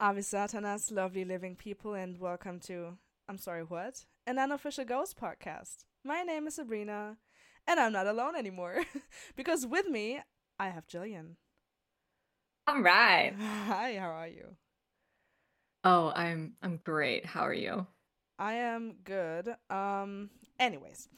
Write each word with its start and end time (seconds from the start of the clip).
Ave 0.00 0.20
Satanas, 0.22 0.90
lovely 0.90 1.24
living 1.24 1.54
people, 1.54 1.94
and 1.94 2.18
welcome 2.18 2.58
to, 2.60 2.98
I'm 3.28 3.38
sorry, 3.38 3.62
what? 3.62 4.04
An 4.26 4.40
unofficial 4.40 4.84
ghost 4.84 5.16
podcast. 5.16 5.84
My 6.04 6.22
name 6.22 6.48
is 6.48 6.56
Sabrina, 6.56 7.16
and 7.66 7.78
I'm 7.78 7.92
not 7.92 8.08
alone 8.08 8.34
anymore, 8.34 8.82
because 9.36 9.64
with 9.64 9.86
me, 9.88 10.20
I 10.58 10.70
have 10.70 10.88
Jillian. 10.88 11.36
All 12.66 12.80
right. 12.82 13.34
Hi, 13.38 13.96
how 13.96 14.08
are 14.10 14.26
you? 14.26 14.56
Oh, 15.84 16.12
I'm 16.16 16.54
I'm 16.60 16.80
great. 16.82 17.24
How 17.26 17.42
are 17.42 17.54
you? 17.54 17.86
I 18.36 18.54
am 18.54 18.96
good. 19.04 19.54
Um, 19.70 20.30
anyways, 20.58 21.08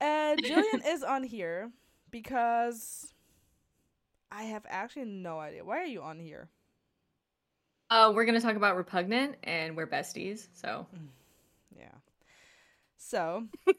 uh, 0.00 0.36
Jillian 0.36 0.82
is 0.86 1.02
on 1.02 1.24
here 1.24 1.72
because 2.12 3.12
I 4.30 4.44
have 4.44 4.66
actually 4.68 5.06
no 5.06 5.40
idea. 5.40 5.64
Why 5.64 5.78
are 5.78 5.86
you 5.86 6.02
on 6.02 6.20
here? 6.20 6.48
Uh, 7.90 8.12
we're 8.14 8.24
gonna 8.24 8.40
talk 8.40 8.56
about 8.56 8.76
repugnant, 8.76 9.36
and 9.44 9.76
we're 9.76 9.86
besties. 9.86 10.48
So 10.52 10.86
Yeah. 11.76 11.88
So, 12.96 13.44
uh, 13.66 13.72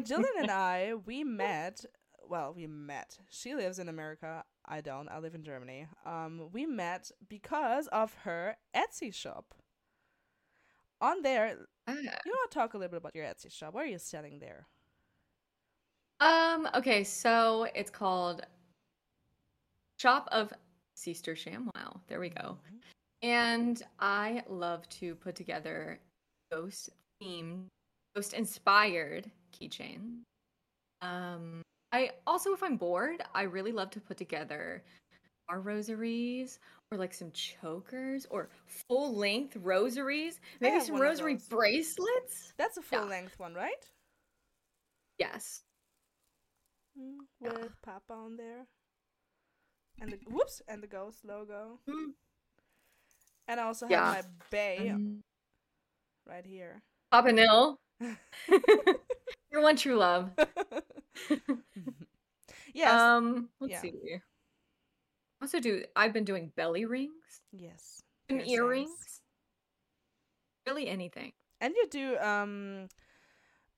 Jillian 0.00 0.24
and 0.38 0.50
I, 0.50 0.94
we 1.06 1.24
met. 1.24 1.84
Well, 2.28 2.52
we 2.54 2.66
met. 2.66 3.18
She 3.30 3.54
lives 3.54 3.78
in 3.78 3.88
America. 3.88 4.44
I 4.64 4.80
don't. 4.80 5.08
I 5.08 5.18
live 5.18 5.34
in 5.34 5.44
Germany. 5.44 5.86
Um, 6.04 6.48
we 6.52 6.66
met 6.66 7.10
because 7.28 7.86
of 7.88 8.14
her 8.24 8.56
Etsy 8.74 9.14
shop. 9.14 9.54
On 11.00 11.22
there, 11.22 11.56
Ah. 11.88 11.92
you 11.92 12.02
want 12.32 12.50
to 12.50 12.58
talk 12.58 12.74
a 12.74 12.78
little 12.78 12.90
bit 12.90 12.96
about 12.98 13.14
your 13.14 13.24
Etsy 13.24 13.50
shop? 13.52 13.74
What 13.74 13.84
are 13.84 13.88
you 13.88 13.98
selling 13.98 14.38
there? 14.40 14.66
um, 16.20 16.68
okay, 16.74 17.04
so 17.04 17.68
it's 17.74 17.90
called 17.90 18.40
Shop 19.98 20.28
of 20.32 20.52
Sister 20.96 21.34
Shamwow. 21.34 22.00
There 22.08 22.18
we 22.20 22.30
go. 22.30 22.58
And 23.22 23.82
I 24.00 24.42
love 24.48 24.88
to 24.90 25.14
put 25.14 25.34
together 25.36 26.00
ghost 26.50 26.90
themed, 27.22 27.66
ghost 28.14 28.32
inspired 28.34 29.30
keychain. 29.52 30.20
Um, 31.02 31.62
I 31.92 32.10
also, 32.26 32.52
if 32.52 32.62
I'm 32.62 32.76
bored, 32.76 33.22
I 33.34 33.42
really 33.42 33.72
love 33.72 33.90
to 33.90 34.00
put 34.00 34.16
together 34.16 34.82
our 35.48 35.60
rosaries 35.60 36.58
or 36.90 36.98
like 36.98 37.14
some 37.14 37.30
chokers 37.32 38.26
or 38.30 38.48
full 38.88 39.14
length 39.14 39.56
rosaries. 39.56 40.40
Maybe 40.60 40.80
some 40.80 41.00
rosary 41.00 41.38
bracelets. 41.48 42.52
That's 42.58 42.76
a 42.78 42.80
Yeah. 42.80 43.00
full 43.00 43.08
length 43.08 43.38
one, 43.38 43.54
right? 43.54 43.88
Yes. 45.18 45.62
Mm, 46.98 47.18
Yeah. 47.40 47.52
with 47.52 47.80
Papa 47.82 48.12
on 48.12 48.36
there. 48.36 48.66
And 50.00 50.12
the 50.12 50.18
whoops 50.28 50.62
and 50.68 50.82
the 50.82 50.86
ghost 50.86 51.24
logo. 51.24 51.80
Mm. 51.88 52.12
And 53.48 53.60
I 53.60 53.64
also 53.64 53.86
have 53.86 53.90
Yeah. 53.90 54.00
my 54.02 54.22
bay 54.50 54.90
Um, 54.90 55.22
right 56.26 56.44
here. 56.44 56.82
Papa 57.10 57.32
Nihil. 57.32 57.78
Your 59.50 59.62
one 59.62 59.76
true 59.76 59.96
love. 59.96 60.30
yes. 62.74 63.00
Um, 63.00 63.48
let's 63.60 63.72
Yeah. 63.72 63.80
see. 63.80 63.92
Also 65.40 65.60
do 65.60 65.84
I've 65.94 66.12
been 66.12 66.24
doing 66.24 66.52
belly 66.56 66.84
rings 66.84 67.40
yes. 67.52 68.02
and 68.28 68.38
piercings. 68.38 68.58
earrings. 68.58 69.20
Really 70.66 70.88
anything. 70.88 71.32
And 71.60 71.74
you 71.74 71.86
do 71.88 72.18
um 72.18 72.88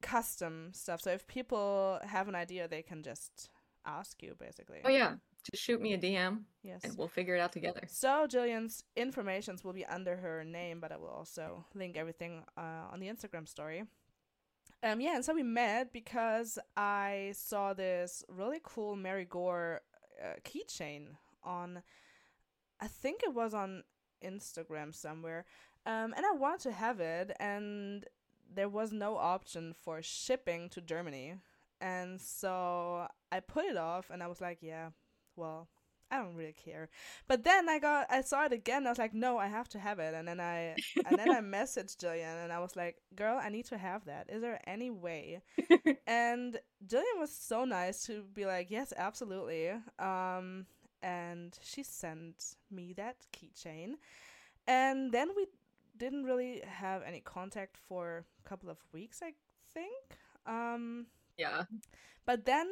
custom 0.02 0.72
stuff. 0.72 1.00
So 1.02 1.10
if 1.10 1.26
people 1.26 2.00
have 2.04 2.28
an 2.28 2.34
idea, 2.34 2.68
they 2.68 2.82
can 2.82 3.02
just 3.02 3.50
ask 3.84 4.22
you 4.22 4.34
basically. 4.38 4.80
Oh 4.84 4.88
yeah. 4.90 5.16
Just 5.50 5.62
shoot 5.62 5.80
me 5.80 5.94
a 5.94 5.98
DM 5.98 6.42
Yes. 6.62 6.82
and 6.84 6.96
we'll 6.98 7.08
figure 7.08 7.34
it 7.34 7.40
out 7.40 7.52
together. 7.52 7.82
So 7.88 8.26
Jillian's 8.28 8.84
informations 8.96 9.64
will 9.64 9.72
be 9.72 9.86
under 9.86 10.16
her 10.16 10.44
name, 10.44 10.80
but 10.80 10.92
I 10.92 10.96
will 10.96 11.08
also 11.08 11.64
link 11.74 11.96
everything 11.96 12.44
uh, 12.56 12.92
on 12.92 13.00
the 13.00 13.06
Instagram 13.08 13.48
story. 13.48 13.84
Um, 14.82 15.00
yeah, 15.00 15.16
and 15.16 15.24
so 15.24 15.34
we 15.34 15.42
met 15.42 15.92
because 15.92 16.58
I 16.76 17.32
saw 17.34 17.72
this 17.74 18.22
really 18.28 18.60
cool 18.62 18.94
Mary 18.94 19.26
Goore 19.26 19.78
uh, 20.22 20.34
keychain 20.44 21.08
on, 21.42 21.82
I 22.80 22.86
think 22.86 23.22
it 23.24 23.34
was 23.34 23.54
on 23.54 23.82
Instagram 24.24 24.94
somewhere, 24.94 25.46
um, 25.86 26.12
and 26.16 26.24
I 26.26 26.32
wanted 26.32 26.60
to 26.64 26.72
have 26.72 27.00
it, 27.00 27.32
and 27.40 28.04
there 28.54 28.68
was 28.68 28.92
no 28.92 29.16
option 29.16 29.74
for 29.82 30.00
shipping 30.02 30.68
to 30.70 30.80
Germany, 30.80 31.34
and 31.80 32.20
so 32.20 33.08
I 33.32 33.40
put 33.40 33.64
it 33.64 33.76
off, 33.76 34.10
and 34.10 34.22
I 34.22 34.26
was 34.28 34.40
like, 34.40 34.58
yeah, 34.60 34.90
well, 35.38 35.68
I 36.10 36.18
don't 36.18 36.34
really 36.36 36.54
care. 36.54 36.88
But 37.26 37.44
then 37.44 37.68
I 37.68 37.78
got 37.78 38.06
I 38.10 38.22
saw 38.22 38.44
it 38.46 38.52
again. 38.52 38.86
I 38.86 38.90
was 38.90 38.98
like, 38.98 39.14
no, 39.14 39.38
I 39.38 39.46
have 39.48 39.68
to 39.70 39.78
have 39.78 39.98
it. 39.98 40.14
And 40.14 40.26
then 40.28 40.40
I 40.40 40.76
and 41.06 41.18
then 41.18 41.30
I 41.30 41.40
messaged 41.56 41.96
Jillian 41.98 42.42
and 42.44 42.52
I 42.52 42.60
was 42.60 42.76
like, 42.76 42.96
girl, 43.14 43.38
I 43.42 43.50
need 43.50 43.66
to 43.66 43.78
have 43.78 44.06
that. 44.06 44.28
Is 44.30 44.42
there 44.42 44.60
any 44.66 44.90
way? 44.90 45.42
and 46.06 46.58
Jillian 46.86 47.18
was 47.20 47.34
so 47.34 47.64
nice 47.64 48.04
to 48.06 48.22
be 48.34 48.46
like, 48.46 48.70
yes, 48.70 48.92
absolutely. 48.96 49.70
Um, 49.98 50.66
and 51.02 51.58
she 51.62 51.82
sent 51.82 52.56
me 52.70 52.92
that 52.94 53.16
keychain, 53.32 53.94
and 54.66 55.12
then 55.12 55.30
we 55.36 55.46
didn't 55.96 56.24
really 56.24 56.62
have 56.66 57.02
any 57.04 57.20
contact 57.20 57.76
for 57.88 58.24
a 58.44 58.48
couple 58.48 58.70
of 58.70 58.78
weeks, 58.92 59.20
I 59.22 59.34
think. 59.72 60.18
Um, 60.46 61.06
yeah. 61.36 61.64
but 62.26 62.44
then 62.46 62.68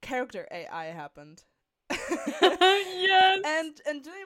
character 0.00 0.46
AI 0.50 0.86
happened. 0.86 1.44
yes. 2.40 3.42
and 3.44 3.80
and 3.86 4.04
Julie 4.04 4.16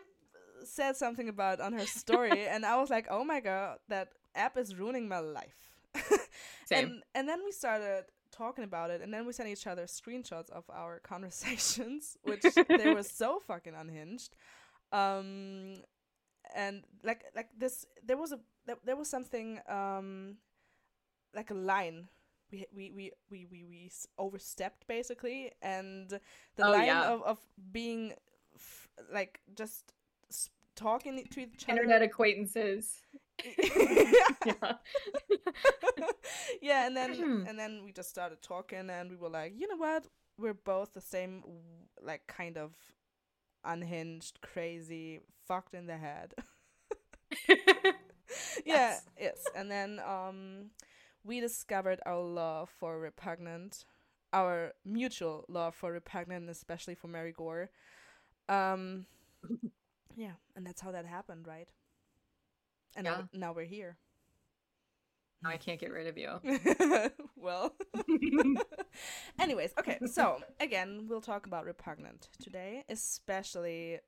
said 0.65 0.97
something 0.97 1.29
about 1.29 1.61
on 1.61 1.73
her 1.73 1.87
story, 1.87 2.47
and 2.53 2.65
I 2.65 2.77
was 2.77 2.91
like, 2.91 3.07
"Oh 3.11 3.25
my 3.25 3.41
god, 3.41 3.79
that 3.89 4.09
app 4.35 4.57
is 4.57 4.75
ruining 4.75 5.09
my 5.09 5.21
life." 5.21 5.57
Same. 6.67 6.79
And 6.79 7.03
and 7.15 7.29
then 7.29 7.41
we 7.45 7.53
started 7.53 8.05
talking 8.31 8.65
about 8.65 8.91
it, 8.91 9.01
and 9.03 9.13
then 9.13 9.27
we 9.27 9.33
sent 9.33 9.49
each 9.49 9.67
other 9.67 9.85
screenshots 9.85 10.51
of 10.51 10.65
our 10.71 11.01
conversations, 11.01 12.17
which 12.23 12.43
they 12.69 12.93
were 12.95 13.03
so 13.03 13.41
fucking 13.47 13.75
unhinged. 13.75 14.37
Um, 14.93 15.83
and 16.55 16.85
like 17.03 17.25
like 17.35 17.49
this, 17.59 17.87
there 18.05 18.17
was 18.17 18.33
a 18.33 18.41
there, 18.67 18.77
there 18.85 18.97
was 18.97 19.09
something 19.09 19.61
um, 19.69 20.37
like 21.35 21.51
a 21.51 21.55
line. 21.55 22.09
We, 22.51 22.67
we, 22.75 22.91
we, 22.93 23.13
we, 23.31 23.47
we, 23.51 23.65
we 23.65 23.91
overstepped 24.19 24.87
basically 24.87 25.53
and 25.63 26.09
the 26.57 26.67
Oh, 26.67 26.71
line 26.71 26.87
yeah. 26.87 27.09
of, 27.13 27.23
of 27.23 27.39
being 27.73 28.15
f- 28.55 28.89
like 29.13 29.41
just 29.55 29.93
s- 30.31 30.51
talking 30.75 31.23
to 31.31 31.41
each 31.41 31.65
other 31.69 31.83
Internet 31.83 32.03
acquaintances. 32.03 33.03
yeah. 33.59 34.13
Yeah. 34.47 34.73
yeah 36.63 36.87
and 36.87 36.97
then 36.97 37.45
and 37.49 37.59
then 37.59 37.83
we 37.85 37.93
just 37.93 38.09
started 38.11 38.41
talking 38.43 38.91
and 38.91 39.11
we 39.11 39.17
were 39.17 39.29
like 39.29 39.53
you 39.57 39.69
know 39.69 39.77
what 39.77 40.07
we're 40.39 40.55
both 40.55 40.93
the 40.95 41.01
same 41.01 41.43
like 42.03 42.27
kind 42.27 42.57
of 42.59 42.73
unhinged 43.65 44.41
crazy 44.41 45.21
fucked 45.47 45.75
in 45.75 45.87
the 45.87 45.97
head 45.97 46.35
yeah 47.49 47.55
Yes. 48.65 49.03
yes 49.19 49.45
and 49.55 49.71
then 49.71 50.01
um 50.07 50.71
we 51.29 51.41
discovered 51.41 52.01
our 52.07 52.21
love 52.23 52.71
for 52.71 52.99
repugnant 52.99 53.85
our 54.33 54.73
mutual 54.85 55.45
love 55.49 55.75
for 55.75 55.93
repugnant 55.93 56.51
especially 56.51 56.95
for 56.95 57.09
mary 57.09 57.33
goore. 57.33 57.69
Um 58.49 59.07
yeah 60.17 60.33
and 60.57 60.67
that's 60.67 60.81
how 60.81 60.93
that 60.93 61.07
happened 61.07 61.47
right? 61.47 61.69
And 62.97 63.05
now, 63.05 63.29
Yeah. 63.33 63.41
now 63.41 63.53
we're 63.53 63.65
here. 63.65 63.97
Now 65.43 65.51
I 65.51 65.57
can't 65.57 65.81
get 65.81 65.93
rid 65.93 66.07
of 66.09 66.19
you. 66.19 66.41
well. 67.37 67.75
Anyways 69.39 69.73
okay 69.79 69.99
so 70.07 70.41
again 70.61 71.07
we'll 71.09 71.21
talk 71.21 71.47
about 71.47 71.65
repugnant 71.65 72.29
today 72.43 72.85
especially 72.89 74.01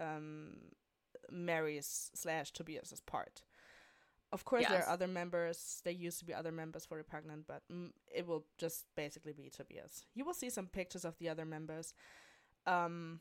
um 0.00 0.54
mary's 1.30 2.10
slash 2.14 2.52
tobias's 2.52 3.00
part 3.00 3.42
of 4.32 4.44
course 4.44 4.66
there 4.68 4.82
are 4.84 4.88
other 4.88 5.06
members. 5.06 5.80
There 5.84 5.92
used 5.92 6.18
to 6.20 6.24
be 6.24 6.34
other 6.34 6.52
members 6.52 6.84
for 6.84 6.96
repugnant 6.96 7.46
but 7.46 7.62
mm, 7.72 7.90
it 8.14 8.26
will 8.26 8.44
just 8.58 8.86
basically 8.96 9.32
be 9.32 9.50
tobias. 9.50 10.04
You 10.14 10.24
will 10.24 10.34
see 10.34 10.50
some 10.50 10.66
pictures 10.66 11.04
of 11.04 11.18
the 11.18 11.28
other 11.28 11.44
members. 11.44 11.94
Um 12.66 13.20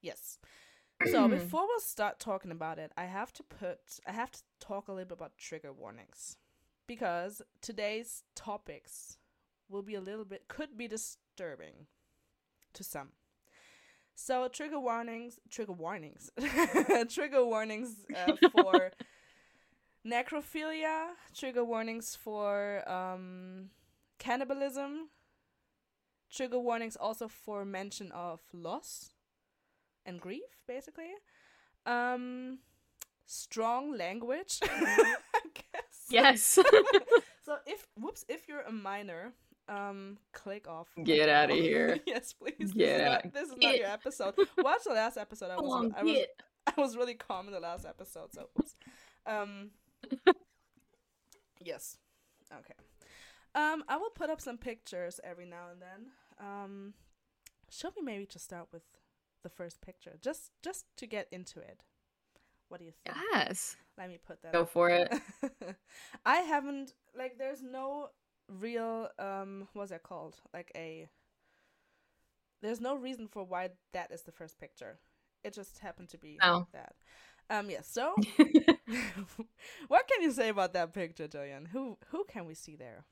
yes. 0.00 0.38
So 1.10 1.28
before 1.38 1.66
we'll 1.66 1.80
start 1.80 2.18
talking 2.20 2.50
about 2.50 2.78
it 2.78 2.92
i 2.96 3.04
have 3.04 3.32
to 3.32 3.42
put 3.42 3.78
i 4.06 4.12
have 4.12 4.30
to 4.30 4.40
talk 4.60 4.88
a 4.88 4.92
little 4.92 5.08
bit 5.08 5.18
about 5.18 5.36
trigger 5.38 5.72
warnings. 5.72 6.36
Because 6.86 7.40
today's 7.62 8.24
topics 8.34 9.16
will 9.68 9.82
be 9.82 9.94
a 9.94 10.00
little 10.00 10.24
bit 10.24 10.48
could 10.48 10.76
be 10.76 10.86
disturbing 10.86 11.86
to 12.74 12.84
some. 12.84 13.10
So 14.14 14.48
trigger 14.48 14.78
warnings, 14.78 15.38
trigger 15.50 15.72
warnings, 15.72 16.30
trigger 17.08 17.44
warnings 17.44 17.96
uh, 18.14 18.36
for 18.52 18.92
necrophilia, 20.06 21.08
trigger 21.34 21.64
warnings 21.64 22.14
for 22.16 22.82
um, 22.88 23.70
cannibalism, 24.18 25.08
trigger 26.30 26.58
warnings 26.58 26.96
also 26.96 27.28
for 27.28 27.64
mention 27.64 28.12
of 28.12 28.40
loss 28.52 29.12
and 30.06 30.20
grief, 30.20 30.62
basically. 30.66 31.10
Um, 31.86 32.58
strong 33.26 33.96
language. 33.96 34.60
I. 34.62 35.14
Yes. 36.10 36.58
So 37.44 37.56
if 37.66 37.86
whoops, 38.00 38.24
if 38.26 38.48
you're 38.48 38.62
a 38.62 38.72
minor, 38.72 39.34
um, 39.68 40.16
click 40.32 40.66
off. 40.66 40.88
Get 41.04 41.28
out 41.28 41.50
of 41.50 41.56
here. 41.58 41.98
yes, 42.06 42.32
please. 42.32 42.54
This 42.58 42.68
is 42.70 42.74
Get 42.74 43.04
not- 43.04 43.12
out. 43.26 43.32
This 43.34 43.48
is 43.50 43.56
not 43.60 43.76
your 43.76 43.86
episode. 43.86 44.34
Watch 44.56 44.84
the 44.86 44.94
last 44.94 45.18
episode. 45.18 45.50
I 45.50 45.56
was 45.60 45.92
I 45.94 46.02
was. 46.04 46.18
I 46.66 46.80
was 46.80 46.96
really 46.96 47.12
calm 47.12 47.46
in 47.48 47.52
the 47.52 47.60
last 47.60 47.84
episode. 47.84 48.32
So 48.32 48.48
oops. 48.58 48.76
Um. 49.26 49.72
Yes. 51.60 51.98
Okay. 52.52 52.74
Um, 53.54 53.84
I 53.88 53.96
will 53.96 54.10
put 54.10 54.30
up 54.30 54.40
some 54.40 54.58
pictures 54.58 55.20
every 55.22 55.46
now 55.46 55.66
and 55.72 55.80
then. 55.80 56.10
Um, 56.40 56.94
should 57.70 57.92
we 57.96 58.02
maybe 58.02 58.26
just 58.26 58.44
start 58.44 58.68
with 58.72 58.82
the 59.42 59.48
first 59.48 59.80
picture, 59.80 60.16
just 60.20 60.50
just 60.62 60.86
to 60.96 61.06
get 61.06 61.28
into 61.30 61.60
it? 61.60 61.80
What 62.68 62.80
do 62.80 62.86
you 62.86 62.92
think? 63.04 63.16
yes. 63.32 63.76
Let 63.96 64.08
me 64.08 64.18
put 64.24 64.42
that. 64.42 64.52
Go 64.52 64.62
up. 64.62 64.70
for 64.70 64.90
it. 64.90 65.12
I 66.26 66.36
haven't 66.38 66.94
like 67.16 67.38
there's 67.38 67.62
no 67.62 68.08
real 68.48 69.08
um 69.18 69.68
what's 69.72 69.90
that 69.90 70.02
called? 70.02 70.36
Like 70.52 70.72
a 70.76 71.08
there's 72.62 72.80
no 72.80 72.96
reason 72.96 73.28
for 73.28 73.44
why 73.44 73.70
that 73.92 74.10
is 74.10 74.22
the 74.22 74.32
first 74.32 74.58
picture. 74.58 74.98
It 75.44 75.52
just 75.54 75.78
happened 75.78 76.08
to 76.10 76.18
be 76.18 76.38
Oh. 76.42 76.66
that. 76.72 76.94
Um 77.50 77.70
yes, 77.70 77.86
so 77.88 78.14
what 79.88 80.08
can 80.08 80.22
you 80.22 80.32
say 80.32 80.48
about 80.48 80.72
that 80.74 80.92
picture, 80.94 81.28
Jillian? 81.28 81.68
Who 81.68 81.98
who 82.08 82.24
can 82.24 82.46
we 82.46 82.54
see 82.54 82.76
there? 82.76 83.04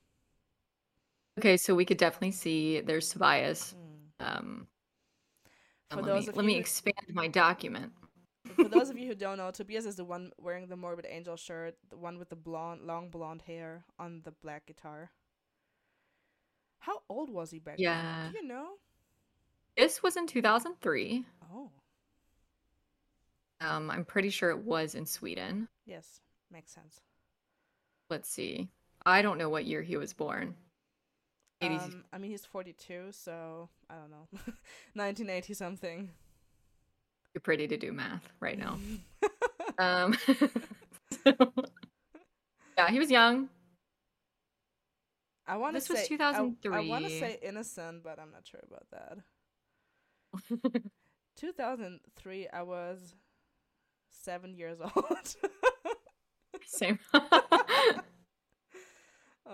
okay, 1.38 1.56
so 1.56 1.74
we 1.74 1.84
could 1.84 1.96
definitely 1.98 2.32
see 2.32 2.80
there's 2.80 3.08
Tobias. 3.08 3.74
Hmm. 4.20 4.26
Um, 4.26 4.66
For 5.90 5.96
let 5.96 6.04
those 6.04 6.26
me, 6.28 6.32
let 6.34 6.44
me 6.44 6.54
who- 6.54 6.60
expand 6.60 6.94
my 7.12 7.26
document. 7.28 7.92
For 8.56 8.68
those 8.68 8.90
of 8.90 8.98
you 9.00 9.06
who 9.08 9.14
don't 9.14 9.38
know, 9.38 9.50
Tobias 9.50 9.86
is 9.86 9.96
the 9.96 10.04
one 10.04 10.30
wearing 10.38 10.66
the 10.68 10.76
Morbid 10.76 11.06
Angel 11.08 11.36
shirt, 11.36 11.74
the 11.90 11.96
one 11.96 12.18
with 12.18 12.28
the 12.28 12.36
blonde 12.36 12.82
long 12.82 13.08
blonde 13.10 13.42
hair 13.42 13.84
on 13.98 14.20
the 14.24 14.32
black 14.42 14.66
guitar. 14.66 15.10
How 16.80 17.00
old 17.08 17.30
was 17.30 17.50
he 17.50 17.58
back 17.60 17.76
Yeah. 17.78 18.24
then? 18.24 18.32
Do 18.32 18.38
you 18.38 18.46
know? 18.48 18.68
This 19.76 20.02
was 20.02 20.16
in 20.16 20.26
2003. 20.26 21.24
Oh, 21.54 21.70
Um, 23.64 23.90
I'm 23.90 24.04
pretty 24.04 24.30
sure 24.30 24.50
it 24.50 24.58
was 24.64 24.94
in 24.94 25.06
Sweden. 25.06 25.68
yes, 25.86 26.20
makes 26.50 26.72
sense. 26.72 27.00
Let's 28.10 28.28
see. 28.28 28.68
I 29.06 29.22
don't 29.22 29.38
know 29.38 29.48
what 29.48 29.64
year 29.64 29.82
he 29.82 29.96
was 29.96 30.12
born. 30.12 30.54
Um, 31.62 32.04
I 32.12 32.18
mean, 32.18 32.30
he's 32.32 32.44
42, 32.44 33.08
so 33.12 33.68
I 33.88 33.94
don't 33.94 34.10
know, 34.10 34.26
1980 34.94 35.54
something. 35.54 36.10
You're 37.34 37.40
pretty 37.40 37.68
to 37.68 37.76
do 37.76 37.92
math 37.92 38.28
right 38.40 38.58
now. 38.58 38.78
Um, 39.78 40.14
so- 41.24 41.52
yeah, 42.76 42.90
he 42.90 42.98
was 42.98 43.10
young. 43.10 43.48
I 45.46 45.56
want 45.56 45.74
to 45.74 45.80
This 45.80 45.88
was 45.88 46.06
say 46.06 46.16
I- 46.20 46.50
I, 46.70 46.80
want 46.86 47.04
to 47.06 47.10
say 47.10 47.38
innocent, 47.42 48.02
but 48.04 48.18
I'm 48.18 48.30
not 48.32 48.46
sure 48.46 48.60
about 48.66 48.86
that. 48.90 50.82
2003, 51.36 52.48
I 52.48 52.62
was 52.62 53.14
seven 54.12 54.54
years 54.54 54.78
old. 54.96 55.36
Same. 56.66 56.98
All 57.14 57.22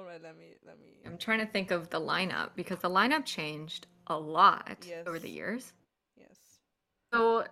right, 0.05 0.23
let 0.23 0.37
me 0.39 0.55
let 0.67 0.79
me. 0.79 0.99
I'm 1.07 1.19
trying 1.19 1.41
to 1.41 1.47
think 1.47 1.71
of 1.71 1.91
the 1.91 2.01
lineup 2.01 2.51
because 2.55 2.79
the 2.81 2.91
lineup 2.91 3.25
changed 3.25 3.87
a 4.07 4.19
lot 4.19 4.87
over 5.07 5.19
the 5.19 5.31
years. 5.31 5.73
Yes. 6.17 6.37
So 7.13 7.45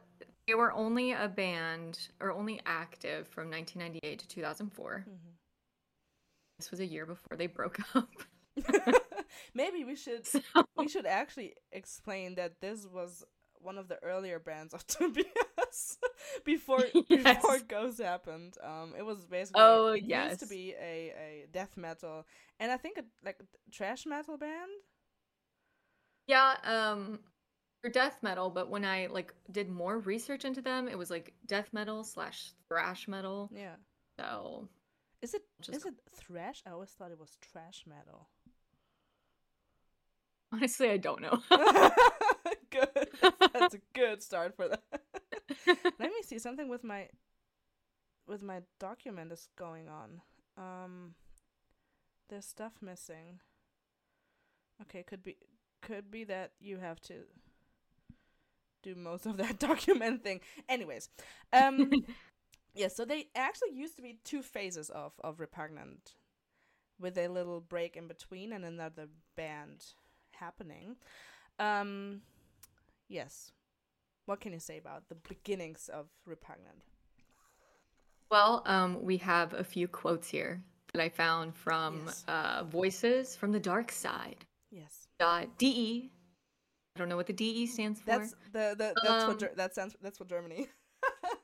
they 0.47 0.55
were 0.55 0.73
only 0.73 1.13
a 1.13 1.29
band 1.29 2.09
or 2.21 2.31
only 2.33 2.61
active 2.67 3.27
from 3.29 3.51
1998 3.51 4.19
to 4.21 4.29
2004. 4.29 5.07
Mhm. 5.09 5.15
This 6.59 6.71
was 6.71 6.81
a 6.81 6.87
year 6.87 7.05
before 7.07 7.37
they 7.37 7.47
broke 7.47 7.79
up. 7.97 8.09
Maybe 9.55 9.85
we 9.85 9.97
should 9.97 10.27
So, 10.27 10.41
we 10.77 10.89
should 10.89 11.07
actually 11.07 11.55
explain 11.73 12.37
that 12.37 12.61
this 12.61 12.87
was 12.87 13.25
one 13.61 13.79
of 13.79 13.89
the 13.89 13.97
earlier 14.03 14.39
bands 14.39 14.73
of 14.75 14.87
Tobias 14.87 15.99
before 16.45 16.85
Yes. 17.09 17.37
before 17.37 17.59
Ghost 17.61 18.01
happened. 18.01 18.57
Um, 18.63 18.95
it 18.99 19.03
was 19.05 19.25
basically 19.27 19.63
Oh, 19.63 19.89
it 19.93 19.99
used 20.03 20.09
yes. 20.09 20.37
to 20.39 20.47
be 20.47 20.75
a, 20.81 21.13
a 21.19 21.47
death 21.53 21.77
metal 21.77 22.27
and 22.61 22.71
I 22.73 22.77
think 22.77 22.99
a 22.99 23.05
like 23.25 23.39
trash 23.73 24.07
metal 24.07 24.37
band. 24.39 24.71
yeah, 26.27 26.55
um 26.65 27.19
for 27.83 27.91
death 27.91 28.19
metal, 28.23 28.51
but 28.51 28.71
when 28.71 28.85
I 28.85 29.07
like 29.11 29.33
did 29.53 29.69
more 29.69 29.99
research 29.99 30.45
into 30.45 30.63
them, 30.63 30.89
it 30.89 30.97
was 30.99 31.11
like 31.11 31.35
death 31.47 31.69
metal 31.73 32.03
slash 32.05 32.53
thrash 32.69 33.07
metal. 33.07 33.51
Yeah, 33.55 33.77
So 34.19 34.69
is 35.23 35.35
it 35.35 35.43
Just- 35.61 35.77
is 35.79 35.85
it 35.87 35.95
thrash? 36.15 36.63
I 36.67 36.71
always 36.71 36.91
thought 36.91 37.11
it 37.11 37.19
was 37.21 37.37
trash 37.41 37.85
metal. 37.87 38.29
honestly, 40.53 40.91
I 40.91 40.97
don't 40.97 41.21
know. 41.21 41.39
That's 43.53 43.75
a 43.75 43.81
good 43.95 44.23
start 44.23 44.57
for 44.57 44.69
that. 44.69 44.83
Let 45.67 45.99
me 46.11 46.23
see 46.23 46.39
something 46.39 46.69
with 46.69 46.85
my 46.85 47.09
with 48.27 48.43
my 48.43 48.63
document 48.79 49.33
is 49.33 49.49
going 49.57 49.89
on. 49.89 50.21
Um 50.57 51.15
there's 52.29 52.47
stuff 52.47 52.81
missing. 52.81 53.41
Okay, 54.83 55.03
could 55.03 55.23
be 55.23 55.37
could 55.83 56.11
be 56.11 56.25
that 56.25 56.53
you 56.61 56.79
have 56.79 57.01
to 57.03 57.25
do 58.83 58.95
most 58.95 59.27
of 59.27 59.37
that 59.37 59.59
document 59.59 60.23
thing. 60.23 60.41
Anyways, 60.69 61.09
um 61.53 61.91
yeah, 62.75 62.89
so 62.89 63.05
they 63.05 63.29
actually 63.37 63.73
used 63.75 63.97
to 63.97 64.03
be 64.03 64.19
two 64.25 64.43
phases 64.43 64.91
of 64.91 65.13
of 65.25 65.41
Repugnant 65.41 66.15
with 67.01 67.19
a 67.19 67.29
little 67.29 67.61
break 67.61 67.97
in 67.97 68.09
between 68.09 68.53
and 68.53 68.65
another 68.65 69.09
band 69.37 69.85
happening. 70.33 70.97
Um 71.59 72.23
yes. 73.09 73.53
What 74.27 74.41
can 74.41 74.53
you 74.53 74.59
say 74.59 74.79
about 74.79 75.09
the 75.09 75.15
beginnings 75.15 75.89
of 75.93 76.07
Repugnant? 76.27 76.83
Well, 78.31 78.63
um, 78.67 79.03
we 79.03 79.17
have 79.19 79.55
a 79.55 79.63
few 79.63 79.87
quotes 79.87 80.29
here 80.29 80.61
that 80.93 81.01
I 81.03 81.09
found 81.09 81.55
from 81.55 82.03
Yes. 82.07 82.25
uh, 82.27 82.65
Voices 82.65 83.37
from 83.37 83.53
the 83.53 83.61
Dark 83.61 83.93
Side. 83.93 84.45
Yes. 84.73 85.07
Dot 85.21 85.57
DE. 85.59 86.11
I 86.97 86.99
don't 86.99 87.09
know 87.09 87.17
what 87.17 87.27
the 87.29 87.33
DE 87.33 87.67
stands 87.67 88.01
for. 88.01 88.07
That's 88.07 88.33
the, 88.53 88.75
the 88.77 88.95
that's 89.05 89.23
Um, 89.25 89.29
what 89.29 89.39
Ger- 89.39 89.53
that 89.57 89.73
stands 89.73 89.95
that's 90.03 90.19
what 90.19 90.29
Germany. 90.29 90.67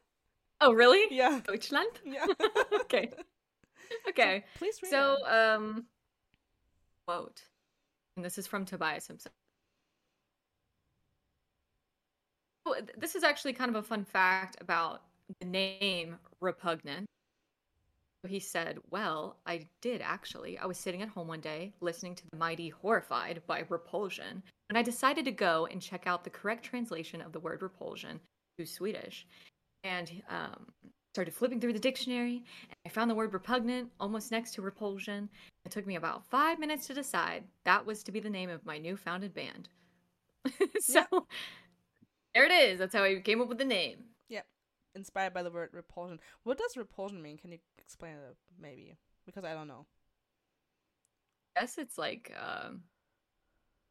Oh, 0.65 0.73
really? 0.73 1.13
yeah. 1.15 1.41
Deutschland? 1.45 1.91
Yeah. 2.05 2.25
Okay. 2.83 3.11
Okay. 4.09 4.45
Please 4.57 4.81
read 4.83 4.91
So, 4.91 5.17
it. 5.27 5.33
um, 5.33 5.87
quote, 7.07 7.43
and 8.17 8.25
this 8.25 8.39
is 8.39 8.47
from 8.47 8.65
Tobias 8.65 9.07
himself. 9.09 9.35
Oh, 11.11 11.11
th- 11.11 12.52
This 12.97 13.15
is 13.15 13.25
actually 13.25 13.53
kind 13.53 13.71
of 13.71 13.77
a 13.77 13.83
fun 13.83 14.05
fact 14.05 14.57
about 14.61 15.03
the 15.41 15.47
name 15.47 16.17
Repugnant. 16.41 17.07
He 18.29 18.39
said, 18.39 18.79
Well, 18.91 19.37
I 19.47 19.67
did 19.81 20.01
actually. 20.01 20.57
I 20.57 20.67
was 20.67 20.79
sitting 20.79 21.03
at 21.03 21.09
home 21.09 21.27
one 21.27 21.41
day 21.41 21.73
listening 21.81 22.15
to 22.17 22.31
The 22.31 22.37
Mighty 22.37 22.69
Horrified 22.69 23.43
by 23.47 23.65
Repulsion, 23.69 24.43
and 24.69 24.79
I 24.79 24.83
decided 24.83 25.25
to 25.25 25.33
go 25.33 25.67
and 25.71 25.83
check 25.83 26.07
out 26.07 26.23
the 26.23 26.31
correct 26.31 26.65
translation 26.65 27.21
of 27.21 27.33
the 27.33 27.41
word 27.41 27.63
repulsion 27.63 28.21
to 28.59 28.67
Swedish. 28.67 29.27
And 29.83 30.23
um, 30.31 30.67
started 31.13 31.35
flipping 31.35 31.61
through 31.61 31.73
the 31.73 31.79
dictionary, 31.79 32.45
and 32.69 32.77
I 32.87 32.89
found 32.89 33.11
the 33.11 33.15
word 33.15 33.35
repugnant 33.35 33.91
almost 34.01 34.31
next 34.31 34.55
to 34.55 34.63
repulsion. 34.63 35.29
It 35.65 35.73
took 35.73 35.87
me 35.87 35.97
about 35.97 36.25
five 36.25 36.59
minutes 36.59 36.87
to 36.87 36.95
decide 36.95 37.45
that 37.65 37.85
was 37.85 38.03
to 38.05 38.13
be 38.13 38.21
the 38.21 38.31
name 38.31 38.49
of 38.49 38.65
my 38.65 38.79
new 38.79 38.97
founded 38.97 39.35
band. 39.35 39.69
so 40.81 41.03
there 42.35 42.45
it 42.45 42.53
is. 42.53 42.79
That's 42.79 42.95
how 42.95 43.05
I 43.05 43.21
came 43.21 43.41
up 43.41 43.49
with 43.49 43.59
the 43.59 43.65
name. 43.65 44.05
Yeah. 44.29 44.43
Inspired 44.95 45.35
by 45.35 45.43
the 45.43 45.51
word 45.51 45.71
repulsion. 45.73 46.21
What 46.45 46.59
does 46.59 46.77
repulsion 46.77 47.23
mean? 47.23 47.39
Can 47.39 47.53
you 47.53 47.59
explain 47.79 48.15
it 48.15 48.37
maybe? 48.61 48.97
Because 49.27 49.45
I 49.45 49.55
don't 49.55 49.69
know. 49.69 49.87
I 51.57 51.61
guess 51.61 51.79
it's 51.79 51.99
like 51.99 52.33
um, 52.41 52.83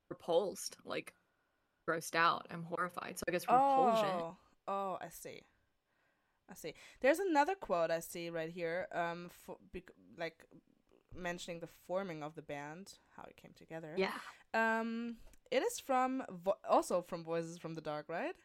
repulsed, 0.09 0.77
like 0.85 1.13
grossed 1.87 2.15
out. 2.15 2.47
I'm 2.51 2.63
horrified. 2.63 3.19
So 3.19 3.23
I 3.27 3.31
guess 3.31 3.43
repulsion. 3.47 4.09
Oh, 4.09 4.35
oh, 4.67 4.97
I 5.01 5.09
see. 5.09 5.41
I 6.49 6.55
see. 6.55 6.73
There's 6.99 7.19
another 7.19 7.55
quote 7.55 7.91
I 7.91 7.99
see 7.99 8.29
right 8.29 8.49
here. 8.49 8.87
Um, 8.93 9.29
for, 9.45 9.57
bec- 9.71 9.93
like 10.17 10.45
mentioning 11.15 11.59
the 11.59 11.69
forming 11.87 12.23
of 12.23 12.35
the 12.35 12.41
band, 12.41 12.93
how 13.15 13.23
it 13.23 13.37
came 13.37 13.51
together. 13.55 13.93
Yeah. 13.95 14.11
Um, 14.53 15.17
it 15.51 15.61
is 15.63 15.79
from 15.79 16.23
vo- 16.29 16.57
also 16.67 17.01
from 17.01 17.23
Voices 17.23 17.57
from 17.57 17.75
the 17.75 17.81
Dark, 17.81 18.07
right? 18.09 18.35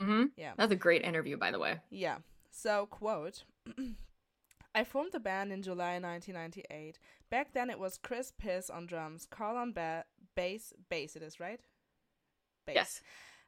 hmm 0.00 0.24
Yeah. 0.36 0.52
That's 0.56 0.72
a 0.72 0.76
great 0.76 1.02
interview, 1.02 1.36
by 1.36 1.50
the 1.50 1.58
way. 1.58 1.80
Yeah. 1.90 2.18
So, 2.50 2.86
quote 2.86 3.44
I 4.74 4.84
formed 4.84 5.12
the 5.12 5.20
band 5.20 5.50
in 5.52 5.62
July 5.62 5.98
1998. 5.98 6.98
Back 7.30 7.52
then 7.52 7.70
it 7.70 7.78
was 7.78 7.98
Chris 7.98 8.32
Piss 8.38 8.70
on 8.70 8.86
drums, 8.86 9.26
Carl 9.28 9.56
on 9.56 9.72
ba- 9.72 10.04
bass, 10.36 10.72
bass 10.88 11.16
it 11.16 11.22
is, 11.22 11.40
right? 11.40 11.60
Bass. 12.66 12.74
Yes. 12.76 13.00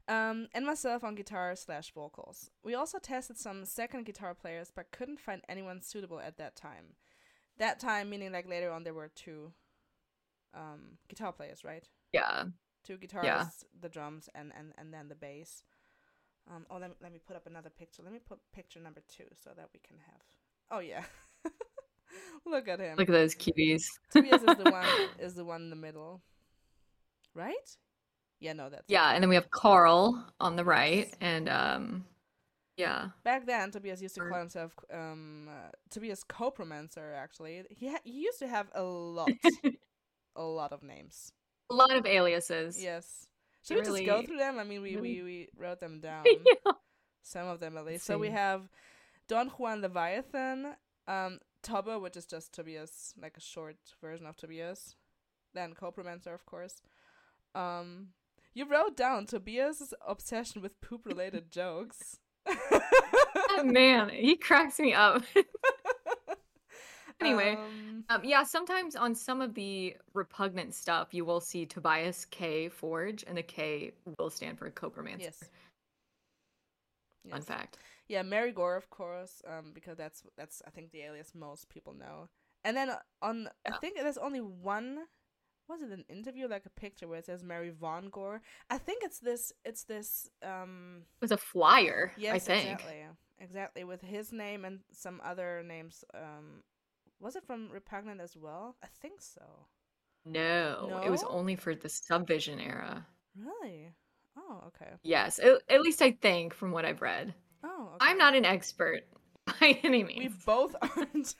Um, 0.08 0.48
and 0.54 0.66
myself 0.66 1.04
on 1.04 1.14
guitar 1.14 1.54
slash 1.54 1.92
vocals. 1.92 2.50
We 2.64 2.74
also 2.74 2.98
tested 2.98 3.36
some 3.38 3.64
second 3.64 4.06
guitar 4.06 4.34
players, 4.34 4.72
but 4.74 4.90
couldn't 4.90 5.20
find 5.20 5.42
anyone 5.48 5.82
suitable 5.82 6.18
at 6.18 6.36
that 6.38 6.56
time. 6.56 6.96
That 7.58 7.78
time 7.78 8.10
meaning 8.10 8.32
like 8.32 8.48
later 8.48 8.72
on 8.72 8.82
there 8.82 8.94
were 8.94 9.10
two 9.14 9.52
um, 10.54 10.98
guitar 11.08 11.32
players, 11.32 11.62
right? 11.62 11.86
Yeah. 12.12 12.44
Two 12.84 12.96
guitarists, 12.96 13.64
the 13.80 13.88
drums, 13.88 14.28
and, 14.34 14.52
and, 14.56 14.72
and 14.78 14.92
then 14.92 15.08
the 15.08 15.14
bass. 15.14 15.64
Um, 16.50 16.66
oh, 16.70 16.78
let 16.78 16.90
me, 16.90 16.96
let 17.02 17.12
me 17.12 17.20
put 17.24 17.36
up 17.36 17.46
another 17.46 17.70
picture. 17.70 18.02
Let 18.02 18.12
me 18.12 18.18
put 18.18 18.38
picture 18.52 18.80
number 18.80 19.02
two 19.08 19.26
so 19.34 19.50
that 19.56 19.68
we 19.72 19.80
can 19.80 19.98
have. 19.98 20.22
Oh 20.70 20.78
yeah, 20.80 21.04
look 22.46 22.68
at 22.68 22.80
him. 22.80 22.96
Look 22.96 23.08
at 23.08 23.12
those 23.12 23.34
cuties. 23.34 23.82
Tobias 24.12 24.42
is 24.42 24.56
the 24.56 24.70
one 24.70 24.86
is 25.18 25.34
the 25.34 25.44
one 25.44 25.62
in 25.62 25.70
the 25.70 25.76
middle, 25.76 26.22
right? 27.34 27.76
Yeah, 28.40 28.54
no, 28.54 28.70
that's 28.70 28.84
Yeah, 28.88 29.10
and 29.12 29.22
then 29.22 29.28
we 29.28 29.34
have 29.34 29.50
Carl 29.50 30.24
on 30.40 30.56
the 30.56 30.64
right, 30.64 31.12
and 31.20 31.48
um, 31.48 32.04
yeah, 32.76 33.08
Back 33.22 33.46
then, 33.46 33.70
Tobias 33.70 34.00
used 34.00 34.14
to 34.14 34.22
call 34.22 34.38
himself 34.38 34.74
um, 34.92 35.48
uh, 35.48 35.70
Tobias 35.90 36.24
Copromancer. 36.24 37.14
Actually, 37.14 37.64
he 37.68 37.88
ha- 37.88 38.00
he 38.04 38.22
used 38.22 38.38
to 38.38 38.48
have 38.48 38.68
a 38.74 38.82
lot, 38.82 39.30
a 40.34 40.42
lot 40.42 40.72
of 40.72 40.82
names. 40.82 41.32
A 41.70 41.74
lot 41.74 41.94
of 41.94 42.06
aliases. 42.06 42.82
Yes. 42.82 43.26
Should 43.62 43.76
we 43.78 43.82
just 43.84 44.04
go 44.06 44.22
through 44.22 44.38
them? 44.38 44.58
I 44.58 44.64
mean, 44.64 44.82
we 44.82 44.96
really- 44.96 45.22
we, 45.22 45.22
we 45.22 45.48
wrote 45.56 45.80
them 45.80 46.00
down. 46.08 46.24
yeah. 46.26 46.72
Some 47.22 47.46
of 47.48 47.60
them 47.60 47.76
at 47.76 47.84
least. 47.84 48.04
So 48.06 48.18
we 48.18 48.30
have 48.30 48.68
Don 49.28 49.48
Juan 49.48 49.82
Leviathan, 49.82 50.74
um, 51.06 51.38
Tobbe, 51.62 52.00
which 52.00 52.16
is 52.16 52.24
just 52.26 52.52
Tobias, 52.54 53.14
like 53.20 53.36
a 53.36 53.40
short 53.40 53.76
version 54.00 54.26
of 54.26 54.36
Tobias. 54.36 54.96
Then 55.54 55.74
Copromancer, 55.74 56.32
of 56.34 56.46
course. 56.46 56.80
Um, 57.54 58.08
you 58.54 58.64
wrote 58.66 58.96
down 58.96 59.26
Tobias' 59.26 59.92
obsession 60.06 60.62
with 60.62 60.80
poop-related 60.80 61.50
jokes. 61.52 62.18
Oh, 62.48 63.62
man, 63.64 64.08
he 64.08 64.36
cracks 64.36 64.78
me 64.78 64.94
up. 64.94 65.22
Anyway, 67.20 67.54
Um, 67.56 68.04
Um, 68.08 68.24
yeah, 68.24 68.42
sometimes 68.42 68.96
on 68.96 69.14
some 69.14 69.40
of 69.40 69.54
the 69.54 69.96
repugnant 70.14 70.74
stuff, 70.74 71.12
you 71.14 71.24
will 71.24 71.40
see 71.40 71.64
Tobias 71.66 72.24
K 72.24 72.68
Forge, 72.68 73.22
and 73.26 73.36
the 73.36 73.42
K 73.42 73.92
will 74.18 74.30
stand 74.30 74.58
for 74.58 74.70
Copromancer. 74.70 75.20
yes. 75.20 75.38
Fun 77.28 77.38
Yes. 77.38 77.44
fact. 77.44 77.78
Yeah, 78.08 78.22
Mary 78.22 78.52
Goore, 78.52 78.76
of 78.76 78.90
course, 78.90 79.42
um, 79.46 79.72
because 79.72 79.96
that's 79.96 80.24
that's 80.36 80.62
I 80.66 80.70
think 80.70 80.90
the 80.90 81.02
alias 81.02 81.34
most 81.34 81.68
people 81.68 81.92
know. 81.92 82.28
And 82.64 82.76
then 82.76 82.90
uh, 82.90 82.98
on, 83.22 83.48
I 83.66 83.72
think 83.78 83.96
there's 83.96 84.18
only 84.18 84.40
one. 84.40 85.06
Was 85.68 85.82
it 85.82 85.90
an 85.92 86.04
interview 86.08 86.48
like 86.48 86.66
a 86.66 86.70
picture 86.70 87.06
where 87.06 87.18
it 87.18 87.26
says 87.26 87.44
Mary 87.44 87.70
Von 87.70 88.08
Gore? 88.10 88.42
I 88.70 88.78
think 88.78 89.04
it's 89.04 89.20
this. 89.20 89.52
It's 89.64 89.84
this. 89.84 90.28
Um, 90.42 91.04
It 91.20 91.24
was 91.24 91.30
a 91.30 91.36
flyer, 91.36 92.12
yes, 92.16 92.34
I 92.34 92.38
think. 92.40 92.64
exactly, 92.72 93.06
exactly 93.38 93.84
with 93.84 94.00
his 94.00 94.32
name 94.32 94.64
and 94.64 94.80
some 94.92 95.20
other 95.22 95.62
names. 95.62 96.04
Um, 96.12 96.64
was 97.20 97.36
it 97.36 97.44
from 97.46 97.68
Repugnant 97.70 98.20
as 98.20 98.36
well? 98.36 98.76
I 98.82 98.88
think 99.00 99.20
so. 99.20 99.42
No, 100.24 101.00
it 101.04 101.10
was 101.10 101.22
only 101.24 101.56
for 101.56 101.74
the 101.74 101.88
Subvision 101.88 102.60
era. 102.60 103.06
Really? 103.36 103.90
Oh, 104.36 104.64
okay. 104.68 104.92
Yes, 105.02 105.38
at, 105.38 105.62
at 105.68 105.80
least 105.82 106.02
I 106.02 106.12
think 106.12 106.54
from 106.54 106.72
what 106.72 106.84
I've 106.84 107.02
read. 107.02 107.34
Oh, 107.64 107.90
okay. 107.94 107.96
I'm 108.10 108.18
not 108.18 108.34
an 108.34 108.44
expert 108.44 109.02
by 109.46 109.78
any 109.82 110.04
means. 110.04 110.34
We 110.34 110.42
both 110.44 110.74
aren't. 110.82 111.34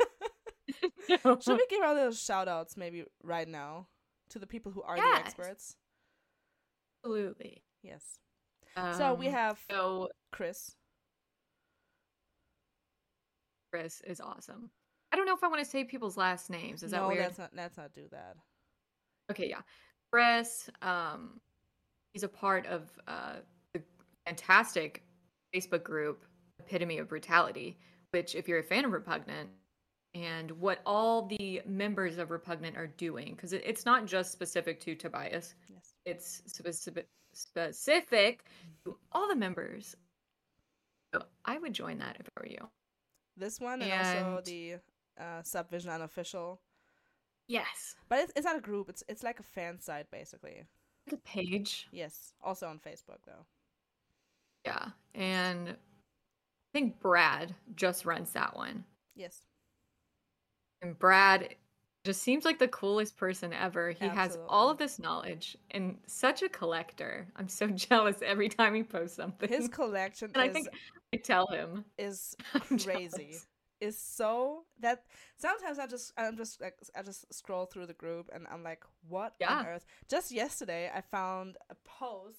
No. 1.09 1.39
Should 1.41 1.57
we 1.57 1.67
give 1.69 1.83
our 1.83 1.95
little 1.95 2.13
shout 2.13 2.49
outs 2.49 2.77
maybe 2.77 3.05
right 3.23 3.49
now 3.49 3.87
to 4.31 4.39
the 4.39 4.47
people 4.47 4.73
who 4.73 4.83
are 4.83 4.97
the 4.97 5.19
experts? 5.19 5.77
Absolutely. 7.05 7.63
Yes. 7.83 8.19
so 8.77 9.15
we 9.15 9.27
Um, 9.29 9.33
have 9.33 9.59
So 9.71 10.09
Chris. 10.33 10.77
Chris 13.73 14.01
is 14.07 14.21
awesome. 14.21 14.71
I 15.13 15.17
don't 15.17 15.27
know 15.27 15.35
if 15.35 15.43
I 15.43 15.49
want 15.49 15.63
to 15.63 15.69
say 15.69 15.85
people's 15.85 16.17
last 16.17 16.51
names. 16.51 16.83
Is 16.83 16.93
that 16.93 17.01
no, 17.01 17.09
weird? 17.09 17.21
let's 17.21 17.39
not 17.39 17.51
let's 17.57 17.77
not 17.77 17.93
do 17.93 18.03
that. 18.13 18.37
Okay, 19.31 19.49
yeah. 19.49 19.61
Chris, 20.13 20.69
um, 20.83 21.41
he's 22.13 22.23
a 22.23 22.29
part 22.29 22.67
of 22.67 22.91
uh, 23.07 23.37
the 23.73 23.83
fantastic 24.27 25.03
Facebook 25.55 25.83
group 25.83 26.25
Epitome 26.61 26.99
of 26.99 27.09
Brutality, 27.09 27.79
which, 28.11 28.35
if 28.35 28.49
you're 28.49 28.59
a 28.59 28.65
fan 28.65 28.85
of 28.85 28.93
Repugnant, 28.93 29.49
and 30.15 30.51
what 30.53 30.81
all 30.85 31.27
the 31.27 31.63
members 31.67 32.19
of 32.19 32.31
Repugnant 32.31 32.77
are 32.77 32.89
doing, 32.89 33.35
because 33.35 33.53
it, 33.53 33.63
it's 33.65 33.87
not 33.87 34.07
just 34.07 34.33
specific 34.33 34.81
to 34.81 34.95
Tobias, 34.95 35.55
Yes. 35.69 35.95
it's 36.05 36.43
specific 36.47 37.07
specific 37.33 38.45
to 38.85 38.97
all 39.13 39.29
the 39.29 39.37
members. 39.37 39.95
So 41.15 41.23
I 41.45 41.59
would 41.59 41.73
join 41.73 41.99
that 41.99 42.17
if 42.19 42.29
I 42.37 42.41
were 42.41 42.49
you. 42.49 42.69
This 43.37 43.61
one 43.61 43.81
and, 43.83 44.19
also 44.19 44.43
the 44.45 44.77
uh, 45.21 45.43
Subvision 45.43 45.91
unofficial. 45.91 46.61
Yes. 47.47 47.97
But 48.09 48.21
it's, 48.21 48.33
it's 48.37 48.45
not 48.45 48.57
a 48.57 48.61
group. 48.61 48.89
It's 48.89 49.03
it's 49.09 49.23
like 49.23 49.41
a 49.41 49.45
fan 49.45 49.81
site 49.81 50.11
basically. 50.11 50.65
The 51.09 51.17
page. 51.19 51.89
Yes. 51.93 52.33
Also 52.43 52.67
on 52.69 52.79
Facebook 52.79 53.19
though. 53.27 53.45
Yeah. 54.65 54.87
And 55.15 55.71
I 55.71 55.75
think 56.73 57.01
Brad 57.01 57.55
just 57.75 58.05
runs 58.05 58.31
that 58.33 58.57
one. 58.57 58.85
Yes. 59.17 59.41
And 60.83 60.99
Brad 60.99 61.57
just 62.05 62.23
seems 62.23 62.45
like 62.45 62.59
the 62.59 62.69
coolest 62.69 63.17
person 63.17 63.53
ever. 63.53 63.91
He 63.91 64.07
has 64.07 64.39
all 64.49 64.71
of 64.71 64.79
this 64.79 64.99
knowledge 64.99 65.57
and 65.73 65.99
such 66.07 66.43
a 66.43 66.49
collector. 66.49 67.27
I'm 67.37 67.49
so 67.49 67.67
jealous 67.69 68.17
every 68.25 68.49
time 68.49 68.75
he 68.75 68.83
posts 68.83 69.17
something. 69.17 69.49
His 69.49 69.69
collection 69.73 70.31
and 70.35 70.43
I 70.43 70.49
think 70.49 70.69
I 71.13 71.17
tell 71.19 71.47
him. 71.49 71.85
is 71.99 72.35
crazy. 72.83 73.37
Is 73.81 73.99
so 73.99 74.65
that 74.81 75.05
sometimes 75.37 75.79
I 75.79 75.87
just 75.87 76.13
I'm 76.19 76.37
just 76.37 76.61
like 76.61 76.75
I 76.95 77.03
just 77.03 77.33
scroll 77.33 77.67
through 77.67 77.87
the 77.87 77.95
group 77.95 78.29
and 78.33 78.47
I'm 78.53 78.63
like, 78.63 78.85
what 79.09 79.35
Yeah. 79.41 79.61
on 79.61 79.67
earth? 79.67 79.87
Just 80.09 80.31
yesterday 80.33 80.91
I 80.95 81.01
found 81.01 81.57
a 81.71 81.75
post. 81.85 82.39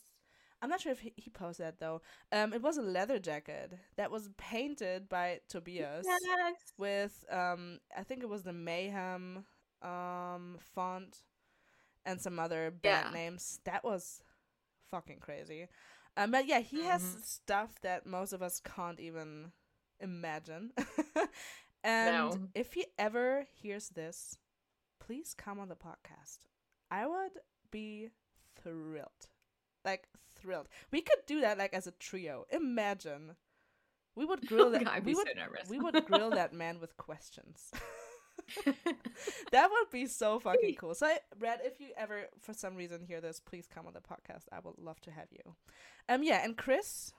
I'm 0.61 0.69
not 0.69 0.81
sure 0.81 0.91
if 0.91 0.99
he, 0.99 1.13
he 1.17 1.31
posted 1.31 1.65
that 1.65 1.79
though. 1.79 2.01
Um, 2.31 2.53
it 2.53 2.61
was 2.61 2.77
a 2.77 2.83
leather 2.83 3.17
jacket 3.17 3.73
that 3.97 4.11
was 4.11 4.29
painted 4.37 5.09
by 5.09 5.39
Tobias 5.49 6.05
Yes. 6.05 6.53
with 6.77 7.25
um 7.31 7.79
I 7.97 8.03
think 8.03 8.21
it 8.21 8.29
was 8.29 8.43
the 8.43 8.53
Mayhem 8.53 9.45
um 9.81 10.57
font 10.75 11.23
and 12.05 12.21
some 12.21 12.39
other 12.39 12.69
band 12.71 13.07
Yeah. 13.07 13.13
names. 13.13 13.59
That 13.65 13.83
was 13.83 14.21
fucking 14.91 15.19
crazy. 15.19 15.67
Um, 16.17 16.31
but 16.31 16.45
yeah, 16.45 16.59
he 16.59 16.83
has 16.83 17.01
Mhm. 17.03 17.23
stuff 17.23 17.79
that 17.81 18.05
most 18.05 18.33
of 18.33 18.41
us 18.41 18.59
can't 18.59 18.99
even 18.99 19.53
imagine. 20.01 20.71
and 21.83 22.15
No. 22.15 22.49
if 22.55 22.73
he 22.73 22.85
ever 22.97 23.45
hears 23.53 23.89
this, 23.89 24.37
please 24.99 25.33
come 25.37 25.59
on 25.59 25.69
the 25.69 25.75
podcast. 25.75 26.39
I 26.89 27.07
would 27.07 27.31
be 27.71 28.09
thrilled. 28.63 29.27
Like 29.85 30.07
thrilled. 30.39 30.67
We 30.91 31.01
could 31.01 31.19
do 31.27 31.41
that 31.41 31.57
like 31.57 31.73
as 31.73 31.87
a 31.87 31.91
trio. 31.91 32.45
Imagine. 32.51 33.35
We 34.15 34.25
would 34.25 34.45
grill 34.47 34.69
that 34.71 35.03
we 35.05 35.15
would 35.15 35.27
so 35.27 35.69
we 35.69 35.79
would 35.79 36.05
grill 36.05 36.29
that 36.39 36.53
man 36.53 36.79
with 36.79 36.97
questions. 36.97 37.71
that 39.51 39.69
would 39.71 39.89
be 39.91 40.05
so 40.05 40.39
fucking 40.39 40.75
cool. 40.75 40.93
So, 40.95 41.09
Brad, 41.39 41.59
if 41.63 41.79
you 41.79 41.87
ever 41.97 42.23
for 42.39 42.53
some 42.53 42.75
reason 42.75 43.03
hear 43.03 43.21
this, 43.21 43.39
please 43.39 43.67
come 43.73 43.87
on 43.87 43.93
the 43.93 43.99
podcast. 44.01 44.43
I 44.51 44.59
would 44.63 44.77
love 44.77 44.99
to 45.01 45.11
have 45.11 45.27
you. 45.31 45.55
Um, 46.09 46.23
yeah, 46.23 46.43
and 46.43 46.57
Chris, 46.57 47.13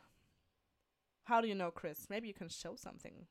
how 1.25 1.41
do 1.41 1.49
you 1.49 1.55
know 1.55 1.71
Chris? 1.71 2.07
Maybe 2.11 2.29
you 2.29 2.35
can 2.35 2.49
show 2.49 2.75
something. 2.77 3.27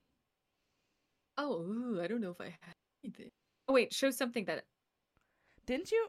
oh, 1.38 1.62
ooh, 1.62 2.00
I 2.02 2.08
don't 2.08 2.22
know 2.22 2.32
if 2.32 2.42
I 2.42 2.46
have 2.62 2.76
anything. 3.04 3.30
Oh 3.68 3.74
wait, 3.74 3.94
show 3.94 4.12
something 4.12 4.46
that 4.46 4.64
Didn't 5.66 5.92
you? 5.92 6.08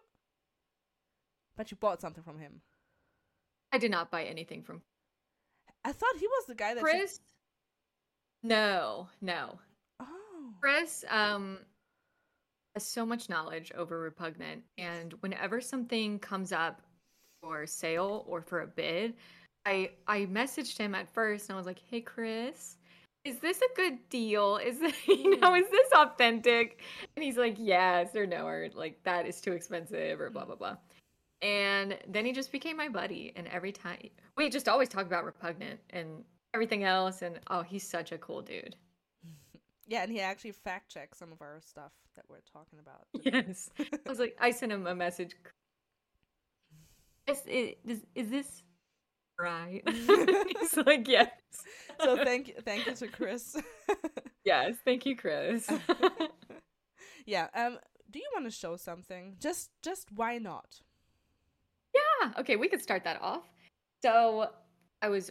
But 1.56 1.70
you 1.70 1.76
bought 1.76 2.00
something 2.00 2.22
from 2.24 2.38
him. 2.38 2.62
I 3.72 3.78
did 3.78 3.90
not 3.90 4.10
buy 4.10 4.24
anything 4.24 4.62
from 4.62 4.82
I 5.84 5.92
thought 5.92 6.16
he 6.18 6.26
was 6.26 6.46
the 6.46 6.54
guy 6.54 6.74
that 6.74 6.80
you- 6.80 6.84
Chris. 6.86 7.20
No, 8.42 9.08
no. 9.20 9.58
oh, 10.00 10.54
Chris 10.60 11.04
um 11.08 11.58
has 12.74 12.86
so 12.86 13.04
much 13.04 13.28
knowledge 13.28 13.70
over 13.76 14.00
repugnant 14.00 14.62
and 14.78 15.12
whenever 15.20 15.60
something 15.60 16.18
comes 16.18 16.52
up 16.52 16.82
for 17.42 17.66
sale 17.66 18.24
or 18.26 18.40
for 18.40 18.60
a 18.62 18.66
bid, 18.66 19.14
I 19.66 19.90
I 20.06 20.26
messaged 20.26 20.78
him 20.78 20.94
at 20.94 21.12
first 21.12 21.48
and 21.48 21.54
I 21.54 21.58
was 21.58 21.66
like, 21.66 21.80
"Hey 21.88 22.00
Chris, 22.00 22.76
is 23.24 23.38
this 23.38 23.60
a 23.60 23.76
good 23.76 23.98
deal? 24.08 24.56
Is 24.56 24.80
this, 24.80 24.94
you 25.06 25.38
know, 25.38 25.54
is 25.54 25.68
this 25.70 25.92
authentic?" 25.92 26.80
And 27.16 27.24
he's 27.24 27.36
like, 27.36 27.56
"Yes 27.58 28.14
or 28.14 28.26
no 28.26 28.46
or 28.46 28.68
like 28.74 29.02
that 29.04 29.26
is 29.26 29.40
too 29.40 29.52
expensive 29.52 30.20
or 30.20 30.30
blah 30.30 30.44
blah 30.44 30.56
blah." 30.56 30.76
And 31.40 31.98
then 32.08 32.24
he 32.24 32.32
just 32.32 32.52
became 32.52 32.76
my 32.76 32.88
buddy 32.88 33.32
and 33.34 33.48
every 33.48 33.72
time 33.72 33.98
we 34.36 34.48
just 34.48 34.68
always 34.68 34.88
talk 34.88 35.06
about 35.06 35.24
repugnant 35.24 35.80
and 35.90 36.24
everything 36.54 36.84
else 36.84 37.22
and 37.22 37.40
oh, 37.48 37.62
he's 37.62 37.86
such 37.88 38.12
a 38.12 38.18
cool 38.18 38.42
dude. 38.42 38.76
yeah, 39.88 40.02
and 40.02 40.12
he 40.12 40.20
actually 40.20 40.52
fact 40.52 40.88
checked 40.92 41.16
some 41.16 41.32
of 41.32 41.40
our 41.40 41.60
stuff 41.64 41.92
that 42.14 42.24
we're 42.28 42.40
talking 42.52 42.78
about. 42.78 43.06
Yes. 43.24 43.70
I 43.78 44.08
was 44.08 44.18
like, 44.18 44.36
I 44.40 44.50
sent 44.50 44.72
him 44.72 44.86
a 44.86 44.94
message. 44.94 45.36
Is, 47.26 47.42
is, 47.46 48.00
is 48.14 48.30
this 48.30 48.62
right? 49.42 49.82
He's 49.88 50.76
like, 50.76 51.08
yes. 51.08 51.30
So 52.00 52.16
thank 52.24 52.48
you, 52.48 52.54
thank 52.64 52.86
you 52.86 52.94
to 52.94 53.08
Chris. 53.08 53.56
yes, 54.44 54.76
thank 54.84 55.04
you, 55.04 55.16
Chris. 55.16 55.68
yeah. 57.26 57.48
Um. 57.54 57.78
Do 58.10 58.18
you 58.18 58.28
want 58.34 58.44
to 58.44 58.50
show 58.50 58.76
something? 58.76 59.36
Just, 59.40 59.70
just 59.82 60.08
why 60.14 60.36
not? 60.36 60.80
Yeah. 61.94 62.32
Okay, 62.38 62.56
we 62.56 62.68
could 62.68 62.82
start 62.82 63.04
that 63.04 63.20
off. 63.22 63.48
So 64.02 64.50
I 65.00 65.08
was. 65.08 65.30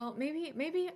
Well, 0.00 0.14
maybe 0.16 0.52
maybe 0.54 0.90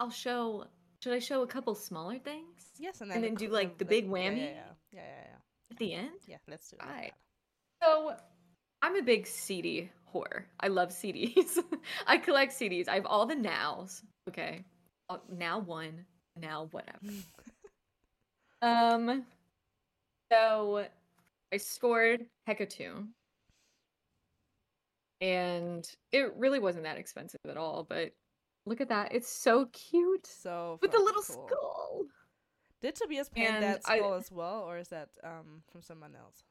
I'll 0.00 0.10
show. 0.10 0.66
Should 1.02 1.12
I 1.12 1.18
show 1.18 1.42
a 1.42 1.46
couple 1.46 1.74
smaller 1.74 2.18
things? 2.18 2.72
Yes, 2.78 3.00
and 3.00 3.10
then, 3.10 3.18
and 3.18 3.24
then 3.24 3.34
do 3.34 3.48
like 3.48 3.78
the, 3.78 3.84
big 3.84 4.08
whammy. 4.08 4.38
Yeah, 4.38 4.44
yeah, 4.44 4.52
yeah, 4.92 5.00
yeah, 5.00 5.24
yeah. 5.30 5.70
At 5.70 5.76
the 5.76 5.94
end. 5.94 6.20
Yeah, 6.26 6.36
let's 6.48 6.68
do 6.68 6.76
it. 6.80 6.86
Right. 6.86 7.12
So 7.82 8.16
I'm 8.84 8.96
a 8.96 9.02
big 9.02 9.26
CD 9.26 9.88
whore. 10.12 10.42
I 10.60 10.68
love 10.68 10.90
CDs. 10.90 11.58
I 12.06 12.18
collect 12.18 12.52
CDs. 12.52 12.86
I 12.86 12.96
have 12.96 13.06
all 13.06 13.24
the 13.24 13.34
nows. 13.34 14.02
Okay, 14.28 14.62
uh, 15.08 15.16
now 15.32 15.58
one, 15.58 16.04
now 16.38 16.68
whatever. 16.70 16.98
um, 18.62 19.24
so 20.30 20.84
I 21.50 21.56
scored 21.56 22.26
Hecatomb 22.46 23.06
and 25.22 25.90
it 26.12 26.34
really 26.36 26.58
wasn't 26.58 26.84
that 26.84 26.98
expensive 26.98 27.40
at 27.48 27.56
all. 27.56 27.86
But 27.88 28.12
look 28.66 28.82
at 28.82 28.90
that; 28.90 29.14
it's 29.14 29.32
so 29.32 29.64
cute. 29.72 30.26
So 30.26 30.78
with 30.82 30.92
the 30.92 30.98
little 30.98 31.22
cool. 31.22 31.48
skull. 31.48 32.02
Did 32.82 32.96
Tobias 32.96 33.30
paint 33.30 33.60
that 33.60 33.82
skull 33.82 34.12
I, 34.12 34.18
as 34.18 34.30
well, 34.30 34.60
or 34.68 34.76
is 34.76 34.88
that 34.88 35.08
um 35.24 35.62
from 35.72 35.80
someone 35.80 36.14
else? 36.14 36.42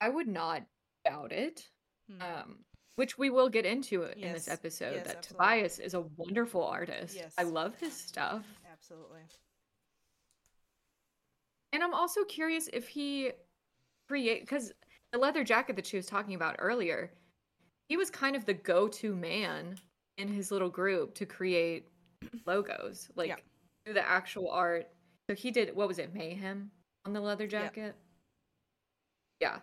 I 0.00 0.08
would 0.08 0.28
not 0.28 0.62
doubt 1.04 1.32
it. 1.32 1.68
Hmm. 2.10 2.22
Um, 2.22 2.56
which 2.96 3.16
we 3.16 3.30
will 3.30 3.48
get 3.48 3.64
into 3.64 4.08
yes. 4.16 4.26
in 4.26 4.32
this 4.32 4.48
episode. 4.48 4.94
Yes, 4.96 5.06
that 5.06 5.18
absolutely. 5.18 5.46
Tobias 5.46 5.78
is 5.78 5.94
a 5.94 6.00
wonderful 6.16 6.64
artist. 6.64 7.14
Yes. 7.14 7.32
I 7.38 7.44
love 7.44 7.76
his 7.78 7.92
stuff. 8.06 8.44
Absolutely. 8.72 9.20
And 11.72 11.82
I'm 11.82 11.94
also 11.94 12.24
curious 12.24 12.68
if 12.72 12.88
he 12.88 13.30
create 14.08 14.40
because 14.40 14.72
the 15.12 15.18
leather 15.18 15.44
jacket 15.44 15.76
that 15.76 15.86
she 15.86 15.96
was 15.96 16.06
talking 16.06 16.34
about 16.34 16.56
earlier, 16.58 17.12
he 17.88 17.96
was 17.96 18.10
kind 18.10 18.34
of 18.34 18.44
the 18.46 18.54
go-to 18.54 19.14
man 19.14 19.78
in 20.16 20.26
his 20.26 20.50
little 20.50 20.68
group 20.68 21.14
to 21.14 21.24
create 21.24 21.86
logos, 22.46 23.08
like 23.14 23.28
yeah. 23.28 23.36
do 23.86 23.92
the 23.92 24.06
actual 24.06 24.50
art. 24.50 24.88
So 25.30 25.36
he 25.36 25.52
did 25.52 25.74
what 25.76 25.86
was 25.86 26.00
it, 26.00 26.12
Mayhem 26.12 26.70
on 27.06 27.12
the 27.12 27.20
leather 27.20 27.46
jacket? 27.46 27.94
Yeah. 29.40 29.52
yeah. 29.54 29.58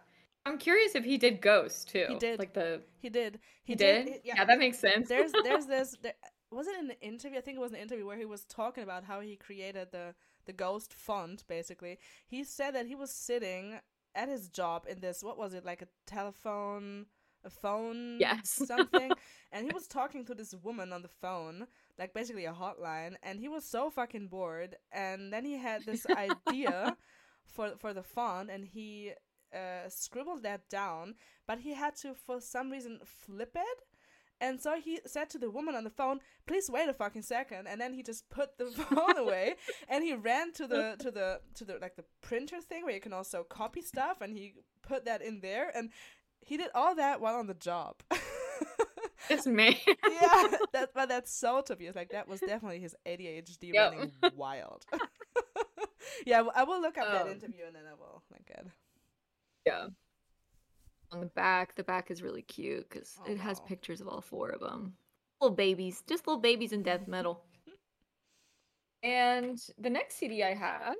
I'm 0.45 0.57
curious 0.57 0.95
if 0.95 1.03
he 1.03 1.17
did 1.17 1.41
Ghost 1.41 1.89
too. 1.89 2.05
He 2.07 2.15
did. 2.15 2.39
Like 2.39 2.53
the 2.53 2.81
he 2.99 3.09
did. 3.09 3.39
He, 3.63 3.73
he 3.73 3.75
did. 3.75 4.05
did? 4.05 4.21
yeah. 4.23 4.33
yeah. 4.37 4.45
that 4.45 4.59
makes 4.59 4.79
sense. 4.79 5.09
There's 5.09 5.31
there's 5.43 5.65
this. 5.75 5.95
There, 6.01 6.13
was 6.51 6.67
it 6.67 6.75
an 6.79 6.91
interview? 7.01 7.37
I 7.37 7.41
think 7.41 7.57
it 7.57 7.61
was 7.61 7.71
an 7.71 7.79
interview 7.79 8.05
where 8.05 8.17
he 8.17 8.25
was 8.25 8.45
talking 8.45 8.83
about 8.83 9.03
how 9.03 9.19
he 9.19 9.35
created 9.35 9.89
the 9.91 10.13
the 10.45 10.53
Ghost 10.53 10.93
font. 10.93 11.43
Basically, 11.47 11.97
he 12.27 12.43
said 12.43 12.75
that 12.75 12.85
he 12.85 12.95
was 12.95 13.11
sitting 13.11 13.79
at 14.15 14.29
his 14.29 14.49
job 14.49 14.85
in 14.89 14.99
this 15.01 15.21
what 15.21 15.37
was 15.37 15.53
it 15.53 15.65
like 15.65 15.81
a 15.81 15.87
telephone 16.07 17.05
a 17.43 17.49
phone 17.49 18.17
yes 18.19 18.49
something 18.65 19.11
and 19.51 19.65
he 19.65 19.73
was 19.73 19.87
talking 19.87 20.25
to 20.25 20.33
this 20.33 20.55
woman 20.63 20.91
on 20.91 21.01
the 21.01 21.07
phone 21.07 21.67
like 21.99 22.13
basically 22.13 22.45
a 22.45 22.53
hotline 22.53 23.15
and 23.21 23.39
he 23.39 23.47
was 23.47 23.63
so 23.63 23.89
fucking 23.89 24.27
bored 24.27 24.75
and 24.91 25.31
then 25.31 25.45
he 25.45 25.57
had 25.57 25.85
this 25.85 26.07
idea 26.47 26.95
for 27.45 27.73
for 27.77 27.93
the 27.93 28.01
font 28.01 28.49
and 28.49 28.65
he 28.65 29.11
uh, 29.55 29.89
scribbled 29.89 30.43
that 30.43 30.67
down 30.69 31.15
but 31.47 31.59
he 31.59 31.73
had 31.73 31.95
to 31.95 32.13
for 32.13 32.39
some 32.41 32.69
reason 32.69 32.99
flip 33.03 33.55
it 33.55 33.83
and 34.41 34.61
so 34.61 34.75
he 34.75 34.99
said 35.05 35.29
to 35.31 35.37
the 35.37 35.49
woman 35.49 35.75
on 35.75 35.83
the 35.83 35.89
phone, 35.89 36.19
"Please 36.45 36.69
wait 36.69 36.89
a 36.89 36.93
fucking 36.93 37.21
second. 37.21 37.67
And 37.67 37.79
then 37.79 37.93
he 37.93 38.03
just 38.03 38.29
put 38.29 38.57
the 38.57 38.65
phone 38.95 39.17
away 39.17 39.55
and 39.87 40.03
he 40.03 40.13
ran 40.13 40.51
to 40.53 40.67
the 40.67 40.95
to 40.99 41.11
the 41.11 41.39
to 41.55 41.65
the 41.65 41.77
like 41.81 41.95
the 41.95 42.05
printer 42.21 42.61
thing 42.61 42.83
where 42.83 42.93
you 42.93 42.99
can 42.99 43.13
also 43.13 43.43
copy 43.43 43.81
stuff 43.81 44.21
and 44.21 44.33
he 44.33 44.53
put 44.81 45.05
that 45.05 45.21
in 45.21 45.39
there 45.39 45.71
and 45.75 45.89
he 46.45 46.57
did 46.57 46.69
all 46.75 46.95
that 46.95 47.21
while 47.21 47.35
on 47.35 47.47
the 47.47 47.53
job. 47.53 47.95
it's 49.29 49.47
me. 49.47 49.81
yeah, 49.87 50.47
that 50.73 50.89
but 50.93 51.07
that's 51.07 51.33
so 51.33 51.61
Tobias. 51.61 51.95
Like 51.95 52.09
that 52.09 52.27
was 52.27 52.41
definitely 52.41 52.79
his 52.79 52.95
ADHD 53.05 53.73
yep. 53.73 53.93
running 53.93 54.11
wild. 54.35 54.85
yeah, 56.25 56.43
I 56.53 56.63
will 56.63 56.81
look 56.81 56.97
up 56.97 57.07
um, 57.07 57.13
that 57.13 57.27
interview 57.27 57.65
and 57.65 57.75
then 57.75 57.83
I 57.89 57.93
will 57.93 58.21
link 58.31 58.49
it. 58.49 58.67
Yeah 59.65 59.87
on 61.11 61.19
the 61.19 61.25
back. 61.27 61.75
The 61.75 61.83
back 61.83 62.11
is 62.11 62.21
really 62.21 62.41
cute 62.41 62.87
because 62.89 63.15
oh, 63.21 63.31
it 63.31 63.37
has 63.39 63.59
wow. 63.59 63.65
pictures 63.67 64.01
of 64.01 64.07
all 64.07 64.21
four 64.21 64.49
of 64.49 64.59
them. 64.59 64.93
Little 65.41 65.55
babies, 65.55 66.03
just 66.07 66.27
little 66.27 66.41
babies 66.41 66.71
in 66.71 66.83
death 66.83 67.07
metal. 67.07 67.43
and 69.03 69.59
the 69.77 69.89
next 69.89 70.15
CD 70.15 70.43
I 70.43 70.53
have, 70.53 70.95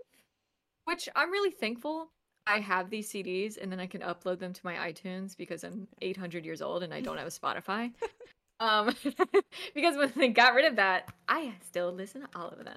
which 0.86 1.08
I'm 1.16 1.32
really 1.32 1.52
thankful 1.52 2.10
I 2.48 2.60
have 2.60 2.90
these 2.90 3.12
CDs 3.12 3.58
and 3.60 3.72
then 3.72 3.80
I 3.80 3.88
can 3.88 4.02
upload 4.02 4.40
them 4.40 4.54
to 4.54 4.62
my 4.64 4.76
iTunes 4.76 5.36
because 5.36 5.64
I'm 5.64 5.88
800 6.02 6.46
years 6.46 6.62
old 6.62 6.84
and 6.84 6.94
I 6.94 7.02
don't 7.02 7.18
have 7.18 7.28
a 7.28 7.32
Spotify. 7.32 7.92
um, 8.60 8.96
because 9.74 9.98
when 9.98 10.14
they 10.16 10.28
got 10.28 10.54
rid 10.54 10.66
of 10.66 10.76
that, 10.76 11.12
I 11.28 11.54
still 11.66 11.92
listen 11.92 12.22
to 12.22 12.28
all 12.36 12.50
of 12.50 12.64
them. 12.64 12.76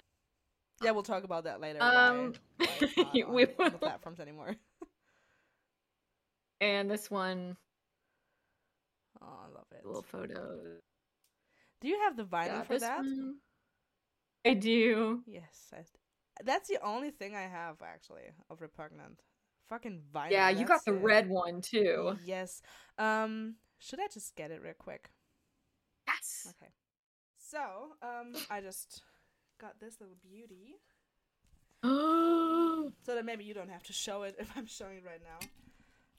Yeah, 0.82 0.92
we'll 0.92 1.02
talk 1.02 1.24
about 1.24 1.44
that 1.44 1.60
later. 1.60 1.82
Um, 1.82 2.34
why, 2.56 2.68
why 2.94 3.10
we 3.12 3.24
will. 3.24 3.48
on 3.58 3.72
the 3.72 3.78
platforms 3.78 4.20
anymore. 4.20 4.56
And 6.60 6.90
this 6.90 7.10
one. 7.10 7.56
Oh, 9.22 9.26
I 9.26 9.54
love 9.54 9.66
it. 9.72 9.84
Little 9.84 10.02
photo. 10.02 10.58
Do 11.80 11.88
you 11.88 12.00
have 12.04 12.16
the 12.16 12.24
vinyl 12.24 12.46
yeah, 12.46 12.62
for 12.62 12.78
that? 12.78 12.98
One, 12.98 13.36
I 14.44 14.54
do. 14.54 15.22
Yes, 15.26 15.70
I, 15.72 15.78
that's 16.44 16.68
the 16.68 16.78
only 16.82 17.10
thing 17.10 17.34
I 17.34 17.42
have 17.42 17.76
actually 17.82 18.22
of 18.50 18.60
repugnant. 18.60 19.20
Fucking 19.68 20.02
vinyl. 20.14 20.30
Yeah, 20.30 20.48
you 20.48 20.64
got 20.64 20.84
the 20.84 20.94
it. 20.94 21.02
red 21.02 21.28
one 21.28 21.60
too. 21.60 22.16
Yes. 22.24 22.62
Um, 22.96 23.56
should 23.78 24.00
I 24.00 24.06
just 24.12 24.34
get 24.34 24.50
it 24.50 24.62
real 24.62 24.74
quick? 24.78 25.10
Yes. 26.06 26.54
Okay. 26.60 26.72
So, 27.38 27.58
um, 28.02 28.34
I 28.50 28.60
just 28.60 29.02
got 29.60 29.78
this 29.80 30.00
little 30.00 30.16
beauty. 30.22 30.76
so 31.84 33.14
that 33.14 33.24
maybe 33.24 33.44
you 33.44 33.54
don't 33.54 33.70
have 33.70 33.84
to 33.84 33.92
show 33.92 34.22
it 34.22 34.36
if 34.38 34.50
I'm 34.56 34.66
showing 34.66 34.96
it 34.96 35.04
right 35.04 35.22
now. 35.22 35.46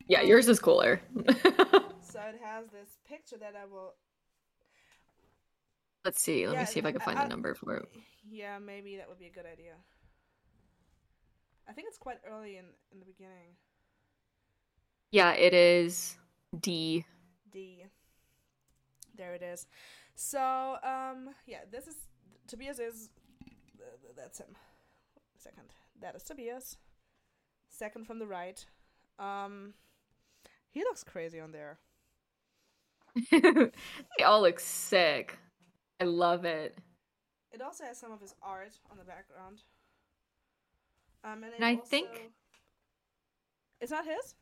Yeah, 0.09 0.23
yours 0.23 0.47
is 0.49 0.59
cooler. 0.59 0.99
so 1.15 2.19
it 2.19 2.41
has 2.43 2.65
this 2.71 2.97
picture 3.07 3.37
that 3.37 3.53
I 3.55 3.65
will. 3.71 3.93
Let's 6.03 6.19
see. 6.19 6.47
Let 6.47 6.53
yeah, 6.55 6.59
me 6.61 6.65
see 6.65 6.79
if 6.79 6.85
I 6.85 6.91
can 6.91 6.99
find 6.99 7.19
I, 7.19 7.23
the 7.23 7.29
number 7.29 7.53
for 7.53 7.75
it. 7.77 7.85
Yeah, 8.27 8.57
maybe 8.57 8.97
that 8.97 9.07
would 9.07 9.19
be 9.19 9.27
a 9.27 9.31
good 9.31 9.45
idea. 9.45 9.73
I 11.67 11.73
think 11.73 11.87
it's 11.87 11.99
quite 11.99 12.17
early 12.27 12.57
in 12.57 12.65
in 12.91 12.99
the 12.99 13.05
beginning. 13.05 13.55
Yeah, 15.11 15.33
it 15.33 15.53
is 15.53 16.17
D. 16.59 17.05
D. 17.51 17.85
There 19.15 19.35
it 19.35 19.43
is. 19.43 19.67
So, 20.15 20.77
um, 20.83 21.35
yeah, 21.45 21.59
this 21.71 21.85
is 21.85 21.95
Tobias 22.47 22.79
is 22.79 23.09
that's 24.17 24.39
him. 24.39 24.55
Second, 25.37 25.69
that 26.01 26.15
is 26.15 26.23
Tobias. 26.23 26.77
Second 27.69 28.07
from 28.07 28.17
the 28.17 28.25
right. 28.25 28.65
Um, 29.19 29.73
he 30.71 30.81
looks 30.81 31.03
crazy 31.03 31.39
on 31.39 31.51
there. 31.51 31.79
they 33.31 34.23
all 34.23 34.41
look 34.41 34.59
sick. 34.59 35.37
I 35.99 36.05
love 36.05 36.45
it. 36.45 36.77
It 37.51 37.61
also 37.61 37.83
has 37.83 37.97
some 37.97 38.11
of 38.11 38.21
his 38.21 38.35
art 38.41 38.71
on 38.91 38.97
the 38.97 39.03
background. 39.03 39.63
Um, 41.23 41.43
and, 41.43 41.53
and 41.55 41.65
I 41.65 41.75
also... 41.75 41.85
think 41.85 42.31
it's 43.81 43.91
not 43.91 44.05
his. 44.05 44.35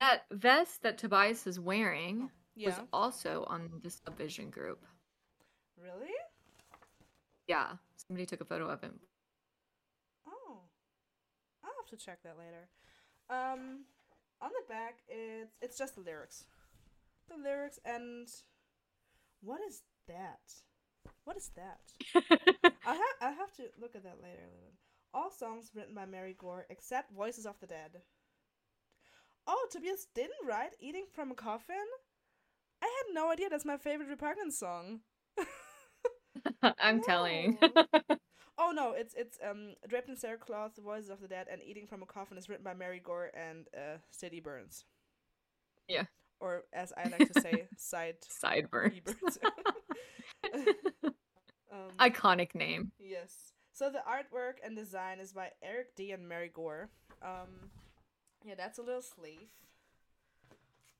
That 0.00 0.24
vest 0.32 0.82
that 0.82 0.98
Tobias 0.98 1.46
is 1.46 1.60
wearing 1.60 2.30
yeah. 2.56 2.68
was 2.68 2.80
also 2.92 3.44
on 3.46 3.70
the 3.82 3.90
subvision 3.90 4.50
group. 4.50 4.84
Really? 5.80 6.10
Yeah, 7.46 7.68
somebody 7.96 8.26
took 8.26 8.40
a 8.40 8.44
photo 8.44 8.68
of 8.68 8.80
him. 8.80 8.98
Oh, 10.26 10.58
I'll 11.64 11.70
have 11.80 11.98
to 11.98 12.04
check 12.04 12.18
that 12.24 12.36
later. 12.38 12.68
Um, 13.30 13.84
on 14.42 14.50
the 14.50 14.72
back, 14.72 14.98
it's 15.08 15.56
it's 15.62 15.78
just 15.78 15.94
the 15.94 16.00
lyrics, 16.02 16.44
the 17.28 17.36
lyrics, 17.36 17.78
and 17.84 18.28
what 19.40 19.60
is 19.66 19.82
that? 20.08 20.40
What 21.24 21.36
is 21.36 21.50
that? 21.56 21.80
I 22.84 22.94
have 22.94 23.16
I 23.20 23.30
have 23.30 23.52
to 23.56 23.64
look 23.80 23.94
at 23.94 24.04
that 24.04 24.22
later. 24.22 24.48
All 25.14 25.30
songs 25.30 25.70
written 25.74 25.94
by 25.94 26.06
Mary 26.06 26.36
Goore 26.38 26.64
except 26.70 27.12
Voices 27.12 27.46
of 27.46 27.58
the 27.60 27.66
Dead. 27.66 28.02
Oh, 29.46 29.66
Tobias 29.70 30.06
didn't 30.14 30.46
write 30.46 30.74
"Eating 30.80 31.04
from 31.12 31.30
a 31.30 31.34
Coffin." 31.34 31.76
I 32.82 32.86
had 32.86 33.14
no 33.14 33.30
idea 33.30 33.48
that's 33.48 33.64
my 33.64 33.76
favorite 33.76 34.08
Repugnant 34.08 34.52
song. 34.52 35.00
I'm 36.62 37.02
telling. 37.02 37.58
Oh 38.62 38.70
no, 38.70 38.92
it's 38.92 39.12
it's 39.14 39.38
um 39.48 39.74
draped 39.88 40.08
in 40.08 40.16
sackcloth, 40.16 40.76
the 40.76 40.82
voices 40.82 41.10
of 41.10 41.20
the 41.20 41.26
dead, 41.26 41.48
and 41.50 41.60
eating 41.62 41.86
from 41.88 42.02
a 42.02 42.06
coffin 42.06 42.38
is 42.38 42.48
written 42.48 42.64
by 42.64 42.74
Mary 42.74 43.02
Goore 43.04 43.28
and 43.34 43.66
uh, 43.76 43.98
City 44.10 44.38
Burns. 44.38 44.84
Yeah. 45.88 46.04
or 46.38 46.62
as 46.72 46.92
I 46.96 47.08
like 47.08 47.32
to 47.32 47.40
say, 47.40 47.66
side 47.76 48.16
Sideburns. 48.22 49.00
Ebert. 50.44 50.76
um, 51.72 51.90
Iconic 51.98 52.54
name. 52.54 52.92
Yes. 53.00 53.52
So 53.72 53.90
the 53.90 53.98
artwork 54.08 54.64
and 54.64 54.76
design 54.76 55.18
is 55.18 55.32
by 55.32 55.50
Eric 55.62 55.96
D 55.96 56.12
and 56.12 56.28
Mary 56.28 56.50
Goore. 56.54 56.88
Um, 57.20 57.70
yeah, 58.44 58.54
that's 58.56 58.78
a 58.78 58.82
little 58.82 59.02
sleeve. 59.02 59.48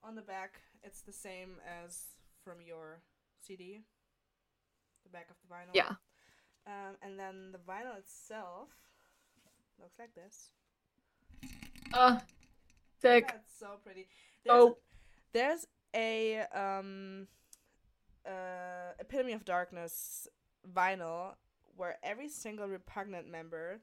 On 0.03 0.16
the 0.16 0.22
back, 0.22 0.61
it's 0.83 1.03
the 1.03 1.12
same 1.12 1.61
as 1.85 2.01
from 2.44 2.57
your 2.66 3.03
CD. 3.40 3.83
The 5.05 5.11
back 5.11 5.29
of 5.31 5.37
the 5.46 5.55
vinyl. 5.55 5.75
Yeah. 5.75 5.92
Um, 6.66 6.96
and 7.03 7.18
then 7.18 7.53
the 7.53 7.59
vinyl 7.59 7.98
itself 7.98 8.68
looks 9.81 9.98
like 9.98 10.14
this. 10.14 10.51
Uh, 11.92 12.18
sick. 13.01 13.27
That's 13.29 13.59
so 13.59 13.79
pretty. 13.85 14.07
There's 14.44 14.55
Oh. 14.57 14.77
there's 15.33 15.66
a 15.94 16.40
um 16.55 17.27
uh 18.27 18.92
epitome 19.01 19.33
of 19.33 19.44
darkness 19.44 20.29
vinyl 20.72 21.35
where 21.77 21.96
every 22.03 22.29
single 22.29 22.68
repugnant 22.68 23.29
member 23.29 23.81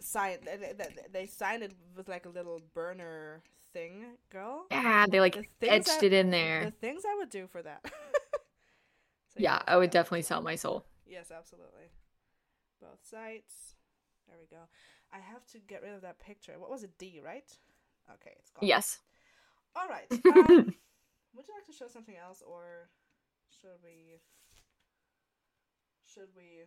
signed 0.00 0.40
they, 0.44 0.56
they, 0.76 0.86
they 1.12 1.26
signed 1.26 1.62
it 1.62 1.72
with 1.96 2.08
like 2.08 2.26
a 2.26 2.28
little 2.28 2.60
burner 2.74 3.42
thing 3.72 4.04
girl 4.30 4.66
Yeah, 4.70 5.06
they 5.08 5.18
like 5.20 5.48
The 5.60 5.70
etched 5.70 5.86
that- 5.86 6.02
it 6.02 6.12
in 6.12 6.30
there 6.30 6.66
the 6.66 6.70
things 6.72 7.02
i 7.10 7.14
would 7.16 7.30
do 7.30 7.46
for 7.46 7.62
that 7.62 7.80
So 9.28 9.38
Yeah, 9.38 9.60
I 9.66 9.76
would 9.76 9.90
definitely 9.90 10.22
sell 10.22 10.40
my 10.42 10.56
soul. 10.56 10.84
Yes 11.06 11.30
absolutely. 11.30 11.90
Both 12.80 13.06
sides 13.08 13.76
there 14.28 14.36
we 14.40 14.46
go. 14.46 14.62
I 15.12 15.18
have 15.18 15.46
to 15.52 15.58
get 15.58 15.82
rid 15.82 15.94
of 15.94 16.02
that 16.02 16.18
picture. 16.18 16.54
What 16.58 16.70
was 16.70 16.82
it? 16.82 16.98
D 16.98 17.20
right? 17.24 17.50
Okay 18.12 18.32
it's 18.38 18.50
gone. 18.50 18.68
Yes. 18.68 18.98
all 19.74 19.88
right. 19.88 20.10
Um, 20.26 20.74
would 21.34 21.46
you 21.48 21.54
like 21.54 21.66
to 21.66 21.72
show 21.72 21.86
something 21.88 22.16
else 22.16 22.42
or 22.46 22.88
should 23.60 23.78
we 23.84 24.20
should 26.06 26.28
we 26.36 26.64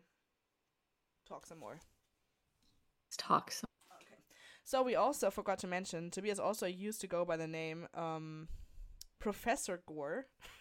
talk 1.28 1.46
some 1.46 1.60
more? 1.60 1.80
Let's 3.08 3.18
talk 3.18 3.52
some. 3.52 3.70
okay. 4.02 4.18
So 4.64 4.84
we 4.84 4.96
also 4.96 5.32
forgot 5.32 5.58
to 5.60 5.68
mention 5.68 6.12
tobias 6.12 6.40
also 6.40 6.66
used 6.68 7.02
to 7.02 7.08
go 7.08 7.26
by 7.26 7.38
the 7.38 7.48
name 7.48 7.88
um 7.96 8.48
professor 9.20 9.82
gore 9.88 10.28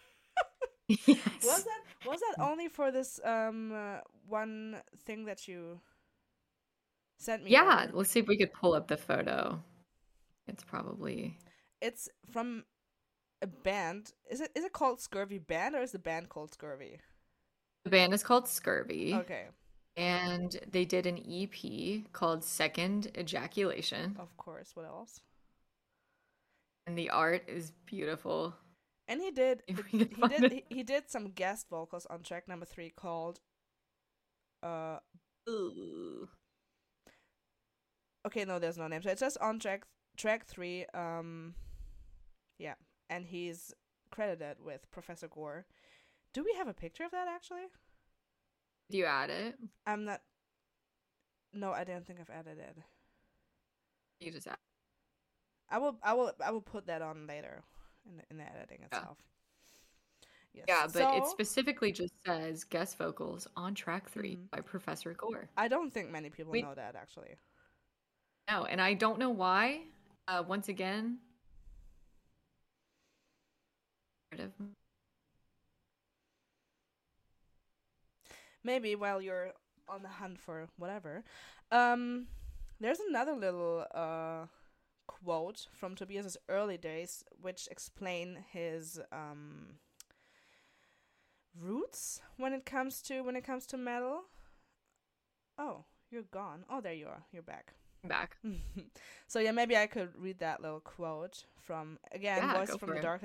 yes. 1.07 1.19
was 1.43 1.63
that 1.65 1.81
was 2.03 2.19
that 2.19 2.35
only 2.39 2.67
for 2.67 2.91
this 2.91 3.19
um 3.23 3.71
uh, 3.73 3.99
one 4.27 4.81
thing 5.05 5.25
that 5.25 5.47
you 5.47 5.81
sent 7.17 7.43
me 7.43 7.51
Yeah, 7.51 7.87
over? 7.87 7.91
let's 7.93 8.11
see 8.11 8.19
if 8.19 8.27
we 8.27 8.37
could 8.37 8.53
pull 8.53 8.73
up 8.73 8.87
the 8.87 8.97
photo. 8.97 9.61
It's 10.47 10.63
probably 10.63 11.37
it's 11.81 12.09
from 12.31 12.65
a 13.41 13.47
band 13.47 14.13
is 14.29 14.41
it 14.41 14.51
is 14.55 14.65
it 14.65 14.73
called 14.73 14.99
scurvy 15.01 15.37
band 15.39 15.75
or 15.75 15.81
is 15.81 15.91
the 15.91 15.99
band 15.99 16.29
called 16.29 16.53
scurvy 16.53 16.99
the 17.83 17.89
band 17.89 18.13
is 18.13 18.23
called 18.23 18.47
Scurvy, 18.47 19.13
okay 19.13 19.47
and 19.97 20.59
they 20.71 20.85
did 20.85 21.05
an 21.05 21.17
EP 21.29 22.11
called 22.13 22.43
Second 22.43 23.11
Ejaculation, 23.17 24.15
of 24.19 24.35
course 24.37 24.71
what 24.75 24.85
else 24.85 25.21
and 26.87 26.97
the 26.97 27.09
art 27.09 27.43
is 27.47 27.71
beautiful. 27.85 28.53
And 29.09 29.19
he 29.21 29.31
did 29.31 29.63
he 29.67 29.73
we 29.73 29.83
can 30.05 30.07
find 30.09 30.41
did 30.41 30.51
he, 30.51 30.63
he 30.69 30.83
did 30.83 31.09
some 31.09 31.31
guest 31.31 31.67
vocals 31.69 32.05
on 32.05 32.21
track 32.21 32.47
number 32.47 32.65
three 32.65 32.91
called 32.91 33.39
uh 34.61 34.99
Ooh. 35.49 36.29
okay 38.27 38.45
no 38.45 38.59
there's 38.59 38.77
no 38.77 38.87
name 38.87 39.01
so 39.01 39.09
it's 39.09 39.21
just 39.21 39.37
on 39.39 39.57
track 39.57 39.83
track 40.15 40.45
three 40.45 40.85
um 40.93 41.55
yeah 42.59 42.75
and 43.09 43.25
he's 43.25 43.73
credited 44.11 44.57
with 44.63 44.89
Professor 44.91 45.27
Gore. 45.27 45.65
Do 46.33 46.43
we 46.43 46.53
have 46.57 46.67
a 46.67 46.73
picture 46.73 47.03
of 47.03 47.11
that 47.11 47.27
actually? 47.27 47.65
Do 48.91 48.97
you 48.97 49.05
add 49.05 49.29
it? 49.29 49.55
I'm 49.87 50.05
not 50.05 50.21
No, 51.53 51.71
I 51.71 51.83
don't 51.83 52.05
think 52.05 52.19
I've 52.19 52.29
added 52.29 52.59
it. 52.59 52.77
You 54.19 54.31
just 54.31 54.47
add. 54.47 54.57
I 55.69 55.77
will 55.79 55.97
I 56.03 56.13
will 56.13 56.31
I 56.43 56.51
will 56.51 56.61
put 56.61 56.85
that 56.87 57.01
on 57.01 57.25
later 57.27 57.63
in 58.05 58.17
the, 58.17 58.23
in 58.29 58.37
the 58.37 58.43
editing 58.43 58.79
Yeah. 58.81 58.97
itself. 58.97 59.17
Yes. 60.53 60.65
Yeah, 60.67 60.87
but 60.87 61.13
it 61.13 61.27
specifically 61.27 61.91
just 61.91 62.13
says 62.25 62.63
guest 62.63 62.97
vocals 62.97 63.47
on 63.55 63.75
track 63.75 64.09
3 64.09 64.35
Mhm. 64.35 64.49
by 64.49 64.61
Professor 64.61 65.13
Gore. 65.13 65.49
I 65.55 65.67
don't 65.67 65.91
think 65.91 66.09
many 66.09 66.29
people 66.29 66.51
Wait. 66.53 66.63
know 66.63 66.75
that 66.75 66.95
actually. 66.95 67.37
No, 68.49 68.65
and 68.65 68.81
I 68.81 68.93
don't 68.95 69.19
know 69.19 69.29
why. 69.29 69.85
Uh, 70.27 70.43
once 70.47 70.69
again, 70.69 71.19
maybe 78.63 78.95
while 78.95 79.21
you're 79.21 79.53
on 79.87 80.03
the 80.03 80.09
hunt 80.09 80.39
for 80.39 80.67
whatever 80.77 81.23
um 81.71 82.27
there's 82.79 82.99
another 82.99 83.33
little 83.33 83.85
uh 83.93 84.45
quote 85.23 85.67
from 85.73 85.95
tobias's 85.95 86.37
early 86.47 86.77
days 86.77 87.23
which 87.41 87.67
explain 87.71 88.37
his 88.51 88.99
um 89.11 89.75
roots 91.59 92.21
when 92.37 92.53
it 92.53 92.65
comes 92.65 93.01
to 93.01 93.21
when 93.21 93.35
it 93.35 93.43
comes 93.43 93.65
to 93.65 93.77
metal 93.77 94.21
oh 95.57 95.83
you're 96.11 96.23
gone 96.31 96.63
oh 96.69 96.79
there 96.81 96.93
you 96.93 97.07
are 97.07 97.23
you're 97.31 97.41
back 97.43 97.73
back. 98.07 98.37
so 99.27 99.39
yeah 99.39 99.51
maybe 99.51 99.75
i 99.75 99.85
could 99.87 100.09
read 100.17 100.39
that 100.39 100.61
little 100.61 100.79
quote 100.79 101.45
from 101.59 101.97
again 102.13 102.37
Yeah, 102.37 102.57
voice 102.57 102.75
from 102.77 102.89
the 102.91 102.95
it. 102.97 103.01
dark 103.01 103.21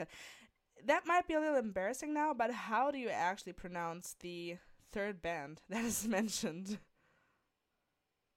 that 0.87 1.07
might 1.07 1.29
be 1.29 1.35
a 1.35 1.41
little 1.41 1.57
embarrassing 1.59 2.13
now 2.13 2.35
but 2.35 2.51
how 2.51 2.91
do 2.91 2.99
you 2.99 3.09
actually 3.09 3.53
pronounce 3.53 4.17
the 4.21 4.57
third 4.93 5.23
band 5.23 5.61
that 5.69 5.85
is 5.85 6.07
mentioned 6.19 6.79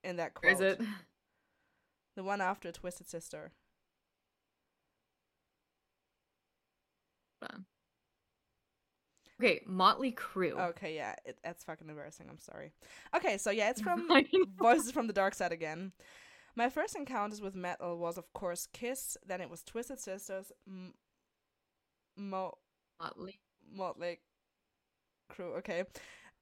in 0.03 0.17
that 0.17 0.35
quote 0.35 0.53
is 0.53 0.61
it? 0.61 0.81
The 2.17 2.23
one 2.25 2.41
after 2.41 2.73
twisted 2.73 3.07
sister 3.07 3.53
Okay, 9.39 9.61
Motley 9.67 10.11
Crue. 10.11 10.57
okay 10.71 10.95
yeah 10.95 11.13
it, 11.23 11.37
that's 11.43 11.63
fucking 11.63 11.87
embarrassing 11.87 12.25
i'm 12.27 12.39
sorry 12.39 12.71
okay 13.15 13.37
so 13.37 13.51
yeah 13.51 13.69
it's 13.69 13.81
from. 13.87 14.07
Voices 14.57 14.91
from 14.91 15.05
the 15.07 15.13
Dark 15.13 15.35
Side 15.35 15.51
again. 15.51 15.91
My 16.55 16.69
first 16.69 16.95
encounters 16.95 17.39
with 17.39 17.55
metal 17.55 17.99
was, 17.99 18.17
of 18.17 18.33
course, 18.33 18.67
Kiss. 18.73 19.15
Then 19.27 19.41
it 19.41 19.49
was 19.51 19.63
Twisted 19.63 19.99
Sisters, 19.99 20.51
M- 20.67 20.95
Mo- 22.17 22.57
Motley. 22.99 23.39
Motley 23.71 24.19
Crue. 25.31 25.57
Okay, 25.59 25.83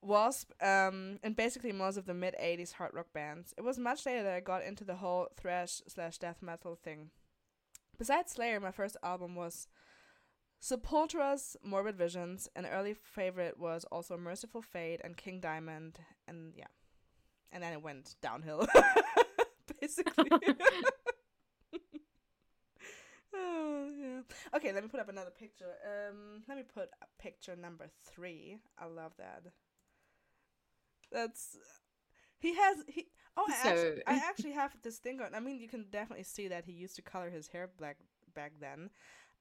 Wasp, 0.05 0.51
um, 0.61 1.19
and 1.23 1.35
basically 1.35 1.71
most 1.71 1.97
of 1.97 2.05
the 2.05 2.13
mid 2.13 2.35
'80s 2.41 2.73
hard 2.73 2.93
rock 2.93 3.07
bands. 3.13 3.53
It 3.57 3.63
was 3.63 3.77
much 3.79 4.05
later 4.05 4.23
that 4.23 4.33
I 4.33 4.39
got 4.39 4.63
into 4.63 4.83
the 4.83 4.95
whole 4.95 5.27
thrash 5.35 5.81
slash 5.87 6.17
death 6.17 6.41
metal 6.41 6.75
thing. 6.75 7.09
Besides 7.97 8.33
Slayer, 8.33 8.59
my 8.59 8.71
first 8.71 8.97
album 9.03 9.35
was 9.35 9.67
Sepultura's 10.61 11.55
Morbid 11.63 11.95
Visions. 11.95 12.49
An 12.55 12.65
early 12.65 12.93
favorite 12.93 13.59
was 13.59 13.85
also 13.91 14.17
Mercyful 14.17 14.61
Fate 14.61 15.01
and 15.03 15.15
King 15.15 15.39
Diamond, 15.39 15.99
and 16.27 16.53
yeah, 16.55 16.67
and 17.51 17.63
then 17.63 17.73
it 17.73 17.81
went 17.81 18.15
downhill, 18.21 18.67
basically. 19.81 20.29
oh 23.33 23.91
yeah. 23.97 24.21
Okay, 24.55 24.71
let 24.73 24.83
me 24.83 24.89
put 24.89 24.99
up 24.99 25.09
another 25.09 25.31
picture. 25.31 25.73
Um, 25.85 26.43
let 26.47 26.57
me 26.57 26.63
put 26.63 26.89
picture 27.19 27.55
number 27.55 27.85
three. 28.03 28.57
I 28.77 28.85
love 28.85 29.13
that. 29.17 29.43
That's 31.11 31.57
he 32.39 32.55
has 32.55 32.77
he. 32.87 33.07
Oh, 33.37 33.45
I, 33.49 33.69
actually, 33.69 34.01
I 34.07 34.13
actually 34.29 34.51
have 34.51 34.75
this 34.81 34.97
thing 34.97 35.21
on. 35.21 35.35
I 35.35 35.39
mean, 35.39 35.59
you 35.59 35.67
can 35.67 35.85
definitely 35.91 36.23
see 36.23 36.47
that 36.47 36.65
he 36.65 36.71
used 36.71 36.95
to 36.95 37.01
color 37.01 37.29
his 37.29 37.47
hair 37.47 37.69
black 37.77 37.97
back 38.33 38.53
then. 38.59 38.89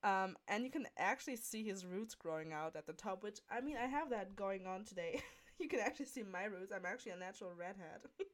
Um, 0.03 0.37
and 0.49 0.65
you 0.65 0.71
can 0.71 0.87
actually 0.99 1.37
see 1.37 1.65
his 1.65 1.87
roots 1.87 2.15
growing 2.15 2.53
out 2.53 2.77
at 2.77 2.87
the 2.87 2.93
top, 2.93 3.23
which 3.23 3.39
I 3.51 3.61
mean, 3.61 3.77
I 3.77 3.87
have 3.87 4.11
that 4.11 4.37
going 4.37 4.67
on 4.67 4.85
today. 4.85 5.21
you 5.59 5.69
can 5.69 5.81
actually 5.81 6.07
see 6.07 6.23
my 6.23 6.45
roots. 6.45 6.73
I'm 6.75 6.85
actually 6.85 7.13
a 7.13 7.17
natural 7.17 7.53
redhead. 7.57 8.01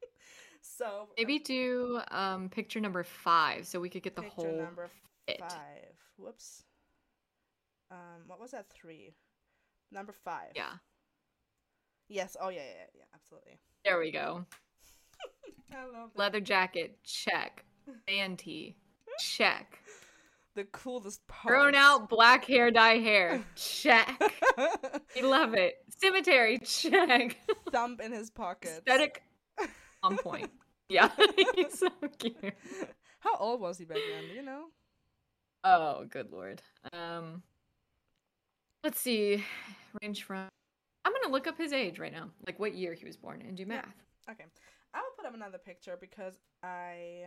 so 0.61 1.09
Maybe 1.17 1.39
do 1.39 2.01
um 2.11 2.49
picture 2.49 2.81
number 2.81 3.05
five 3.05 3.67
so 3.67 3.81
we 3.81 3.89
could 3.89 4.03
get 4.03 4.17
the 4.17 4.23
picture 4.23 4.49
whole 4.49 4.63
number 4.63 4.89
fit. 5.27 5.41
five. 5.41 5.95
Whoops. 6.17 6.65
Um, 7.91 8.23
what 8.27 8.41
was 8.41 8.51
that? 8.51 8.67
Three. 8.71 9.15
Number 9.93 10.13
five. 10.13 10.53
Yeah. 10.55 10.73
Yes. 12.11 12.37
Oh 12.41 12.49
yeah, 12.49 12.59
yeah, 12.59 12.87
yeah. 12.97 13.05
Absolutely. 13.15 13.59
There 13.85 13.99
we 13.99 14.11
go. 14.11 14.45
I 15.73 15.85
love. 15.87 16.11
Leather 16.17 16.41
jacket, 16.41 16.99
check. 17.05 17.65
Band 18.07 18.39
tee, 18.41 18.77
check. 19.21 19.79
the 20.57 20.65
coolest 20.65 21.27
part. 21.29 21.55
Grown 21.55 21.75
out 21.77 22.09
black 22.09 22.45
hair 22.45 22.71
dye 22.73 22.99
hair, 22.99 23.43
check. 23.55 24.21
We 25.17 25.23
love 25.23 25.55
it. 25.55 25.75
Cemetery, 26.03 26.59
check. 26.65 27.37
Thumb 27.73 27.97
in 28.03 28.13
his 28.13 28.31
pocket. 28.31 28.83
Aesthetic 28.87 29.23
on 30.03 30.17
point. 30.19 30.51
Yeah, 30.89 31.09
he's 31.55 31.79
so 31.79 31.89
cute. 32.19 32.37
How 33.21 33.37
old 33.37 33.61
was 33.61 33.79
he 33.79 33.85
back 33.85 33.99
then? 33.99 34.29
Do 34.29 34.35
you 34.35 34.43
know? 34.43 34.65
Oh, 35.65 36.05
good 36.09 36.31
lord. 36.33 36.63
Um, 36.93 37.43
let's 38.83 39.01
see. 39.01 39.45
Range 40.03 40.23
from. 40.23 40.49
I'm 41.05 41.13
gonna 41.13 41.33
look 41.33 41.47
up 41.47 41.57
his 41.59 41.73
age 41.73 41.99
right 41.99 42.13
now, 42.13 42.31
like 42.47 42.59
what 42.59 42.75
year 42.75 42.95
he 42.95 43.05
was 43.05 43.17
born, 43.17 43.41
and 43.43 43.57
do 43.57 43.63
Yeah. 43.63 43.67
math. 43.67 43.95
Okay. 44.31 44.45
I 44.95 45.01
will 45.01 45.11
put 45.17 45.27
up 45.27 45.35
another 45.35 45.59
picture 45.59 45.97
because 46.01 46.39
I 46.63 47.27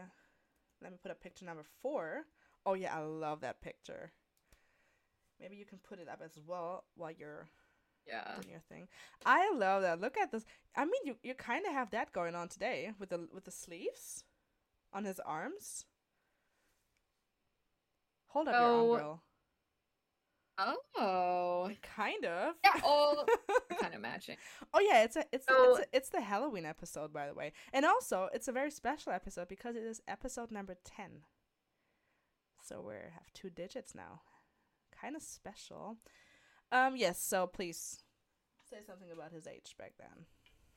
let 0.82 0.92
me 0.92 0.98
put 1.02 1.12
up 1.12 1.22
picture 1.22 1.46
number 1.46 1.64
four. 1.82 2.26
Oh 2.66 2.74
yeah, 2.74 2.96
I 2.96 3.00
love 3.02 3.42
that 3.42 3.62
picture. 3.62 4.12
Maybe 5.40 5.56
you 5.56 5.66
can 5.66 5.80
put 5.80 6.00
it 6.00 6.08
up 6.08 6.22
as 6.24 6.38
well 6.46 6.86
while 6.96 7.12
you're 7.12 7.48
Yeah. 8.06 8.36
doing 8.36 8.50
your 8.52 8.60
thing. 8.70 8.88
I 9.26 9.52
love 9.54 9.82
that. 9.82 10.00
Look 10.00 10.18
at 10.18 10.32
this. 10.32 10.46
I 10.76 10.86
mean, 10.86 11.02
you 11.06 11.18
you 11.24 11.34
kind 11.34 11.66
of 11.66 11.74
have 11.74 11.92
that 11.92 12.12
going 12.14 12.36
on 12.36 12.48
today 12.50 12.94
with 13.00 13.10
the 13.10 13.28
with 13.34 13.46
the 13.46 13.52
sleeves 13.52 14.24
on 14.94 15.06
his 15.06 15.20
arms. 15.20 15.86
Hold 18.28 18.48
up 18.48 18.60
your 18.60 18.70
Oh. 18.70 18.92
arm, 18.94 19.00
girl. 19.00 19.24
Oh. 20.58 21.72
Kind 21.82 22.26
of. 22.26 22.56
Yeah. 22.64 22.82
Oh, 22.84 23.26
kind 23.80 23.94
of 23.94 24.02
matching. 24.02 24.38
Oh 24.74 24.80
yeah, 24.80 25.04
it's 25.04 25.16
a 25.16 25.24
it's 25.32 25.48
a, 25.48 25.54
it's 25.54 25.80
a, 25.80 25.86
it's 25.94 26.10
the 26.10 26.22
Halloween 26.22 26.66
episode 26.66 27.14
by 27.14 27.28
the 27.28 27.34
way, 27.34 27.54
and 27.72 27.86
also 27.86 28.30
it's 28.34 28.48
a 28.48 28.52
very 28.52 28.72
special 28.72 29.12
episode 29.12 29.48
because 29.48 29.76
it 29.76 29.84
is 29.84 30.02
episode 30.08 30.52
number 30.52 30.76
ten. 30.84 31.22
So 32.62 32.84
we 32.88 32.94
have 32.94 33.34
two 33.34 33.50
digits 33.50 33.94
now, 33.96 34.22
kind 35.00 35.16
of 35.16 35.22
special. 35.22 35.98
Um 36.72 36.96
yes, 36.96 37.22
so 37.22 37.48
please 37.48 38.00
say 38.70 38.78
something 38.86 39.12
about 39.12 39.32
his 39.32 39.48
age 39.48 39.76
back 39.78 39.94
then. 40.00 40.26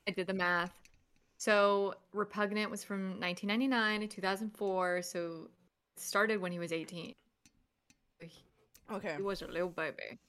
I 0.07 0.11
did 0.11 0.27
the 0.27 0.33
math. 0.33 0.73
So 1.37 1.93
Repugnant 2.13 2.71
was 2.71 2.83
from 2.83 3.19
1999 3.19 4.01
to 4.01 4.07
2004. 4.07 5.01
So 5.03 5.49
started 5.95 6.41
when 6.41 6.51
he 6.51 6.59
was 6.59 6.71
18. 6.71 7.13
He 8.21 8.29
Okay, 8.91 9.15
he 9.17 9.21
was 9.21 9.41
a 9.41 9.47
little 9.47 9.69
baby. 9.69 10.19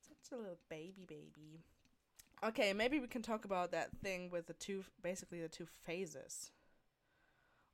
such 0.00 0.32
a 0.32 0.36
little 0.36 0.58
baby 0.68 1.04
baby. 1.08 1.64
Okay, 2.44 2.72
maybe 2.72 3.00
we 3.00 3.06
can 3.06 3.22
talk 3.22 3.44
about 3.44 3.72
that 3.72 3.90
thing 4.02 4.30
with 4.30 4.46
the 4.46 4.52
two, 4.54 4.84
basically 5.02 5.40
the 5.40 5.48
two 5.48 5.66
phases 5.84 6.50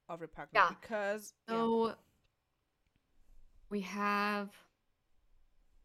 of 0.08 0.20
repugnant 0.20 0.52
Yeah. 0.54 0.68
because 0.80 1.34
yeah. 1.48 1.54
So 1.54 1.94
we 3.68 3.80
have 3.82 4.50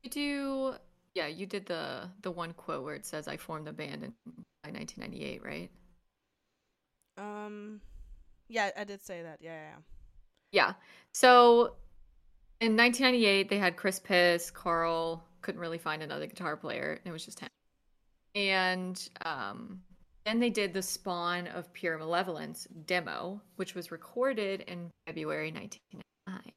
you 0.03 0.09
do 0.09 0.73
yeah, 1.13 1.27
you 1.27 1.45
did 1.45 1.65
the 1.65 2.09
the 2.21 2.31
one 2.31 2.53
quote 2.53 2.83
where 2.83 2.95
it 2.95 3.05
says 3.05 3.27
I 3.27 3.37
formed 3.37 3.67
the 3.67 3.73
band 3.73 4.03
in 4.03 4.13
by 4.63 4.71
1998, 4.71 5.43
right? 5.43 5.69
um, 7.17 7.81
yeah, 8.49 8.71
I 8.77 8.83
did 8.83 9.01
say 9.01 9.21
that. 9.23 9.39
Yeah, 9.41 9.53
yeah. 9.53 9.69
yeah. 9.69 9.75
Yeah. 10.51 10.73
So 11.11 11.75
in 12.61 12.77
1998, 12.77 13.49
they 13.49 13.57
had 13.57 13.75
Chris 13.75 13.99
Piss, 13.99 14.49
Carl 14.49 15.23
couldn't 15.41 15.61
really 15.61 15.77
find 15.77 16.01
another 16.01 16.25
guitar 16.25 16.55
player, 16.55 16.99
it 17.03 17.11
was 17.11 17.25
just 17.25 17.39
him. 17.39 17.49
And 18.33 19.09
um, 19.23 19.81
then 20.25 20.39
they 20.39 20.49
did 20.49 20.73
the 20.73 20.81
Spawn 20.81 21.47
of 21.47 21.71
Pure 21.73 21.99
Malevolence 21.99 22.67
demo, 22.85 23.41
which 23.57 23.75
was 23.75 23.91
recorded 23.91 24.61
in 24.61 24.89
February 25.05 25.51
1999. 25.51 26.51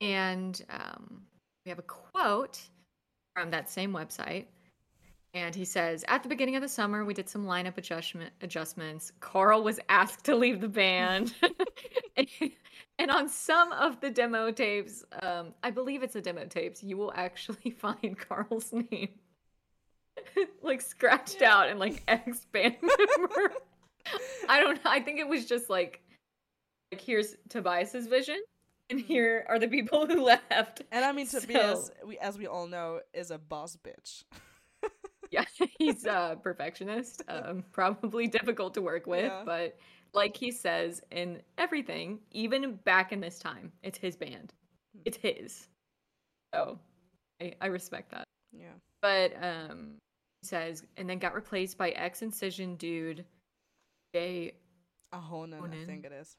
And 0.00 0.62
um, 0.68 1.22
we 1.64 1.70
have 1.70 1.78
a 1.78 1.82
quote 1.82 2.60
from 3.34 3.50
that 3.50 3.70
same 3.70 3.92
website. 3.92 4.46
And 5.34 5.52
he 5.54 5.64
says, 5.64 6.04
At 6.06 6.22
the 6.22 6.28
beginning 6.28 6.54
of 6.56 6.62
the 6.62 6.68
summer, 6.68 7.04
we 7.04 7.12
did 7.12 7.28
some 7.28 7.44
lineup 7.44 7.76
adjustment 7.76 8.32
adjustments. 8.40 9.12
Carl 9.20 9.64
was 9.64 9.80
asked 9.88 10.24
to 10.26 10.36
leave 10.36 10.60
the 10.60 10.68
band. 10.68 11.34
and 12.98 13.10
on 13.10 13.28
some 13.28 13.72
of 13.72 14.00
the 14.00 14.10
demo 14.10 14.52
tapes, 14.52 15.04
um, 15.22 15.52
I 15.64 15.70
believe 15.72 16.04
it's 16.04 16.14
the 16.14 16.20
demo 16.20 16.44
tapes, 16.46 16.82
you 16.84 16.96
will 16.96 17.12
actually 17.16 17.70
find 17.78 18.16
Carl's 18.16 18.72
name 18.72 19.08
like 20.62 20.80
scratched 20.80 21.42
out 21.42 21.68
and 21.68 21.80
like 21.80 22.04
X 22.06 22.46
band 22.52 22.76
member. 22.80 23.52
I 24.48 24.60
don't 24.60 24.76
know. 24.84 24.90
I 24.90 25.00
think 25.00 25.18
it 25.18 25.26
was 25.28 25.46
just 25.46 25.68
like 25.68 26.00
like 26.92 27.00
here's 27.00 27.34
Tobias's 27.48 28.06
vision 28.06 28.40
and 28.90 29.00
Mhm. 29.00 29.04
here 29.06 29.46
are 29.48 29.58
the 29.58 29.66
people 29.66 30.06
who 30.06 30.22
left. 30.24 30.82
And 30.92 31.04
I 31.04 31.10
mean, 31.10 31.26
Tobias, 31.26 31.86
So- 31.86 32.06
we 32.06 32.18
as 32.18 32.38
we 32.38 32.46
all 32.46 32.68
know, 32.68 33.00
is 33.12 33.32
a 33.32 33.38
boss 33.38 33.76
bitch. 33.76 34.22
Yeah, 35.34 35.44
he's 35.78 36.04
a 36.06 36.38
perfectionist. 36.42 37.22
Um, 37.28 37.64
probably 37.72 38.26
difficult 38.28 38.74
to 38.74 38.82
work 38.82 39.06
with, 39.06 39.24
Yeah. 39.24 39.42
but 39.44 39.76
like 40.12 40.36
he 40.36 40.50
says 40.52 41.02
in 41.10 41.40
everything, 41.58 42.20
even 42.30 42.76
back 42.84 43.12
in 43.12 43.20
this 43.20 43.38
time, 43.38 43.72
it's 43.82 43.98
his 43.98 44.16
band. 44.16 44.52
Hmm. 44.94 45.02
It's 45.04 45.16
his. 45.16 45.68
So 46.54 46.78
I, 47.42 47.52
I 47.60 47.66
respect 47.66 48.10
that. 48.12 48.24
Yeah. 48.52 48.74
But 49.02 49.32
um, 49.42 49.94
he 50.40 50.46
says, 50.46 50.84
and 50.96 51.10
then 51.10 51.18
got 51.18 51.34
replaced 51.34 51.76
by 51.76 51.90
ex 51.90 52.22
incision 52.22 52.76
dude, 52.76 53.24
Jay, 54.14 54.52
Ahonen, 55.12 55.54
I 55.54 55.66
Ahonen. 55.66 55.86
think 55.86 56.04
it 56.04 56.12
is. 56.12 56.36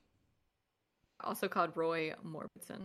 also 1.23 1.47
called 1.49 1.71
Roy 1.75 2.13
Morbidson. 2.25 2.79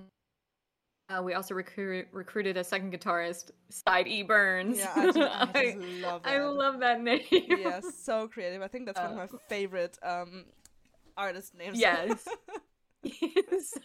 Uh, 1.11 1.21
we 1.23 1.35
also 1.35 1.55
recruit, 1.55 2.07
recruited 2.13 2.57
a 2.57 2.63
second 2.63 2.93
guitarist, 2.93 3.51
Side 3.69 4.07
E 4.07 4.23
Burns. 4.23 4.79
Yeah, 4.79 4.93
I 4.95 5.07
just, 5.07 5.19
I 5.19 5.51
I- 5.61 5.77
love 6.03 6.23
that. 6.23 6.29
I 6.33 6.45
love 6.45 6.81
that 6.81 7.01
name. 7.03 7.23
yeah, 7.31 7.81
so 7.81 8.29
creative. 8.29 8.63
I 8.63 8.69
think 8.69 8.87
that's 8.87 8.99
one 8.99 9.13
of 9.13 9.19
Uh, 9.19 9.27
my 9.33 9.39
favorite 9.49 9.99
um 10.03 10.45
artist 11.17 11.55
names. 11.55 11.79
Yes. 11.79 12.27
Yes. 13.03 13.79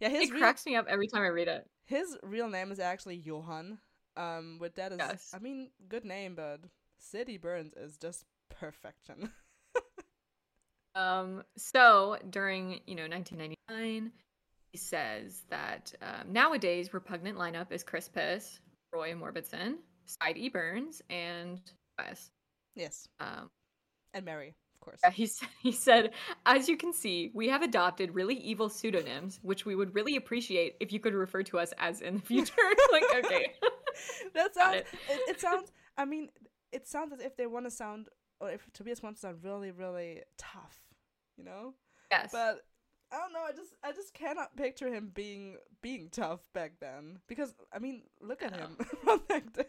yeah, 0.00 0.08
his 0.08 0.28
it 0.28 0.30
real, 0.32 0.40
cracks 0.40 0.66
me 0.66 0.74
up 0.74 0.86
every 0.88 1.06
time 1.06 1.22
I 1.22 1.28
read 1.28 1.46
it. 1.46 1.64
his 1.86 2.18
real 2.24 2.48
name 2.50 2.72
is 2.72 2.80
actually 2.80 3.16
Johan. 3.16 3.78
Um, 4.16 4.58
with 4.60 4.74
that 4.74 4.90
is, 4.92 4.98
Yes. 4.98 5.30
I 5.32 5.38
mean, 5.38 5.70
good 5.88 6.04
name, 6.04 6.34
but 6.34 6.60
City 6.98 7.38
Burns 7.38 7.72
is 7.74 7.96
just 7.98 8.24
perfection. 8.50 9.30
Um, 10.94 11.42
so 11.56 12.18
during 12.28 12.80
you 12.86 12.94
know 12.94 13.04
1999, 13.08 14.12
he 14.14 14.31
says 14.78 15.42
that 15.50 15.92
um, 16.02 16.32
nowadays 16.32 16.92
repugnant 16.94 17.38
lineup 17.38 17.70
is 17.72 17.82
Chris 17.82 18.08
Piss, 18.08 18.60
Roy 18.92 19.12
Morbidson, 19.14 19.74
Sid 20.06 20.36
E 20.36 20.48
Burns, 20.48 21.02
and 21.10 21.60
Wes. 21.98 22.30
yes, 22.74 23.08
Um, 23.20 23.50
and 24.14 24.24
Mary, 24.24 24.54
of 24.74 24.80
course. 24.80 25.00
yeah, 25.04 25.10
he 25.10 25.28
he 25.62 25.72
said, 25.72 26.12
as 26.46 26.68
you 26.68 26.76
can 26.76 26.92
see, 26.92 27.30
we 27.34 27.48
have 27.48 27.62
adopted 27.62 28.14
really 28.14 28.34
evil 28.36 28.68
pseudonyms, 28.68 29.38
which 29.42 29.64
we 29.66 29.74
would 29.74 29.94
really 29.94 30.16
appreciate 30.16 30.74
if 30.80 30.92
you 30.92 31.00
could 31.00 31.14
refer 31.14 31.42
to 31.44 31.58
us 31.58 31.72
as 31.78 32.00
in 32.00 32.16
the 32.16 32.22
future. 32.26 32.52
like, 32.92 33.04
okay, 33.24 33.52
that 34.34 34.54
sounds. 34.54 34.76
it. 34.76 34.86
It, 35.10 35.20
it 35.30 35.40
sounds. 35.40 35.70
I 35.96 36.04
mean, 36.04 36.28
it 36.72 36.86
sounds 36.88 37.12
as 37.12 37.20
if 37.20 37.36
they 37.36 37.46
want 37.46 37.66
to 37.66 37.70
sound, 37.70 38.08
or 38.40 38.50
if 38.50 38.66
Tobias 38.72 39.02
wants 39.02 39.20
to 39.20 39.26
sound 39.28 39.38
really, 39.42 39.70
really 39.70 40.22
tough. 40.38 40.78
You 41.38 41.44
know. 41.44 41.74
yes, 42.10 42.30
But 42.32 42.60
I 43.12 43.18
don't 43.18 43.32
know. 43.32 43.40
I 43.46 43.52
just 43.52 43.74
I 43.84 43.92
just 43.92 44.14
cannot 44.14 44.56
picture 44.56 44.88
him 44.92 45.10
being 45.14 45.56
being 45.82 46.08
tough 46.10 46.40
back 46.54 46.72
then 46.80 47.18
because 47.28 47.54
I 47.72 47.78
mean, 47.78 48.02
look 48.20 48.42
at 48.42 48.56
him 48.56 48.76
from 49.04 49.20
back 49.28 49.44
then. 49.52 49.66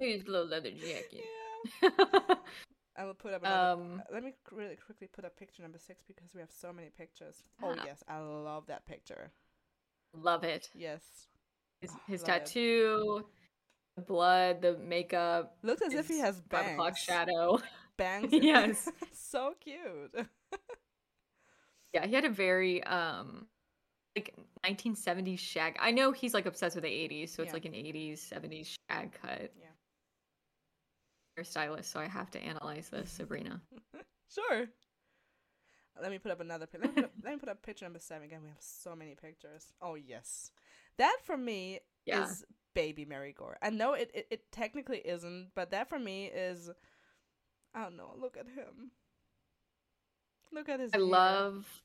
a 0.00 0.16
little 0.26 0.46
leather 0.46 0.70
jacket. 0.70 1.24
yeah. 1.82 1.88
I 2.96 3.04
will 3.06 3.14
put 3.14 3.32
up 3.32 3.42
another. 3.42 3.80
um, 3.82 4.02
let 4.12 4.22
me 4.22 4.34
really 4.50 4.76
quickly 4.76 5.06
put 5.10 5.24
up 5.24 5.36
picture 5.38 5.62
number 5.62 5.78
six 5.78 6.02
because 6.06 6.34
we 6.34 6.40
have 6.40 6.50
so 6.50 6.72
many 6.72 6.90
pictures. 6.90 7.36
Oh 7.62 7.74
Ah. 7.78 7.82
yes, 7.86 8.02
I 8.08 8.18
love 8.18 8.66
that 8.66 8.84
picture. 8.84 9.30
love 10.14 10.44
it. 10.44 10.68
Yes, 10.74 11.02
His, 11.80 11.90
his 12.06 12.22
tattoo, 12.22 13.24
the 13.96 14.02
blood, 14.02 14.60
the 14.60 14.76
makeup, 14.76 15.56
looks 15.62 15.80
as 15.82 15.94
if 15.94 16.08
he 16.08 16.14
his 16.16 16.22
has 16.24 16.34
five 16.50 16.64
bangs. 16.66 16.72
o'clock 16.72 16.96
shadow. 16.98 17.58
Bangs. 17.96 18.28
Yes. 18.32 18.88
so 19.12 19.54
cute. 19.60 20.14
Yeah, 21.92 22.06
he 22.06 22.14
had 22.14 22.24
a 22.24 22.30
very 22.30 22.82
um 22.84 23.46
like 24.16 24.34
1970s 24.66 25.38
shag. 25.38 25.76
I 25.80 25.90
know 25.90 26.12
he's 26.12 26.34
like 26.34 26.46
obsessed 26.46 26.74
with 26.76 26.84
the 26.84 26.90
80s, 26.90 27.30
so 27.30 27.42
it's 27.42 27.48
Yeah. 27.50 27.52
like 27.54 27.64
an 27.64 27.72
80s, 27.72 28.18
70s 28.18 28.76
shag 28.90 29.12
cut. 29.20 29.52
Yeah. 29.58 29.66
Hairstylist, 31.38 31.84
so 31.86 31.98
I 32.00 32.06
have 32.06 32.30
to 32.32 32.42
analyze 32.42 32.88
this, 32.88 33.10
Sabrina. 33.10 33.60
Sure. 34.34 34.64
Let 36.00 36.10
me 36.10 36.18
put 36.18 36.32
up 36.32 36.40
another 36.40 36.64
picture. 36.66 36.86
Let, 36.88 36.96
me 36.96 37.02
put 37.02 37.04
up- 37.04 37.12
let 37.22 37.32
me 37.34 37.38
put 37.38 37.48
up 37.50 37.62
picture 37.62 37.84
number 37.84 37.98
seven 37.98 38.24
again. 38.26 38.40
We 38.42 38.48
have 38.48 38.56
so 38.60 38.96
many 38.96 39.14
pictures. 39.14 39.66
Oh 39.82 39.94
yes, 39.94 40.50
that 40.96 41.18
for 41.24 41.36
me 41.36 41.80
Yeah. 42.06 42.24
is 42.24 42.44
baby 42.74 43.04
Mary 43.04 43.34
Goore. 43.38 43.56
I 43.60 43.68
know 43.68 43.92
it, 43.92 44.10
it 44.14 44.26
it 44.30 44.52
technically 44.52 45.00
isn't, 45.00 45.48
but 45.54 45.70
that 45.72 45.90
for 45.90 45.98
me 45.98 46.26
is. 46.26 46.70
I 47.74 47.82
don't 47.82 47.98
know. 47.98 48.14
Look 48.18 48.38
at 48.38 48.46
him. 48.46 48.90
Look 50.52 50.68
at 50.68 50.80
his. 50.80 50.92
I 50.92 50.96
hair. 50.98 51.04
love 51.06 51.82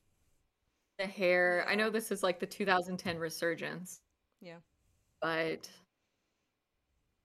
the 0.98 1.06
hair. 1.06 1.64
I 1.68 1.74
know 1.74 1.90
this 1.90 2.10
is 2.10 2.22
like 2.22 2.38
the 2.40 2.46
2010 2.46 3.18
resurgence. 3.18 4.00
Yeah. 4.40 4.56
But 5.20 5.68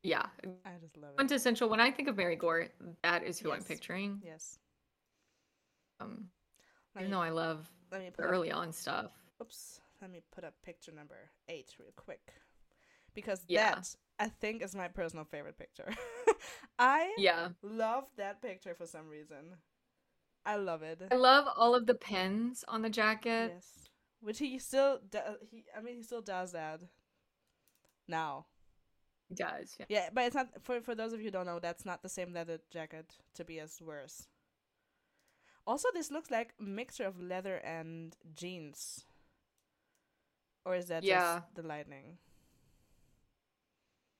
yeah, 0.03 0.25
I 0.65 0.71
just 0.81 0.97
love 0.97 1.11
it. 1.11 1.15
quintessential. 1.17 1.69
When 1.69 1.79
I 1.79 1.91
think 1.91 2.07
of 2.07 2.17
Mary 2.17 2.35
Goore, 2.37 2.69
that 3.03 3.23
is 3.23 3.39
who 3.39 3.51
I'm 3.51 3.63
picturing. 3.63 4.21
Yes. 4.23 4.57
Um, 5.99 6.29
Let 6.95 7.01
even 7.01 7.11
me, 7.11 7.15
though 7.17 7.21
I 7.21 7.29
love 7.29 7.69
let 7.91 8.01
me 8.01 8.07
the 8.07 8.11
put 8.13 8.25
up, 8.25 8.31
early 8.31 8.51
on 8.51 8.71
stuff. 8.71 9.11
Oops. 9.41 9.79
let 10.01 10.11
me 10.11 10.21
put 10.33 10.43
up 10.43 10.53
picture 10.63 10.91
number 10.91 11.15
eight 11.49 11.75
real 11.79 11.93
quick 11.95 12.33
because 13.13 13.43
Yeah. 13.47 13.75
that 13.75 13.95
I 14.19 14.27
think 14.29 14.61
is 14.63 14.75
my 14.75 14.87
personal 14.87 15.23
favorite 15.25 15.57
picture. 15.57 15.93
I 16.79 17.13
Yeah. 17.17 17.49
love 17.61 18.05
that 18.17 18.41
picture 18.41 18.73
for 18.75 18.85
some 18.87 19.07
reason. 19.07 19.55
I 20.45 20.57
love 20.57 20.81
it. 20.83 21.01
I 21.11 21.15
love 21.15 21.47
all 21.55 21.73
of 21.75 21.85
the 21.85 21.93
pins 21.95 22.65
on 22.67 22.81
the 22.81 22.89
jacket. 22.89 23.51
Yes, 23.55 23.89
which 24.21 24.39
he 24.39 24.59
still 24.59 24.99
does. 25.09 25.37
he. 25.51 25.63
I 25.77 25.81
mean, 25.81 25.97
he 25.97 26.03
still 26.03 26.21
does 26.21 26.51
that 26.51 26.81
now. 28.07 28.45
It 29.29 29.37
does. 29.37 29.75
Yeah. 29.79 29.85
Yeah, 29.89 30.09
but 30.13 30.25
it's 30.25 30.35
not 30.35 30.49
for 30.61 30.81
for 30.81 30.95
those 30.95 31.13
of 31.13 31.19
you 31.19 31.25
who 31.27 31.31
don't 31.31 31.45
know. 31.45 31.59
That's 31.59 31.85
not 31.85 32.03
the 32.03 32.09
same 32.09 32.33
leather 32.33 32.59
jacket 32.71 33.15
Tobias 33.33 33.81
wears. 33.81 34.27
Also, 35.65 35.87
this 35.93 36.11
looks 36.11 36.29
like 36.29 36.53
a 36.59 36.63
mixture 36.63 37.05
of 37.05 37.21
leather 37.21 37.55
and 37.63 38.15
jeans. 38.35 39.05
Or 40.65 40.75
is 40.75 40.87
that 40.87 41.03
Yeah. 41.03 41.39
just 41.39 41.55
the 41.55 41.63
lightning? 41.63 42.17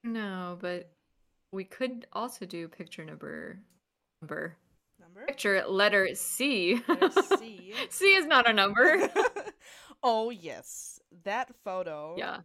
No, 0.04 0.58
but 0.60 0.92
we 1.52 1.64
could 1.66 2.08
also 2.14 2.46
do 2.46 2.68
picture 2.68 3.06
number 3.06 3.60
number. 4.22 4.58
Number? 5.14 5.26
Picture 5.28 5.64
letter 5.68 6.10
C. 6.16 6.82
Letter 6.88 7.10
C. 7.38 7.74
C 7.90 8.06
is 8.06 8.26
not 8.26 8.50
a 8.50 8.54
number. 8.54 9.10
oh 10.04 10.30
yes, 10.30 11.00
that 11.24 11.54
photo. 11.64 12.16
yeah. 12.18 12.38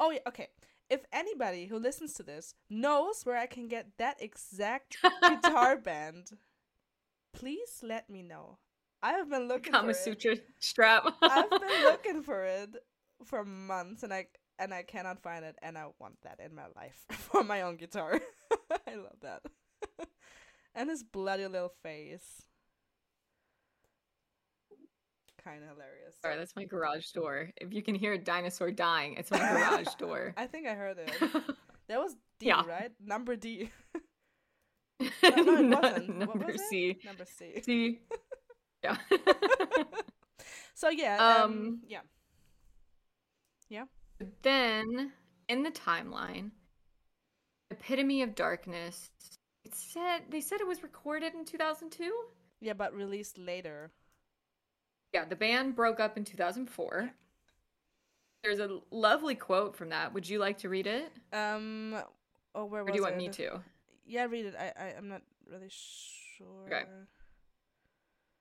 Oh 0.00 0.10
yeah. 0.10 0.20
Okay. 0.26 0.48
If 0.88 1.04
anybody 1.12 1.66
who 1.66 1.78
listens 1.78 2.14
to 2.14 2.22
this 2.22 2.54
knows 2.68 3.24
where 3.24 3.36
I 3.36 3.46
can 3.46 3.68
get 3.68 3.88
that 3.98 4.22
exact 4.22 4.98
guitar 5.22 5.76
band, 5.76 6.32
please 7.32 7.80
let 7.82 8.08
me 8.10 8.22
know. 8.22 8.58
I 9.02 9.12
have 9.12 9.28
been 9.28 9.48
looking 9.48 9.72
Kama 9.72 9.84
for 9.84 9.90
it. 9.90 9.96
Sutra 9.96 10.36
strap. 10.60 11.04
I've 11.22 11.50
been 11.50 11.82
looking 11.84 12.22
for 12.22 12.44
it 12.44 12.70
for 13.24 13.44
months, 13.44 14.02
and 14.02 14.14
I 14.14 14.26
and 14.58 14.72
I 14.72 14.82
cannot 14.82 15.22
find 15.22 15.44
it, 15.44 15.56
and 15.62 15.76
I 15.76 15.86
want 15.98 16.16
that 16.22 16.40
in 16.44 16.54
my 16.54 16.66
life 16.76 17.04
for 17.10 17.42
my 17.42 17.62
own 17.62 17.76
guitar. 17.76 18.20
I 18.86 18.94
love 18.94 19.20
that. 19.22 19.42
And 20.74 20.88
his 20.90 21.02
bloody 21.02 21.46
little 21.46 21.72
face. 21.82 22.42
Kind 25.42 25.62
of 25.64 25.70
hilarious. 25.70 26.14
Sorry, 26.22 26.36
that's 26.36 26.54
my 26.54 26.64
garage 26.64 27.10
door. 27.10 27.50
If 27.56 27.72
you 27.72 27.82
can 27.82 27.94
hear 27.96 28.12
a 28.12 28.18
dinosaur 28.18 28.70
dying, 28.70 29.14
it's 29.16 29.30
my 29.30 29.38
garage 29.38 29.92
door. 29.98 30.34
I 30.36 30.46
think 30.46 30.66
I 30.68 30.74
heard 30.74 30.98
it. 30.98 31.12
That 31.88 31.98
was 31.98 32.14
D, 32.38 32.46
Yeah. 32.46 32.62
right? 32.66 32.92
Number 33.04 33.34
D. 33.36 33.70
No, 35.00 35.10
no, 35.30 35.78
it 35.78 35.82
wasn't. 35.82 36.18
Number 36.18 36.46
was 36.46 36.54
it? 36.54 36.60
C. 36.70 36.96
Number 37.04 37.24
C. 37.24 37.60
C. 37.62 37.98
Yeah. 38.84 38.96
so 40.74 40.88
yeah, 40.90 41.16
um, 41.42 41.42
Um, 41.52 41.80
yeah. 43.68 43.84
then 44.42 45.12
in 45.48 45.64
the 45.64 45.70
timeline, 45.72 46.52
Epitome 47.72 48.22
of 48.22 48.36
Darkness. 48.36 49.10
It 49.64 49.74
said 49.74 50.22
they 50.30 50.40
said 50.40 50.60
it 50.60 50.66
was 50.66 50.82
recorded 50.82 51.34
in 51.34 51.44
2002. 51.44 52.12
Yeah, 52.60 52.72
but 52.74 52.94
released 52.94 53.38
later. 53.38 53.90
Yeah, 55.12 55.24
the 55.24 55.36
band 55.36 55.74
broke 55.76 56.00
up 56.00 56.16
in 56.16 56.24
2004. 56.24 57.10
There's 58.42 58.58
a 58.58 58.80
lovely 58.90 59.34
quote 59.34 59.76
from 59.76 59.90
that. 59.90 60.12
Would 60.14 60.28
you 60.28 60.38
like 60.38 60.58
to 60.58 60.68
read 60.68 60.86
it? 60.86 61.12
Um, 61.32 61.94
oh, 62.54 62.64
where 62.64 62.80
Or 62.80 62.84
was 62.84 62.92
do 62.92 62.96
you 62.96 63.02
want 63.02 63.14
it? 63.14 63.18
me 63.18 63.28
to? 63.28 63.60
Yeah, 64.04 64.24
read 64.26 64.46
it. 64.46 64.54
I, 64.58 64.72
I 64.76 64.94
I'm 64.96 65.08
not 65.08 65.22
really 65.50 65.68
sure. 65.70 66.66
Okay. 66.66 66.84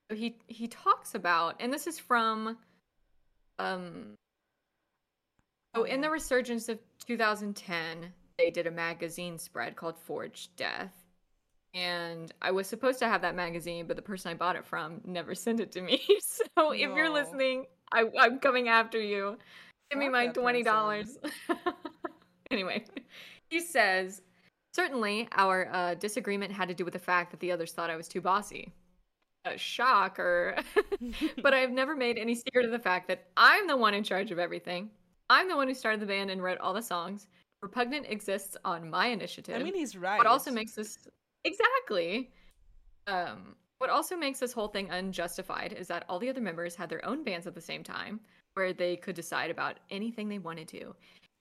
So 0.09 0.15
he 0.17 0.37
he 0.47 0.67
talks 0.67 1.13
about, 1.13 1.55
and 1.59 1.71
this 1.71 1.87
is 1.87 1.99
from, 1.99 2.57
um, 3.59 4.15
oh, 5.75 5.83
in 5.83 6.01
the 6.01 6.07
Uh-huh. 6.07 6.13
resurgence 6.13 6.67
of 6.67 6.79
2010, 7.05 8.13
they 8.37 8.49
did 8.49 8.65
a 8.65 8.71
magazine 8.71 9.37
spread 9.37 9.75
called 9.75 9.97
Forged 9.99 10.55
Death, 10.55 10.93
and 11.73 12.33
I 12.41 12.51
was 12.51 12.67
supposed 12.67 12.99
to 12.99 13.07
have 13.07 13.21
that 13.21 13.35
magazine, 13.35 13.85
but 13.87 13.95
the 13.95 14.01
person 14.01 14.31
I 14.31 14.33
bought 14.33 14.55
it 14.55 14.65
from 14.65 15.01
never 15.05 15.33
sent 15.35 15.59
it 15.59 15.71
to 15.73 15.81
me. 15.81 16.01
so 16.21 16.71
if 16.71 16.79
you're 16.79 17.09
listening, 17.09 17.65
I, 17.91 18.05
I'm 18.19 18.39
coming 18.39 18.67
after 18.67 18.99
you. 18.99 19.37
Give 19.89 19.99
me 19.99 20.09
my 20.09 20.27
twenty 20.27 20.63
dollars. 20.63 21.17
anyway, 22.51 22.85
he 23.49 23.59
says, 23.59 24.21
certainly 24.73 25.27
our 25.33 25.69
uh, 25.71 25.95
disagreement 25.95 26.51
had 26.51 26.69
to 26.69 26.73
do 26.73 26.85
with 26.85 26.93
the 26.93 26.99
fact 26.99 27.31
that 27.31 27.39
the 27.41 27.51
others 27.51 27.73
thought 27.73 27.89
I 27.89 27.97
was 27.97 28.07
too 28.07 28.21
bossy. 28.21 28.71
A 29.45 29.57
shocker. 29.57 30.55
but 31.41 31.53
I've 31.53 31.71
never 31.71 31.95
made 31.95 32.17
any 32.17 32.35
secret 32.35 32.63
of 32.63 32.71
the 32.71 32.79
fact 32.79 33.07
that 33.09 33.27
I'm 33.35 33.67
the 33.67 33.75
one 33.75 33.93
in 33.93 34.03
charge 34.03 34.31
of 34.31 34.39
everything. 34.39 34.89
I'm 35.29 35.49
the 35.49 35.55
one 35.55 35.67
who 35.67 35.73
started 35.73 35.99
the 35.99 36.05
band 36.05 36.29
and 36.29 36.43
wrote 36.43 36.59
all 36.59 36.73
the 36.73 36.81
songs. 36.81 37.27
Repugnant 37.61 38.05
exists 38.07 38.55
on 38.63 38.89
my 38.89 39.07
initiative. 39.07 39.59
I 39.59 39.63
mean, 39.63 39.75
he's 39.75 39.97
right. 39.97 40.17
What 40.17 40.27
also 40.27 40.51
makes 40.51 40.73
this 40.73 41.07
exactly 41.43 42.31
um 43.07 43.55
what 43.81 43.89
also 43.89 44.15
makes 44.15 44.39
this 44.39 44.53
whole 44.53 44.67
thing 44.67 44.91
unjustified 44.91 45.73
is 45.73 45.87
that 45.87 46.05
all 46.07 46.19
the 46.19 46.29
other 46.29 46.39
members 46.39 46.75
had 46.75 46.87
their 46.87 47.03
own 47.03 47.23
bands 47.23 47.47
at 47.47 47.55
the 47.55 47.61
same 47.61 47.83
time 47.83 48.19
where 48.53 48.73
they 48.73 48.95
could 48.95 49.15
decide 49.15 49.49
about 49.49 49.79
anything 49.89 50.29
they 50.29 50.37
wanted 50.37 50.67
to. 50.67 50.93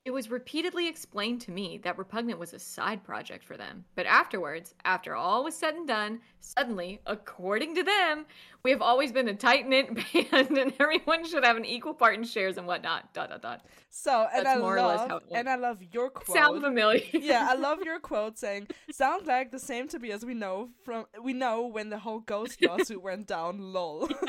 It 0.06 0.10
was 0.10 0.30
repeatedly 0.30 0.88
explained 0.88 1.42
to 1.42 1.50
me 1.50 1.76
that 1.84 1.98
Repugnant 1.98 2.38
was 2.38 2.54
a 2.54 2.58
side 2.58 3.04
project 3.04 3.44
for 3.44 3.58
them. 3.58 3.84
But 3.94 4.06
afterwards, 4.06 4.74
after 4.86 5.14
all 5.14 5.44
was 5.44 5.54
said 5.54 5.74
and 5.74 5.86
done, 5.86 6.20
suddenly, 6.40 7.02
according 7.04 7.74
to 7.74 7.82
them, 7.82 8.24
we 8.62 8.70
have 8.70 8.80
always 8.80 9.12
been 9.12 9.28
a 9.28 9.34
tight 9.34 9.68
knit 9.68 9.94
band 10.32 10.56
and 10.56 10.72
everyone 10.80 11.26
should 11.26 11.44
have 11.44 11.58
an 11.58 11.66
equal 11.66 11.92
part 11.92 12.16
in 12.16 12.24
shares 12.24 12.56
and 12.56 12.66
whatnot. 12.66 13.12
Dot 13.12 13.28
dot 13.28 13.42
dot. 13.42 13.66
So, 13.90 14.26
and 14.33 14.46
that's 14.46 14.59
I 14.59 14.61
more 14.61 14.79
or 14.79 14.83
less 14.83 15.11
love, 15.11 15.22
and 15.33 15.48
I 15.48 15.57
love 15.57 15.79
your 15.92 16.11
quote. 16.11 16.37
Sound 16.37 16.62
familiar? 16.62 17.03
yeah, 17.12 17.48
I 17.50 17.55
love 17.68 17.81
your 17.85 17.98
quote 18.00 18.38
saying, 18.38 18.68
"Sounds 18.92 19.26
like 19.26 19.50
the 19.50 19.59
same 19.59 19.88
to 19.88 19.98
me 19.98 20.12
as 20.12 20.24
we 20.24 20.33
know 20.35 20.70
from 20.85 21.07
we 21.22 21.33
know 21.33 21.66
when 21.66 21.90
the 21.90 21.98
whole 21.98 22.20
ghost 22.20 22.62
lawsuit 22.66 23.03
went 23.03 23.26
down." 23.26 23.59
Lol. 23.72 24.09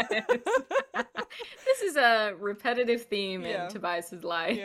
this 0.96 1.82
is 1.84 1.96
a 1.96 2.34
repetitive 2.40 3.04
theme 3.06 3.44
Yeah. 3.44 3.66
in 3.66 3.72
Tobias's 3.72 4.24
life. 4.24 4.60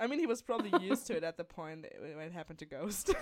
I 0.00 0.06
mean, 0.06 0.18
he 0.18 0.26
was 0.26 0.42
probably 0.42 0.72
used 0.84 1.06
to 1.08 1.16
it 1.16 1.24
at 1.24 1.36
the 1.36 1.44
point 1.44 1.86
when 2.00 2.26
it 2.26 2.32
happened 2.32 2.58
to 2.60 2.66
Ghost. 2.66 3.14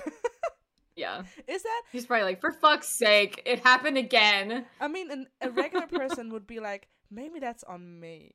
yeah. 0.96 1.22
Is 1.46 1.62
that? 1.62 1.82
He's 1.92 2.06
probably 2.06 2.24
like, 2.24 2.40
for 2.40 2.52
fuck's 2.52 2.88
sake, 2.88 3.42
it 3.46 3.60
happened 3.60 3.98
again. 3.98 4.64
I 4.80 4.88
mean, 4.88 5.10
an, 5.10 5.26
a 5.40 5.50
regular 5.50 5.86
person 5.86 6.30
would 6.32 6.46
be 6.46 6.60
like, 6.60 6.88
maybe 7.10 7.38
that's 7.40 7.64
on 7.64 7.98
me. 8.00 8.32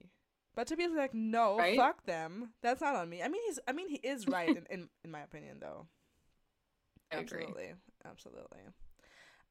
But 0.55 0.67
to 0.67 0.75
be 0.77 0.87
like, 0.87 1.13
no, 1.13 1.57
Right? 1.57 1.77
fuck 1.77 2.05
them. 2.05 2.53
That's 2.61 2.81
not 2.81 2.95
on 2.95 3.09
me. 3.09 3.21
I 3.23 3.27
mean, 3.27 3.41
he's. 3.47 3.59
I 3.67 3.71
mean, 3.71 3.89
he 3.89 3.97
is 3.97 4.27
right 4.37 4.49
in, 4.49 4.65
in, 4.69 4.89
in 5.03 5.11
my 5.11 5.21
opinion, 5.21 5.57
though. 5.59 5.87
I 7.11 7.17
agree. 7.17 7.41
Absolutely, 7.43 7.73
absolutely. 8.05 8.59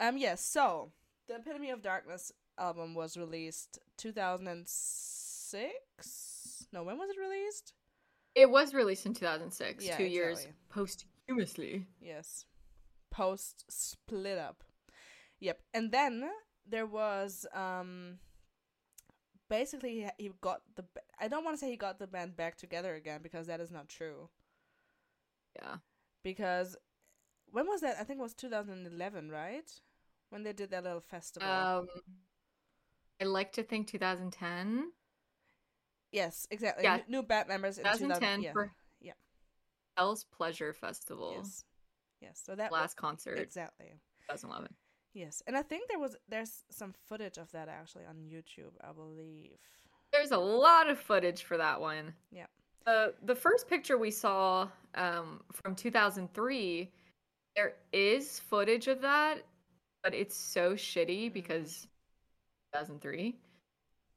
Um. 0.01 0.17
Yes. 0.17 0.45
so, 0.45 0.93
the 1.29 1.37
Epitome 1.37 1.71
of 1.71 1.83
Darkness 1.83 2.33
album 2.59 2.95
was 2.95 3.17
released 3.17 3.79
2006. 3.99 6.67
No, 6.73 6.83
when 6.85 6.99
was 6.99 7.11
it 7.11 7.19
released? 7.21 7.73
It 8.35 8.51
was 8.51 8.73
released 8.73 9.05
in 9.07 9.13
2006, 9.15 9.85
Yeah, 9.85 9.97
two 9.97 10.05
years 10.05 10.47
posthumously. 10.71 11.87
Yes. 12.01 12.47
Post 13.11 13.65
split 13.69 14.39
up. 14.39 14.65
Yep. 15.41 15.61
And 15.75 15.93
then 15.93 16.25
there 16.67 16.87
was 16.87 17.45
um 17.55 18.19
basically 19.53 20.01
he- 20.01 20.25
he 20.25 20.31
got 20.41 20.63
the 20.77 20.85
I 21.19 21.29
don't 21.29 21.45
want 21.45 21.55
to 21.55 21.59
say 21.59 21.71
he 21.71 21.77
got 21.77 21.99
the 21.99 22.07
band 22.07 22.37
back 22.37 22.57
together 22.57 22.95
again 22.95 23.21
because 23.23 23.47
that 23.49 23.61
is 23.61 23.71
not 23.71 23.89
true. 23.89 24.31
Yeah. 25.57 25.77
Because 26.23 26.77
when 27.51 27.67
was 27.67 27.83
that? 27.83 27.97
I 28.01 28.05
think 28.05 28.19
it 28.19 28.23
was 28.23 28.35
2011, 28.35 29.31
right? 29.31 29.71
When 30.31 30.43
they 30.43 30.55
did 30.55 30.71
that 30.71 30.85
little 30.85 31.01
festival. 31.01 31.49
Um, 31.49 31.87
I 33.21 33.25
like 33.25 33.53
to 33.53 33.63
think 33.63 33.89
2010. 33.89 34.91
yes, 36.11 36.47
exactly. 36.51 36.85
yeah. 36.85 36.95
N- 36.95 37.05
New 37.09 37.23
band 37.23 37.49
members 37.49 37.77
in 37.79 37.85
2010 37.85 38.09
2010. 38.09 38.43
Yeah. 38.43 38.53
for 38.53 38.73
yeah. 39.01 39.13
Hell's 39.99 40.25
Pleasure 40.25 40.73
Festival. 40.73 41.35
Yes. 41.37 41.65
Yes. 42.21 42.41
So 42.43 42.55
that 42.55 42.73
Last 42.73 42.97
concert, 42.97 43.39
exactly. 43.39 43.93
2011. 44.31 44.75
Yes. 45.15 45.43
And 45.47 45.57
I 45.57 45.63
think 45.63 45.89
there 45.89 45.99
was 45.99 46.17
there's 46.29 46.65
some 46.71 46.95
footage 47.09 47.37
of 47.39 47.51
that 47.53 47.69
actually 47.69 48.05
on 48.07 48.17
YouTube, 48.17 48.73
I 48.83 48.93
believe. 48.93 49.59
There's 50.13 50.31
a 50.31 50.39
lot 50.39 50.89
of 50.89 50.99
footage 50.99 51.45
for 51.45 51.57
that 51.57 51.81
one. 51.81 52.15
Yeah. 52.31 52.47
Uh, 52.87 53.09
the 53.25 53.35
first 53.35 53.69
picture 53.69 53.97
we 53.97 54.11
saw 54.11 54.69
um, 54.95 55.41
from 55.53 55.75
2003, 55.75 56.91
there 57.57 57.75
is 57.93 58.41
footage 58.41 58.89
of 58.89 59.01
that, 59.03 59.43
but 60.03 60.15
it's 60.15 60.37
so 60.37 60.73
shitty 60.75 61.31
Mhm. 61.31 61.33
because 61.33 61.87
2003. 62.75 63.37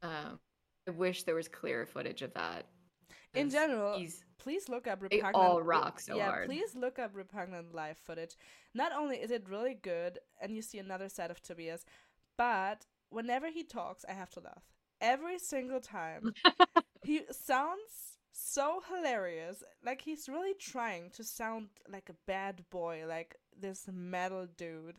Um, 0.02 0.38
I 0.88 0.90
wish 0.92 1.22
there 1.24 1.34
was 1.34 1.48
clearer 1.48 1.86
footage 1.86 2.22
of 2.22 2.32
that. 2.34 2.66
In 3.36 3.50
general, 3.50 4.04
please 4.38 4.68
look 4.68 4.86
up 4.86 5.00
They 5.00 5.16
repugnant. 5.16 5.36
all 5.36 5.62
rock 5.62 6.00
so 6.00 6.16
yeah, 6.16 6.26
hard. 6.26 6.46
please 6.48 6.74
look 6.74 6.98
up 6.98 7.10
repugnant 7.14 7.74
live 7.74 7.98
footage. 7.98 8.36
Not 8.74 8.92
only 8.92 9.16
is 9.16 9.30
it 9.30 9.48
really 9.48 9.74
good, 9.74 10.18
and 10.40 10.54
you 10.54 10.62
see 10.62 10.78
another 10.78 11.08
side 11.08 11.30
of 11.30 11.42
Tobias, 11.42 11.84
but 12.36 12.86
whenever 13.10 13.48
he 13.50 13.64
talks, 13.64 14.04
I 14.08 14.12
have 14.12 14.30
to 14.30 14.40
laugh 14.40 14.64
every 15.00 15.38
single 15.38 15.80
time. 15.80 16.32
he 17.02 17.22
sounds 17.30 18.18
so 18.32 18.82
hilarious. 18.88 19.62
Like 19.84 20.02
he's 20.02 20.28
really 20.28 20.54
trying 20.54 21.10
to 21.10 21.24
sound 21.24 21.68
like 21.88 22.08
a 22.08 22.16
bad 22.26 22.64
boy, 22.70 23.04
like 23.06 23.36
this 23.58 23.88
metal 23.92 24.46
dude. 24.56 24.96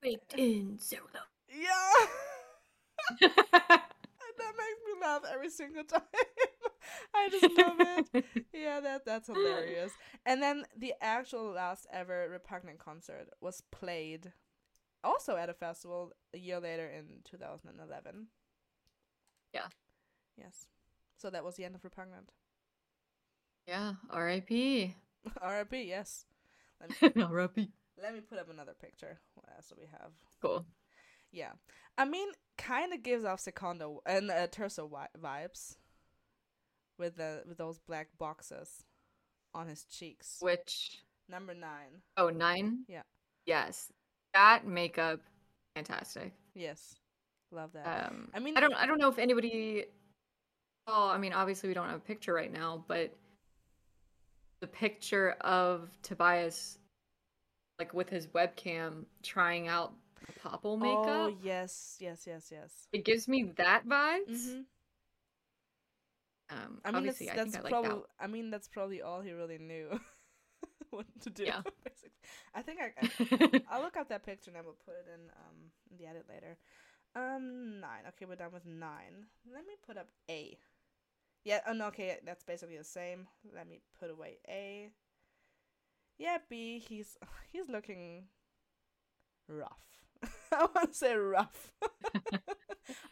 Baked 0.00 0.34
in 0.34 0.78
solo. 0.78 1.02
Yeah. 1.48 2.06
and 3.20 3.30
that 3.30 4.54
makes 4.58 4.82
me 4.86 5.00
laugh 5.00 5.22
every 5.32 5.50
single 5.50 5.84
time. 5.84 6.02
I 7.14 7.28
just 7.30 7.56
love 7.56 7.76
it. 7.78 8.24
Yeah, 8.52 8.80
that 8.80 9.04
that's 9.04 9.28
hilarious. 9.28 9.92
And 10.24 10.42
then 10.42 10.64
the 10.76 10.94
actual 11.00 11.50
last 11.52 11.86
ever 11.92 12.28
Repugnant 12.30 12.78
concert 12.78 13.28
was 13.40 13.60
played 13.70 14.32
also 15.04 15.36
at 15.36 15.48
a 15.50 15.54
festival 15.54 16.12
a 16.34 16.38
year 16.38 16.58
later 16.58 16.86
in 16.86 17.20
2011. 17.24 18.26
Yeah. 19.52 19.66
Yes. 20.36 20.66
So 21.16 21.30
that 21.30 21.44
was 21.44 21.56
the 21.56 21.64
end 21.64 21.74
of 21.74 21.84
Repugnant. 21.84 22.32
Yeah, 23.66 23.94
R.I.P. 24.10 24.94
R.I.P. 25.40 25.82
Yes. 25.82 26.24
Let 26.80 27.16
me, 27.16 27.22
R.I.P. 27.22 27.68
let 28.02 28.14
me 28.14 28.20
put 28.20 28.38
up 28.38 28.50
another 28.50 28.74
picture. 28.80 29.18
What 29.34 29.46
else 29.54 29.68
do 29.68 29.74
we 29.78 29.86
have? 29.90 30.12
Cool. 30.40 30.64
Yeah, 31.32 31.52
I 31.98 32.04
mean, 32.04 32.28
kind 32.56 32.92
of 32.92 33.02
gives 33.02 33.24
off 33.24 33.40
Secondo 33.40 34.00
and 34.06 34.30
uh, 34.30 34.46
Terzo 34.46 34.88
wi- 34.88 35.08
vibes 35.20 35.76
with 36.98 37.16
the 37.16 37.42
with 37.46 37.58
those 37.58 37.78
black 37.78 38.08
boxes 38.18 38.84
on 39.54 39.68
his 39.68 39.84
cheeks. 39.84 40.38
Which 40.40 41.02
Number 41.28 41.54
nine. 41.54 42.02
oh 42.16 42.28
nine? 42.28 42.84
Yeah. 42.88 43.02
Yes. 43.46 43.90
That 44.34 44.66
makeup, 44.66 45.20
fantastic. 45.74 46.32
Yes, 46.54 46.94
love 47.50 47.70
that. 47.72 48.08
Um, 48.08 48.28
I 48.34 48.38
mean, 48.38 48.56
I 48.56 48.60
don't 48.60 48.74
I 48.74 48.86
don't 48.86 48.98
know 48.98 49.08
if 49.08 49.18
anybody 49.18 49.86
saw. 50.88 51.10
I 51.10 51.18
mean, 51.18 51.32
obviously 51.32 51.68
we 51.68 51.74
don't 51.74 51.86
have 51.86 51.96
a 51.96 52.00
picture 52.00 52.32
right 52.34 52.52
now, 52.52 52.84
but 52.86 53.12
the 54.60 54.66
picture 54.66 55.36
of 55.40 55.88
Tobias, 56.02 56.78
like 57.78 57.92
with 57.94 58.08
his 58.08 58.26
webcam, 58.28 59.04
trying 59.22 59.68
out 59.68 59.92
the 60.26 60.32
Papa 60.40 60.76
makeup. 60.76 61.06
Oh 61.08 61.36
yes, 61.42 61.96
yes, 62.00 62.24
yes, 62.26 62.48
yes. 62.52 62.88
It 62.92 63.04
gives 63.04 63.26
me 63.26 63.52
that 63.56 63.86
vibes. 63.86 64.52
hmm 64.52 64.60
Um, 66.50 66.80
I 66.84 66.92
mean, 66.92 67.06
that's 67.06 67.20
I 67.22 67.34
that's 67.34 67.56
I 67.56 67.60
probably. 67.68 67.90
like 67.90 68.02
I 68.20 68.26
mean, 68.26 68.50
that's 68.50 68.68
probably 68.68 69.02
all 69.02 69.20
he 69.20 69.32
really 69.32 69.58
knew 69.58 69.98
what 70.90 71.06
to 71.22 71.30
do. 71.30 71.44
Yeah. 71.44 71.62
basically, 71.84 72.20
I 72.54 72.62
think 72.62 72.78
i, 72.80 72.92
I 73.02 73.60
i'll 73.70 73.82
look 73.82 73.96
up 73.96 74.08
that 74.10 74.24
picture 74.24 74.50
and 74.50 74.58
I 74.58 74.62
will 74.62 74.76
put 74.84 74.94
it 74.94 75.06
in 75.12 75.20
um 75.30 75.70
in 75.90 75.98
the 75.98 76.06
edit 76.06 76.26
later. 76.28 76.56
Um 77.16 77.80
nine. 77.80 78.02
Okay, 78.08 78.26
we're 78.26 78.36
done 78.36 78.52
with 78.52 78.66
nine. 78.66 79.26
Let 79.52 79.66
me 79.66 79.74
put 79.84 79.96
up 79.96 80.08
A. 80.30 80.56
Yeah. 81.44 81.60
Oh 81.66 81.72
no. 81.72 81.86
Okay, 81.86 82.18
that's 82.24 82.44
basically 82.44 82.78
the 82.78 82.84
same. 82.84 83.26
Let 83.54 83.68
me 83.68 83.80
put 83.98 84.10
away 84.10 84.38
A. 84.48 84.90
Yeah, 86.18 86.38
B. 86.48 86.78
He's 86.78 87.16
he's 87.52 87.68
looking 87.68 88.28
rough. 89.48 89.82
I 90.52 90.66
want 90.74 90.92
to 90.92 90.96
say 90.96 91.14
rough. 91.16 91.72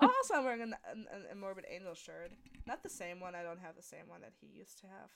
Also, 0.00 0.34
I'm 0.34 0.44
wearing 0.44 0.62
an, 0.62 0.74
an, 0.90 1.06
a 1.30 1.34
Morbid 1.34 1.64
Angel 1.70 1.94
shirt. 1.94 2.30
Not 2.66 2.82
the 2.82 2.88
same 2.88 3.20
one. 3.20 3.34
I 3.34 3.42
don't 3.42 3.60
have 3.60 3.76
the 3.76 3.82
same 3.82 4.08
one 4.08 4.20
that 4.22 4.32
he 4.40 4.46
used 4.46 4.78
to 4.80 4.86
have. 4.86 5.10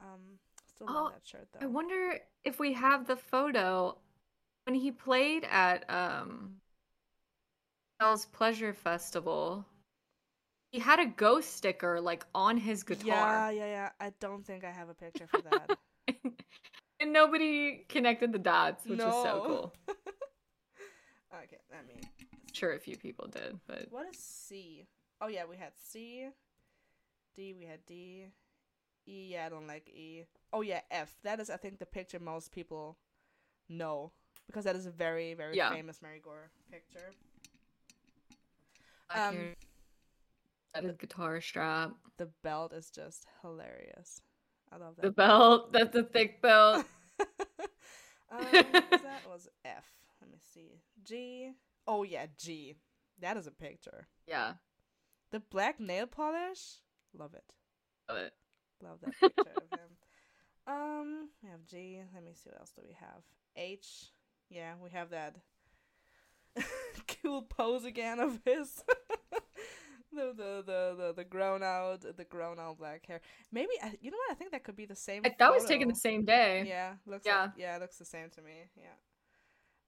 Um, 0.00 0.38
still 0.66 0.86
Oh, 0.90 1.04
love 1.04 1.12
that 1.12 1.26
shirt 1.26 1.48
though. 1.52 1.64
I 1.64 1.66
wonder 1.66 2.18
if 2.44 2.58
we 2.58 2.72
have 2.72 3.06
the 3.06 3.16
photo 3.16 3.96
when 4.64 4.74
he 4.74 4.90
played 4.90 5.44
at 5.50 5.88
um 5.90 6.56
Hell's 8.00 8.26
Pleasure 8.26 8.72
Festival. 8.72 9.64
He 10.72 10.78
had 10.80 10.98
a 10.98 11.06
ghost 11.06 11.54
sticker 11.54 12.00
like 12.00 12.24
on 12.34 12.56
his 12.56 12.82
guitar. 12.82 13.06
yeah, 13.06 13.50
yeah. 13.50 13.66
yeah. 13.66 13.88
I 14.00 14.12
don't 14.20 14.44
think 14.44 14.64
I 14.64 14.70
have 14.70 14.88
a 14.88 14.94
picture 14.94 15.26
for 15.26 15.42
that. 15.42 15.78
and 17.00 17.12
nobody 17.12 17.84
connected 17.88 18.32
the 18.32 18.38
dots, 18.38 18.84
which 18.86 18.98
is 18.98 19.04
so 19.04 19.42
cool. 19.46 19.74
okay, 21.34 21.58
let 21.70 21.86
me. 21.86 22.00
Sure 22.52 22.72
a 22.72 22.78
few 22.78 22.96
people 22.96 23.26
did, 23.28 23.58
but 23.66 23.88
What 23.90 24.06
is 24.06 24.18
C? 24.18 24.86
Oh 25.20 25.28
yeah, 25.28 25.44
we 25.44 25.56
had 25.56 25.72
C. 25.76 26.28
D, 27.34 27.54
we 27.54 27.64
had 27.64 27.84
D. 27.86 28.26
E, 29.06 29.28
yeah, 29.32 29.46
I 29.46 29.48
don't 29.48 29.66
like 29.66 29.88
E. 29.88 30.24
Oh 30.52 30.60
yeah, 30.62 30.80
F. 30.90 31.16
That 31.24 31.40
is, 31.40 31.50
I 31.50 31.56
think, 31.56 31.78
the 31.78 31.86
picture 31.86 32.18
most 32.20 32.52
people 32.52 32.98
know 33.68 34.12
because 34.46 34.64
that 34.64 34.76
is 34.76 34.86
a 34.86 34.90
very, 34.90 35.34
very 35.34 35.56
Yeah. 35.56 35.70
famous 35.70 36.02
Mary 36.02 36.20
Goore 36.24 36.50
picture. 36.70 37.12
Um, 39.14 39.54
that 40.74 40.84
is 40.84 40.96
guitar 40.96 41.40
strap. 41.40 41.92
The 42.18 42.26
belt 42.42 42.72
is 42.72 42.90
just 42.90 43.26
hilarious. 43.42 44.22
I 44.72 44.76
love 44.76 44.96
that. 44.96 45.06
The 45.06 45.10
belt, 45.10 45.72
that's 45.72 45.96
a 45.96 46.02
thick 46.04 46.40
belt. 46.42 46.86
um, 48.30 48.64
that 49.02 49.22
was 49.26 49.48
F. 49.64 49.84
Let 50.20 50.30
me 50.30 50.38
see. 50.54 50.80
G. 51.04 51.52
Oh 51.86 52.02
yeah, 52.02 52.26
G. 52.38 52.74
That 53.20 53.36
is 53.36 53.46
a 53.46 53.50
picture. 53.52 54.08
yeah, 54.26 54.54
The 55.30 55.40
black 55.40 55.78
nail 55.80 56.06
polish. 56.06 56.78
Love 57.16 57.34
it. 57.34 57.44
love 58.08 58.18
it. 58.18 58.32
Love 58.82 58.98
that 59.02 59.12
picture 59.20 59.52
of 59.56 59.78
him. 59.78 59.88
Um, 60.64 61.28
we 61.42 61.48
have 61.50 61.64
G. 61.66 62.00
Let 62.14 62.22
me 62.24 62.32
see 62.34 62.48
what 62.50 62.60
else 62.60 62.70
do 62.70 62.82
we 62.86 62.94
have. 63.00 63.22
H. 63.56 64.12
Yeah, 64.48 64.74
we 64.80 64.90
have 64.90 65.10
that 65.10 65.34
cool 67.22 67.42
pose 67.42 67.84
again 67.84 68.20
of 68.20 68.38
his. 68.44 68.84
the, 70.12 70.32
the 70.36 70.62
the 70.64 70.94
the 70.96 71.12
the 71.16 71.24
grown 71.24 71.62
out 71.64 72.02
the 72.16 72.24
grown 72.24 72.60
out 72.60 72.78
black 72.78 73.04
hair. 73.06 73.20
Maybe 73.50 73.70
you 74.00 74.10
know 74.12 74.16
what? 74.28 74.30
I 74.30 74.34
think 74.34 74.52
that 74.52 74.62
could 74.62 74.76
be 74.76 74.86
the 74.86 74.94
same. 74.94 75.22
I- 75.24 75.34
That 75.38 75.52
was 75.52 75.64
taken 75.64 75.88
the 75.88 75.94
same 75.96 76.24
day. 76.24 76.64
Yeah, 76.68 76.92
looks 77.06 77.26
Yeah. 77.26 77.40
like, 77.42 77.50
yeah, 77.56 77.76
it 77.76 77.80
looks 77.80 77.98
the 77.98 78.04
same 78.04 78.30
to 78.30 78.42
me. 78.42 78.52
Yeah. 78.76 78.84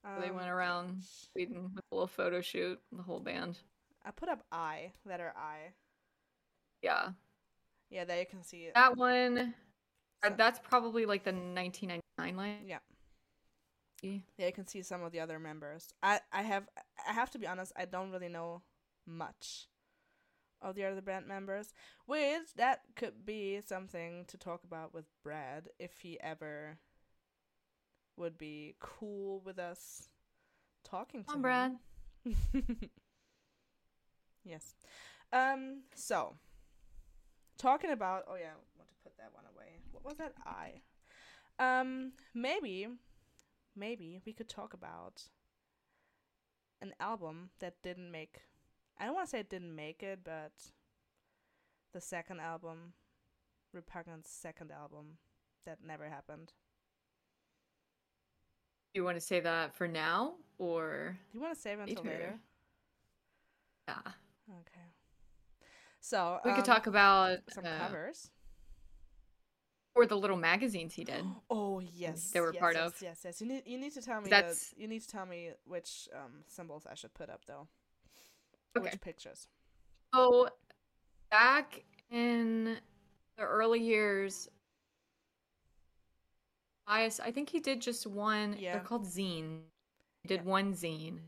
They 0.05 0.29
Um, 0.29 0.37
went 0.37 0.49
around 0.51 1.03
Sweden 1.03 1.73
with 1.75 1.85
a 1.91 1.95
little 1.95 2.07
photo 2.07 2.41
shoot, 2.43 2.81
the 2.93 3.03
whole 3.03 3.21
band. 3.21 3.59
I 4.05 4.11
put 4.11 4.29
up 4.29 4.45
I, 4.53 4.93
letter 5.05 5.33
I. 5.35 5.73
Yeah. 6.83 7.13
Yeah, 7.89 8.05
there 8.05 8.21
you 8.21 8.27
can 8.27 8.43
see 8.43 8.67
it. 8.67 8.75
That 8.75 8.97
one, 8.97 9.39
uh, 10.23 10.29
So- 10.29 10.35
that's 10.37 10.59
probably 10.59 11.07
like 11.07 11.25
the 11.25 11.33
1999 11.33 12.37
line. 12.37 12.67
Yeah. 12.67 12.81
Yeah, 14.03 14.47
you 14.47 14.53
can 14.53 14.67
see 14.67 14.83
some 14.83 15.03
of 15.03 15.13
the 15.13 15.21
other 15.21 15.39
members. 15.39 15.89
I 16.03 16.21
I 16.31 16.43
have 16.43 16.69
I 17.09 17.15
have 17.15 17.31
to 17.31 17.39
be 17.39 17.47
honest, 17.47 17.73
I 17.75 17.87
don't 17.87 18.11
really 18.11 18.29
know 18.29 18.63
much 19.07 19.67
of 20.61 20.75
the 20.75 20.85
other 20.85 21.01
band 21.01 21.27
members, 21.27 21.73
which 22.05 22.53
that 22.57 22.83
could 22.97 23.25
be 23.25 23.63
something 23.63 24.27
to 24.27 24.37
talk 24.37 24.63
about 24.65 24.93
with 24.93 25.07
Brad 25.23 25.71
if 25.79 26.01
he 26.01 26.21
ever 26.21 26.79
would 28.17 28.39
be 28.39 28.75
cool 28.81 29.43
with 29.45 29.59
us 29.59 30.09
talking 30.85 31.23
to 31.25 31.27
Come 31.27 31.37
him. 31.37 31.43
Brad. 31.43 31.77
yes. 34.45 34.75
Um 35.33 35.83
so 35.95 36.35
talking 37.59 37.91
about 37.91 38.25
oh 38.29 38.37
yeah, 38.37 38.53
I 38.53 38.79
want 38.79 38.89
to 38.91 38.97
put 39.03 39.17
that 39.19 39.31
one 39.33 39.45
away. 39.55 39.81
What 39.91 40.05
was 40.05 40.17
that 40.19 40.35
I? 40.45 40.83
Um 41.59 42.13
maybe 42.35 42.89
maybe 43.77 44.21
we 44.25 44.33
could 44.33 44.49
talk 44.49 44.75
about 44.75 45.25
an 46.81 46.93
album 47.01 47.51
that 47.61 47.83
didn't 47.83 48.11
make 48.11 48.43
I 48.99 49.07
don't 49.07 49.15
want 49.15 49.27
to 49.27 49.31
say 49.31 49.41
it 49.41 49.51
didn't 49.51 49.75
make 49.75 50.03
it, 50.03 50.21
but 50.25 50.53
the 51.93 52.01
second 52.01 52.41
album, 52.41 52.93
Repugnant's 53.73 54.31
second 54.31 54.71
album, 54.71 55.19
that 55.65 55.79
never 55.85 56.09
happened. 56.09 56.53
Do 58.95 59.01
you 59.01 59.05
want 59.05 59.17
to 59.17 59.21
say 59.21 59.41
that 59.41 59.75
for 59.75 59.89
now 59.89 60.35
or 60.59 61.19
Do 61.33 61.39
you 61.39 61.43
want 61.43 61.55
to 61.55 61.61
save 61.61 61.81
until 61.81 62.05
Later. 62.05 62.11
later? 62.17 62.39
yeah? 63.89 63.95
Okay. 64.49 64.87
So 66.01 66.39
We 66.45 66.53
could 66.53 66.61
um, 66.61 66.65
talk 66.65 66.87
about 66.87 67.39
some 67.53 67.65
uh, 67.67 67.79
covers. 67.79 68.31
or 69.97 70.07
the 70.07 70.17
little 70.17 70.37
magazines 70.37 70.95
he 70.95 71.03
did. 71.05 71.25
Oh 71.51 71.81
yes, 71.81 72.31
they 72.31 72.41
were 72.41 72.53
yes, 72.53 72.61
part 72.61 72.75
yes, 72.77 72.87
of. 72.87 73.03
Yes, 73.03 73.21
yes. 73.25 73.41
You 73.41 73.49
need 73.49 73.63
you 73.67 73.79
need 73.79 73.93
to 73.95 74.01
tell 74.03 74.21
me. 74.21 74.31
That's- 74.31 74.71
the, 74.77 74.83
you 74.83 74.87
need 74.89 75.03
to 75.03 75.09
tell 75.09 75.27
me 75.27 75.51
which 75.67 76.09
um 76.15 76.45
symbols 76.47 76.87
I 76.89 76.95
should 76.95 77.13
put 77.15 77.29
up 77.31 77.45
though. 77.47 77.67
Okay. 78.77 78.91
Which 78.91 79.01
pictures? 79.01 79.49
So 80.15 80.49
back 81.33 81.83
in 82.13 82.77
the 83.37 83.43
early 83.43 83.81
years, 83.81 84.49
I 86.87 87.05
I 87.23 87.31
think 87.31 87.51
he 87.51 87.61
did 87.61 87.81
just 87.81 88.07
one. 88.07 88.57
Yeah. 88.59 88.73
They're 88.75 88.83
called 88.85 89.07
zine. 89.07 89.63
He 90.23 90.29
did 90.29 90.43
Yeah. 90.45 90.51
one 90.51 90.75
zine. 90.75 91.21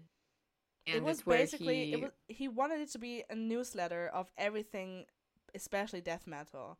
And 0.86 0.96
it 0.96 1.02
was 1.02 1.22
basically 1.22 1.86
he, 1.86 1.92
it 1.94 2.00
was 2.00 2.10
he 2.28 2.48
wanted 2.48 2.80
it 2.80 2.90
to 2.92 2.98
be 2.98 3.24
a 3.28 3.34
newsletter 3.34 4.08
of 4.08 4.30
everything, 4.38 5.06
especially 5.54 6.00
death 6.00 6.26
metal, 6.26 6.78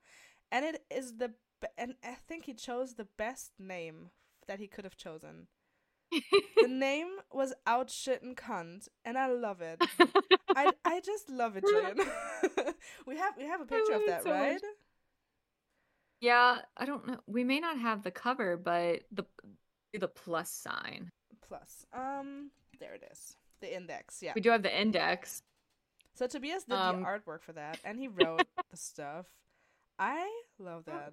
and 0.52 0.64
it 0.64 0.84
is 0.90 1.16
the 1.16 1.32
and 1.76 1.94
I 2.04 2.14
think 2.28 2.44
he 2.44 2.54
chose 2.54 2.94
the 2.94 3.08
best 3.18 3.52
name 3.58 4.10
that 4.46 4.60
he 4.60 4.68
could 4.68 4.84
have 4.84 4.96
chosen 4.96 5.48
the 6.62 6.68
name 6.68 7.08
was 7.32 7.52
Out 7.66 7.90
Shit 7.90 8.22
and 8.22 8.36
Cunt, 8.36 8.88
and 9.04 9.18
I 9.18 9.26
love 9.28 9.60
it. 9.60 9.82
I 10.56 10.72
I 10.84 11.00
just 11.00 11.28
love 11.28 11.56
it, 11.56 11.64
Jillian. 11.64 12.06
we 13.06 13.16
have 13.16 13.34
we 13.36 13.44
have 13.44 13.60
a 13.60 13.66
picture 13.66 13.94
of 13.94 14.02
that, 14.06 14.22
so 14.22 14.30
much. 14.30 14.62
Yeah, 16.20 16.58
I 16.76 16.84
don't 16.84 17.06
know. 17.06 17.18
We 17.26 17.44
may 17.44 17.60
not 17.60 17.78
have 17.78 18.02
the 18.02 18.10
cover, 18.10 18.56
but 18.56 19.02
the 19.12 19.24
the 19.92 20.08
plus 20.08 20.50
sign. 20.50 21.10
Plus, 21.46 21.86
um, 21.92 22.50
there 22.80 22.94
it 22.94 23.04
is, 23.12 23.36
the 23.60 23.74
index. 23.74 24.20
Yeah. 24.22 24.32
We 24.34 24.40
do 24.40 24.50
have 24.50 24.62
the 24.62 24.80
index. 24.80 25.42
So 26.14 26.26
Tobias 26.26 26.64
did 26.64 26.74
Um, 26.74 27.00
the 27.00 27.06
artwork 27.06 27.42
for 27.42 27.52
that, 27.52 27.78
and 27.84 27.98
he 27.98 28.08
wrote 28.20 28.46
the 28.70 28.76
stuff. 28.76 29.26
I 29.98 30.28
love 30.58 30.84
that. 30.86 31.12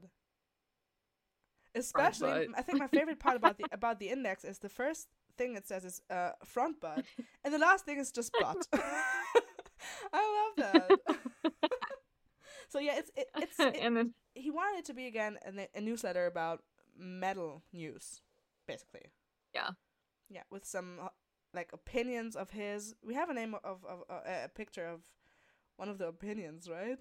Especially. 1.75 2.47
I 2.55 2.61
think 2.61 2.79
my 2.79 2.87
favorite 2.87 3.19
part 3.19 3.35
about 3.35 3.57
the 3.57 3.65
about 3.71 3.99
the 3.99 4.09
index 4.09 4.43
is 4.45 4.59
the 4.59 4.69
first 4.69 5.07
thing 5.37 5.55
it 5.55 5.67
says 5.67 5.83
is 5.85 6.01
uh, 6.09 6.31
front 6.43 6.79
butt, 6.79 7.03
and 7.43 7.53
the 7.53 7.57
last 7.57 7.85
thing 7.85 7.99
is 7.99 8.11
just 8.11 8.31
butt. 8.39 8.67
I 10.13 10.53
love 10.57 10.71
that. 10.71 11.53
So 12.73 12.79
yeah, 12.79 12.97
it's 12.97 13.11
it, 13.15 13.27
it's 13.37 13.59
it, 13.59 13.77
and 13.79 13.95
then 13.95 14.13
he 14.33 14.49
wanted 14.49 14.79
it 14.79 14.85
to 14.85 14.93
be 14.93 15.05
again 15.05 15.37
a, 15.45 15.77
a 15.77 15.81
newsletter 15.81 16.25
about 16.25 16.63
metal 16.97 17.63
news, 17.71 18.21
basically. 18.67 19.11
Yeah. 19.53 19.69
Yeah, 20.29 20.41
with 20.49 20.65
some 20.65 20.97
uh, 21.03 21.09
like 21.53 21.69
opinions 21.71 22.35
of 22.35 22.49
his. 22.49 22.95
We 23.05 23.13
have 23.13 23.29
a 23.29 23.33
name 23.33 23.55
of 23.63 23.85
of 23.85 24.03
uh, 24.09 24.45
a 24.45 24.49
picture 24.49 24.87
of 24.87 25.01
one 25.77 25.87
of 25.87 25.99
the 25.99 26.07
opinions, 26.07 26.67
right? 26.67 26.99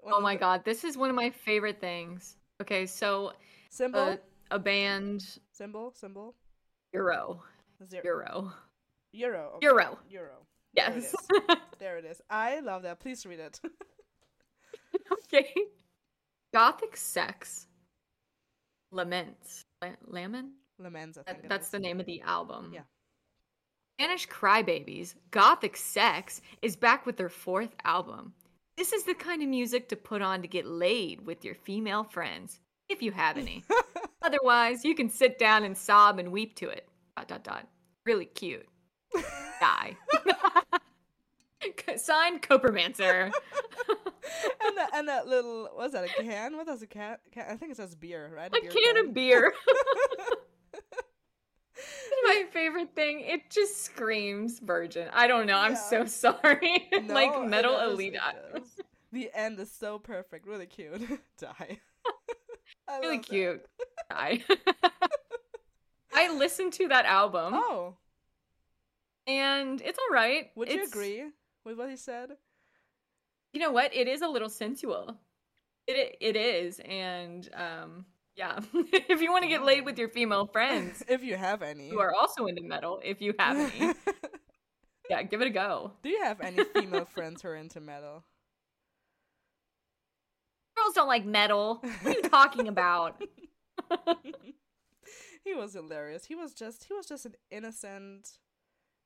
One 0.00 0.14
oh 0.14 0.20
my 0.20 0.34
the- 0.34 0.40
god, 0.40 0.64
this 0.66 0.84
is 0.84 0.98
one 0.98 1.08
of 1.08 1.16
my 1.16 1.30
favorite 1.30 1.80
things. 1.80 2.36
Okay, 2.60 2.84
so 2.84 3.32
Symbol, 3.70 4.00
a, 4.00 4.18
a 4.50 4.58
band 4.58 5.38
symbol, 5.50 5.92
symbol. 5.94 6.34
Euro. 6.92 7.42
Zero. 7.90 8.02
Euro. 8.04 8.52
Euro. 9.12 9.50
okay, 9.56 9.66
Euro. 9.66 9.98
Euro. 10.10 10.46
There 10.74 10.90
it 10.90 11.02
Yes. 11.02 11.14
There 11.78 11.98
it 11.98 12.04
is. 12.04 12.20
I 12.30 12.60
love 12.60 12.82
that. 12.82 13.00
Please 13.00 13.24
read 13.26 13.40
it. 13.40 13.60
okay. 15.32 15.52
Gothic 16.54 16.96
Sex 16.96 17.66
Laments. 18.92 19.62
La- 19.82 19.90
Lamin? 20.06 20.52
Laments, 20.78 21.18
That, 21.26 21.48
that's 21.48 21.66
is. 21.66 21.70
the 21.70 21.78
name 21.78 22.00
of 22.00 22.06
the 22.06 22.20
album. 22.22 22.70
Yeah. 22.74 22.82
Spanish 23.98 24.28
Crybabies, 24.28 25.14
Gothic 25.30 25.76
Sex, 25.76 26.42
is 26.62 26.76
back 26.76 27.06
with 27.06 27.16
their 27.16 27.30
fourth 27.30 27.74
album. 27.84 28.34
This 28.76 28.92
is 28.92 29.04
the 29.04 29.14
kind 29.14 29.42
of 29.42 29.48
music 29.48 29.88
to 29.88 29.96
put 29.96 30.20
on 30.20 30.42
to 30.42 30.48
get 30.48 30.66
laid 30.66 31.24
with 31.26 31.44
your 31.46 31.54
female 31.54 32.04
friends, 32.04 32.60
if 32.90 33.00
you 33.02 33.10
have 33.12 33.38
any. 33.38 33.64
Otherwise, 34.22 34.84
you 34.84 34.94
can 34.94 35.08
sit 35.08 35.38
down 35.38 35.64
and 35.64 35.76
sob 35.76 36.18
and 36.18 36.30
weep 36.30 36.54
to 36.56 36.68
it. 36.68 36.86
Dot 37.16 37.28
dot 37.28 37.44
dot. 37.44 37.66
Really 38.04 38.26
cute. 38.26 38.66
Die. 39.60 39.96
Signed 41.96 42.42
Copermancer. 42.42 43.24
and 44.64 44.76
that 44.76 44.90
and 44.94 45.08
that 45.08 45.26
little 45.26 45.68
what's 45.74 45.92
that 45.92 46.04
a 46.04 46.22
can? 46.22 46.56
What 46.56 46.66
does 46.66 46.82
a 46.82 46.86
cat? 46.86 47.20
can 47.32 47.46
I 47.48 47.56
think 47.56 47.72
it 47.72 47.76
says 47.76 47.94
beer, 47.94 48.30
right? 48.34 48.52
A 48.54 48.60
can 48.68 49.06
of 49.06 49.14
beer. 49.14 49.52
My 52.24 52.44
favorite 52.50 52.94
thing, 52.94 53.20
it 53.20 53.50
just 53.50 53.82
screams 53.84 54.58
virgin. 54.60 55.08
I 55.12 55.26
don't 55.26 55.46
know. 55.46 55.56
I'm 55.58 55.72
Yeah. 55.72 55.78
so 55.78 56.04
sorry. 56.06 56.88
No, 57.04 57.14
like 57.14 57.46
metal 57.48 57.78
elite 57.80 58.14
it 58.14 58.20
eyes. 58.22 58.34
does. 58.54 58.80
The 59.12 59.30
end 59.34 59.60
is 59.60 59.70
so 59.70 59.98
perfect, 59.98 60.46
really 60.46 60.66
cute. 60.66 61.02
Die. 61.38 61.78
Really 63.00 63.18
cute. 63.18 63.64
I 64.10 64.42
I 66.14 66.32
listened 66.34 66.72
to 66.74 66.88
that 66.88 67.04
album 67.04 67.52
Oh, 67.54 67.96
and 69.26 69.80
it's 69.82 69.98
all 69.98 70.14
right. 70.14 70.50
would 70.56 70.70
you 70.70 70.84
agree 70.84 71.24
with 71.66 71.76
what 71.76 71.90
he 71.90 71.96
said? 71.96 72.30
You 73.52 73.60
know 73.60 73.72
what? 73.72 73.94
It 73.94 74.08
is 74.08 74.22
a 74.22 74.28
little 74.28 74.48
sensual. 74.48 75.18
It 75.86 76.16
it 76.20 76.36
is, 76.36 76.80
and 76.80 77.48
um, 77.54 78.06
yeah. 78.36 78.60
if 78.74 79.20
you 79.20 79.32
want 79.32 79.42
to 79.42 79.48
get 79.48 79.64
laid 79.64 79.84
with 79.84 79.98
your 79.98 80.08
female 80.08 80.46
friends 80.46 81.02
if 81.08 81.22
you 81.22 81.36
have 81.36 81.62
any. 81.62 81.90
who 81.90 82.00
are 82.00 82.14
also 82.14 82.46
into 82.46 82.62
metal, 82.62 83.00
if 83.04 83.20
you 83.20 83.34
have 83.38 83.56
any, 83.56 83.92
yeah, 85.10 85.22
give 85.22 85.40
it 85.42 85.48
a 85.48 85.50
go. 85.50 85.92
Do 86.02 86.08
you 86.08 86.22
have 86.22 86.40
any 86.40 86.62
female 86.74 87.06
friends 87.06 87.42
who 87.42 87.48
are 87.48 87.56
into 87.56 87.80
metal? 87.80 88.24
Girls 90.76 90.94
don't 90.94 91.08
like 91.08 91.24
metal. 91.24 91.82
What 92.02 92.16
are 92.16 92.18
you 92.18 92.22
talking 92.22 92.68
about? 92.68 93.22
he 95.44 95.54
was 95.54 95.72
hilarious. 95.72 96.26
He 96.26 96.34
was 96.34 96.52
just 96.52 96.84
he 96.84 96.94
was 96.94 97.06
just 97.06 97.24
an 97.24 97.34
innocent 97.50 98.38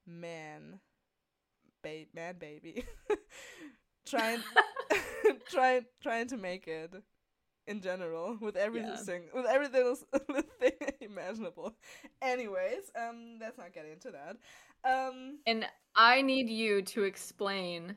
man, 0.07 0.81
ba- 1.83 2.07
man 2.15 2.37
baby, 2.39 2.85
trying 4.07 4.41
trying 5.51 5.85
trying 6.03 6.29
to 6.29 6.37
make 6.37 6.67
it 6.67 6.93
in 7.67 7.81
general 7.81 8.37
with 8.41 8.57
everything 8.57 9.23
with 9.35 9.47
everything 9.47 9.95
thing 10.61 10.73
imaginable. 11.01 11.75
Anyways, 12.23 12.91
um, 12.97 13.39
let's 13.41 13.59
not 13.59 13.73
get 13.73 13.87
into 13.87 14.11
that. 14.13 14.37
Um, 14.85 15.39
And 15.47 15.67
I 15.95 16.23
need 16.23 16.49
you 16.49 16.83
to 16.83 17.05
explain 17.05 17.97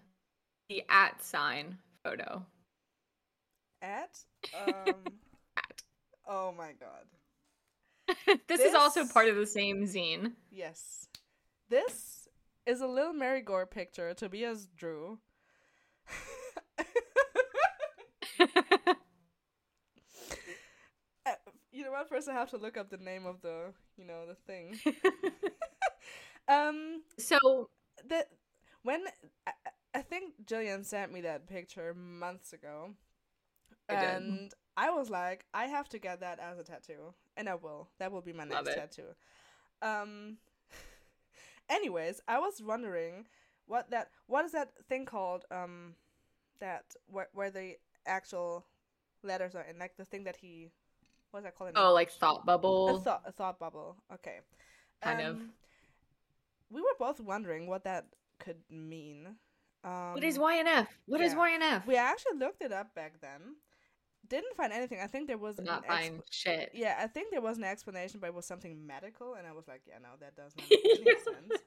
the 0.69 0.83
at 0.89 1.23
sign 1.23 1.77
photo. 2.03 2.45
at 3.81 4.17
um, 4.67 4.95
At. 5.57 5.81
oh 6.27 6.53
my 6.57 6.71
god. 6.79 7.05
this, 8.47 8.59
is 8.59 8.75
also 8.75 9.07
part 9.07 9.29
of 9.29 9.37
the 9.37 9.47
same 9.47 9.83
zine. 9.85 10.33
Yes. 10.51 11.07
This 11.69 12.22
is 12.65 12.81
a 12.81 12.87
little 12.87 13.13
Mary 13.13 13.41
Goore 13.43 13.69
picture 13.69 14.13
Tobias 14.13 14.67
drew. 14.75 15.19
Uh, 21.25 21.31
you 21.71 21.83
know 21.83 21.91
what? 21.91 22.09
First, 22.09 22.27
I 22.29 22.33
have 22.33 22.49
to 22.51 22.57
look 22.57 22.77
up 22.77 22.89
the 22.89 22.97
name 22.97 23.25
of 23.25 23.41
the, 23.41 23.73
you 23.97 24.05
know, 24.05 24.25
the 24.27 24.35
thing. 24.35 24.79
um, 26.47 27.01
so 27.17 27.69
the 28.07 28.25
when 28.83 29.03
I, 29.47 29.51
I- 29.95 30.01
think 30.01 30.33
Jillian 30.45 30.85
sent 30.85 31.11
me 31.13 31.21
that 31.21 31.47
picture 31.47 31.93
months 31.93 32.53
ago, 32.53 32.91
I 33.89 33.95
did. 33.95 34.23
and 34.25 34.51
I 34.77 34.91
was 34.91 35.09
like, 35.09 35.45
I 35.53 35.65
have 35.65 35.89
to 35.89 35.99
get 35.99 36.21
that 36.21 36.39
as 36.39 36.59
a 36.59 36.63
tattoo, 36.63 37.13
and 37.37 37.49
I 37.49 37.55
will. 37.55 37.89
That 37.99 38.11
will 38.11 38.21
be 38.21 38.33
my 38.33 38.45
Love 38.49 38.67
next 38.67 38.69
it. 38.69 38.75
tattoo. 38.75 39.15
Um. 39.81 40.37
Anyways, 41.69 42.21
I 42.27 42.39
was 42.39 42.61
wondering 42.61 43.25
what 43.65 43.89
that 43.91 44.09
what 44.27 44.45
is 44.45 44.51
that 44.51 44.71
thing 44.87 45.05
called? 45.05 45.45
Um, 45.51 45.95
that 46.59 46.85
where 47.07 47.29
where 47.33 47.51
the 47.51 47.75
actual 48.05 48.65
letters 49.23 49.55
are 49.55 49.65
in, 49.69 49.79
like 49.79 49.95
the 49.97 50.05
thing 50.05 50.25
that 50.25 50.35
he, 50.35 50.69
what's 51.31 51.45
that 51.45 51.55
called? 51.55 51.71
oh, 51.75 51.93
like 51.93 52.11
thought 52.11 52.41
a 52.43 52.45
bubble. 52.45 52.99
thought 52.99 53.23
a 53.25 53.31
thought 53.31 53.59
bubble. 53.59 53.97
Okay. 54.13 54.39
Kind 55.01 55.21
of. 55.21 55.35
Um, 55.35 55.49
We 56.69 56.81
were 56.81 56.95
both 56.97 57.19
wondering 57.19 57.67
what 57.67 57.83
that 57.83 58.05
could 58.39 58.57
mean. 58.69 59.35
Um, 59.83 60.13
what 60.13 60.23
is 60.23 60.37
YNF? 60.37 60.87
What 61.05 61.21
is 61.21 61.33
yeah. 61.33 61.57
YNF? 61.59 61.85
We 61.85 61.97
actually 61.97 62.37
looked 62.39 62.61
it 62.61 62.71
up 62.71 62.95
back 62.95 63.19
then. 63.21 63.55
Didn't 64.27 64.55
find 64.55 64.71
anything. 64.71 64.99
I 65.03 65.07
think 65.07 65.27
there 65.27 65.37
was 65.37 65.59
an 65.59 65.65
Not 65.65 65.85
exp- 65.85 66.21
shit. 66.31 66.71
Yeah, 66.73 66.95
I 66.99 67.07
think 67.07 67.29
there 67.31 67.41
was 67.41 67.57
an 67.57 67.63
explanation, 67.65 68.19
but 68.19 68.27
it 68.27 68.33
was 68.33 68.45
something 68.45 68.85
medical, 68.87 69.33
and 69.35 69.45
I 69.45 69.51
was 69.51 69.67
like, 69.67 69.81
yeah, 69.85 69.97
no, 70.01 70.09
that 70.21 70.35
does 70.35 70.53
not 70.57 70.65
make 70.69 70.85
any 70.85 71.19
sense. 71.19 71.61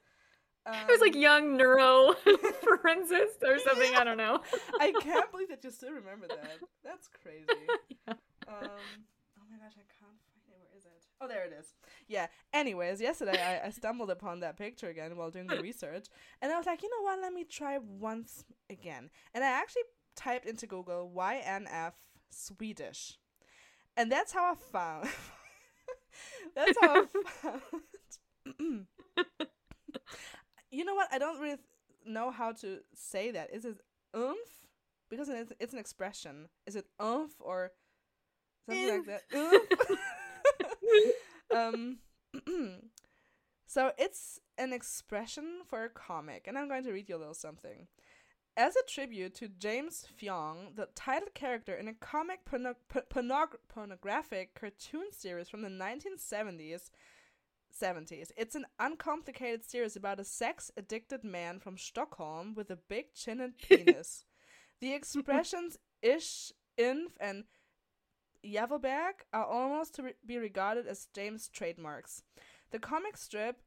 It 0.69 0.87
was 0.91 0.99
like 0.99 1.15
Um, 1.15 1.21
young 1.21 1.55
neuro 1.57 2.13
forensics 2.63 3.35
or 3.45 3.57
something. 3.59 3.95
I 3.95 4.03
don't 4.03 4.17
know. 4.17 4.41
I 4.81 4.91
can't 4.99 5.31
believe 5.31 5.49
that 5.49 5.63
you 5.63 5.71
still 5.71 5.91
remember 5.93 6.27
that. 6.27 6.57
That's 6.83 7.07
crazy. 7.07 7.45
Yeah. 8.07 8.13
Um, 8.49 8.67
oh 9.37 9.45
my 9.49 9.57
gosh, 9.57 9.75
I 9.77 9.85
can't 9.87 10.19
find 10.27 10.43
it. 10.45 10.67
Where 10.73 10.77
is 10.77 10.83
it? 10.85 11.03
Oh, 11.21 11.27
there 11.27 11.45
it 11.45 11.53
is. 11.57 11.73
Yeah. 12.09 12.27
Anyways, 12.53 12.99
yesterday 12.99 13.41
I, 13.41 13.67
I 13.67 13.69
stumbled 13.69 14.09
upon 14.09 14.41
that 14.41 14.57
picture 14.57 14.89
again 14.89 15.15
while 15.15 15.31
doing 15.31 15.47
the 15.47 15.61
research, 15.61 16.07
and 16.41 16.51
I 16.51 16.57
was 16.57 16.65
like, 16.65 16.81
you 16.83 16.89
know 16.89 17.03
what? 17.03 17.21
Let 17.21 17.31
me 17.33 17.45
try 17.45 17.77
once 17.77 18.43
again. 18.69 19.09
And 19.33 19.43
I 19.45 19.49
actually 19.49 19.83
typed 20.17 20.45
into 20.47 20.67
Google 20.67 21.09
YNF 21.15 21.93
Swedish, 22.29 23.17
and 23.95 24.11
that's 24.11 24.33
how 24.33 24.51
I 24.51 24.55
found. 24.55 25.07
that's 26.55 26.77
how 26.81 27.01
I 27.01 27.05
found. 27.41 27.61
you 30.71 30.85
know 30.85 30.95
what? 30.95 31.09
I 31.11 31.17
don't 31.17 31.39
really 31.39 31.57
know 32.05 32.31
how 32.31 32.53
to 32.53 32.79
say 32.93 33.31
that. 33.31 33.53
Is 33.53 33.65
it 33.65 33.77
oomph? 34.15 34.37
Because 35.09 35.29
it's, 35.29 35.53
it's 35.59 35.73
an 35.73 35.79
expression. 35.79 36.47
Is 36.65 36.75
it 36.75 36.85
oomph 37.01 37.33
or 37.39 37.71
something 38.67 38.89
like 38.89 39.05
that? 39.05 39.21
Um, 41.55 41.99
so 43.65 43.91
it's 43.97 44.39
an 44.57 44.73
expression 44.73 45.61
for 45.67 45.85
a 45.85 45.89
comic, 45.89 46.45
and 46.47 46.57
I'm 46.57 46.67
going 46.67 46.83
to 46.83 46.91
read 46.91 47.09
you 47.09 47.15
a 47.15 47.19
little 47.19 47.33
something. 47.33 47.87
As 48.57 48.75
a 48.75 48.81
tribute 48.87 49.35
to 49.35 49.49
James 49.49 50.07
Fyong, 50.19 50.75
the 50.75 50.87
title 50.95 51.27
character 51.35 51.75
in 51.75 51.87
a 51.87 51.93
comic 51.93 52.43
porno- 52.43 52.75
pornog- 52.89 53.59
pornographic 53.67 54.55
cartoon 54.55 55.11
series 55.11 55.47
from 55.47 55.61
the 55.61 55.69
1970s, 55.69 56.89
70s. 57.71 58.31
It's 58.35 58.55
an 58.55 58.65
uncomplicated 58.79 59.63
series 59.63 59.95
about 59.95 60.19
a 60.19 60.23
sex 60.23 60.71
addicted 60.75 61.23
man 61.23 61.59
from 61.59 61.77
Stockholm 61.77 62.55
with 62.55 62.71
a 62.71 62.75
big 62.75 63.13
chin 63.13 63.41
and 63.41 63.55
penis. 63.61 64.25
the 64.79 64.91
expressions 64.91 65.77
ish, 66.01 66.51
inf, 66.79 67.11
and 67.19 67.43
Yavelberg 68.43 69.21
are 69.33 69.45
almost 69.45 69.93
to 69.95 70.03
re- 70.03 70.13
be 70.25 70.37
regarded 70.39 70.87
as 70.87 71.09
James' 71.13 71.47
trademarks. 71.47 72.23
The 72.71 72.79
comic 72.79 73.17
strip 73.17 73.61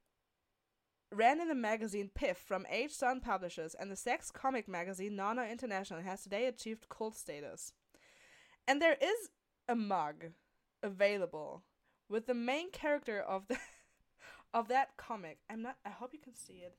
ran 1.13 1.41
in 1.41 1.49
the 1.49 1.55
magazine 1.55 2.11
Piff 2.15 2.39
from 2.39 2.67
H. 2.71 2.93
Sun 2.93 3.21
Publishers, 3.21 3.75
and 3.75 3.91
the 3.91 3.97
sex 3.97 4.31
comic 4.31 4.69
magazine 4.69 5.17
Nana 5.17 5.45
International 5.45 6.01
has 6.01 6.23
today 6.23 6.47
achieved 6.47 6.89
cult 6.89 7.17
status. 7.17 7.73
And 8.67 8.81
there 8.81 8.97
is 9.01 9.31
a 9.69 9.75
mug 9.75 10.27
available 10.83 11.63
with 12.09 12.27
the 12.27 12.35
main 12.35 12.71
character 12.71 13.21
of 13.21 13.49
the 13.49 13.59
of 14.55 14.69
that 14.69 14.97
comic. 14.97 15.39
I'm 15.49 15.63
not. 15.63 15.77
I 15.85 15.91
hope 15.91 16.13
you 16.13 16.19
can 16.19 16.35
see 16.35 16.55
it. 16.55 16.75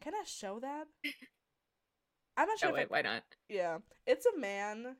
Can 0.00 0.14
I 0.14 0.24
show 0.24 0.58
that? 0.60 0.86
I'm 2.36 2.48
not 2.48 2.58
sure. 2.58 2.70
Oh, 2.70 2.74
wait, 2.74 2.82
I, 2.82 2.86
why 2.88 3.02
not? 3.02 3.22
yeah, 3.48 3.78
it's 4.06 4.26
a 4.26 4.38
man 4.38 4.96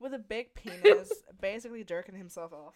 with 0.00 0.14
a 0.14 0.18
big 0.18 0.54
penis, 0.54 1.12
basically 1.40 1.84
jerking 1.84 2.16
himself 2.16 2.52
off. 2.52 2.74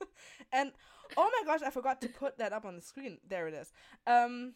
and 0.52 0.72
oh 1.16 1.30
my 1.40 1.46
gosh, 1.46 1.66
I 1.66 1.70
forgot 1.70 2.00
to 2.02 2.08
put 2.08 2.38
that 2.38 2.52
up 2.52 2.64
on 2.64 2.76
the 2.76 2.82
screen. 2.82 3.18
There 3.28 3.48
it 3.48 3.54
is. 3.54 3.72
Um, 4.06 4.54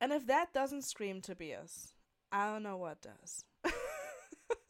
and 0.00 0.12
if 0.12 0.26
that 0.26 0.52
doesn't 0.52 0.82
scream 0.82 1.20
Tobias, 1.20 1.92
I 2.30 2.46
don't 2.46 2.62
know 2.62 2.76
what 2.76 2.98
does. 3.02 3.44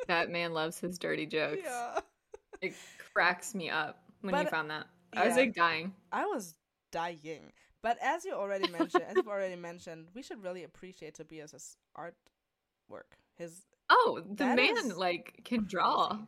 That 0.08 0.30
man 0.30 0.52
loves 0.52 0.78
his 0.80 0.98
dirty 0.98 1.26
jokes. 1.26 1.60
yeah, 1.64 2.00
It 2.60 2.74
cracks 3.14 3.54
me 3.54 3.70
up 3.70 4.02
when 4.20 4.36
you 4.36 4.46
found 4.48 4.70
that. 4.70 4.86
I 5.14 5.26
was 5.26 5.36
like 5.36 5.54
dying. 5.54 5.92
I 6.10 6.26
was 6.26 6.54
dying. 6.90 7.52
But 7.82 7.98
as 8.02 8.24
you 8.24 8.34
already 8.34 8.68
mentioned, 8.70 9.04
as 9.08 9.16
you've 9.16 9.28
already 9.28 9.56
mentioned, 9.56 10.08
we 10.14 10.22
should 10.22 10.42
really 10.42 10.64
appreciate 10.64 11.14
Tobias's 11.14 11.76
artwork. 11.96 13.16
His 13.36 13.62
Oh, 13.90 14.22
the 14.24 14.46
man 14.46 14.76
is 14.76 14.96
like 14.96 15.40
can 15.44 15.64
draw. 15.64 16.18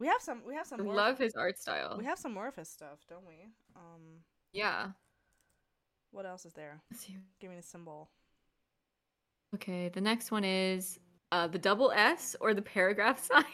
We 0.00 0.06
have 0.08 0.20
some. 0.20 0.42
We 0.46 0.54
have 0.54 0.66
some. 0.66 0.82
More 0.84 0.94
love 0.94 1.18
his 1.18 1.34
art 1.34 1.58
style. 1.58 1.96
We 1.98 2.04
have 2.04 2.18
some 2.18 2.32
more 2.34 2.48
of 2.48 2.56
his 2.56 2.68
stuff, 2.68 2.98
don't 3.08 3.26
we? 3.26 3.46
Um, 3.76 4.22
Yeah. 4.52 4.88
what 6.10 6.26
else 6.26 6.44
is 6.44 6.52
there? 6.52 6.82
Give 7.40 7.50
me 7.50 7.56
the 7.56 7.62
symbol. 7.62 8.10
Okay, 9.54 9.88
the 9.88 10.00
next 10.00 10.30
one 10.32 10.44
is 10.44 10.98
uh, 11.30 11.46
the 11.46 11.58
double 11.58 11.92
S 11.92 12.34
or 12.40 12.54
the 12.54 12.62
paragraph 12.62 13.22
sign. 13.24 13.44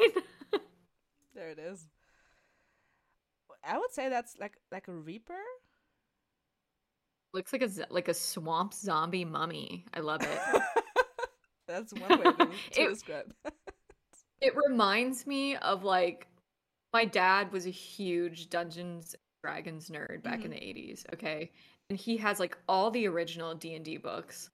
There 1.35 1.51
it 1.51 1.59
is. 1.59 1.87
I 3.63 3.77
would 3.79 3.93
say 3.93 4.09
that's 4.09 4.37
like 4.39 4.57
like 4.73 4.89
a 4.89 4.93
reaper. 4.93 5.39
Looks 7.35 7.53
like 7.53 7.63
a 7.63 7.71
like 7.91 8.09
a 8.09 8.15
swamp 8.15 8.73
zombie 8.75 9.25
mummy. 9.27 9.85
I 9.95 10.01
love 10.01 10.23
it. 10.23 10.63
that's 11.69 11.93
one 11.93 12.09
way 12.19 12.25
to, 12.25 12.33
to 12.33 12.51
It- 12.83 12.89
describe. 12.89 13.33
it 14.41 14.55
reminds 14.57 15.27
me 15.27 15.57
of 15.57 15.85
like 15.85 16.27
my 16.93 17.05
dad 17.05 17.53
was 17.53 17.67
a 17.67 17.71
huge 17.71 18.51
Dungeons 18.51 19.15
and 19.15 19.23
Dragons 19.43 19.89
nerd 19.91 20.23
back 20.23 20.45
in 20.45 20.51
Mhm. 20.51 20.55
the 20.55 20.65
80s, 20.65 21.07
okay? 21.15 21.51
And 21.89 21.99
he 21.99 22.17
has 22.19 22.39
like 22.41 22.57
all 22.69 22.91
the 22.91 23.07
original 23.09 23.55
D&D 23.55 23.97
books. 23.99 24.51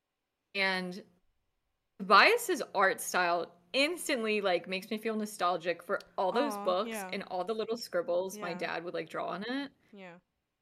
And 0.54 1.02
Tobias's 1.98 2.62
art 2.74 3.00
style 3.00 3.52
instantly 3.72 4.40
like 4.40 4.68
makes 4.68 4.90
me 4.90 4.98
feel 4.98 5.16
nostalgic 5.16 5.82
for 5.82 5.98
all 6.16 6.32
those 6.32 6.54
Aw, 6.54 6.64
books 6.64 6.90
yeah. 6.90 7.10
and 7.12 7.22
all 7.24 7.44
the 7.44 7.54
little 7.54 7.76
scribbles 7.76 8.38
my 8.38 8.54
dad 8.54 8.84
would 8.84 8.94
like 8.94 9.08
draw 9.08 9.26
on 9.28 9.44
it. 9.44 9.70
yeah. 9.92 10.14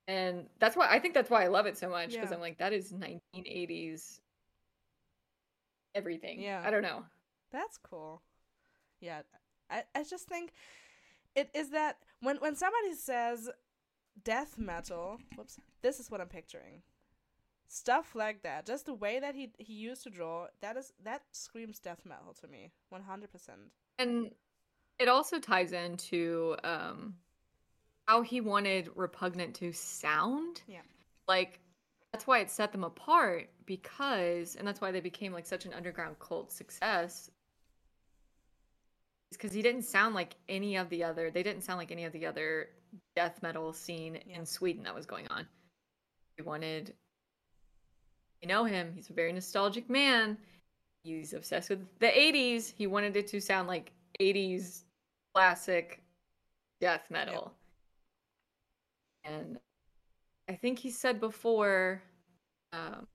And 0.06 0.48
that's 0.58 0.76
why 0.76 0.88
I 0.88 0.98
think 0.98 1.14
that's 1.14 1.30
why 1.30 1.44
I 1.44 1.48
love 1.48 1.66
it 1.66 1.78
so 1.78 1.88
much 1.88 2.10
because 2.10 2.30
Yeah. 2.30 2.34
I'm 2.36 2.40
like 2.40 2.58
that 2.58 2.72
is 2.72 2.92
1980s 2.92 4.20
everything. 5.94 6.40
Yeah. 6.40 6.62
I 6.64 6.70
don't 6.70 6.82
know. 6.82 7.04
That's 7.52 7.78
cool. 7.78 8.22
Yeah, 9.00 9.22
I, 9.70 9.84
I 9.94 10.02
just 10.04 10.26
think 10.28 10.52
it 11.35 11.51
is 11.55 11.70
that 11.70 11.99
when 12.20 12.37
when 12.37 12.57
somebody 12.57 12.95
says 12.95 13.51
death 14.22 14.59
metal, 14.59 15.18
whoops, 15.37 15.59
this 15.82 16.01
is 16.01 16.11
what 16.11 16.20
I'm 16.20 16.28
picturing. 16.28 16.82
Stuff 17.66 18.14
like 18.14 18.43
that, 18.43 18.66
just 18.66 18.87
the 18.87 18.95
way 18.95 19.18
that 19.18 19.35
he 19.35 19.51
he 19.59 19.72
used 19.72 20.05
to 20.05 20.11
draw, 20.11 20.47
that 20.61 20.76
is 20.76 20.93
that 21.03 21.22
screams 21.32 21.78
death 21.78 22.01
metal 22.05 22.35
to 22.41 22.49
me, 22.49 22.70
one 22.91 23.03
hundred 23.03 23.32
percent. 23.32 23.59
And 23.99 24.30
it 24.99 25.09
also 25.09 25.39
ties 25.39 25.72
into 25.72 26.57
um 26.62 27.14
how 28.07 28.22
he 28.22 28.41
wanted 28.41 28.91
repugnant 28.95 29.55
to 29.57 29.72
sound. 29.72 30.62
Yeah. 30.68 30.82
Like 31.26 31.61
that's 32.12 32.26
why 32.26 32.41
it 32.41 32.51
set 32.51 32.70
them 32.70 32.85
apart 32.85 33.51
because 33.66 34.57
and 34.57 34.68
that's 34.68 34.80
why 34.80 34.93
they 34.93 35.01
became 35.01 35.32
like 35.32 35.47
such 35.47 35.64
an 35.64 35.72
underground 35.72 36.18
cult 36.20 36.53
success. 36.53 37.30
Because 39.32 39.52
he 39.52 39.62
didn't 39.62 39.82
sound 39.82 40.14
like 40.14 40.36
any 40.48 40.76
of 40.76 40.88
the 40.90 41.04
other 41.04 41.30
they 41.30 41.42
didn't 41.42 41.62
sound 41.62 41.78
like 41.78 41.90
any 41.90 42.04
of 42.04 42.12
the 42.12 42.26
other 42.26 42.68
death 43.16 43.42
metal 43.42 43.72
scene 43.72 44.20
Yeah. 44.26 44.38
in 44.38 44.46
Sweden 44.46 44.84
that 44.84 44.94
was 44.94 45.06
going 45.06 45.26
on. 45.28 45.46
He 46.36 46.42
wanted 46.42 46.94
you 48.42 48.48
know 48.48 48.64
him, 48.64 48.92
he's 48.94 49.08
a 49.10 49.14
very 49.14 49.32
nostalgic 49.32 49.88
man. 49.88 50.36
He's 51.02 51.32
obsessed 51.32 51.70
with 51.70 51.86
the 51.98 52.06
80s. 52.08 52.72
He 52.76 52.86
wanted 52.86 53.16
it 53.16 53.26
to 53.28 53.40
sound 53.40 53.68
like 53.68 53.92
80s 54.20 54.84
classic 55.34 56.02
death 56.80 57.10
metal. 57.10 57.52
And 59.24 59.58
I 60.48 60.54
think 60.54 60.78
he 60.78 60.90
said 60.90 61.20
before 61.20 62.02
um, 62.72 63.06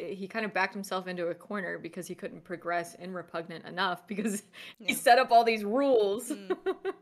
he 0.00 0.26
kind 0.28 0.44
of 0.44 0.52
backed 0.54 0.74
himself 0.74 1.06
into 1.06 1.28
a 1.28 1.34
corner 1.34 1.78
because 1.78 2.06
he 2.06 2.14
couldn't 2.14 2.44
progress 2.44 2.94
in 2.94 3.12
Repugnant 3.12 3.64
enough 3.66 4.06
because 4.06 4.42
Yeah. 4.78 4.88
he 4.88 4.94
set 4.94 5.18
up 5.18 5.30
all 5.30 5.44
these 5.44 5.64
rules. 5.64 6.30
Mm. 6.30 6.56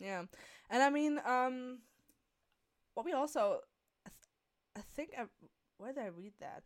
Yeah, 0.00 0.24
and 0.70 0.82
I 0.82 0.90
mean, 0.90 1.18
um, 1.24 1.78
what 2.94 3.06
we 3.06 3.12
also, 3.12 3.60
I, 4.06 4.10
th- 4.10 4.76
I 4.76 4.80
think, 4.94 5.10
I, 5.18 5.24
where 5.78 5.92
did 5.92 6.02
I 6.02 6.08
read 6.08 6.32
that? 6.40 6.62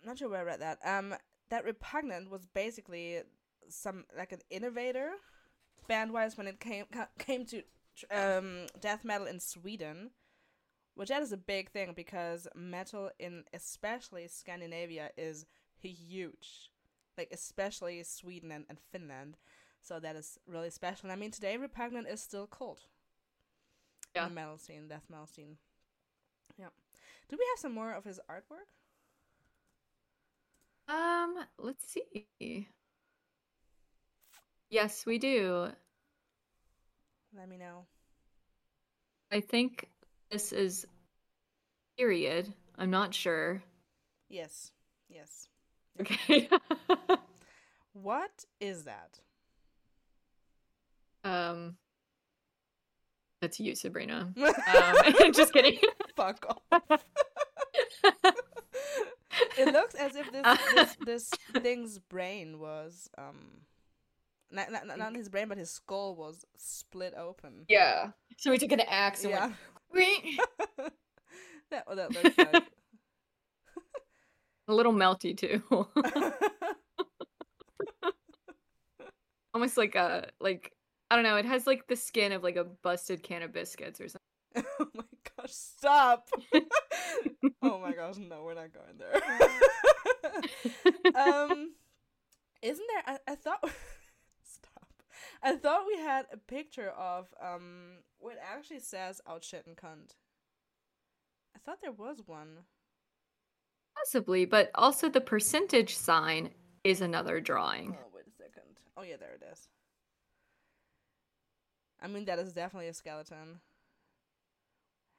I'm 0.00 0.08
not 0.08 0.18
sure 0.18 0.28
where 0.28 0.40
I 0.40 0.44
read 0.44 0.60
that. 0.60 0.78
Um, 0.84 1.14
that 1.48 1.64
repugnant 1.64 2.30
was 2.30 2.46
basically 2.54 3.22
some 3.68 4.04
like 4.16 4.32
an 4.32 4.40
innovator, 4.50 5.12
band-wise, 5.88 6.36
when 6.36 6.46
it 6.46 6.60
came 6.60 6.84
ca- 6.92 7.08
came 7.18 7.44
to 7.46 7.62
tr- 7.96 8.14
um 8.14 8.66
death 8.80 9.04
metal 9.04 9.26
in 9.26 9.40
Sweden, 9.40 10.10
which 11.00 11.08
that 11.08 11.22
is 11.22 11.32
a 11.32 11.36
big 11.38 11.70
thing 11.70 11.94
because 11.96 12.46
metal 12.54 13.08
in 13.18 13.42
especially 13.54 14.28
Scandinavia 14.28 15.08
is 15.16 15.46
huge, 15.80 16.70
like 17.16 17.30
especially 17.32 18.02
Sweden 18.02 18.52
and, 18.52 18.66
and 18.68 18.78
Finland. 18.92 19.38
So 19.80 19.98
that 19.98 20.14
is 20.14 20.38
really 20.46 20.68
special. 20.68 21.06
And 21.06 21.12
I 21.12 21.16
mean, 21.16 21.30
today 21.30 21.56
Repugnant 21.56 22.06
is 22.06 22.20
still 22.20 22.46
cult. 22.46 22.82
Yeah. 24.14 24.24
In 24.24 24.28
the 24.28 24.34
metal 24.34 24.58
scene, 24.58 24.88
death 24.88 25.06
metal 25.08 25.26
scene. 25.26 25.56
Yeah. 26.58 26.66
Do 27.30 27.36
we 27.38 27.46
have 27.54 27.60
some 27.60 27.72
more 27.72 27.94
of 27.94 28.04
his 28.04 28.20
artwork? 28.30 28.68
um, 30.86 31.34
let's 31.56 31.86
see. 31.86 32.68
Yes, 34.68 35.06
we 35.06 35.16
do. 35.16 35.68
Let 37.34 37.48
me 37.48 37.56
know. 37.56 37.86
I 39.32 39.40
think 39.40 39.89
this 40.30 40.52
is 40.52 40.86
period. 41.98 42.52
I'm 42.78 42.90
not 42.90 43.14
sure. 43.14 43.62
Yes. 44.28 44.70
Yes. 45.08 45.48
Okay. 46.00 46.48
What 47.92 48.44
is 48.60 48.84
that? 48.84 49.18
um 51.22 51.76
that's 53.42 53.58
you, 53.60 53.74
Sabrina. 53.74 54.32
Um, 54.38 55.32
just 55.34 55.52
kidding. 55.52 55.78
Fuck 56.16 56.46
off. 56.72 57.04
it 59.58 59.72
looks 59.72 59.94
as 59.94 60.16
if 60.16 60.30
this 60.32 60.58
this, 60.74 60.96
this 61.04 61.30
thing's 61.62 61.98
brain 61.98 62.58
was 62.58 63.10
um 63.18 63.62
not, 64.52 64.70
not, 64.72 64.98
not 64.98 65.14
his 65.14 65.28
brain 65.28 65.48
but 65.48 65.58
his 65.58 65.70
skull 65.70 66.14
was 66.14 66.44
split 66.56 67.14
open. 67.16 67.64
Yeah. 67.68 68.10
So 68.38 68.50
we 68.50 68.58
took 68.58 68.72
an 68.72 68.80
axe 68.80 69.24
and 69.24 69.32
Yeah. 69.32 69.52
Went 69.92 70.40
that 71.70 71.86
what 71.86 71.96
that 71.96 72.12
looks 72.12 72.36
like. 72.38 72.64
a 74.68 74.74
little 74.74 74.92
melty 74.92 75.34
too. 75.36 75.62
Almost 79.54 79.76
like 79.76 79.94
a 79.96 80.28
like 80.40 80.72
I 81.10 81.16
don't 81.16 81.24
know, 81.24 81.36
it 81.36 81.44
has 81.44 81.66
like 81.66 81.86
the 81.88 81.96
skin 81.96 82.32
of 82.32 82.42
like 82.42 82.56
a 82.56 82.64
busted 82.64 83.22
can 83.22 83.42
of 83.42 83.52
biscuits 83.52 84.00
or 84.00 84.08
something. 84.08 84.64
oh 84.80 84.86
my 84.94 85.04
gosh, 85.36 85.52
stop. 85.52 86.30
oh 87.62 87.78
my 87.78 87.92
gosh, 87.92 88.16
no, 88.18 88.42
we're 88.44 88.54
not 88.54 88.72
going 88.72 88.96
there. 88.98 89.20
um 91.16 91.72
isn't 92.62 92.86
there 92.88 93.02
I, 93.06 93.18
I 93.32 93.34
thought. 93.34 93.70
I 95.42 95.56
thought 95.56 95.86
we 95.86 95.98
had 95.98 96.26
a 96.32 96.36
picture 96.36 96.90
of 96.90 97.26
um 97.42 97.98
what 98.18 98.36
actually 98.42 98.80
says 98.80 99.20
out 99.28 99.44
shit 99.44 99.66
and 99.66 99.76
cunt. 99.76 100.14
I 101.54 101.58
thought 101.58 101.80
there 101.80 101.92
was 101.92 102.22
one. 102.26 102.58
Possibly, 103.96 104.44
but 104.44 104.70
also 104.74 105.08
the 105.08 105.20
percentage 105.20 105.96
sign 105.96 106.50
is 106.84 107.00
another 107.00 107.40
drawing. 107.40 107.96
Oh, 108.00 108.06
wait 108.14 108.24
a 108.26 108.30
second. 108.30 108.62
Oh, 108.96 109.02
yeah, 109.02 109.16
there 109.18 109.34
it 109.34 109.42
is. 109.52 109.68
I 112.00 112.06
mean, 112.06 112.24
that 112.24 112.38
is 112.38 112.52
definitely 112.52 112.88
a 112.88 112.94
skeleton. 112.94 113.60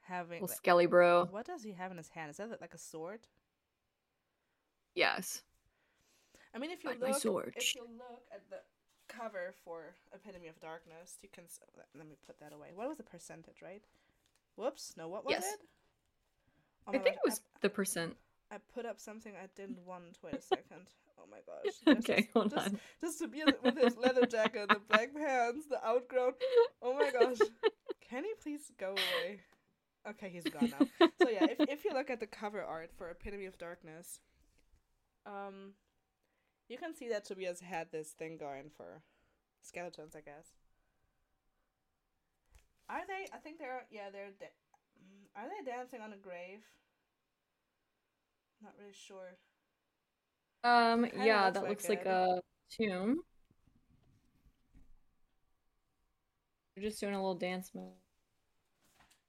Having. 0.00 0.42
Like- 0.42 0.50
skelly 0.50 0.86
bro. 0.86 1.28
what 1.30 1.46
does 1.46 1.62
he 1.62 1.72
have 1.72 1.90
in 1.90 1.96
his 1.96 2.08
hand? 2.08 2.30
Is 2.30 2.38
that 2.38 2.60
like 2.60 2.74
a 2.74 2.78
sword? 2.78 3.20
Yes. 4.94 5.42
I 6.54 6.58
mean, 6.58 6.70
if 6.70 6.84
you 6.84 6.90
my 6.90 7.08
look, 7.08 7.20
sword. 7.20 7.54
if 7.56 7.74
you 7.74 7.82
look 7.82 8.22
at 8.32 8.42
the 8.50 8.56
cover 9.18 9.54
for 9.64 9.94
Epitome 10.14 10.48
of 10.48 10.60
Darkness, 10.60 11.16
you 11.22 11.28
can. 11.32 11.44
let- 11.76 12.06
me 12.06 12.16
put 12.26 12.38
that 12.40 12.52
away. 12.52 12.68
What 12.74 12.88
was 12.88 12.96
the 12.96 13.02
percentage, 13.04 13.62
right? 13.62 13.82
Whoops. 14.56 14.94
No, 14.96 15.08
what 15.08 15.24
was 15.24 15.32
Yes. 15.32 15.44
it? 15.54 15.60
Oh 16.86 16.90
I 16.90 16.98
think 16.98 17.16
gosh, 17.16 17.24
it 17.24 17.30
was 17.30 17.40
the 17.60 17.70
percent. 17.70 18.16
I, 18.50 18.56
I 18.56 18.58
put 18.74 18.84
up 18.86 18.98
something 19.00 19.32
I 19.36 19.46
didn't 19.54 19.78
want. 19.86 20.18
Wait 20.22 20.34
a 20.34 20.40
second. 20.42 20.86
Oh 21.18 21.28
my 21.30 21.38
gosh. 21.46 21.62
Just- 21.64 21.86
Okay, 22.08 22.22
just- 22.22 22.32
hold 22.32 22.50
just, 22.50 22.66
on. 22.66 22.80
Just 23.00 23.18
to 23.20 23.28
be 23.28 23.44
with 23.62 23.78
his 23.78 23.96
leather 23.96 24.26
jacket, 24.26 24.68
the 24.68 24.80
black 24.88 25.14
pants, 25.14 25.66
the 25.66 25.78
outgrown. 25.86 26.32
Oh 26.82 26.94
my 26.94 27.10
gosh. 27.12 27.38
Can 28.10 28.24
he 28.24 28.32
please 28.42 28.72
go 28.76 28.90
away? 28.90 29.38
Okay, 30.10 30.28
he's 30.30 30.42
gone 30.42 30.72
now. 30.80 31.08
So 31.22 31.28
yeah, 31.30 31.44
if 31.48 31.60
if 31.68 31.84
you 31.84 31.92
look 31.94 32.10
at 32.10 32.18
the 32.18 32.26
cover 32.26 32.60
art 32.60 32.90
for 32.98 33.08
Epitome 33.08 33.46
of 33.46 33.56
Darkness, 33.56 34.18
um, 35.24 35.74
you 36.68 36.78
can 36.78 36.94
see 36.94 37.08
that 37.08 37.24
Tobias 37.24 37.60
had 37.60 37.90
this 37.92 38.10
thing 38.10 38.36
going 38.36 38.70
for 38.70 39.02
skeletons, 39.62 40.14
I 40.16 40.20
guess. 40.20 40.54
Are 42.88 43.06
they? 43.06 43.28
I 43.32 43.38
think 43.38 43.58
they're. 43.58 43.86
Yeah, 43.90 44.10
they're. 44.10 44.30
Da- 44.38 44.54
mm, 45.00 45.26
are 45.36 45.48
they 45.48 45.64
dancing 45.70 46.00
on 46.00 46.12
a 46.12 46.16
grave? 46.16 46.60
Not 48.62 48.74
really 48.78 48.92
sure. 48.94 49.36
Um, 50.64 51.06
Kinda 51.10 51.24
yeah, 51.26 51.46
looks 51.46 51.54
that 51.54 51.62
like 51.62 51.70
looks 51.70 51.88
like 51.88 52.06
a 52.06 52.40
tomb. 52.70 53.22
They're 56.74 56.84
just 56.84 57.00
doing 57.00 57.14
a 57.14 57.18
little 57.18 57.34
dance 57.34 57.74
move. 57.74 57.92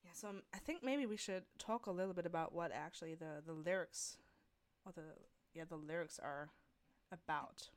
Yeah, 0.04 0.12
so 0.14 0.30
um, 0.30 0.42
I 0.54 0.60
think 0.60 0.84
maybe 0.84 1.06
we 1.06 1.18
should 1.18 1.44
talk 1.58 1.86
a 1.86 1.92
little 1.92 2.14
bit 2.14 2.26
about 2.26 2.54
what 2.54 2.72
actually 2.72 3.16
the 3.16 3.42
the 3.46 3.54
lyrics, 3.54 4.18
or 4.86 4.92
the 4.92 5.04
yeah 5.54 5.64
the 5.68 5.76
lyrics 5.78 6.20
are 6.20 6.52
about 7.14 7.70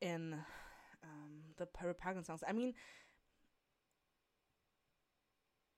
in 0.00 0.34
um, 1.02 1.42
the 1.56 1.68
repugnant 1.82 2.26
songs. 2.26 2.42
I 2.46 2.52
mean, 2.52 2.74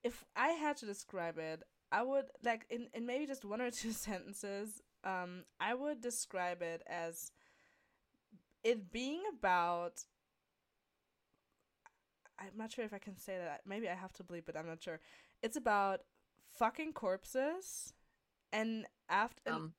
if 0.03 0.23
I 0.35 0.49
had 0.49 0.77
to 0.77 0.85
describe 0.85 1.37
it, 1.37 1.63
I 1.91 2.03
would 2.03 2.25
like 2.43 2.65
in 2.69 2.87
in 2.93 3.05
maybe 3.05 3.25
just 3.25 3.45
one 3.45 3.61
or 3.61 3.71
two 3.81 3.91
sentences. 3.91 4.81
Um, 5.03 5.43
I 5.59 5.73
would 5.73 6.01
describe 6.01 6.61
it 6.61 6.81
as 6.87 7.31
it 8.63 8.91
being 8.91 9.21
about 9.37 10.03
I'm 12.39 12.57
not 12.57 12.71
sure 12.71 12.85
if 12.85 12.93
I 12.93 12.99
can 12.99 13.17
say 13.17 13.37
that. 13.37 13.61
Maybe 13.65 13.89
I 13.89 13.95
have 13.95 14.13
to 14.13 14.23
bleep 14.23 14.47
it. 14.49 14.55
I'm 14.55 14.67
not 14.67 14.83
sure. 14.83 14.99
It's 15.41 15.57
about 15.57 16.01
fucking 16.57 16.93
corpses 16.93 17.93
and 18.51 18.85
after 19.09 19.51
Um, 19.51 19.73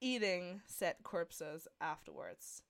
eating 0.00 0.60
said 0.66 0.96
corpses 1.02 1.68
afterwards. 1.80 2.62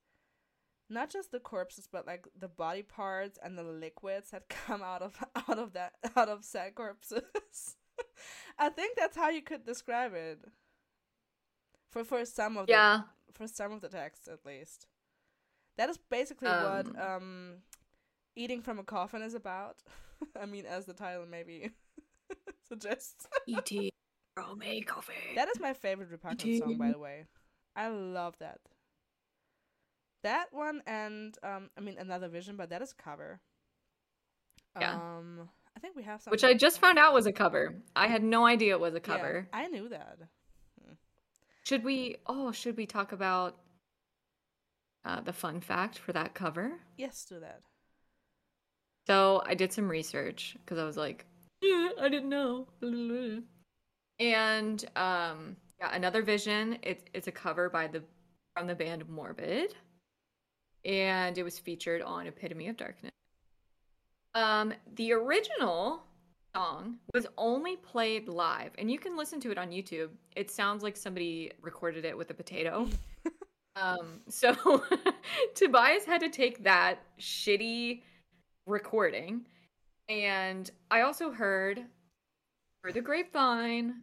Not 0.89 1.09
just 1.09 1.31
the 1.31 1.39
corpses, 1.39 1.87
but 1.91 2.07
like 2.07 2.27
the 2.37 2.47
body 2.47 2.81
parts 2.81 3.37
and 3.43 3.57
the 3.57 3.63
liquids 3.63 4.31
that 4.31 4.49
come 4.67 4.81
out 4.81 5.01
of 5.01 5.23
out 5.35 5.59
of 5.59 5.73
that 5.73 5.93
out 6.15 6.29
of 6.29 6.43
said 6.43 6.75
corpses. 6.75 7.75
I 8.59 8.69
think 8.69 8.97
that's 8.97 9.15
how 9.15 9.29
you 9.29 9.41
could 9.41 9.65
describe 9.65 10.13
it. 10.13 10.39
For 11.91 12.03
for 12.03 12.25
some 12.25 12.57
of 12.57 12.67
the 12.67 12.73
yeah. 12.73 13.01
for 13.33 13.47
some 13.47 13.71
of 13.71 13.81
the 13.81 13.89
texts 13.89 14.27
at 14.27 14.45
least. 14.45 14.87
That 15.77 15.89
is 15.89 15.97
basically 15.97 16.49
Um, 16.49 16.63
what 16.63 17.01
um 17.01 17.53
eating 18.35 18.61
from 18.61 18.79
a 18.79 18.83
coffin 18.83 19.21
is 19.21 19.33
about. 19.33 19.77
I 20.39 20.45
mean 20.45 20.65
as 20.65 20.85
the 20.85 20.93
title 20.93 21.25
maybe 21.29 21.71
suggests. 22.67 23.27
E.T. 23.47 23.88
coffee. 24.85 25.13
That 25.35 25.49
is 25.49 25.59
my 25.59 25.73
favorite 25.73 26.09
repugnant 26.11 26.57
song 26.59 26.77
by 26.77 26.91
the 26.91 26.99
way. 26.99 27.25
I 27.75 27.87
love 27.89 28.35
that. 28.39 28.59
That 30.23 30.47
one 30.51 30.81
and 30.85 31.37
um 31.43 31.69
I 31.77 31.81
mean 31.81 31.97
another 31.97 32.27
vision, 32.27 32.55
but 32.55 32.69
that 32.69 32.81
is 32.81 32.93
a 32.97 33.01
cover. 33.01 33.39
Yeah. 34.79 34.93
Um 34.93 35.49
I 35.75 35.79
think 35.79 35.95
we 35.95 36.03
have 36.03 36.21
some 36.21 36.31
Which 36.31 36.43
I 36.43 36.53
just 36.53 36.79
found 36.79 36.99
out 36.99 37.13
was 37.13 37.25
a 37.25 37.31
cover. 37.31 37.75
I 37.95 38.07
had 38.07 38.23
no 38.23 38.45
idea 38.45 38.73
it 38.73 38.79
was 38.79 38.93
a 38.93 38.97
Yeah, 38.97 39.01
cover. 39.01 39.47
I 39.53 39.67
knew 39.67 39.89
that. 39.89 40.17
Should 41.63 41.83
we? 41.83 42.15
Oh, 42.25 42.51
should 42.51 42.77
we 42.77 42.87
talk 42.87 43.11
about 43.11 43.57
uh, 45.05 45.21
the 45.21 45.33
fun 45.33 45.61
fact 45.61 45.99
for 45.99 46.13
that 46.13 46.33
cover? 46.33 46.79
Yes, 46.97 47.25
do 47.25 47.39
that. 47.39 47.61
So 49.05 49.43
I 49.45 49.53
did 49.53 49.71
some 49.71 49.87
research 49.87 50.55
because 50.59 50.79
I 50.79 50.83
was 50.83 50.97
like, 50.97 51.25
yeah, 51.61 51.89
I 51.99 52.09
didn't 52.09 52.29
know. 52.29 52.67
And 54.19 54.83
um, 54.95 55.55
yeah, 55.79 55.93
another 55.93 56.21
vision. 56.21 56.77
It's 56.83 57.03
it's 57.13 57.27
a 57.27 57.31
cover 57.31 57.69
by 57.69 57.87
the 57.87 58.03
from 58.55 58.67
the 58.67 58.75
band 58.75 59.07
Morbid, 59.07 59.73
and 60.85 61.37
it 61.37 61.43
was 61.43 61.57
featured 61.57 62.01
on 62.01 62.27
Epitome 62.27 62.67
of 62.67 62.77
Darkness. 62.77 63.11
Um, 64.35 64.73
the 64.95 65.13
original 65.13 66.03
song 66.55 66.97
was 67.13 67.27
only 67.37 67.77
played 67.77 68.27
live, 68.27 68.71
and 68.77 68.91
you 68.91 68.99
can 68.99 69.17
listen 69.17 69.39
to 69.41 69.51
it 69.51 69.57
on 69.57 69.69
YouTube. 69.69 70.09
It 70.35 70.51
sounds 70.51 70.83
like 70.83 70.97
somebody 70.97 71.51
recorded 71.61 72.05
it 72.05 72.17
with 72.17 72.29
a 72.29 72.33
potato. 72.33 72.87
um, 73.75 74.21
so 74.27 74.83
Tobias 75.55 76.05
had 76.05 76.21
to 76.21 76.29
take 76.29 76.63
that 76.63 76.99
shitty 77.19 78.01
recording. 78.65 79.45
And 80.09 80.69
I 80.89 81.01
also 81.01 81.31
heard 81.31 81.85
through 82.81 82.93
the 82.93 83.01
grapevine, 83.01 84.01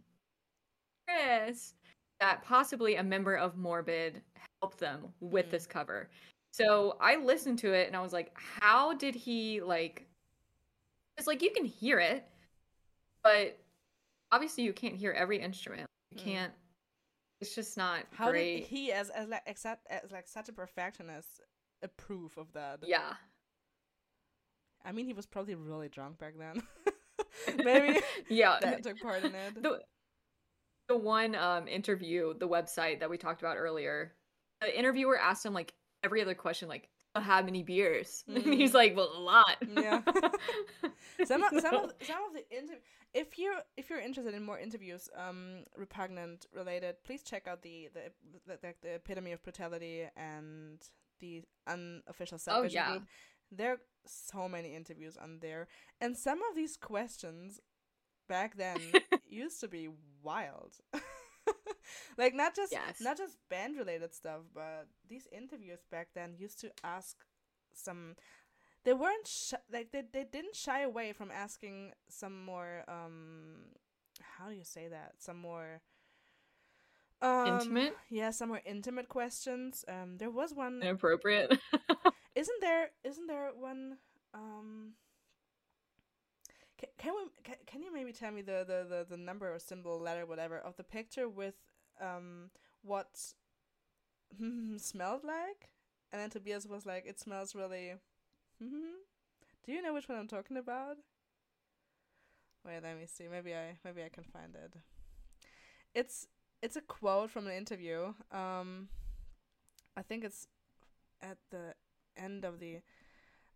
Chris, 1.07 1.73
that 2.19 2.43
possibly 2.43 2.95
a 2.95 3.03
member 3.03 3.35
of 3.35 3.55
Morbid 3.57 4.21
helped 4.61 4.79
them 4.79 5.13
with 5.19 5.47
Mm. 5.47 5.51
this 5.51 5.67
cover. 5.67 6.09
So 6.51 6.97
I 6.99 7.15
listened 7.17 7.59
to 7.59 7.73
it 7.73 7.87
and 7.87 7.95
I 7.95 8.01
was 8.01 8.13
like, 8.13 8.31
how 8.35 8.93
did 8.93 9.15
he 9.15 9.61
like 9.61 10.07
it's 11.17 11.27
like 11.27 11.41
you 11.41 11.49
can 11.51 11.65
hear 11.65 11.99
it, 11.99 12.27
but 13.23 13.57
obviously 14.31 14.63
you 14.63 14.73
can't 14.73 14.95
hear 14.95 15.11
every 15.11 15.39
instrument. 15.39 15.87
You 16.11 16.17
Mm. 16.19 16.23
can't 16.23 16.53
it's 17.39 17.53
just 17.53 17.77
not 17.77 18.03
How 18.13 18.31
great. 18.31 18.61
did 18.61 18.63
he 18.67 18.91
as 18.91 19.09
as 19.11 19.27
like 19.29 19.43
as 19.47 20.11
like 20.11 20.27
such 20.27 20.49
a 20.49 20.53
perfectionist 20.53 21.41
approve 21.83 22.35
of 22.37 22.51
that? 22.53 22.79
yeah. 22.83 23.15
I 24.85 24.91
mean, 24.91 25.05
he 25.05 25.13
was 25.13 25.25
probably 25.25 25.53
really 25.55 25.89
drunk 25.89 26.17
back 26.17 26.33
then. 26.37 26.63
Maybe 27.63 27.99
yeah. 28.29 28.57
that 28.61 28.83
took 28.83 28.99
part 29.01 29.23
in 29.23 29.35
it. 29.35 29.61
the 29.61 29.81
the 30.89 30.97
one 30.97 31.35
um 31.35 31.67
interview, 31.67 32.33
the 32.37 32.47
website 32.47 32.99
that 32.99 33.09
we 33.09 33.17
talked 33.17 33.41
about 33.41 33.57
earlier, 33.57 34.13
the 34.61 34.77
interviewer 34.77 35.17
asked 35.19 35.45
him 35.45 35.53
like 35.53 35.73
every 36.03 36.21
other 36.21 36.35
question, 36.35 36.67
like 36.69 36.89
how 37.15 37.41
many 37.41 37.63
beers, 37.63 38.23
and 38.27 38.37
he's 38.53 38.71
Mm. 38.71 38.75
like, 38.75 38.95
well, 38.95 39.11
a 39.15 39.19
lot. 39.19 39.57
Yeah. 39.75 40.01
some 41.25 41.43
of, 41.43 41.49
some 41.61 41.75
of 41.75 41.93
some 42.01 42.23
of 42.27 42.33
the 42.33 42.43
inter- 42.55 42.79
if 43.13 43.37
you're 43.39 43.55
if 43.75 43.89
you're 43.89 43.99
interested 43.99 44.33
in 44.33 44.43
more 44.43 44.59
interviews 44.59 45.09
um 45.17 45.63
repugnant 45.75 46.45
related 46.53 46.95
please 47.03 47.23
check 47.23 47.47
out 47.47 47.61
the 47.63 47.89
the 47.93 48.01
the, 48.45 48.57
the, 48.61 48.73
the 48.81 48.93
epitome 48.95 49.31
of 49.31 49.41
brutality 49.43 50.05
and 50.15 50.79
the 51.19 51.41
unofficial 51.67 52.35
Oh, 52.35 52.39
subvision 52.39 52.75
yeah. 52.75 52.89
group 52.91 53.03
there 53.51 53.71
are 53.73 53.81
so 54.05 54.47
many 54.47 54.75
interviews 54.75 55.17
on 55.17 55.39
there 55.41 55.67
and 56.01 56.15
some 56.15 56.39
of 56.49 56.55
these 56.55 56.77
questions 56.77 57.59
back 58.29 58.57
then 58.57 58.77
used 59.29 59.59
to 59.61 59.67
be 59.67 59.89
wild 60.23 60.73
like 62.17 62.33
not 62.33 62.55
just 62.55 62.71
Yes. 62.71 62.97
not 62.99 63.17
just 63.17 63.37
band 63.49 63.77
related 63.77 64.13
stuff 64.13 64.41
but 64.53 64.87
these 65.07 65.27
interviews 65.31 65.79
back 65.91 66.09
then 66.15 66.35
used 66.37 66.59
to 66.61 66.71
ask 66.83 67.15
some 67.73 68.15
they 68.83 68.93
weren't 68.93 69.27
sh- 69.27 69.53
like 69.71 69.91
they, 69.91 70.03
they 70.13 70.23
didn't 70.23 70.55
shy 70.55 70.81
away 70.81 71.13
from 71.13 71.31
asking 71.31 71.91
some 72.09 72.43
more 72.45 72.83
um 72.87 73.65
how 74.37 74.49
do 74.49 74.55
you 74.55 74.63
say 74.63 74.87
that 74.87 75.13
some 75.19 75.37
more 75.37 75.81
um 77.21 77.47
Intimate? 77.47 77.95
yeah 78.09 78.29
some 78.31 78.49
more 78.49 78.61
intimate 78.65 79.07
questions 79.09 79.83
um 79.87 80.17
there 80.17 80.29
was 80.29 80.53
one 80.53 80.81
Inappropriate. 80.83 81.51
isn't 82.35 82.61
there 82.61 82.89
isn't 83.03 83.27
there 83.27 83.51
one 83.57 83.97
um 84.33 84.93
can, 86.77 86.89
can 86.97 87.13
we 87.13 87.29
can, 87.43 87.55
can 87.65 87.83
you 87.83 87.93
maybe 87.93 88.11
tell 88.11 88.31
me 88.31 88.41
the, 88.41 88.63
the 88.67 88.85
the 88.87 89.05
the 89.09 89.17
number 89.17 89.53
or 89.53 89.59
symbol 89.59 89.99
letter 89.99 90.25
whatever 90.25 90.57
of 90.57 90.75
the 90.77 90.83
picture 90.83 91.27
with 91.27 91.55
um 92.01 92.49
what 92.83 93.19
smelled 94.77 95.23
like 95.23 95.69
and 96.11 96.21
then 96.21 96.29
Tobias 96.29 96.65
was 96.65 96.85
like 96.85 97.05
it 97.05 97.19
smells 97.19 97.55
really 97.55 97.93
do 98.59 99.71
you 99.71 99.81
know 99.81 99.93
which 99.93 100.07
one 100.07 100.17
I'm 100.17 100.27
talking 100.27 100.57
about 100.57 100.97
Wait, 102.67 102.83
let 102.83 102.99
me 102.99 103.05
see. 103.05 103.27
Maybe 103.31 103.55
I 103.55 103.77
maybe 103.85 104.03
I 104.03 104.09
can 104.09 104.25
find 104.25 104.53
it. 104.53 104.73
It's 105.93 106.27
it's 106.61 106.75
a 106.75 106.81
quote 106.81 107.31
from 107.31 107.47
an 107.47 107.53
interview. 107.53 108.13
Um, 108.31 108.89
I 109.95 110.01
think 110.01 110.25
it's 110.25 110.47
at 111.21 111.37
the 111.49 111.75
end 112.17 112.43
of 112.43 112.59
the. 112.59 112.81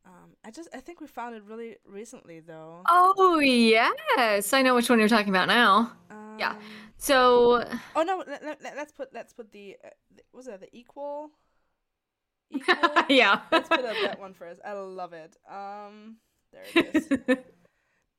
Um, 0.05 0.35
I 0.43 0.51
just 0.51 0.69
I 0.73 0.79
think 0.79 0.99
we 0.99 1.07
found 1.07 1.35
it 1.35 1.43
really 1.43 1.77
recently 1.85 2.39
though. 2.39 2.81
Oh 2.89 3.39
yes, 3.39 4.53
I 4.53 4.61
know 4.61 4.75
which 4.75 4.89
one 4.89 4.99
you're 4.99 5.07
talking 5.07 5.29
about 5.29 5.47
now. 5.47 5.93
Um, 6.09 6.37
yeah. 6.39 6.55
So. 6.97 7.63
Oh 7.95 8.03
no! 8.03 8.23
Let, 8.27 8.43
let, 8.43 8.75
let's 8.75 8.91
put 8.91 9.13
let's 9.13 9.33
put 9.33 9.51
the 9.51 9.77
uh, 9.83 9.89
was 10.33 10.47
it 10.47 10.59
the 10.59 10.75
equal? 10.75 11.31
Equal. 12.51 12.75
yeah. 13.07 13.41
let's 13.51 13.69
put 13.69 13.85
up 13.85 13.95
that 14.03 14.19
one 14.19 14.33
first. 14.33 14.59
I 14.65 14.73
love 14.73 15.13
it. 15.13 15.37
Um, 15.49 16.17
there 16.51 16.63
it 16.75 16.95
is. 16.95 17.07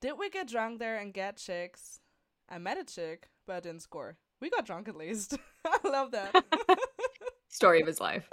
Did 0.00 0.14
we 0.18 0.30
get 0.30 0.48
drunk 0.48 0.78
there 0.78 0.96
and 0.96 1.12
get 1.12 1.36
chicks? 1.36 2.00
I 2.48 2.58
met 2.58 2.78
a 2.78 2.84
chick, 2.84 3.28
but 3.46 3.56
I 3.56 3.60
didn't 3.60 3.82
score. 3.82 4.16
We 4.40 4.50
got 4.50 4.64
drunk 4.64 4.88
at 4.88 4.96
least. 4.96 5.36
I 5.66 5.78
love 5.86 6.12
that. 6.12 6.44
Story 7.48 7.82
of 7.82 7.86
his 7.86 8.00
life. 8.00 8.28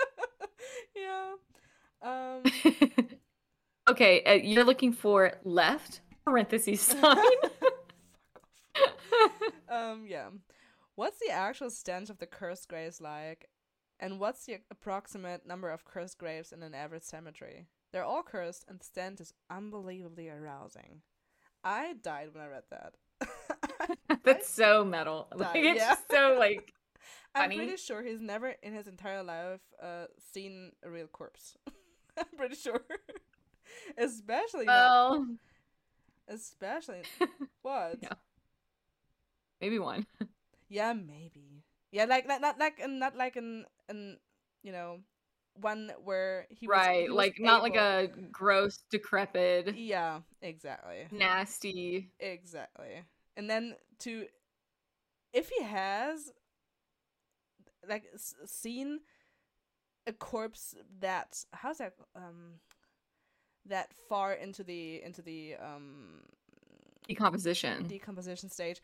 yeah. 0.95 1.33
Um. 2.01 2.43
Okay, 3.89 4.23
uh, 4.23 4.33
you're 4.33 4.63
looking 4.63 4.93
for 4.93 5.33
left 5.43 6.01
parentheses 6.25 6.81
sign. 7.01 7.17
Um. 9.69 10.05
Yeah. 10.07 10.29
What's 10.95 11.19
the 11.19 11.29
actual 11.29 11.69
stench 11.69 12.09
of 12.09 12.17
the 12.17 12.25
cursed 12.25 12.67
graves 12.67 12.99
like? 12.99 13.49
And 13.99 14.19
what's 14.19 14.45
the 14.45 14.57
approximate 14.71 15.45
number 15.45 15.69
of 15.69 15.85
cursed 15.85 16.17
graves 16.17 16.51
in 16.51 16.63
an 16.63 16.73
average 16.73 17.03
cemetery? 17.03 17.67
They're 17.91 18.03
all 18.03 18.23
cursed, 18.23 18.65
and 18.67 18.79
the 18.79 18.85
stench 18.85 19.21
is 19.21 19.33
unbelievably 19.49 20.29
arousing. 20.29 21.01
I 21.63 21.93
died 22.01 22.29
when 22.33 22.43
I 22.43 22.47
read 22.47 22.63
that. 22.71 22.93
That's 24.23 24.49
so 24.49 24.83
metal. 24.85 25.27
Like 25.35 25.55
it's 25.55 25.79
yeah. 25.79 25.89
just 25.89 26.09
so 26.09 26.35
like 26.39 26.73
I'm 27.35 27.43
funny. 27.43 27.57
pretty 27.57 27.77
sure 27.77 28.01
he's 28.01 28.21
never 28.21 28.55
in 28.63 28.73
his 28.73 28.87
entire 28.87 29.23
life 29.23 29.61
uh, 29.81 30.05
seen 30.33 30.71
a 30.83 30.89
real 30.89 31.07
corpse. 31.07 31.57
I'm 32.17 32.25
pretty 32.37 32.55
sure. 32.55 32.81
especially 33.97 34.65
not, 34.65 35.21
especially 36.27 37.01
what? 37.61 37.97
Yeah. 38.01 38.13
maybe 39.61 39.79
one. 39.79 40.05
Yeah, 40.69 40.93
maybe. 40.93 41.63
Yeah, 41.91 42.05
like 42.05 42.27
not 42.27 42.41
not 42.41 42.59
like 42.59 42.79
and 42.81 42.99
not 42.99 43.15
like 43.15 43.35
an 43.35 43.65
an 43.89 44.17
you 44.63 44.71
know 44.71 44.99
one 45.55 45.91
where 46.03 46.45
he 46.49 46.67
was, 46.67 46.75
right, 46.77 47.01
he 47.03 47.09
like 47.09 47.35
not 47.39 47.63
like 47.63 47.75
a 47.75 48.09
gross, 48.31 48.83
decrepit, 48.91 49.75
yeah 49.75 50.19
exactly 50.41 51.07
nasty. 51.11 52.11
exactly 52.19 53.03
and 53.35 53.49
then 53.49 53.75
to 53.99 54.25
if 55.33 55.49
he 55.49 55.63
has 55.63 56.31
like 57.87 58.05
seen 58.45 58.99
a 60.07 60.13
corpse 60.13 60.75
that 60.99 61.43
how's 61.51 61.77
that 61.79 61.93
um 62.15 62.59
that 63.69 63.89
far 64.09 64.33
into 64.33 64.63
the 64.63 65.01
into 65.03 65.21
the 65.21 65.55
um 65.55 66.21
Decomposition. 67.07 67.87
decomposition 67.87 68.49
stage. 68.49 68.81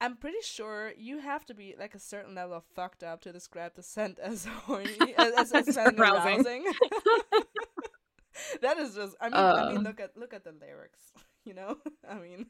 I'm 0.00 0.16
pretty 0.16 0.42
sure 0.42 0.92
you 0.98 1.18
have 1.18 1.46
to 1.46 1.54
be 1.54 1.76
like 1.78 1.94
a 1.94 2.00
certain 2.00 2.34
level 2.34 2.56
of 2.56 2.64
fucked 2.74 3.04
up 3.04 3.20
to 3.22 3.32
describe 3.32 3.74
the 3.76 3.82
scent 3.82 4.18
as 4.18 4.44
horny, 4.66 5.14
as, 5.16 5.52
as, 5.52 5.68
as 5.68 5.76
arousing. 5.76 5.98
arousing. 6.00 6.64
that 8.60 8.78
is 8.78 8.94
just. 8.94 9.16
I 9.20 9.28
mean, 9.28 9.34
I 9.34 9.68
mean, 9.68 9.76
Uh. 9.78 9.80
look 9.80 10.00
at 10.00 10.16
look 10.16 10.34
at 10.34 10.44
the 10.44 10.52
lyrics. 10.52 11.12
You 11.46 11.52
know, 11.52 11.76
I 12.08 12.14
mean, 12.14 12.46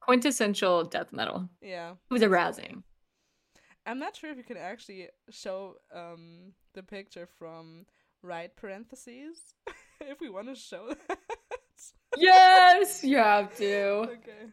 Quintessential 0.00 0.84
death 0.84 1.12
metal. 1.12 1.50
yeah. 1.60 1.90
It 1.90 2.12
was 2.14 2.22
arousing. 2.22 2.82
I'm 3.84 3.98
not 3.98 4.16
sure 4.16 4.30
if 4.30 4.38
you 4.38 4.42
can 4.42 4.56
actually 4.56 5.08
show 5.28 5.76
um 5.94 6.54
the 6.72 6.82
picture 6.82 7.26
from 7.38 7.84
right 8.22 8.56
parentheses 8.56 9.54
if 10.10 10.20
we 10.20 10.30
want 10.30 10.48
to 10.48 10.54
show 10.54 10.88
that. 11.08 11.18
yes, 12.16 13.02
you 13.04 13.16
have 13.18 13.54
to. 13.56 13.84
okay. 14.02 14.50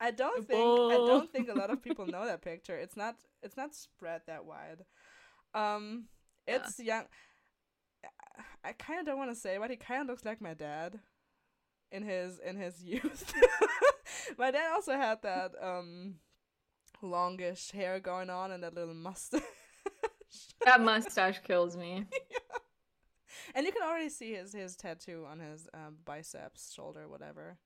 I 0.00 0.12
don't 0.12 0.46
think 0.46 0.60
I 0.60 0.94
don't 0.96 1.32
think 1.32 1.48
a 1.48 1.54
lot 1.54 1.70
of 1.70 1.82
people 1.82 2.06
know 2.14 2.24
that 2.26 2.42
picture. 2.42 2.76
It's 2.76 2.96
not 2.96 3.16
it's 3.42 3.56
not 3.56 3.74
spread 3.74 4.22
that 4.26 4.44
wide. 4.44 4.84
Um 5.54 6.04
Yeah. 6.46 6.56
it's 6.56 6.78
young 6.78 7.04
I 8.64 8.72
kind 8.72 9.00
of 9.00 9.06
don't 9.06 9.18
want 9.18 9.30
to 9.30 9.36
say, 9.36 9.58
but 9.58 9.70
he 9.70 9.76
kind 9.76 10.02
of 10.02 10.06
looks 10.08 10.24
like 10.24 10.40
my 10.40 10.54
dad 10.54 11.00
in 11.90 12.02
his 12.04 12.38
in 12.38 12.56
his 12.56 12.82
youth. 12.84 13.32
my 14.38 14.50
dad 14.50 14.70
also 14.72 14.92
had 14.96 15.22
that 15.22 15.52
um 15.60 16.14
longish 17.02 17.70
hair 17.72 17.98
going 17.98 18.30
on 18.30 18.52
and 18.52 18.62
that 18.62 18.74
little 18.74 18.94
mustache. 18.94 19.42
That 20.64 20.80
mustache 20.82 21.40
kills 21.44 21.76
me. 21.76 22.06
And 23.58 23.66
you 23.66 23.72
can 23.72 23.82
already 23.82 24.08
see 24.08 24.34
his 24.34 24.52
his 24.52 24.76
tattoo 24.76 25.26
on 25.28 25.40
his 25.40 25.68
um, 25.74 25.96
biceps, 26.04 26.72
shoulder, 26.72 27.08
whatever. 27.08 27.58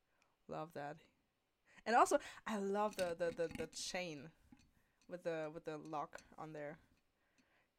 Love 0.48 0.70
that. 0.74 0.96
And 1.84 1.94
also, 1.94 2.16
I 2.46 2.56
love 2.56 2.96
the, 2.96 3.14
the, 3.18 3.26
the, 3.36 3.48
the 3.58 3.66
chain 3.66 4.30
with 5.10 5.22
the 5.22 5.50
with 5.52 5.66
the 5.66 5.76
lock 5.76 6.18
on 6.38 6.54
there. 6.54 6.78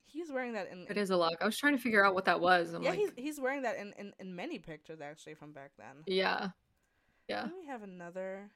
He's 0.05 0.31
wearing 0.31 0.53
that 0.53 0.69
in. 0.71 0.85
It 0.87 0.97
is 0.97 1.09
a 1.09 1.17
lock. 1.17 1.33
I 1.41 1.45
was 1.45 1.57
trying 1.57 1.75
to 1.75 1.81
figure 1.81 2.05
out 2.05 2.13
what 2.13 2.25
that 2.25 2.39
was. 2.39 2.73
I'm 2.73 2.83
yeah, 2.83 2.91
like, 2.91 2.99
he's 2.99 3.11
he's 3.15 3.41
wearing 3.41 3.63
that 3.63 3.77
in, 3.77 3.93
in, 3.97 4.13
in 4.19 4.35
many 4.35 4.59
pictures 4.59 5.01
actually 5.01 5.33
from 5.33 5.51
back 5.51 5.71
then. 5.79 6.03
yeah, 6.05 6.49
yeah. 7.27 7.41
Then 7.41 7.53
we 7.59 7.65
have 7.65 7.81
another 7.81 8.51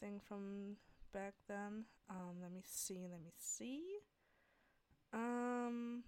thing 0.00 0.20
from 0.26 0.78
back 1.14 1.34
then. 1.48 1.84
Um, 2.10 2.40
let 2.42 2.50
me 2.50 2.62
see. 2.64 3.06
Let 3.08 3.22
me 3.22 3.30
see. 3.38 3.84
Um. 5.12 6.02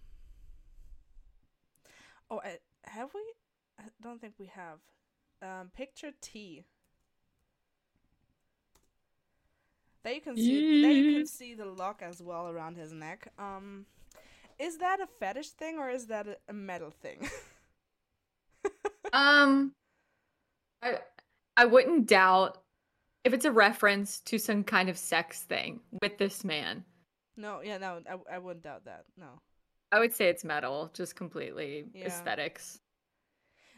Oh, 2.31 2.41
I, 2.45 2.59
have 2.85 3.11
we? 3.15 3.21
I 3.79 3.85
don't 4.03 4.21
think 4.21 4.35
we 4.39 4.47
have. 4.47 4.79
Um, 5.43 5.71
picture 5.77 6.13
T. 6.21 6.65
There 10.03 10.15
you 10.15 10.21
can 10.21 10.37
see. 10.37 10.83
There 10.83 10.91
you 10.91 11.19
can 11.19 11.27
see 11.39 11.55
the 11.55 11.67
lock 11.67 12.03
as 12.03 12.23
well 12.23 12.49
around 12.49 12.77
his 12.77 12.93
neck. 12.93 13.33
Um, 13.39 13.87
is 14.59 14.79
that 14.79 15.01
a 15.01 15.07
fetish 15.19 15.51
thing 15.51 15.79
or 15.79 15.91
is 15.91 16.07
that 16.07 16.27
a, 16.29 16.37
a 16.49 16.53
metal 16.53 16.91
thing? 16.91 17.29
Um, 19.15 19.73
I 20.83 20.99
I 21.57 21.67
wouldn't 21.67 22.07
doubt 22.09 22.59
if 23.23 23.33
it's 23.33 23.45
a 23.45 23.53
reference 23.53 24.21
to 24.21 24.39
some 24.39 24.65
kind 24.65 24.89
of 24.89 24.99
sex 24.99 25.43
thing 25.43 25.81
with 26.03 26.19
this 26.19 26.45
man. 26.45 26.85
no, 27.37 27.61
yeah, 27.63 27.79
no, 27.79 28.01
I, 28.11 28.35
I 28.35 28.39
wouldn't 28.39 28.65
doubt 28.65 28.87
that. 28.87 29.05
No. 29.17 29.41
I 29.95 30.01
would 30.01 30.13
say 30.13 30.27
it's 30.29 30.43
metal, 30.43 30.91
just 30.93 31.15
completely 31.15 31.89
Yeah. 31.95 32.07
aesthetics. 32.07 32.81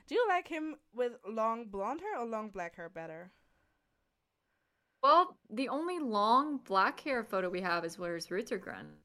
Do 0.06 0.14
you 0.14 0.26
like 0.28 0.48
him 0.48 0.76
with 0.94 1.12
long 1.28 1.66
blonde 1.66 2.00
hair 2.00 2.16
or 2.18 2.24
long 2.24 2.48
black 2.48 2.76
hair 2.76 2.88
better? 2.88 3.32
Well, 5.02 5.36
the 5.50 5.68
only 5.68 5.98
long 5.98 6.56
black 6.56 7.00
hair 7.00 7.22
photo 7.22 7.50
we 7.50 7.60
have 7.60 7.84
is 7.84 7.98
where 7.98 8.14
his 8.14 8.30
roots 8.30 8.50
are 8.50 8.56
grown. 8.58 8.96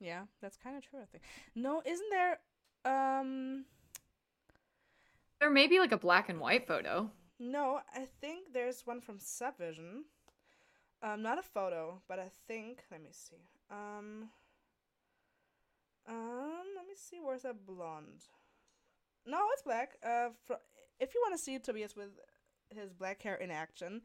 Yeah, 0.00 0.22
that's 0.40 0.56
kind 0.56 0.76
of 0.78 0.82
true. 0.82 1.00
I 1.02 1.04
think. 1.04 1.22
No, 1.54 1.82
isn't 1.84 2.10
there? 2.10 2.40
Um, 2.86 3.66
There 5.40 5.50
may 5.50 5.66
be 5.66 5.78
like 5.78 5.92
a 5.92 5.98
black 5.98 6.30
and 6.30 6.40
white 6.40 6.66
photo. 6.66 7.10
no, 7.38 7.80
I 7.94 8.06
think 8.20 8.52
there's 8.54 8.86
one 8.86 9.00
from 9.02 9.18
Subvision. 9.18 10.04
Um, 11.02 11.20
not 11.22 11.38
a 11.38 11.42
photo, 11.42 12.00
but 12.08 12.18
I 12.18 12.30
think. 12.48 12.84
Let 12.90 13.02
me 13.02 13.10
see. 13.12 13.44
Um. 13.70 14.30
Um, 16.08 16.64
let 16.76 16.86
me 16.86 16.94
see. 16.96 17.18
Where's 17.22 17.42
that 17.42 17.66
blonde? 17.66 18.24
No, 19.26 19.38
it's 19.52 19.62
black. 19.62 19.92
Uh, 20.04 20.30
fr- 20.44 20.54
if 20.98 21.14
you 21.14 21.20
want 21.24 21.34
to 21.36 21.42
see 21.42 21.58
Tobias 21.58 21.96
with 21.96 22.10
his 22.70 22.92
black 22.92 23.22
hair 23.22 23.34
in 23.34 23.50
action, 23.50 24.02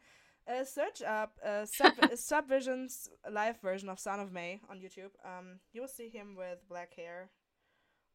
uh, 0.47 0.63
search 0.63 1.01
up 1.01 1.37
uh, 1.45 1.65
Sub 1.65 1.93
Subvision's 2.15 3.09
live 3.29 3.59
version 3.61 3.89
of 3.89 3.99
Son 3.99 4.19
of 4.19 4.31
May 4.31 4.61
on 4.69 4.77
YouTube. 4.79 5.11
Um, 5.25 5.59
you 5.73 5.81
will 5.81 5.87
see 5.87 6.09
him 6.09 6.35
with 6.35 6.67
black 6.69 6.93
hair 6.95 7.29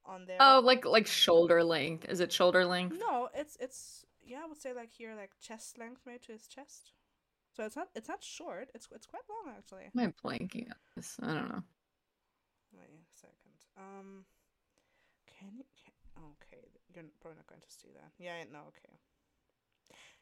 on 0.05 0.27
there. 0.27 0.39
Oh, 0.41 0.61
like 0.65 0.85
like 0.85 1.07
shoulder 1.07 1.63
length. 1.65 2.07
Is 2.09 2.21
it 2.21 2.33
shoulder 2.33 2.65
length? 2.65 2.97
No, 2.99 3.29
it's 3.35 3.57
it's 3.61 4.05
yeah, 4.25 4.41
I 4.45 4.47
would 4.47 4.61
say 4.61 4.73
like 4.73 4.93
here 4.93 5.15
like 5.17 5.31
chest 5.41 5.79
length 5.79 6.03
maybe 6.07 6.21
to 6.27 6.33
his 6.33 6.47
chest. 6.47 6.93
So 7.55 7.65
it's 7.65 7.77
not 7.77 7.89
it's 7.95 8.09
not 8.09 8.23
short. 8.25 8.71
It's 8.75 8.89
it's 8.95 9.07
quite 9.07 9.23
long 9.29 9.55
actually. 9.57 9.85
Am 9.95 10.01
I 10.01 10.29
blanking 10.29 10.69
on 10.69 10.77
this? 10.97 11.17
I 11.23 11.27
don't 11.27 11.49
know. 11.49 11.63
Wait. 12.73 13.12
Um, 13.77 14.25
can 15.27 15.49
you? 15.57 15.65
Can, 15.77 15.93
okay, 16.19 16.63
you're 16.95 17.05
probably 17.21 17.39
not 17.39 17.47
going 17.47 17.61
to 17.61 17.71
see 17.75 17.89
that. 17.95 18.13
Yeah, 18.19 18.45
no, 18.53 18.61
okay. 18.69 18.99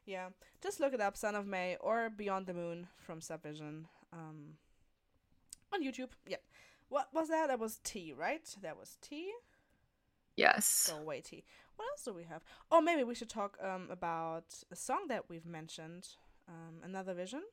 Yeah, 0.05 0.29
just 0.61 0.79
look 0.79 0.93
it 0.93 1.01
up, 1.01 1.15
Son 1.15 1.35
of 1.35 1.45
May 1.45 1.77
or 1.79 2.09
Beyond 2.09 2.47
the 2.47 2.53
Moon 2.53 2.87
from 2.97 3.21
Subvision. 3.21 3.87
Um, 4.11 4.57
on 5.73 5.83
YouTube. 5.83 6.09
Yeah. 6.27 6.37
What 6.89 7.07
was 7.13 7.29
that? 7.29 7.47
That 7.47 7.59
was 7.59 7.79
T, 7.83 8.13
right? 8.13 8.43
That 8.61 8.77
was 8.77 8.97
T. 9.01 9.31
Yes. 10.35 10.91
Go 10.91 11.01
away, 11.01 11.21
T. 11.21 11.43
What 11.75 11.87
else 11.89 12.03
do 12.03 12.13
we 12.13 12.23
have? 12.23 12.43
Oh, 12.71 12.81
maybe 12.81 13.03
we 13.03 13.15
should 13.15 13.29
talk 13.29 13.57
um 13.61 13.87
about 13.91 14.45
a 14.71 14.75
song 14.75 15.07
that 15.07 15.29
we've 15.29 15.45
mentioned. 15.45 16.09
Um, 16.47 16.81
Another 16.83 17.13
Vision. 17.13 17.43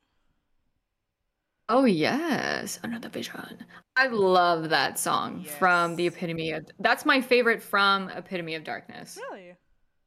Oh 1.70 1.84
yes, 1.84 2.80
another 2.82 3.08
vision. 3.10 3.64
I 3.96 4.06
love 4.06 4.70
that 4.70 4.98
song 4.98 5.44
from 5.44 5.96
the 5.96 6.06
Epitome 6.06 6.52
of 6.52 6.66
That's 6.78 7.04
my 7.04 7.20
favorite 7.20 7.62
from 7.62 8.08
Epitome 8.10 8.54
of 8.54 8.64
Darkness. 8.64 9.18
Really? 9.30 9.54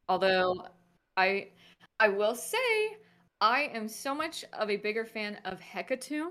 Although 0.09 0.65
I 1.17 1.49
I 1.99 2.07
will 2.07 2.33
say 2.35 2.97
I 3.41 3.69
am 3.73 3.87
so 3.87 4.15
much 4.15 4.43
of 4.53 4.69
a 4.71 4.77
bigger 4.77 5.05
fan 5.05 5.37
of 5.45 5.59
Hecatomb, 5.59 6.29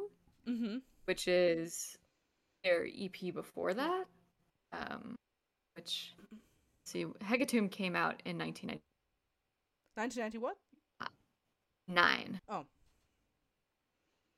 Mm-hmm. 0.48 0.78
which 1.04 1.28
is 1.28 1.96
their 2.64 2.86
EP 2.86 3.32
before 3.32 3.72
that. 3.74 4.04
Um 4.72 5.14
which 5.76 6.14
let's 6.32 6.90
see 6.92 7.04
Hecatomb 7.22 7.70
came 7.70 7.94
out 7.94 8.20
in 8.24 8.36
1999. 8.36 8.80
1990 9.94 10.38
what? 10.38 10.56
Oh. 12.48 12.64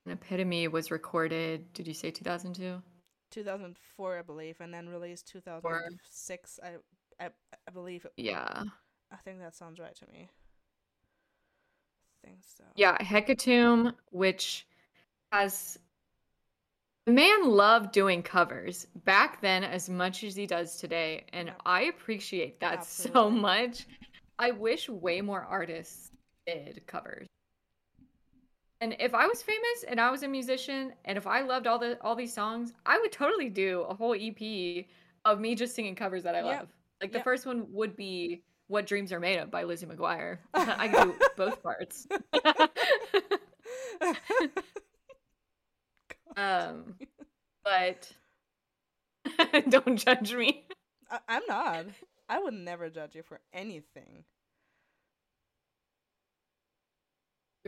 And 0.05 0.15
Epitome 0.15 0.69
was 0.69 0.91
recorded, 0.91 1.73
did 1.73 1.87
you 1.87 1.95
say 1.95 2.11
2002? 2.11 2.83
2004, 3.31 4.19
I 4.19 4.23
believe, 4.23 4.61
and 4.61 4.73
then 4.75 4.89
released 4.89 5.29
2006. 5.29 6.61
I, 6.63 7.25
I, 7.25 7.31
I 7.69 7.71
believe. 7.73 8.05
It, 8.05 8.13
Yeah. 8.17 8.65
I 9.13 9.17
think 9.25 9.39
that 9.41 9.55
sounds 9.55 9.79
right 9.79 9.95
to 9.97 10.07
me. 10.13 10.29
I 12.25 12.27
think 12.27 12.39
so. 12.57 12.65
Yeah, 12.77 12.97
Hecatomb, 12.99 13.95
which 14.11 14.67
has 15.33 15.79
the 17.07 17.13
man 17.13 17.49
loved 17.49 17.93
doing 17.93 18.23
covers 18.23 18.87
back 19.05 19.41
then 19.41 19.65
as 19.65 19.89
much 19.89 20.25
as 20.25 20.37
he 20.37 20.47
does 20.47 20.77
today, 20.77 21.25
and 21.33 21.49
Yep. 21.49 21.61
I 21.67 21.83
appreciate 21.85 22.61
that 22.61 22.85
so 22.85 23.29
much. 23.31 23.87
I 24.39 24.51
wish 24.53 24.89
way 24.89 25.21
more 25.21 25.43
artists 25.43 26.11
did 26.47 26.87
covers. 26.87 27.27
And 28.83 28.97
if 28.99 29.15
I 29.15 29.29
was 29.29 29.43
famous 29.45 29.85
and 29.87 30.01
I 30.01 30.11
was 30.11 30.25
a 30.25 30.29
musician, 30.29 30.93
and 31.05 31.17
if 31.17 31.25
I 31.25 31.43
loved 31.43 31.69
all 31.69 31.79
the 31.79 31.97
all 32.03 32.17
these 32.17 32.35
songs, 32.35 32.73
I 32.85 32.99
would 32.99 33.13
totally 33.13 33.49
do 33.49 33.83
a 33.83 33.95
whole 33.95 34.17
EP 34.19 34.87
of 35.25 35.39
me 35.39 35.55
just 35.55 35.77
singing 35.77 35.95
covers 35.95 36.25
that 36.25 36.35
I 36.35 36.39
Yep. 36.43 36.59
love. 36.61 36.69
Like 37.01 37.13
the 37.13 37.19
Yep. 37.19 37.25
first 37.25 37.47
one 37.47 37.73
would 37.73 37.95
be 37.95 38.43
"What 38.67 38.87
Dreams 38.87 39.13
Are 39.13 39.21
Made 39.21 39.39
Of" 39.39 39.53
by 39.53 39.63
Lizzie 39.63 39.87
McGuire. 39.87 40.39
I 40.55 40.89
could 40.89 41.03
do 41.13 41.15
both 41.37 41.63
parts. 41.63 42.09
Um, 46.37 46.95
but 47.63 48.11
don't 49.69 49.97
judge 49.99 50.35
me. 50.35 50.67
I, 51.11 51.19
I'm 51.29 51.43
not. 51.47 51.87
I 52.29 52.39
would 52.41 52.55
never 52.55 52.89
judge 52.89 53.15
you 53.15 53.23
for 53.23 53.41
anything. 53.53 54.25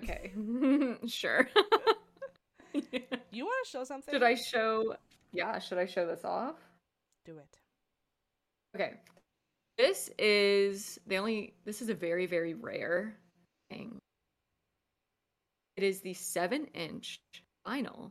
Okay, 0.02 0.32
sure. 1.06 1.48
You 3.30 3.44
want 3.44 3.64
to 3.64 3.70
show 3.70 3.84
something? 3.84 4.12
should 4.12 4.22
I 4.24 4.34
show? 4.34 4.96
Yeah, 5.32 5.58
should 5.60 5.78
I 5.78 5.86
show 5.86 6.06
this 6.06 6.24
off? 6.24 6.56
do 7.24 7.38
it? 7.38 7.58
Okay, 8.74 8.94
this 9.78 10.10
is 10.18 10.98
the 11.06 11.16
only. 11.16 11.54
This 11.64 11.82
is 11.82 11.88
a 11.88 11.94
very 11.94 12.26
very 12.26 12.54
rare 12.54 13.16
thing. 13.70 13.98
It 15.76 15.84
is 15.84 16.00
the 16.00 16.14
seven-inch 16.14 17.20
vinyl 17.66 18.10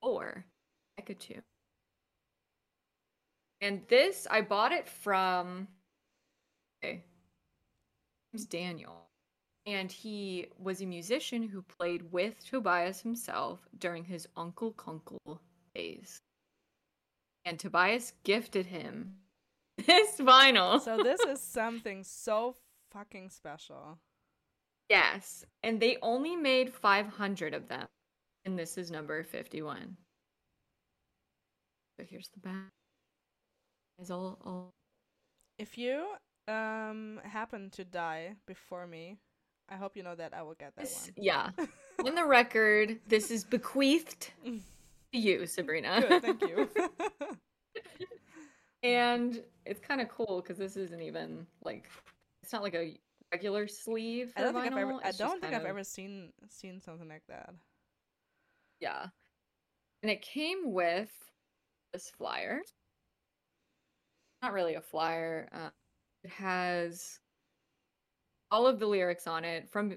for 0.00 0.44
Hecatomb. 1.00 1.42
And 3.60 3.82
this, 3.88 4.26
I 4.30 4.40
bought 4.40 4.72
it 4.72 4.88
from. 4.88 5.68
Okay. 6.82 7.04
Name's 8.32 8.46
Daniel. 8.46 9.09
And 9.70 9.92
he 9.92 10.48
was 10.58 10.80
a 10.80 10.86
musician 10.86 11.44
who 11.44 11.62
played 11.62 12.10
with 12.10 12.44
Tobias 12.44 13.02
himself 13.02 13.60
during 13.78 14.04
his 14.04 14.26
Uncle 14.36 14.72
Kunkel 14.72 15.40
days. 15.76 16.20
And 17.44 17.56
Tobias 17.56 18.12
gifted 18.24 18.66
him 18.66 19.14
this 19.86 20.16
vinyl. 20.18 20.80
So 20.80 20.96
this 21.04 21.20
is 21.20 21.40
something 21.40 22.02
so 22.02 22.56
fucking 22.90 23.30
special. 23.30 24.00
Yes. 24.88 25.44
And 25.62 25.78
they 25.78 25.98
only 26.02 26.34
made 26.34 26.74
500 26.74 27.54
of 27.54 27.68
them. 27.68 27.86
And 28.44 28.58
this 28.58 28.76
is 28.76 28.90
number 28.90 29.22
51. 29.22 29.96
So 31.96 32.06
here's 32.10 32.28
the 32.30 32.40
back. 32.40 32.72
Is 34.00 34.10
all, 34.10 34.36
all 34.44 34.74
If 35.58 35.78
you 35.78 36.06
um 36.48 37.20
happen 37.22 37.70
to 37.70 37.84
die 37.84 38.34
before 38.46 38.88
me, 38.88 39.18
I 39.70 39.76
hope 39.76 39.96
you 39.96 40.02
know 40.02 40.14
that 40.16 40.34
I 40.34 40.42
will 40.42 40.54
get 40.54 40.74
that 40.76 40.82
this, 40.82 41.10
one. 41.14 41.24
yeah. 41.24 41.50
On 42.04 42.14
the 42.14 42.24
record, 42.24 42.98
this 43.06 43.30
is 43.30 43.44
bequeathed 43.44 44.30
to 44.44 45.18
you, 45.18 45.46
Sabrina. 45.46 46.02
Good, 46.08 46.22
thank 46.22 46.40
you. 46.42 46.68
and 48.82 49.42
it's 49.66 49.80
kind 49.80 50.00
of 50.00 50.08
cool 50.08 50.42
because 50.42 50.58
this 50.58 50.76
isn't 50.76 51.02
even 51.02 51.46
like 51.62 51.88
it's 52.42 52.52
not 52.52 52.62
like 52.62 52.74
a 52.74 52.96
regular 53.32 53.68
sleeve. 53.68 54.32
I 54.36 54.42
don't 54.42 54.54
think 54.54 54.66
I've 54.66 54.76
ever. 54.78 54.92
vinyl, 54.94 55.00
I 55.04 55.08
it's 55.10 55.18
don't 55.18 55.40
think 55.40 55.54
I've 55.54 55.62
of- 55.62 55.68
ever 55.68 55.84
seen 55.84 56.32
seen 56.48 56.80
something 56.80 57.08
like 57.08 57.22
that. 57.28 57.50
Yeah. 58.80 59.06
And 60.02 60.10
it 60.10 60.22
came 60.22 60.72
with 60.72 61.10
this 61.92 62.10
flyer. 62.16 62.62
Not 64.42 64.54
really 64.54 64.74
a 64.74 64.80
flyer. 64.80 65.48
Uh, 65.52 65.68
it 66.24 66.30
has 66.30 67.20
all 68.50 68.66
of 68.66 68.78
the 68.78 68.86
lyrics 68.86 69.26
on 69.26 69.44
it 69.44 69.68
from 69.70 69.90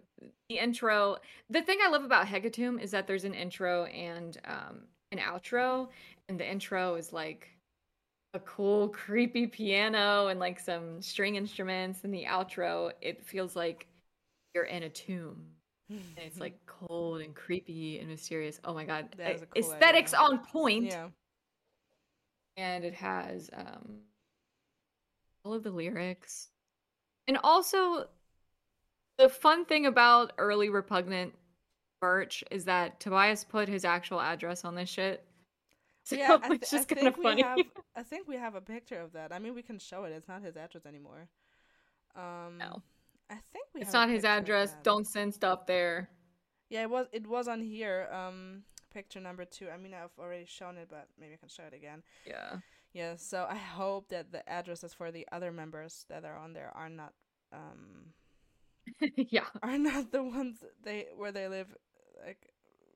the 0.49 0.55
intro. 0.57 1.17
The 1.49 1.61
thing 1.61 1.79
I 1.83 1.89
love 1.89 2.03
about 2.03 2.27
Hecatomb 2.27 2.81
is 2.81 2.91
that 2.91 3.07
there's 3.07 3.23
an 3.25 3.33
intro 3.33 3.85
and 3.85 4.37
um, 4.45 4.81
an 5.11 5.19
outro, 5.19 5.89
and 6.29 6.39
the 6.39 6.49
intro 6.49 6.95
is 6.95 7.13
like 7.13 7.49
a 8.33 8.39
cool, 8.39 8.89
creepy 8.89 9.47
piano 9.47 10.27
and 10.27 10.39
like 10.39 10.59
some 10.59 11.01
string 11.01 11.35
instruments, 11.35 12.03
and 12.03 12.13
the 12.13 12.25
outro 12.25 12.91
it 13.01 13.23
feels 13.25 13.55
like 13.55 13.87
you're 14.53 14.65
in 14.65 14.83
a 14.83 14.89
tomb 14.89 15.45
and 15.89 16.25
it's 16.27 16.39
like 16.39 16.59
cold 16.65 17.21
and 17.21 17.35
creepy 17.35 17.99
and 17.99 18.09
mysterious. 18.09 18.59
Oh 18.63 18.73
my 18.73 18.85
god, 18.85 19.07
That 19.17 19.35
is 19.35 19.41
I- 19.41 19.43
a 19.43 19.47
cool 19.47 19.61
aesthetics 19.61 20.13
idea. 20.13 20.25
on 20.29 20.39
point. 20.45 20.91
yeah. 20.91 21.09
And 22.57 22.83
it 22.85 22.93
has 22.93 23.49
um 23.53 24.01
all 25.43 25.53
of 25.53 25.63
the 25.63 25.71
lyrics, 25.71 26.49
and 27.27 27.37
also 27.43 28.07
the 29.17 29.29
fun 29.29 29.65
thing 29.65 29.85
about 29.85 30.33
early 30.37 30.69
repugnant 30.69 31.33
merch 32.01 32.43
is 32.51 32.65
that 32.65 32.99
Tobias 32.99 33.43
put 33.43 33.67
his 33.69 33.85
actual 33.85 34.19
address 34.21 34.65
on 34.65 34.75
this 34.75 34.89
shit. 34.89 35.23
So 36.05 36.17
yeah, 36.17 36.33
I, 36.43 36.47
th- 36.49 36.61
it's 36.61 36.69
just 36.71 36.89
kind 36.89 37.07
of 37.07 37.13
think 37.13 37.17
we 37.17 37.23
funny. 37.23 37.41
have. 37.43 37.57
I 37.95 38.03
think 38.03 38.27
we 38.27 38.35
have 38.35 38.55
a 38.55 38.59
picture 38.61 38.99
of 38.99 39.13
that. 39.13 39.31
I 39.31 39.39
mean, 39.39 39.55
we 39.55 39.61
can 39.61 39.79
show 39.79 40.03
it. 40.03 40.11
It's 40.11 40.27
not 40.27 40.41
his 40.43 40.57
address 40.57 40.85
anymore. 40.85 41.29
Um, 42.13 42.57
No. 42.57 42.81
I 43.29 43.35
think 43.53 43.67
we. 43.73 43.79
It's 43.79 43.93
not 43.93 44.09
his 44.09 44.25
address. 44.25 44.75
Don't 44.83 45.07
send 45.07 45.33
stuff 45.33 45.65
there. 45.65 46.09
Yeah, 46.69 46.81
it 46.81 46.89
was. 46.89 47.07
It 47.13 47.25
was 47.25 47.47
on 47.47 47.61
here. 47.61 48.09
Um, 48.11 48.63
picture 48.93 49.21
number 49.21 49.45
two. 49.45 49.69
I 49.69 49.77
mean, 49.77 49.93
I've 49.93 50.11
already 50.19 50.45
shown 50.45 50.75
it, 50.75 50.87
but 50.89 51.07
maybe 51.17 51.35
I 51.35 51.37
can 51.37 51.47
show 51.47 51.63
it 51.63 51.73
again. 51.73 52.03
Yeah. 52.27 52.57
Yeah. 52.91 53.15
So 53.15 53.47
I 53.49 53.55
hope 53.55 54.09
that 54.09 54.29
the 54.29 54.47
addresses 54.49 54.93
for 54.93 55.09
the 55.09 55.25
other 55.31 55.53
members 55.53 56.05
that 56.09 56.25
are 56.25 56.35
on 56.35 56.51
there 56.51 56.71
are 56.75 56.89
not 56.89 57.13
um 57.53 58.11
yeah. 59.15 59.45
are 59.61 59.77
not 59.77 60.11
the 60.11 60.23
ones 60.23 60.63
they 60.83 61.07
where 61.15 61.31
they 61.31 61.47
live 61.47 61.67
like 62.25 62.53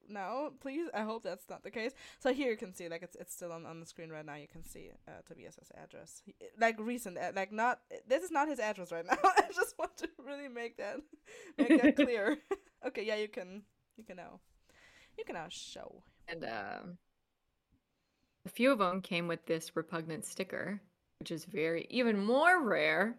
no 0.10 0.52
please 0.62 0.88
i 0.94 1.02
hope 1.02 1.22
that's 1.24 1.50
not 1.50 1.64
the 1.64 1.72
case. 1.72 1.92
So 2.20 2.34
here 2.34 2.50
you 2.50 2.58
can 2.58 2.74
see 2.74 2.88
like 2.88 3.04
it's 3.04 3.16
it's 3.18 3.34
still 3.34 3.52
on, 3.52 3.66
on 3.66 3.80
the 3.82 3.86
screen 3.86 4.10
right 4.10 4.26
now. 4.26 4.36
You 4.36 4.48
can 4.48 4.64
see 4.64 4.92
uh 5.08 5.22
tobias's 5.28 5.70
address. 5.84 6.22
He- 6.26 6.36
like 6.60 6.80
recent 6.80 7.18
uh, 7.18 7.32
like 7.36 7.52
not 7.52 7.82
this 8.08 8.24
is 8.24 8.32
not 8.32 8.48
his 8.48 8.60
address 8.60 8.92
right 8.92 9.06
now. 9.10 9.18
I 9.24 9.44
just 9.54 9.78
want 9.78 9.98
to 9.98 10.10
really 10.26 10.48
make 10.48 10.78
that 10.78 10.98
make 11.58 11.82
that 11.82 11.96
clear. 11.98 12.38
Okay 12.86 13.04
yeah 13.06 13.16
you 13.16 13.28
can 13.28 13.64
you 13.98 14.04
can 14.06 14.16
now 14.18 14.40
you 15.18 15.26
can 15.26 15.34
now 15.36 15.48
show. 15.50 16.04
And 16.28 16.44
um, 16.46 16.98
a 18.46 18.50
few 18.50 18.72
of 18.72 18.80
them 18.80 19.02
came 19.02 19.28
with 19.28 19.46
this 19.46 19.76
repugnant 19.76 20.26
sticker, 20.26 20.82
which 21.20 21.32
is 21.32 21.44
very 21.46 21.86
even 21.90 22.24
more 22.24 22.64
rare. 22.64 23.18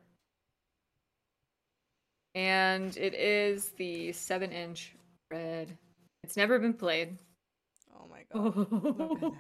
And 2.38 2.96
it 2.96 3.14
is 3.14 3.70
the 3.70 4.12
seven 4.12 4.52
inch 4.52 4.94
red. 5.30 5.76
It's 6.22 6.36
never 6.36 6.60
been 6.60 6.72
played. 6.74 7.16
oh 7.96 8.06
my 8.08 8.22
god 8.32 9.32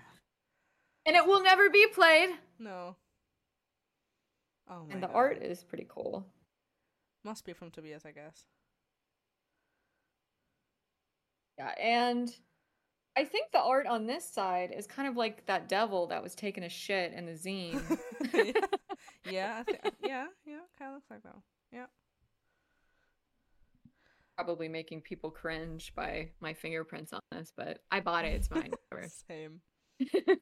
and 1.06 1.16
it 1.16 1.24
will 1.24 1.42
never 1.42 1.70
be 1.70 1.86
played. 1.94 2.30
no 2.58 2.96
oh 4.68 4.84
my 4.88 4.92
and 4.94 5.02
the 5.02 5.06
god. 5.06 5.14
art 5.16 5.42
is 5.42 5.62
pretty 5.62 5.86
cool. 5.88 6.26
must 7.24 7.44
be 7.44 7.52
from 7.52 7.70
tobias 7.70 8.04
i 8.04 8.10
guess 8.10 8.44
Yeah, 11.58 11.72
and 11.80 12.32
I 13.16 13.24
think 13.24 13.50
the 13.52 13.58
art 13.60 13.86
on 13.88 14.06
this 14.06 14.24
side 14.24 14.72
is 14.76 14.86
kind 14.86 15.08
of 15.08 15.16
like 15.16 15.44
that 15.46 15.68
devil 15.68 16.06
that 16.06 16.22
was 16.22 16.34
taking 16.36 16.62
a 16.62 16.68
shit 16.68 17.12
in 17.12 17.26
the 17.26 17.32
zine. 17.32 17.82
yeah 19.30 19.62
I 19.66 19.72
thi- 19.72 19.90
yeah 20.04 20.26
yeah 20.46 20.60
kind 20.78 20.90
of 20.90 20.94
looks 20.94 21.10
like 21.10 21.22
that 21.24 21.34
Yeah. 21.72 21.86
Probably 24.38 24.68
making 24.68 25.00
people 25.00 25.32
cringe 25.32 25.92
by 25.96 26.28
my 26.40 26.54
fingerprints 26.54 27.12
on 27.12 27.18
this, 27.32 27.52
but 27.56 27.80
I 27.90 27.98
bought 27.98 28.24
it. 28.24 28.34
It's 28.34 28.48
mine. 28.52 28.70
Same. 29.28 29.60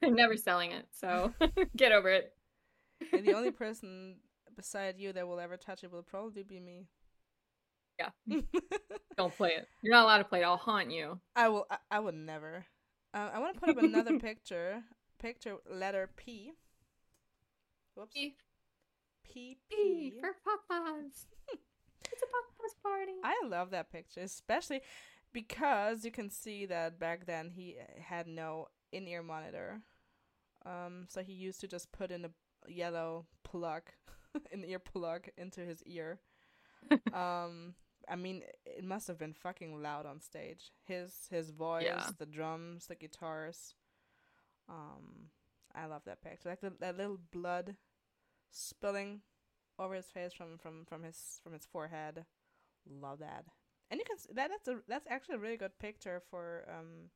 I'm 0.03 0.15
never 0.15 0.37
selling 0.37 0.73
it, 0.73 0.87
so 0.93 1.33
get 1.77 1.93
over 1.93 2.11
it. 2.11 2.35
And 3.11 3.25
the 3.25 3.33
only 3.33 3.53
person 3.53 4.17
beside 4.55 4.99
you 4.99 5.15
that 5.15 5.27
will 5.27 5.41
ever 5.41 5.57
touch 5.57 5.83
it 5.83 5.91
will 5.91 6.03
probably 6.03 6.43
be 6.43 6.61
me. 6.61 6.89
Yeah. 7.99 8.41
Don't 9.17 9.35
play 9.35 9.53
it. 9.53 9.67
You're 9.83 9.95
not 9.95 10.05
allowed 10.05 10.19
to 10.19 10.25
play 10.25 10.43
it. 10.43 10.45
I'll 10.45 10.59
haunt 10.59 10.91
you. 10.91 11.19
I 11.35 11.49
will. 11.49 11.67
I, 11.71 11.79
I 11.91 11.99
would 12.01 12.15
never. 12.15 12.67
Uh, 13.15 13.31
I 13.33 13.39
want 13.39 13.55
to 13.55 13.61
put 13.61 13.71
up 13.71 13.83
another 13.83 14.19
picture. 14.19 14.83
Picture 15.19 15.57
letter 15.71 16.11
P. 16.17 16.53
Whoops. 17.95 18.13
P. 18.13 18.37
P 19.25 19.57
P 19.71 20.11
P. 20.11 20.21
for 20.21 20.35
Papa's. 20.45 21.25
it's 22.13 22.23
a 22.23 22.27
Papa's 22.67 22.75
party. 22.83 23.12
I 23.25 23.47
love 23.47 23.71
that 23.71 23.91
picture, 23.91 24.21
especially 24.21 24.81
because 25.33 26.05
you 26.05 26.11
can 26.11 26.31
see 26.31 26.67
that 26.67 26.99
back 26.99 27.27
then 27.27 27.51
he 27.51 27.77
had 28.01 28.27
no 28.27 28.69
in-ear 28.93 29.23
monitor. 29.23 29.81
Um, 30.64 31.07
so 31.09 31.23
he 31.23 31.33
used 31.33 31.61
to 31.61 31.69
just 31.69 31.93
put 31.93 32.11
in 32.11 32.25
a 32.25 32.31
yellow 32.69 33.27
plug, 33.45 33.83
an 34.53 34.64
ear 34.64 34.79
plug 34.79 35.29
into 35.37 35.61
his 35.61 35.83
ear. 35.85 36.19
um, 37.12 37.75
I 38.09 38.17
mean, 38.17 38.43
it 38.64 38.85
must 38.85 39.09
have 39.09 39.19
been 39.19 39.33
fucking 39.35 39.83
loud 39.83 40.07
on 40.07 40.21
stage. 40.21 40.73
His 40.85 41.12
his 41.31 41.51
voice, 41.51 41.85
Yeah. 41.87 42.09
the 42.19 42.27
drums, 42.27 42.87
the 42.87 42.95
guitars. 42.95 43.75
Um, 44.69 45.31
I 45.75 45.87
love 45.87 46.03
that 46.07 46.23
picture. 46.23 46.49
Like 46.49 46.61
the, 46.61 46.73
that 46.81 46.97
little 46.97 47.19
blood 47.33 47.77
spilling 48.51 49.21
over 49.79 49.95
his 49.95 50.07
face 50.07 50.33
from 50.33 50.59
from 50.59 50.85
from 50.87 51.03
his 51.03 51.41
from 51.43 51.53
his 51.53 51.67
forehead. 51.67 52.25
Love 52.89 53.18
that. 53.20 53.45
And 53.91 53.99
you 53.99 54.05
can 54.05 54.16
that 54.34 54.51
that's 54.51 54.68
a 54.68 54.80
that's 54.89 55.07
actually 55.09 55.37
a 55.37 55.39
really 55.39 55.57
good 55.57 55.78
picture 55.78 56.20
for 56.30 56.64
um 56.68 57.11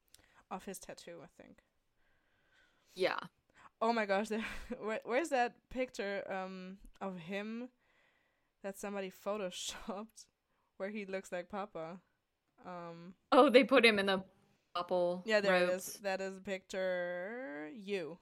of 0.51 0.65
his 0.65 0.79
tattoo, 0.79 1.21
I 1.23 1.43
think. 1.43 1.63
Yeah. 2.95 3.19
Oh 3.81 3.93
my 3.93 4.07
gosh, 4.07 4.29
there, 4.31 4.45
where, 4.81 5.01
where's 5.05 5.31
that 5.31 5.55
picture 5.71 6.23
um 6.31 6.79
of 7.01 7.19
him 7.19 7.69
that 8.63 8.79
somebody 8.79 9.11
photoshopped 9.11 10.27
where 10.77 10.91
he 10.91 11.07
looks 11.07 11.33
like 11.33 11.49
Papa? 11.49 12.01
Um 12.67 13.15
Oh, 13.33 13.49
they 13.49 13.65
put 13.65 13.85
him 13.87 13.99
in 13.99 14.07
the 14.07 14.23
purple. 14.75 15.23
yeah, 15.25 15.41
there 15.41 15.55
it 15.55 15.71
is. 15.71 15.99
That 16.03 16.21
is 16.21 16.41
picture 16.41 17.71
you. 17.75 18.19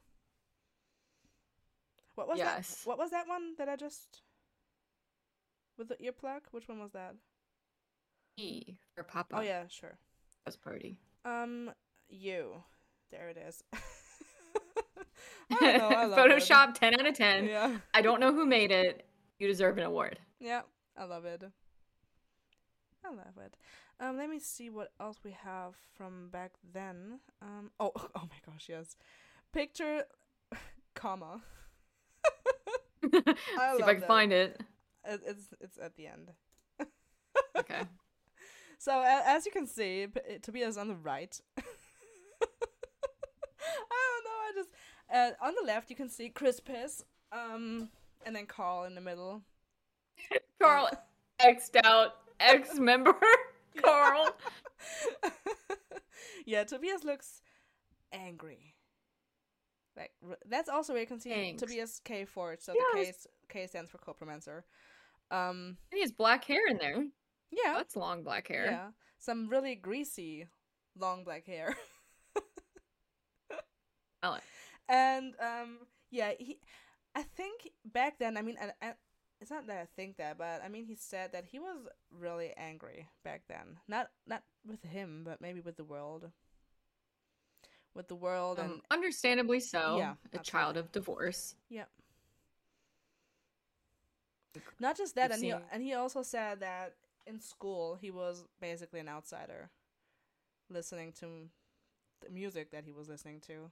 What 2.14 2.28
was 2.28 2.38
Yes. 2.38 2.82
that? 2.82 2.88
What 2.88 2.98
was 2.98 3.10
that 3.10 3.28
one 3.28 3.54
that 3.58 3.68
I 3.68 3.76
just 3.76 4.22
with 5.78 5.88
the 5.88 5.96
earplug? 5.96 6.40
Which 6.50 6.68
one 6.68 6.80
was 6.80 6.92
that? 6.92 7.14
P 8.38 8.78
for 8.94 9.02
Papa. 9.02 9.36
Oh 9.38 9.40
yeah, 9.40 9.64
sure. 9.68 9.98
Papa's 10.44 10.56
party. 10.56 10.96
Um, 11.24 11.70
you. 12.08 12.62
There 13.10 13.28
it 13.30 13.36
is. 13.36 13.64
I 15.50 15.60
don't 15.60 15.78
know. 15.78 15.88
I 15.96 16.04
love 16.06 16.18
it. 16.18 16.30
Photoshop 16.32 16.74
10 16.74 17.00
out 17.00 17.06
of 17.06 17.14
10. 17.14 17.46
Yeah, 17.46 17.78
I 17.92 18.00
don't 18.02 18.20
know 18.20 18.32
who 18.32 18.46
made 18.46 18.70
it. 18.70 19.06
You 19.38 19.48
deserve 19.48 19.78
an 19.78 19.84
award. 19.84 20.18
yeah. 20.40 20.62
I 20.96 21.04
love 21.04 21.24
it. 21.26 21.44
I 23.04 23.08
love 23.10 23.38
it. 23.44 23.56
Um, 24.00 24.16
let 24.16 24.28
me 24.28 24.40
see 24.40 24.68
what 24.68 24.90
else 25.00 25.18
we 25.24 25.30
have 25.44 25.74
from 25.94 26.28
back 26.30 26.52
then. 26.74 27.20
Um, 27.40 27.70
oh, 27.80 27.92
oh 27.96 28.10
my 28.14 28.36
gosh, 28.52 28.66
yes. 28.68 28.96
Picture, 29.52 30.04
comma. 30.94 31.40
I 33.04 33.08
See 33.12 33.12
if 33.14 33.84
I 33.84 33.92
can 33.92 34.00
that. 34.00 34.06
find 34.08 34.32
it. 34.32 34.60
It, 35.04 35.20
it's 35.24 35.54
it's 35.60 35.78
at 35.78 35.94
the 35.96 36.08
end. 36.08 36.32
Okay. 37.56 37.82
So 38.78 38.92
a 39.00 39.22
as 39.26 39.44
you 39.44 39.52
can 39.52 39.66
see, 39.66 40.06
P- 40.06 40.38
Tobias 40.40 40.76
on 40.76 40.88
the 40.88 40.94
right. 40.94 41.38
I 41.60 41.64
don't 43.90 44.24
know. 44.24 44.30
I 44.30 44.52
just 44.54 44.70
uh, 45.12 45.30
on 45.44 45.54
the 45.60 45.66
left 45.66 45.90
you 45.90 45.96
can 45.96 46.08
see 46.08 46.28
Chris 46.28 46.60
Piss, 46.60 47.04
um, 47.32 47.88
and 48.24 48.34
then 48.36 48.46
Carl 48.46 48.84
in 48.84 48.94
the 48.94 49.00
middle. 49.00 49.42
Carl 50.62 50.88
X'd 51.40 51.76
out. 51.84 52.14
Ex 52.40 52.78
member. 52.78 53.14
Carl. 53.82 54.28
yeah, 56.46 56.64
Tobias 56.64 57.02
looks 57.04 57.42
angry. 58.12 58.74
Like 59.96 60.12
r- 60.28 60.38
that's 60.48 60.68
also 60.68 60.92
where 60.92 61.02
you 61.02 61.08
can 61.08 61.18
see 61.20 61.30
Thanks. 61.30 61.60
Tobias 61.62 62.00
K 62.04 62.24
Forge. 62.24 62.60
So 62.60 62.72
the 62.72 62.84
K 63.02 63.12
K 63.48 63.66
stands 63.66 63.90
for 63.90 63.98
Copromancer. 63.98 64.62
Um, 65.30 65.76
He 65.92 66.00
has 66.00 66.12
black 66.12 66.44
hair 66.44 66.66
in 66.68 66.78
there. 66.78 67.04
Yeah, 67.50 67.74
That's 67.76 67.96
long 67.96 68.22
black 68.22 68.48
hair. 68.48 68.66
yeah, 68.66 68.88
some 69.18 69.48
really 69.48 69.74
greasy 69.74 70.46
long 70.98 71.24
black 71.24 71.46
hair. 71.46 71.76
Like- 74.22 74.42
and 74.88 75.34
um 75.40 75.78
yeah 76.10 76.32
he 76.38 76.58
i 77.14 77.22
think 77.22 77.70
back 77.84 78.18
then 78.18 78.36
i 78.36 78.42
mean 78.42 78.56
I, 78.60 78.72
I, 78.88 78.92
it's 79.40 79.50
not 79.50 79.66
that 79.68 79.78
i 79.78 79.86
think 79.96 80.16
that 80.16 80.38
but 80.38 80.60
i 80.64 80.68
mean 80.68 80.86
he 80.86 80.96
said 80.96 81.30
that 81.32 81.44
he 81.44 81.58
was 81.60 81.76
really 82.10 82.52
angry 82.56 83.06
back 83.22 83.42
then 83.48 83.76
not 83.86 84.08
not 84.26 84.42
with 84.66 84.82
him 84.82 85.22
but 85.24 85.40
maybe 85.40 85.60
with 85.60 85.76
the 85.76 85.84
world 85.84 86.30
with 87.94 88.08
the 88.08 88.16
world 88.16 88.58
and 88.58 88.72
Um, 88.72 88.82
understandably 88.90 89.60
so. 89.60 89.98
Yeah, 89.98 90.14
a 90.32 90.38
child 90.38 90.76
of 90.76 90.90
divorce. 90.90 91.54
yeah 91.68 91.84
not 94.80 94.96
just 94.96 95.14
that 95.14 95.30
and 95.32 95.42
he, 95.44 95.52
and 95.72 95.82
he 95.82 95.94
also 95.94 96.22
said 96.22 96.60
that 96.60 96.94
in 97.28 97.40
school 97.40 97.96
he 98.00 98.10
was 98.10 98.44
basically 98.60 99.00
an 99.00 99.08
outsider 99.08 99.70
listening 100.70 101.12
to 101.12 101.26
the 102.20 102.30
music 102.30 102.70
that 102.70 102.84
he 102.84 102.92
was 102.92 103.08
listening 103.08 103.40
to 103.40 103.70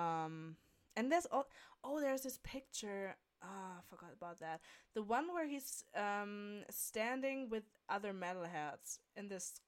um 0.00 0.56
and 0.96 1.10
there's 1.10 1.26
oh, 1.32 1.44
oh 1.84 2.00
there's 2.00 2.22
this 2.22 2.38
picture 2.42 3.14
ah 3.42 3.78
i 3.78 3.82
forgot 3.88 4.10
about 4.16 4.40
that 4.40 4.60
the 4.94 5.02
one 5.02 5.26
where 5.32 5.46
he's 5.46 5.84
um 5.96 6.60
standing 6.70 7.48
with 7.50 7.64
other 7.88 8.12
metalheads 8.12 8.98
in 9.16 9.28
this 9.28 9.60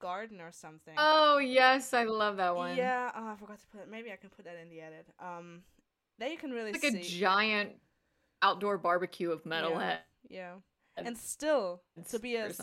garden 0.00 0.40
or 0.40 0.52
something 0.52 0.94
Oh 0.96 1.38
yes, 1.38 1.92
I 1.92 2.04
love 2.04 2.36
that 2.36 2.54
one. 2.54 2.76
yeah 2.76 3.10
oh, 3.16 3.28
i 3.28 3.36
forgot 3.36 3.58
to 3.60 3.66
put 3.68 3.80
it 3.80 3.90
maybe 3.90 4.12
i 4.12 4.16
can 4.16 4.30
put 4.30 4.44
that 4.44 4.56
in 4.62 4.68
the 4.70 4.80
edit 4.80 5.06
um 5.20 5.62
there 6.18 6.28
you 6.30 6.36
can 6.38 6.50
really 6.52 6.70
It's 6.70 6.82
like 6.84 6.92
see 6.92 6.98
a 7.00 7.02
giant 7.02 7.70
outdoor 8.42 8.78
barbecue 8.78 9.30
of 9.30 9.42
Yeah. 9.44 9.50
metalhead. 9.62 9.98
yeah 10.28 10.52
And 10.52 10.62
and 11.06 11.16
still 11.16 11.82
Tobias 12.08 12.60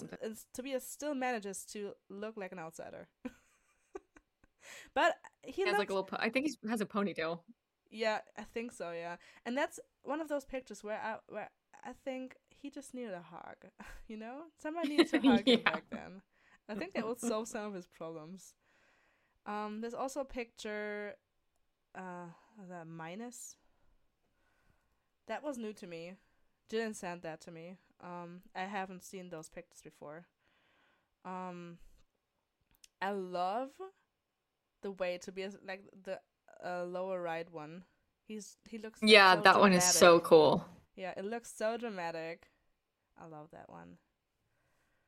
Tobias 0.54 0.88
still 0.88 1.16
manages 1.16 1.66
to 1.66 1.94
look 2.10 2.36
like 2.38 2.52
an 2.52 2.60
outsider. 2.60 3.08
but 4.94 5.16
he 5.44 5.52
He 5.52 5.62
has 5.64 5.78
looks, 5.78 5.80
like 5.80 5.90
a 5.90 5.94
little. 5.94 6.04
Po- 6.06 6.18
I 6.20 6.30
think 6.30 6.48
he 6.48 6.70
has 6.70 6.82
a 6.82 6.86
ponytail. 6.86 7.40
yeah, 7.90 8.20
I 8.38 8.44
think 8.44 8.72
so, 8.72 8.92
yeah. 8.92 9.18
And 9.46 9.58
that's 9.58 9.80
one 10.04 10.22
of 10.22 10.28
those 10.28 10.46
pictures 10.46 10.84
where 10.84 11.00
I 11.00 11.18
where 11.28 11.50
I 11.84 11.94
think 12.04 12.36
he 12.50 12.70
just 12.70 12.94
needed 12.94 13.14
a 13.14 13.22
hug. 13.22 13.58
You 14.08 14.18
know, 14.18 14.44
somebody 14.62 14.90
needed 14.90 15.10
to 15.10 15.20
hug 15.30 15.48
him 15.48 15.62
back 15.62 15.84
then. 15.92 16.22
I 16.70 16.76
think 16.76 16.94
that 16.94 17.08
would 17.08 17.20
solve 17.20 17.48
some 17.48 17.66
of 17.66 17.74
his 17.74 17.88
problems. 17.88 18.54
Um, 19.46 19.82
there's 19.82 19.94
also 19.96 20.22
a 20.22 20.26
picture, 20.26 21.16
uh, 21.96 22.28
the 22.70 22.86
minus. 22.86 23.56
That 25.28 25.44
was 25.44 25.58
new 25.58 25.74
to 25.74 25.88
me. 25.88 26.14
Didn't 26.70 26.96
send 26.96 27.22
that 27.24 27.42
to 27.42 27.52
me. 27.52 27.78
Um, 28.04 28.42
I 28.56 28.64
haven't 28.64 29.04
seen 29.04 29.30
those 29.30 29.50
pictures 29.50 29.82
before. 29.82 30.26
Um, 31.24 31.80
I 33.02 33.12
love 33.12 33.70
the 34.82 34.92
way 34.92 35.18
Tobias 35.18 35.58
like 35.66 35.82
the 36.04 36.20
uh, 36.64 36.84
lower 36.84 37.22
right 37.22 37.52
one. 37.52 37.84
He's 38.28 38.58
he 38.70 38.78
looks 38.78 39.00
Yeah, 39.02 39.36
so 39.36 39.42
that 39.42 39.60
one 39.60 39.74
is 39.74 39.84
so 39.84 40.20
cool. 40.20 40.66
Yeah, 40.96 41.14
it 41.18 41.26
looks 41.26 41.52
so 41.56 41.78
dramatic. 41.78 42.48
I 43.20 43.26
love 43.28 43.50
that 43.52 43.70
one. 43.70 43.98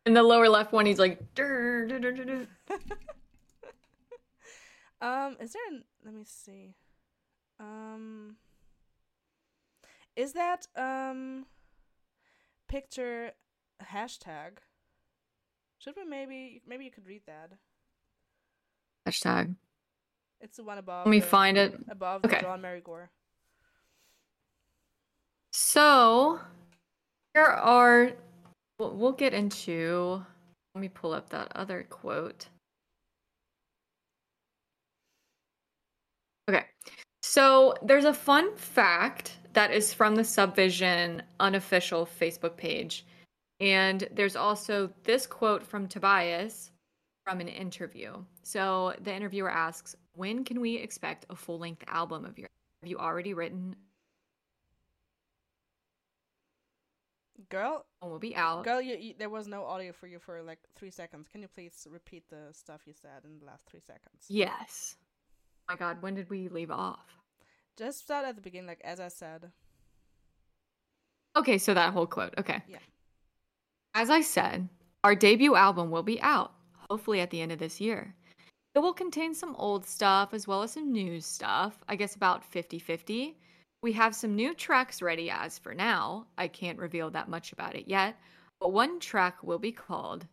In 0.05 0.13
the 0.13 0.23
lower 0.23 0.47
left 0.49 0.71
one, 0.71 0.85
he's 0.85 0.99
like. 0.99 1.33
"Dur, 1.35 1.85
dur, 1.87 1.99
dur, 1.99 2.11
dur, 2.11 2.25
dur." 2.25 2.47
um, 5.01 5.37
is 5.39 5.53
there? 5.53 5.67
An, 5.69 5.83
let 6.05 6.13
me 6.13 6.23
see. 6.25 6.75
Um, 7.59 8.37
is 10.15 10.33
that 10.33 10.67
um 10.75 11.45
picture 12.67 13.31
hashtag? 13.83 14.57
Should 15.79 15.95
we 15.95 16.05
maybe 16.05 16.61
maybe 16.67 16.85
you 16.85 16.91
could 16.91 17.05
read 17.05 17.21
that? 17.27 17.51
Hashtag. 19.07 19.55
It's 20.41 20.57
the 20.57 20.63
one 20.63 20.77
above. 20.77 21.05
Let 21.05 21.11
me 21.11 21.19
the- 21.19 21.25
find 21.25 21.57
it. 21.57 21.75
above 21.89 22.23
Okay. 22.25 22.35
the 22.35 22.41
John 22.41 22.61
Mary 22.61 22.81
Goore. 22.81 23.09
So 25.53 26.39
there 27.33 27.51
are. 27.51 28.11
We'll 28.79 29.11
get 29.13 29.33
into. 29.33 30.23
Let 30.75 30.81
me 30.81 30.89
pull 30.89 31.13
up 31.13 31.29
that 31.29 31.51
other 31.55 31.83
quote. 31.89 32.47
Okay. 36.49 36.65
So 37.23 37.73
there's 37.81 38.05
a 38.05 38.13
fun 38.13 38.55
fact 38.55 39.37
that 39.57 39.73
is 39.73 39.91
from 39.91 40.13
the 40.13 40.23
Subvision 40.23 41.23
unofficial 41.39 42.05
Facebook 42.05 42.55
page. 42.57 43.07
And 43.59 44.07
there's 44.13 44.35
also 44.35 44.91
this 45.03 45.25
quote 45.25 45.63
from 45.63 45.87
Tobias 45.87 46.69
from 47.25 47.41
an 47.41 47.47
interview. 47.47 48.23
So 48.43 48.93
the 49.01 49.11
interviewer 49.11 49.49
asks, 49.49 49.95
When 50.13 50.43
can 50.43 50.61
we 50.61 50.75
expect 50.75 51.25
a 51.31 51.35
full 51.35 51.57
length 51.57 51.83
album 51.87 52.23
of 52.23 52.37
yours? 52.37 52.51
Have 52.83 52.89
you 52.91 52.99
already 52.99 53.33
written? 53.33 53.75
Girl, 57.49 57.83
oh, 58.03 58.09
we'll 58.09 58.19
be 58.19 58.35
out. 58.35 58.63
girl, 58.63 58.79
you, 58.79 58.95
you, 58.95 59.13
there 59.17 59.31
was 59.31 59.47
no 59.47 59.63
audio 59.63 59.91
for 59.91 60.05
you 60.05 60.19
for 60.19 60.43
like 60.43 60.59
three 60.75 60.91
seconds. 60.91 61.27
Can 61.27 61.41
you 61.41 61.47
please 61.47 61.87
repeat 61.89 62.29
the 62.29 62.49
stuff 62.51 62.81
you 62.85 62.93
said 62.93 63.23
in 63.23 63.39
the 63.39 63.45
last 63.45 63.65
three 63.65 63.79
seconds? 63.79 64.25
Yes. 64.27 64.97
Oh 65.67 65.73
my 65.73 65.77
God, 65.79 65.99
when 66.03 66.13
did 66.13 66.29
we 66.29 66.47
leave 66.47 66.69
off? 66.69 67.17
Just 67.77 67.99
start 67.99 68.25
at 68.25 68.35
the 68.35 68.41
beginning, 68.41 68.67
like 68.67 68.81
as 68.83 68.99
I 68.99 69.07
said. 69.07 69.51
Okay, 71.37 71.57
so 71.59 71.73
that 71.73 71.93
whole 71.93 72.07
quote. 72.07 72.33
Okay. 72.39 72.61
Yeah. 72.67 72.79
As 73.93 74.09
I 74.09 74.21
said, 74.21 74.67
our 75.03 75.13
debut 75.15 75.55
album 75.55 75.91
will 75.91 76.03
be 76.03 76.19
out, 76.21 76.53
hopefully 76.89 77.21
at 77.21 77.29
the 77.29 77.41
end 77.41 77.51
of 77.51 77.59
this 77.59 77.79
year. 77.79 78.15
It 78.73 78.79
will 78.79 78.93
contain 78.93 79.33
some 79.33 79.55
old 79.55 79.85
stuff 79.85 80.33
as 80.33 80.47
well 80.47 80.63
as 80.63 80.71
some 80.73 80.91
new 80.91 81.19
stuff, 81.21 81.77
I 81.87 81.95
guess 81.95 82.15
about 82.15 82.43
50 82.43 82.79
50. 82.79 83.37
We 83.83 83.93
have 83.93 84.15
some 84.15 84.35
new 84.35 84.55
tracks 84.55 85.01
ready 85.01 85.29
as 85.29 85.59
for 85.59 85.73
now. 85.75 86.25
I 86.37 86.47
can't 86.47 86.79
reveal 86.79 87.11
that 87.11 87.29
much 87.29 87.53
about 87.53 87.75
it 87.75 87.87
yet, 87.87 88.15
but 88.59 88.73
one 88.73 88.99
track 88.99 89.43
will 89.43 89.59
be 89.59 89.71
called 89.71 90.25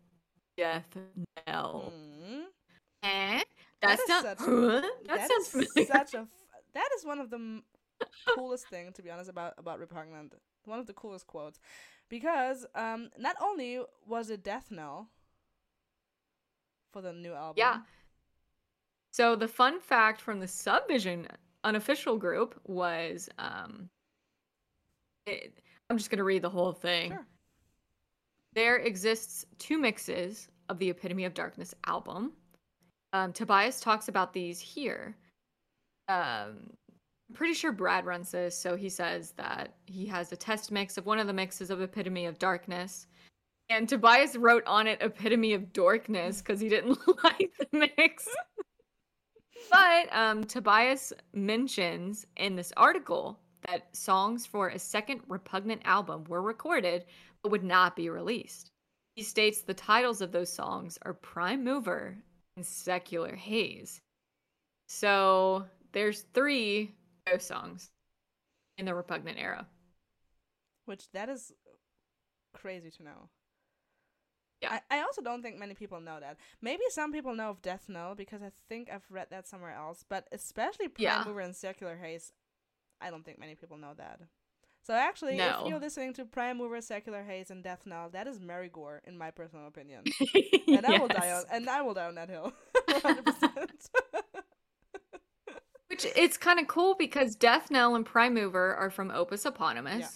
Death 0.57 0.97
Knell. 1.47 1.93
Hmm. 1.95 2.41
Eh? 3.03 3.43
That 3.83 3.99
That's 3.99 4.03
is 4.03 4.09
not. 4.09 4.23
such- 4.25 4.39
Huh? 4.39 4.83
That, 5.07 5.29
That 5.29 5.29
sounds 5.29 5.89
such 5.89 6.15
a. 6.15 6.27
That 6.75 6.89
is 6.97 7.05
one 7.05 7.21
of 7.21 7.31
the 7.31 7.63
coolest 8.35 8.69
thing, 8.69 8.93
to 8.93 9.03
be 9.03 9.11
honest, 9.11 9.31
about 9.31 9.55
about 9.59 9.79
repugnant. 9.79 10.35
One 10.65 10.79
of 10.79 10.87
the 10.87 10.95
coolest 10.95 11.27
quotes, 11.27 11.61
because 12.09 12.67
um, 12.75 13.11
not 13.19 13.37
only 13.41 13.81
was 14.07 14.31
it 14.31 14.43
death 14.43 14.69
knell 14.71 15.09
for 16.93 17.03
the 17.03 17.13
new 17.13 17.35
album. 17.35 17.57
Yeah. 17.59 17.81
So 19.11 19.37
the 19.37 19.49
fun 19.49 19.81
fact 19.81 20.21
from 20.21 20.41
the 20.41 20.49
Subvision 20.49 21.29
unofficial 21.65 22.19
group 22.19 22.61
was 22.65 23.29
um 23.39 23.89
it, 25.27 25.59
I'm 25.89 25.97
just 25.97 26.11
going 26.11 26.19
to 26.19 26.25
read 26.25 26.43
the 26.43 26.51
whole 26.51 26.73
thing. 26.73 27.13
Sure. 27.13 27.27
There 28.55 28.77
exists 28.77 29.45
two 29.59 29.79
mixes 29.79 30.49
of 30.69 30.79
the 30.79 30.91
Epitome 30.91 31.25
of 31.25 31.35
Darkness 31.35 31.75
album. 31.87 32.33
Um, 33.13 33.33
Tobias 33.33 33.81
talks 33.81 34.09
about 34.09 34.33
these 34.33 34.61
here. 34.61 35.17
Um, 36.09 36.71
I'm 37.29 37.35
pretty 37.35 37.55
sure 37.55 37.73
Brad 37.73 38.05
runs 38.05 38.31
this, 38.31 38.57
so 38.57 38.77
he 38.77 38.89
says 38.89 39.33
that 39.37 39.75
he 39.87 40.07
has 40.07 40.31
a 40.33 40.37
test 40.37 40.71
mix 40.71 40.99
of 40.99 41.07
one 41.07 41.19
of 41.19 41.27
the 41.27 41.33
mixes 41.33 41.71
of 41.71 41.81
Epitome 41.81 42.27
of 42.27 42.39
Darkness. 42.39 43.07
And 43.71 43.89
Tobias 43.89 44.37
wrote 44.37 44.65
on 44.67 44.87
it 44.87 44.99
Epitome 45.01 45.55
of 45.55 45.73
Darkness 45.73 46.43
because 46.43 46.61
he 46.61 46.69
didn't 46.69 46.99
like 47.25 47.53
the 47.59 47.91
mix. 47.97 48.29
but 49.71 50.09
um, 50.13 50.45
Tobias 50.45 51.13
mentions 51.33 52.27
in 52.37 52.57
this 52.57 52.73
article 52.77 53.39
that 53.67 53.97
songs 53.97 54.45
for 54.45 54.69
a 54.69 54.79
second 54.79 55.23
Repugnant 55.29 55.83
album 55.87 56.25
were 56.29 56.43
recorded 56.43 57.07
but 57.43 57.53
would 57.53 57.65
not 57.65 57.97
be 57.97 58.11
released. 58.11 58.71
He 59.17 59.23
states 59.23 59.63
the 59.63 59.75
titles 59.75 60.21
of 60.21 60.33
those 60.33 60.53
songs 60.53 60.99
are 61.03 61.15
Prime 61.15 61.63
Mover 61.63 62.17
and 62.57 62.67
Secular 62.67 63.35
Haze. 63.35 64.01
So 64.89 65.65
there's 65.95 66.27
three 66.35 66.93
ghost 67.27 67.49
songs 67.49 67.91
in 68.77 68.85
the 68.87 68.95
Repugnant 68.95 69.39
era. 69.39 69.67
which 70.85 71.11
that 71.13 71.29
is 71.31 71.53
crazy 72.53 72.91
to 72.91 73.03
know. 73.03 73.31
Yeah. 74.61 74.79
I, 74.91 74.99
I 74.99 75.03
also 75.03 75.23
don't 75.23 75.43
think 75.43 75.59
many 75.59 75.75
people 75.75 76.01
know 76.01 76.19
that. 76.21 76.37
Maybe 76.63 76.83
some 76.91 77.13
people 77.13 77.35
know 77.35 77.51
of 77.51 77.63
Death 77.63 77.85
Knell 77.89 78.15
because 78.15 78.43
I 78.43 78.51
think 78.69 78.89
I've 78.91 79.05
read 79.11 79.29
that 79.31 79.47
somewhere 79.49 79.75
else, 79.75 80.05
but 80.09 80.27
especially 80.33 80.89
Prime 80.89 81.05
Yeah. 81.05 81.25
Mover 81.27 81.41
and 81.41 81.55
Secular 81.57 81.97
Haze, 81.97 82.33
I 83.01 83.11
don't 83.11 83.25
think 83.25 83.39
many 83.39 83.55
people 83.55 83.77
know 83.77 83.93
that. 83.97 84.21
So 84.87 84.95
actually, 84.95 85.37
No. 85.37 85.63
if 85.63 85.69
you're 85.71 85.81
listening 85.81 86.13
to 86.15 86.25
Prime 86.27 86.59
Mover, 86.59 86.81
Secular 86.83 87.23
Haze, 87.25 87.51
and 87.51 87.63
Death 87.65 87.83
Knell, 87.87 88.11
that 88.11 88.27
is 88.27 88.39
Mary 88.41 88.69
Goore, 88.71 89.01
in 89.05 89.17
my 89.19 89.31
personal 89.31 89.67
opinion. 89.67 90.05
And 90.69 90.85
I 90.87 90.99
will 90.99 91.09
die 91.09 91.31
on 91.33 91.45
and 91.53 91.69
I 91.71 91.83
will 91.83 91.95
die 91.95 92.07
on 92.07 92.15
that 92.17 92.29
hill. 92.29 92.53
100%. 95.95 96.05
Which 96.05 96.17
it's 96.17 96.37
kind 96.37 96.59
of 96.59 96.67
cool 96.67 96.95
because 96.97 97.37
Death 97.37 97.71
Knell 97.71 97.95
and 97.95 98.05
Prime 98.05 98.35
Mover 98.35 98.75
are 98.75 98.91
from 98.91 99.11
Opus 99.11 99.45
Eponymous, 99.47 100.01
Yeah. 100.01 100.09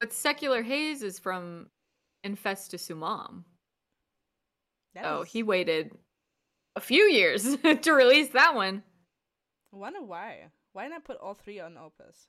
but 0.00 0.12
Secular 0.12 0.62
Haze 0.62 1.02
is 1.02 1.18
from 1.18 1.70
Infestus. 2.24 2.88
That 4.94 5.04
Oh, 5.04 5.22
is- 5.22 5.32
he 5.32 5.42
waited 5.42 5.90
a 6.76 6.80
few 6.80 7.04
years 7.04 7.56
to 7.82 7.92
release 7.92 8.30
that 8.30 8.54
one. 8.54 8.82
I 9.72 9.76
wonder 9.76 10.02
why. 10.02 10.50
Why 10.72 10.88
not 10.88 11.04
put 11.04 11.18
all 11.18 11.34
three 11.34 11.60
on 11.60 11.76
Opus? 11.76 12.28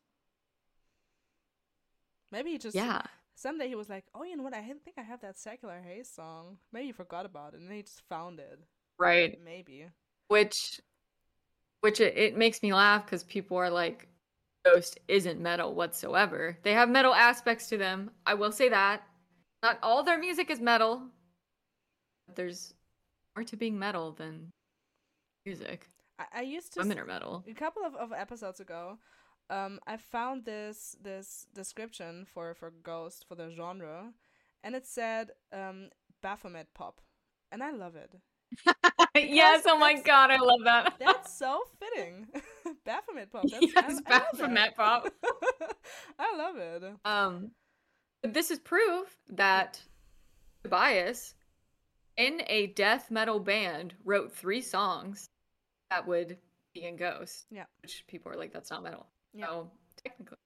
Maybe 2.31 2.51
he 2.51 2.57
just 2.57 2.75
Yeah. 2.75 3.01
someday 3.35 3.67
he 3.67 3.75
was 3.75 3.89
like, 3.89 4.05
"Oh, 4.13 4.23
you 4.23 4.35
know 4.35 4.43
what? 4.43 4.53
I 4.53 4.61
think 4.61 4.97
I 4.97 5.01
have 5.03 5.21
that 5.21 5.37
Secular 5.37 5.81
Haze 5.81 6.09
song. 6.09 6.57
Maybe 6.71 6.87
he 6.87 6.91
forgot 6.91 7.25
about 7.25 7.53
it, 7.53 7.59
and 7.59 7.69
then 7.69 7.77
he 7.77 7.83
just 7.83 8.01
found 8.09 8.39
it. 8.39 8.59
Right. 8.97 9.39
Maybe. 9.41 9.89
Which 10.27 10.81
which 11.83 11.99
it, 11.99 12.17
it 12.17 12.37
makes 12.37 12.63
me 12.63 12.73
laugh 12.73 13.05
because 13.05 13.25
people 13.25 13.57
are 13.57 13.69
like 13.69 14.07
Ghost 14.63 14.99
isn't 15.09 15.41
metal 15.41 15.73
whatsoever. 15.75 16.57
They 16.63 16.71
have 16.71 16.89
metal 16.89 17.13
aspects 17.13 17.67
to 17.67 17.77
them. 17.77 18.11
I 18.25 18.35
will 18.35 18.53
say 18.53 18.69
that. 18.69 19.03
Not 19.61 19.79
all 19.83 20.01
their 20.01 20.17
music 20.17 20.49
is 20.49 20.61
metal. 20.61 21.03
But 22.27 22.37
there's 22.37 22.73
more 23.35 23.43
to 23.43 23.57
being 23.57 23.77
metal 23.77 24.13
than 24.13 24.51
music. 25.45 25.89
I, 26.17 26.39
I 26.39 26.41
used 26.43 26.73
to 26.73 26.79
Women 26.79 26.99
are 26.99 27.05
metal. 27.05 27.43
a 27.45 27.53
couple 27.53 27.83
of, 27.83 27.95
of 27.95 28.13
episodes 28.13 28.61
ago. 28.61 28.99
Um, 29.49 29.81
I 29.85 29.97
found 29.97 30.45
this 30.45 30.95
this 31.03 31.47
description 31.53 32.25
for 32.25 32.53
for 32.53 32.71
Ghost 32.71 33.25
for 33.27 33.35
the 33.35 33.51
genre, 33.51 34.13
and 34.63 34.73
it 34.73 34.87
said 34.87 35.31
um 35.51 35.89
Baphomet 36.21 36.73
pop, 36.73 37.01
and 37.51 37.61
I 37.61 37.71
love 37.71 37.97
it. 37.97 38.15
yes, 39.17 39.63
oh 39.67 39.77
my 39.77 39.93
god, 40.01 40.31
I 40.31 40.37
love 40.37 40.61
that. 40.65 40.95
That's 40.99 41.37
so 41.37 41.63
fitting. 41.79 42.27
Baphomet 42.85 43.31
pop. 43.31 43.43
That's, 43.49 43.65
yes, 43.75 44.01
I, 44.07 44.09
Baphomet 44.09 44.75
pop. 44.75 45.07
I 46.19 46.35
love 46.35 46.57
it. 46.57 46.83
Um, 47.05 47.51
but 48.21 48.33
this 48.33 48.49
is 48.49 48.59
proof 48.59 49.15
that 49.29 49.79
Tobias, 50.63 51.35
in 52.17 52.41
a 52.47 52.67
death 52.67 53.11
metal 53.11 53.39
band, 53.39 53.93
wrote 54.03 54.31
three 54.31 54.61
songs 54.61 55.29
that 55.91 56.07
would 56.07 56.37
be 56.73 56.85
in 56.85 56.95
Ghost. 56.95 57.45
Yeah. 57.51 57.65
Which 57.83 58.03
people 58.07 58.31
are 58.31 58.35
like, 58.37 58.51
that's 58.51 58.71
not 58.71 58.81
metal. 58.83 59.05
Yeah. 59.33 59.45
So 59.45 59.71
technically. 60.03 60.37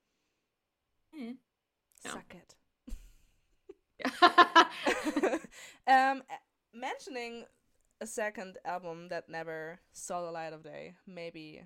eh. 1.19 1.31
No. 2.05 2.11
Suck 2.11 2.35
it. 2.35 2.55
Yeah. 5.87 6.11
um, 6.11 6.23
mentioning 6.73 7.45
a 8.01 8.07
second 8.07 8.57
album 8.65 9.07
that 9.09 9.29
never 9.29 9.79
saw 9.91 10.23
the 10.23 10.31
light 10.31 10.53
of 10.53 10.63
day, 10.63 10.95
maybe 11.05 11.63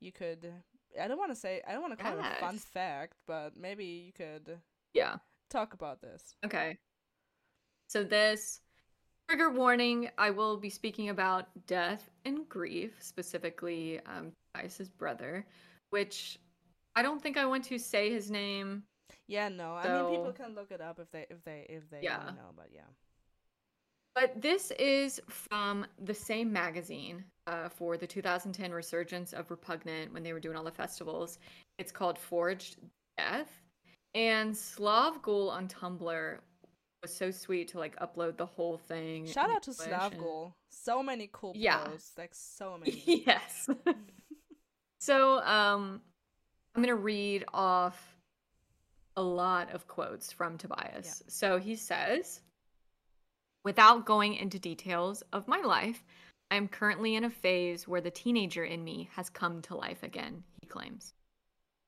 you 0.00 0.12
could. 0.12 0.52
I 1.00 1.08
don't 1.08 1.18
want 1.18 1.32
to 1.32 1.36
say. 1.36 1.60
I 1.66 1.72
don't 1.72 1.82
want 1.82 1.96
to 1.98 2.02
call 2.02 2.18
it 2.18 2.24
a 2.24 2.40
fun 2.40 2.58
fact, 2.58 3.14
but 3.26 3.56
maybe 3.56 3.84
you 3.84 4.12
could 4.12 4.58
yeah. 4.92 5.16
talk 5.50 5.74
about 5.74 6.00
this. 6.00 6.36
Okay. 6.44 6.78
So 7.88 8.04
this 8.04 8.60
trigger 9.28 9.50
warning, 9.50 10.10
I 10.18 10.30
will 10.30 10.56
be 10.56 10.70
speaking 10.70 11.08
about 11.08 11.48
death 11.66 12.10
and 12.24 12.48
grief, 12.48 12.96
specifically 13.00 14.00
um 14.06 14.32
Tobias's 14.54 14.90
brother, 14.90 15.46
which 15.90 16.38
I 16.94 17.02
don't 17.02 17.20
think 17.22 17.36
I 17.36 17.46
want 17.46 17.64
to 17.64 17.78
say 17.78 18.10
his 18.10 18.30
name. 18.30 18.84
Yeah, 19.26 19.48
no. 19.48 19.74
I 19.74 20.02
mean, 20.02 20.16
people 20.16 20.32
can 20.32 20.54
look 20.54 20.70
it 20.70 20.80
up 20.80 20.98
if 21.00 21.10
they 21.10 21.26
if 21.30 21.42
they 21.44 21.66
if 21.68 21.88
they 21.90 22.00
Yeah. 22.02 22.18
know. 22.36 22.52
But 22.56 22.68
yeah, 22.72 22.82
But 24.14 24.40
this 24.40 24.70
is 24.78 25.20
from 25.28 25.86
the 26.04 26.14
same 26.14 26.52
magazine 26.52 27.24
uh, 27.46 27.68
for 27.68 27.96
the 27.96 28.06
2010 28.06 28.72
resurgence 28.72 29.32
of 29.32 29.50
Repugnant 29.50 30.12
when 30.12 30.22
they 30.22 30.32
were 30.32 30.40
doing 30.40 30.56
all 30.56 30.64
the 30.64 30.70
festivals. 30.70 31.38
It's 31.78 31.90
called 31.90 32.18
Forged 32.18 32.76
Death. 33.18 33.50
And 34.14 34.56
Slav 34.56 35.20
Ghoul 35.22 35.50
on 35.50 35.66
Tumblr 35.66 36.38
was 37.02 37.14
so 37.14 37.30
sweet 37.32 37.68
to 37.68 37.78
like 37.78 37.98
upload 37.98 38.36
the 38.36 38.46
whole 38.46 38.78
thing. 38.78 39.26
shout 39.26 39.50
out 39.50 39.64
to 39.64 39.74
Slav 39.74 40.16
Ghoul. 40.16 40.54
So 40.70 41.02
many 41.02 41.28
cool 41.32 41.52
Yeah. 41.56 41.78
posts, 41.84 42.12
like 42.16 42.34
so 42.34 42.78
many. 42.78 43.02
yes. 43.26 43.68
so 45.00 45.38
um 45.44 46.00
I'm 46.76 46.82
going 46.82 46.88
to 46.96 47.00
read 47.00 47.44
off 47.54 48.16
a 49.16 49.22
lot 49.22 49.72
of 49.72 49.86
quotes 49.86 50.32
from 50.32 50.58
Tobias. 50.58 51.22
So 51.28 51.56
he 51.56 51.76
says, 51.76 52.40
Without 53.64 54.04
going 54.04 54.34
into 54.34 54.58
details 54.58 55.22
of 55.32 55.48
my 55.48 55.58
life, 55.60 56.04
I 56.50 56.56
am 56.56 56.68
currently 56.68 57.14
in 57.14 57.24
a 57.24 57.30
phase 57.30 57.88
where 57.88 58.02
the 58.02 58.10
teenager 58.10 58.64
in 58.64 58.84
me 58.84 59.08
has 59.14 59.30
come 59.30 59.62
to 59.62 59.74
life 59.74 60.02
again, 60.02 60.44
he 60.60 60.66
claims. 60.66 61.14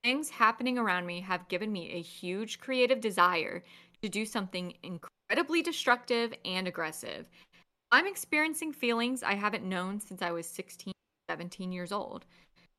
Things 0.03 0.29
happening 0.29 0.79
around 0.79 1.05
me 1.05 1.21
have 1.21 1.47
given 1.49 1.71
me 1.71 1.91
a 1.91 2.01
huge 2.01 2.59
creative 2.59 2.99
desire 2.99 3.63
to 4.01 4.09
do 4.09 4.25
something 4.25 4.73
incredibly 4.81 5.61
destructive 5.61 6.33
and 6.45 6.67
aggressive. 6.67 7.29
I'm 7.91 8.07
experiencing 8.07 8.73
feelings 8.73 9.21
I 9.21 9.35
haven't 9.35 9.63
known 9.63 9.99
since 9.99 10.21
I 10.23 10.31
was 10.31 10.47
16, 10.47 10.91
17 11.29 11.71
years 11.71 11.91
old. 11.91 12.25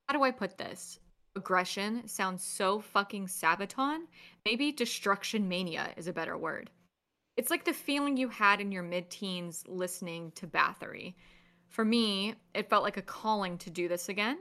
How 0.09 0.17
do 0.17 0.25
I 0.25 0.33
put 0.33 0.59
this? 0.59 0.99
Aggression 1.37 2.09
sounds 2.09 2.43
so 2.43 2.81
fucking 2.81 3.27
Sabaton. 3.27 4.07
Maybe 4.45 4.73
destruction 4.73 5.49
mania 5.49 5.91
is 5.97 6.09
a 6.09 6.13
better 6.13 6.37
word. 6.37 6.71
It's 7.39 7.53
like 7.53 7.65
the 7.65 7.73
feeling 7.73 8.17
you 8.17 8.29
had 8.29 8.61
in 8.61 8.73
your 8.73 8.83
mid 8.83 9.11
teens 9.11 9.63
listening 9.69 10.33
to 10.33 10.49
Bathory. 10.49 11.15
For 11.69 11.85
me, 11.85 12.35
it 12.53 12.69
felt 12.69 12.83
like 12.83 12.97
a 12.97 13.03
calling 13.03 13.57
to 13.59 13.71
do 13.71 13.87
this 13.87 14.09
again. 14.09 14.39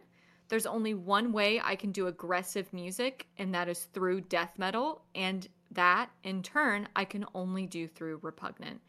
There's 0.49 0.65
only 0.65 0.95
one 0.95 1.31
way 1.31 1.61
I 1.63 1.75
can 1.75 1.91
do 1.91 2.07
aggressive 2.07 2.73
music, 2.73 3.27
and 3.37 3.53
that 3.53 3.69
is 3.69 3.83
through 3.93 4.21
death 4.21 4.53
metal, 4.57 5.03
and 5.13 5.47
that, 5.69 6.09
in 6.23 6.41
turn, 6.41 6.87
I 6.95 7.05
can 7.05 7.23
only 7.35 7.67
do 7.67 7.87
through 7.87 8.17
Repugnant. 8.23 8.81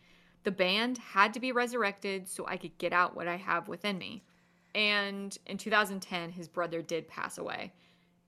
The 0.42 0.52
band 0.52 0.96
had 0.96 1.34
to 1.34 1.40
be 1.40 1.52
resurrected 1.52 2.26
so 2.26 2.46
I 2.46 2.56
could 2.56 2.78
get 2.78 2.94
out 2.94 3.14
what 3.14 3.28
I 3.28 3.36
have 3.36 3.68
within 3.68 3.98
me. 3.98 4.22
And 4.74 5.36
in 5.44 5.58
2010, 5.58 6.32
his 6.32 6.48
brother 6.48 6.80
did 6.80 7.08
pass 7.08 7.36
away. 7.36 7.74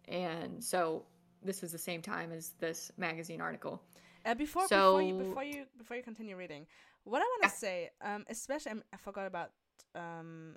And 0.08 0.62
so 0.62 1.06
this 1.42 1.62
was 1.62 1.72
the 1.72 1.78
same 1.78 2.02
time 2.02 2.32
as 2.32 2.50
this 2.58 2.92
magazine 2.98 3.40
article. 3.40 3.80
Uh, 4.24 4.34
before 4.34 4.66
so, 4.68 4.98
before 4.98 5.02
you 5.02 5.14
before 5.14 5.44
you 5.44 5.64
before 5.78 5.96
you 5.96 6.02
continue 6.02 6.36
reading, 6.36 6.66
what 7.04 7.20
I 7.20 7.24
want 7.24 7.42
to 7.42 7.48
yeah. 7.48 7.52
say, 7.52 7.90
um, 8.02 8.24
especially 8.28 8.72
I 8.92 8.96
forgot 8.96 9.26
about 9.26 9.50
um, 9.94 10.56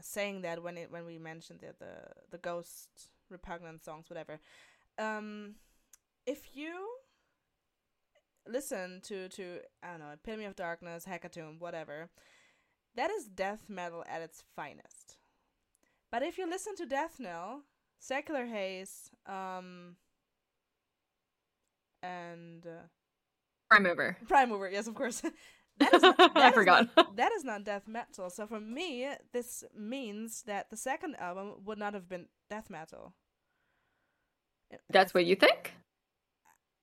saying 0.00 0.42
that 0.42 0.62
when 0.62 0.76
it 0.76 0.90
when 0.90 1.06
we 1.06 1.18
mentioned 1.18 1.60
the 1.60 1.74
the, 1.78 1.94
the 2.30 2.38
ghost 2.38 2.88
repugnant 3.30 3.84
songs, 3.84 4.08
whatever. 4.08 4.40
Um, 4.98 5.56
if 6.26 6.56
you 6.56 6.86
listen 8.48 9.00
to 9.04 9.28
to 9.30 9.58
I 9.82 9.90
don't 9.90 10.00
know 10.00 10.12
Epitome 10.12 10.44
of 10.44 10.56
Darkness, 10.56 11.06
Hecatomb, 11.06 11.60
whatever, 11.60 12.10
that 12.94 13.10
is 13.10 13.26
death 13.26 13.68
metal 13.68 14.04
at 14.08 14.22
its 14.22 14.42
finest. 14.54 15.16
But 16.10 16.22
if 16.22 16.38
you 16.38 16.48
listen 16.48 16.76
to 16.76 16.86
Death 16.86 17.16
Knell, 17.18 17.62
Secular 17.98 18.46
Haze, 18.46 19.10
um, 19.26 19.96
and 22.02 22.66
uh, 22.66 22.86
Prime 23.70 23.82
Mover. 23.82 24.16
Prime 24.28 24.48
Mover, 24.48 24.70
yes, 24.70 24.86
of 24.86 24.94
course. 24.94 25.22
that 25.78 25.92
is 25.92 26.02
not, 26.02 26.16
that 26.16 26.36
I 26.36 26.52
forgot. 26.52 26.88
Not, 26.96 27.16
that 27.16 27.32
is 27.32 27.44
not 27.44 27.64
death 27.64 27.86
metal. 27.86 28.30
So 28.30 28.46
for 28.46 28.58
me, 28.58 29.08
this 29.34 29.62
means 29.76 30.42
that 30.46 30.70
the 30.70 30.76
second 30.76 31.16
album 31.16 31.52
would 31.66 31.76
not 31.76 31.92
have 31.92 32.08
been 32.08 32.28
death 32.48 32.70
metal. 32.70 33.12
That's 34.88 35.12
what 35.12 35.26
you 35.26 35.36
think? 35.36 35.74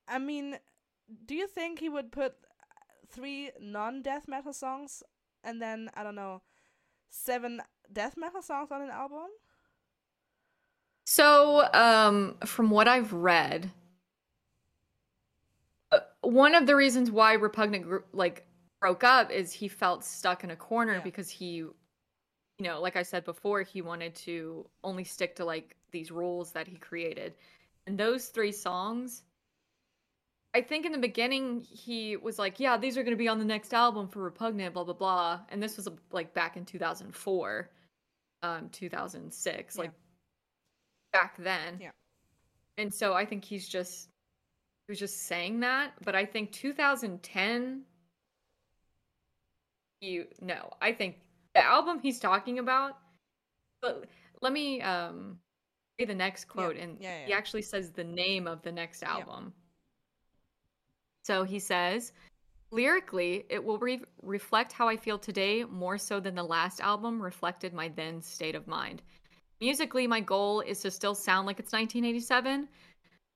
I 0.08 0.20
mean, 0.20 0.58
do 1.26 1.34
you 1.34 1.48
think 1.48 1.80
he 1.80 1.90
would 1.90 2.12
put 2.12 2.36
three 3.10 3.50
non-death 3.60 4.28
metal 4.28 4.54
songs 4.54 5.02
and 5.44 5.60
then 5.60 5.90
I 5.96 6.04
don't 6.04 6.16
know, 6.16 6.44
seven 7.10 7.62
death 7.92 8.16
metal 8.16 8.44
songs 8.44 8.72
on 8.72 8.84
an 8.84 8.92
album? 8.92 9.28
So, 11.06 11.68
um, 11.74 12.36
from 12.46 12.70
what 12.70 12.88
I've 12.88 13.12
read, 13.12 13.72
one 16.22 16.56
of 16.56 16.66
the 16.66 16.76
reasons 16.76 17.12
why 17.12 17.34
Repugnant 17.34 17.84
gr- 17.84 17.98
like 18.14 18.46
broke 18.80 19.04
up 19.04 19.32
is 19.32 19.52
he 19.52 19.68
felt 19.68 20.04
stuck 20.04 20.44
in 20.44 20.52
a 20.52 20.56
corner 20.56 20.96
yeah. 20.96 21.02
because 21.02 21.30
he, 21.30 21.56
you 21.56 21.74
know, 22.60 22.82
like 22.82 22.96
I 22.96 23.04
said 23.04 23.26
before, 23.26 23.62
he 23.62 23.82
wanted 23.82 24.16
to 24.16 24.66
only 24.84 25.04
stick 25.04 25.36
to 25.38 25.46
like 25.46 25.76
these 25.92 26.12
rules 26.12 26.52
that 26.52 26.68
he 26.68 26.78
created, 26.78 27.34
and 27.88 27.98
those 27.98 28.28
three 28.28 28.52
songs. 28.52 29.24
I 30.56 30.62
think 30.62 30.86
in 30.86 30.92
the 30.92 31.00
beginning 31.00 31.62
he 31.62 32.16
was 32.16 32.38
like, 32.38 32.60
"Yeah, 32.60 32.78
these 32.78 32.98
are 32.98 33.04
going 33.04 33.16
to 33.16 33.18
be 33.18 33.28
on 33.28 33.40
the 33.40 33.46
next 33.46 33.74
album 33.74 34.08
for 34.08 34.22
Repugnant," 34.22 34.74
blah 34.74 34.84
blah 34.84 34.94
blah, 34.94 35.40
and 35.50 35.62
this 35.62 35.78
was 35.78 35.90
like 36.12 36.34
back 36.34 36.58
in 36.58 36.66
2004, 36.66 37.70
um, 38.44 38.70
2006, 38.70 39.76
yeah. 39.76 39.82
like 39.82 39.92
back 41.12 41.36
then. 41.38 41.80
Yeah. 41.80 41.92
And 42.78 42.94
so 42.94 43.14
I 43.14 43.26
think 43.26 43.46
he's 43.46 43.68
just 43.68 44.10
he 44.88 44.92
was 44.92 45.00
just 45.00 45.28
saying 45.28 45.62
that, 45.62 45.94
but 46.04 46.16
I 46.16 46.26
think 46.26 46.52
2010 46.52 47.84
you 50.02 50.28
no, 50.42 50.70
I 50.82 50.92
think 50.92 51.16
the 51.56 51.64
album 51.64 52.00
he's 52.02 52.20
talking 52.20 52.60
about 52.60 52.98
but 53.82 54.06
let 54.42 54.52
me 54.52 54.82
um 54.82 55.38
say 55.98 56.06
the 56.06 56.14
next 56.14 56.46
quote 56.46 56.76
yeah. 56.76 56.84
and 56.84 56.98
yeah, 57.00 57.20
yeah. 57.20 57.26
he 57.28 57.34
actually 57.34 57.62
says 57.62 57.92
the 57.92 58.04
name 58.04 58.48
of 58.48 58.62
the 58.64 58.72
next 58.72 59.04
album. 59.04 59.54
So 61.24 61.44
he 61.46 61.60
says 61.60 62.12
Lyrically, 62.74 63.46
it 63.50 63.64
will 63.64 63.78
re- 63.78 64.02
reflect 64.24 64.74
how 64.74 64.88
I 64.88 64.98
feel 64.98 65.20
today 65.20 65.64
more 65.64 66.00
so 66.00 66.20
than 66.20 66.34
the 66.34 66.44
last 66.44 66.82
album 66.82 67.22
reflected 67.22 67.72
my 67.72 67.90
then 67.90 68.20
state 68.20 68.56
of 68.56 68.66
mind. 68.66 69.04
Musically, 69.62 70.08
my 70.08 70.20
goal 70.20 70.62
is 70.62 70.80
to 70.80 70.90
still 70.90 71.14
sound 71.14 71.46
like 71.46 71.60
it's 71.60 71.72
1987, 71.72 72.68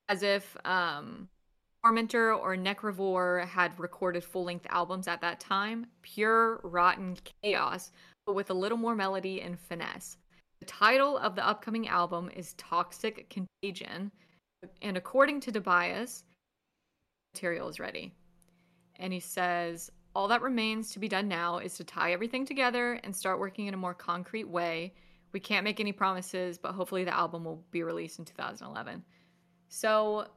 as 0.10 0.24
if 0.24 0.58
um, 0.66 1.30
Tormentor 1.88 2.34
or 2.34 2.58
Necrovore 2.58 3.48
had 3.48 3.80
recorded 3.80 4.22
full 4.22 4.44
length 4.44 4.68
albums 4.70 5.08
at 5.08 5.22
that 5.22 5.40
time. 5.40 5.88
Pure, 6.02 6.60
rotten 6.66 7.18
chaos, 7.42 7.94
but 8.26 8.36
with 8.36 8.50
a 8.50 8.54
little 8.54 8.78
more 8.78 8.94
melody 8.94 9.42
and 9.42 9.58
finesse. 9.58 10.18
The 10.60 10.66
title 10.66 11.18
of 11.18 11.36
the 11.36 11.48
upcoming 11.48 11.88
album 11.88 12.30
is 12.36 12.56
Toxic 12.58 13.30
Contagion, 13.30 14.12
and 14.82 14.98
according 14.98 15.40
to 15.42 15.52
Tobias, 15.54 16.26
material 17.34 17.70
is 17.70 17.80
ready. 17.80 18.14
And 18.98 19.14
he 19.14 19.22
says, 19.22 19.90
All 20.14 20.28
that 20.28 20.42
remains 20.42 20.92
to 20.92 21.00
be 21.00 21.08
done 21.08 21.30
now 21.30 21.60
is 21.60 21.76
to 21.76 21.86
tie 21.86 22.12
everything 22.12 22.46
together 22.46 23.00
and 23.06 23.16
start 23.16 23.40
working 23.40 23.68
in 23.68 23.74
a 23.74 23.78
more 23.78 23.94
concrete 23.94 24.50
way 24.50 24.94
we 25.34 25.40
can't 25.40 25.64
make 25.64 25.80
any 25.80 25.92
promises, 25.92 26.58
but 26.58 26.72
hopefully 26.72 27.04
the 27.04 27.16
album 27.16 27.44
will 27.44 27.64
be 27.72 27.84
released 27.84 28.20
in 28.20 28.26
2011. 28.26 29.04
So 29.70 30.28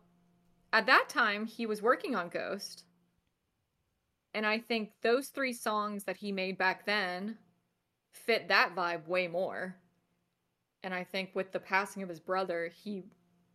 at 0.73 0.87
that 0.87 1.09
time, 1.09 1.47
he 1.47 1.67
was 1.67 1.83
working 1.83 2.15
on 2.15 2.29
Ghost. 2.29 2.85
And 4.35 4.47
I 4.47 4.59
think 4.59 4.91
those 5.03 5.29
three 5.29 5.53
songs 5.53 6.05
that 6.05 6.17
he 6.17 6.31
made 6.31 6.57
back 6.57 6.87
then 6.87 7.39
fit 8.13 8.49
that 8.49 8.75
vibe 8.77 9.07
way 9.09 9.27
more. 9.27 9.77
And 10.83 10.95
I 10.95 11.05
think 11.05 11.31
with 11.35 11.53
the 11.53 11.59
passing 11.59 12.03
of 12.03 12.09
his 12.09 12.21
brother, 12.21 12.71
he, 12.83 13.03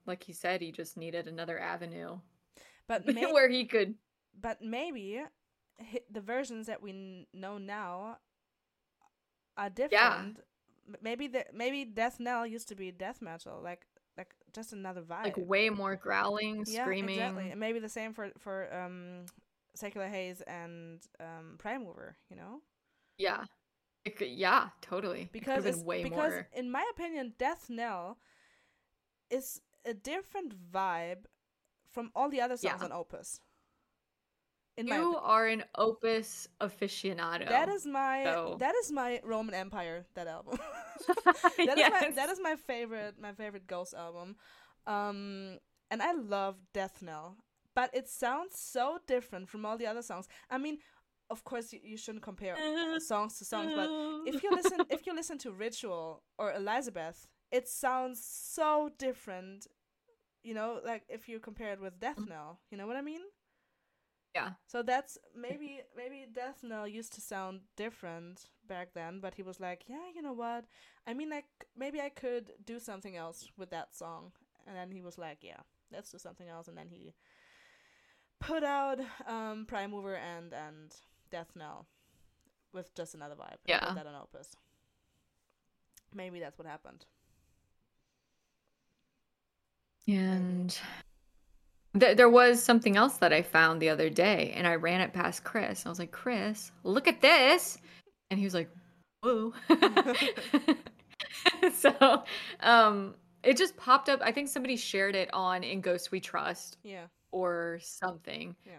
like 0.05 0.23
he 0.23 0.33
said, 0.33 0.61
he 0.61 0.71
just 0.71 0.97
needed 0.97 1.27
another 1.27 1.57
avenue. 1.59 2.19
But 2.87 3.05
may- 3.13 3.31
where 3.31 3.49
he 3.49 3.65
could. 3.65 3.95
But 4.39 4.61
maybe 4.61 5.21
the 6.11 6.21
versions 6.21 6.67
that 6.67 6.81
we 6.81 7.27
know 7.33 7.57
now 7.57 8.17
are 9.57 9.69
different. 9.69 9.91
Yeah 10.37 10.41
maybe 11.01 11.27
the 11.27 11.45
maybe 11.53 11.85
Death 11.85 12.19
Knell 12.19 12.45
used 12.45 12.67
to 12.69 12.75
be 12.75 12.91
death 12.91 13.21
metal, 13.21 13.59
like 13.63 13.85
like 13.85 13.85
just 14.55 14.73
another 14.73 15.01
vibe. 15.01 15.25
Like 15.25 15.37
way 15.37 15.69
more 15.69 15.95
growling, 15.95 16.63
yeah, 16.65 16.83
screaming. 16.83 17.19
Exactly. 17.19 17.51
And 17.51 17.59
maybe 17.59 17.79
the 17.79 17.89
same 17.89 18.13
for 18.13 18.31
for 18.39 18.73
um 18.73 19.25
Secular 19.75 20.07
Haze 20.07 20.41
and 20.41 21.01
um 21.19 21.55
Prime 21.59 21.83
Mover, 21.83 22.15
you 22.29 22.37
know? 22.37 22.61
Yeah. 23.17 23.43
Could, 24.17 24.29
yeah, 24.29 24.69
totally. 24.81 25.29
Because 25.31 25.65
it's, 25.65 25.79
way 25.79 26.03
because 26.03 26.31
more. 26.31 26.47
in 26.53 26.71
my 26.71 26.85
opinion, 26.91 27.33
Death 27.39 27.65
Knell 27.69 28.19
is 29.31 29.61
a 29.83 29.93
different 29.93 30.53
vibe 30.71 31.25
from 31.89 32.11
all 32.15 32.29
the 32.29 32.41
other 32.41 32.55
songs 32.55 32.75
yeah. 32.79 32.85
on 32.85 32.91
Opus. 32.91 33.39
In 34.77 34.87
you 34.87 35.17
are 35.21 35.47
an 35.47 35.63
opus 35.77 36.49
aficionado. 36.59 37.47
That 37.47 37.69
is 37.69 37.85
my 37.85 38.23
so. 38.25 38.57
that 38.59 38.75
is 38.75 38.91
my 38.91 39.21
Roman 39.23 39.55
Empire. 39.55 40.05
That 40.15 40.27
album. 40.27 40.59
that 41.57 41.77
yes. 41.77 41.87
is 41.87 42.01
my 42.01 42.11
that 42.15 42.29
is 42.29 42.39
my 42.41 42.55
favorite 42.55 43.15
my 43.19 43.31
favorite 43.31 43.67
Ghost 43.67 43.93
album, 43.93 44.35
um, 44.85 45.59
and 45.89 46.01
I 46.01 46.13
love 46.13 46.57
Death 46.73 47.01
Knell. 47.01 47.37
But 47.73 47.89
it 47.93 48.09
sounds 48.09 48.57
so 48.59 48.99
different 49.07 49.49
from 49.49 49.65
all 49.65 49.77
the 49.77 49.85
other 49.85 50.01
songs. 50.01 50.27
I 50.49 50.57
mean, 50.57 50.77
of 51.29 51.43
course 51.43 51.71
you, 51.73 51.79
you 51.83 51.97
shouldn't 51.97 52.23
compare 52.23 52.55
uh, 52.55 52.99
songs 52.99 53.37
to 53.39 53.45
songs, 53.45 53.71
but 53.75 53.89
uh. 53.89 54.23
if 54.25 54.43
you 54.43 54.51
listen 54.51 54.79
if 54.89 55.05
you 55.05 55.15
listen 55.15 55.37
to 55.39 55.51
Ritual 55.65 56.21
or 56.37 56.53
Elizabeth, 56.53 57.27
it 57.49 57.69
sounds 57.69 58.21
so 58.25 58.89
different. 58.97 59.67
You 60.43 60.53
know, 60.53 60.79
like 60.85 61.03
if 61.09 61.29
you 61.29 61.39
compare 61.39 61.71
it 61.71 61.81
with 61.81 61.99
Death 61.99 62.19
mm. 62.19 62.27
Knell, 62.27 62.59
you 62.69 62.77
know 62.77 62.87
what 62.87 62.97
I 62.97 63.01
mean? 63.01 63.21
Yeah. 64.35 64.49
So 64.67 64.83
that's 64.83 65.17
maybe 65.35 65.79
maybe 65.95 66.25
Death 66.31 66.59
Knell 66.61 66.87
used 66.87 67.13
to 67.13 67.21
sound 67.21 67.61
different 67.77 68.49
back 68.67 68.89
then, 68.93 69.19
but 69.21 69.33
he 69.33 69.43
was 69.43 69.59
like, 69.61 69.83
yeah, 69.87 70.09
you 70.13 70.21
know 70.21 70.33
what? 70.33 70.65
I 71.07 71.13
mean, 71.13 71.29
like 71.29 71.45
maybe 71.77 72.01
I 72.01 72.09
could 72.09 72.51
do 72.65 72.77
something 72.79 73.15
else 73.15 73.49
with 73.57 73.69
that 73.69 73.95
song, 73.95 74.33
and 74.67 74.75
then 74.75 74.91
he 74.91 75.01
was 75.01 75.17
like, 75.17 75.37
yeah, 75.41 75.61
let's 75.91 76.11
do 76.11 76.17
something 76.17 76.49
else, 76.49 76.67
and 76.67 76.77
then 76.77 76.89
he 76.89 77.13
put 78.39 78.63
out 78.63 78.99
um, 79.25 79.65
Prime 79.67 79.91
Mover 79.91 80.15
and 80.15 80.53
and 80.53 80.93
Death 81.31 81.51
Knell 81.55 81.87
with 82.73 82.93
just 82.93 83.15
another 83.15 83.35
vibe. 83.35 83.57
Yeah. 83.65 83.93
that 83.95 84.05
on 84.05 84.15
Opus. 84.15 84.57
Maybe 86.13 86.41
that's 86.41 86.57
what 86.59 86.67
happened. 86.67 87.05
And 90.07 90.77
Th- 91.99 92.17
there 92.17 92.29
was 92.29 92.61
something 92.61 92.97
else 92.97 93.17
that 93.17 93.33
I 93.33 93.41
found 93.41 93.81
the 93.81 93.89
other 93.89 94.09
day, 94.09 94.53
and 94.55 94.67
I 94.67 94.75
ran 94.75 95.01
it 95.01 95.13
past 95.13 95.43
Chris. 95.43 95.85
I 95.85 95.89
was 95.89 95.99
like, 95.99 96.11
Chris, 96.11 96.71
look 96.83 97.07
at 97.07 97.21
this. 97.21 97.77
And 98.29 98.39
he 98.39 98.45
was 98.45 98.53
like, 98.53 98.69
whoa. 99.21 99.53
so 101.73 102.23
um, 102.61 103.15
it 103.43 103.57
just 103.57 103.75
popped 103.77 104.09
up. 104.09 104.19
I 104.23 104.31
think 104.31 104.49
somebody 104.49 104.75
shared 104.75 105.15
it 105.15 105.29
on 105.33 105.63
In 105.63 105.81
Ghost 105.81 106.11
We 106.11 106.19
Trust 106.19 106.77
Yeah. 106.83 107.05
or 107.31 107.79
something. 107.81 108.55
Yeah. 108.65 108.73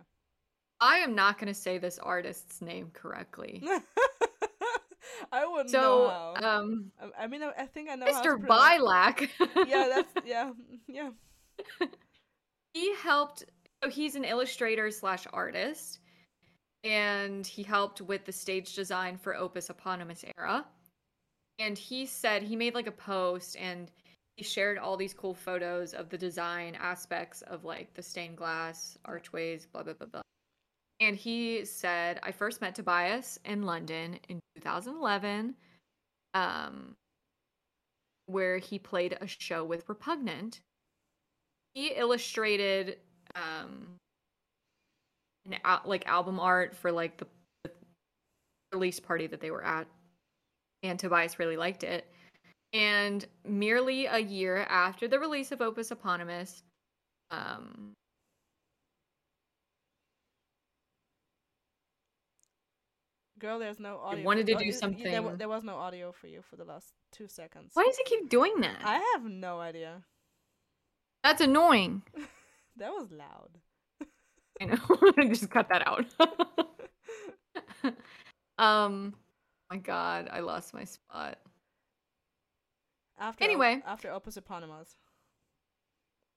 I 0.80 0.98
am 0.98 1.14
not 1.14 1.38
going 1.38 1.48
to 1.48 1.54
say 1.58 1.78
this 1.78 1.98
artist's 1.98 2.60
name 2.60 2.90
correctly. 2.92 3.62
I 5.32 5.46
wouldn't 5.46 5.70
So, 5.70 5.80
know 5.80 6.34
how. 6.38 6.58
um, 6.60 6.90
I- 7.18 7.26
mean, 7.26 7.42
I, 7.42 7.62
I 7.62 7.66
think 7.66 7.88
I 7.88 7.94
know 7.94 8.06
Mr. 8.06 8.38
Bilac. 8.38 9.28
Yeah, 9.66 9.88
that's 9.94 10.12
yeah, 10.26 10.50
yeah. 10.86 11.10
He 12.76 12.94
helped 12.96 13.42
so 13.82 13.88
he's 13.88 14.16
an 14.16 14.24
illustrator 14.24 14.90
slash 14.90 15.26
artist 15.32 16.00
and 16.84 17.46
he 17.46 17.62
helped 17.62 18.02
with 18.02 18.26
the 18.26 18.32
stage 18.32 18.74
design 18.74 19.16
for 19.16 19.34
opus 19.34 19.70
eponymous 19.70 20.24
era. 20.36 20.64
And 21.58 21.76
he 21.78 22.04
said 22.04 22.42
he 22.42 22.54
made 22.54 22.74
like 22.74 22.86
a 22.86 22.92
post 22.92 23.56
and 23.56 23.90
he 24.36 24.44
shared 24.44 24.76
all 24.76 24.98
these 24.98 25.14
cool 25.14 25.32
photos 25.32 25.94
of 25.94 26.10
the 26.10 26.18
design 26.18 26.76
aspects 26.78 27.40
of 27.42 27.64
like 27.64 27.94
the 27.94 28.02
stained 28.02 28.36
glass 28.36 28.98
archways 29.06 29.66
blah 29.66 29.82
blah 29.82 29.94
blah 29.94 30.08
blah. 30.08 30.22
And 31.00 31.16
he 31.16 31.64
said 31.64 32.20
i 32.22 32.30
first 32.30 32.60
met 32.60 32.74
tobias 32.74 33.40
in 33.44 33.62
london 33.62 34.18
in 34.28 34.40
2011 34.56 35.54
um 36.34 36.94
where 38.26 38.58
he 38.58 38.78
played 38.78 39.16
a 39.20 39.26
show 39.26 39.64
with 39.64 39.88
repugnant 39.88 40.60
he 41.76 41.88
illustrated 41.88 42.96
um 43.34 43.86
an 45.44 45.56
al- 45.62 45.82
like 45.84 46.06
album 46.06 46.40
art 46.40 46.74
for 46.74 46.90
like 46.90 47.18
the, 47.18 47.26
the 47.64 47.70
release 48.72 48.98
party 48.98 49.26
that 49.26 49.40
they 49.42 49.50
were 49.50 49.62
at 49.62 49.86
and 50.82 50.98
tobias 50.98 51.38
really 51.38 51.58
liked 51.58 51.84
it 51.84 52.10
and 52.72 53.26
merely 53.44 54.06
a 54.06 54.18
year 54.18 54.66
after 54.70 55.06
the 55.06 55.18
release 55.18 55.52
of 55.52 55.60
opus 55.60 55.90
eponymous 55.90 56.62
um 57.30 57.92
Girl, 63.38 63.58
there's 63.58 63.78
no 63.78 63.98
audio. 63.98 64.24
wanted 64.24 64.46
to 64.46 64.52
do 64.54 64.58
y- 64.58 64.70
There, 64.70 64.72
something- 64.72 65.36
there 65.36 65.48
was 65.48 65.62
no 65.62 65.76
audio 65.76 66.10
for 66.12 66.26
you 66.26 66.40
for 66.42 66.56
the 66.56 66.64
last 66.64 66.94
two 67.12 67.28
seconds. 67.28 67.70
why 67.74 67.84
does 67.84 67.96
he 67.98 68.04
keep 68.04 68.28
doing 68.30 68.60
that 68.62 68.80
I 68.82 68.96
have 69.14 69.24
no 69.24 69.60
idea. 69.60 70.02
That's 71.26 71.40
annoying 71.42 72.02
That 72.78 72.92
was 72.92 73.08
loud. 73.10 73.50
i 74.60 74.64
know 74.66 75.24
just 75.34 75.50
cut 75.50 75.68
that 75.70 75.86
out 75.86 76.04
um 78.58 79.14
my 79.70 79.76
god 79.78 80.28
i 80.32 80.40
lost 80.40 80.74
my 80.74 80.84
spot 80.84 81.38
After 83.18 83.44
Anyway. 83.44 83.82
after 83.86 84.10
Opus 84.12 84.36
Eponymous. 84.36 84.94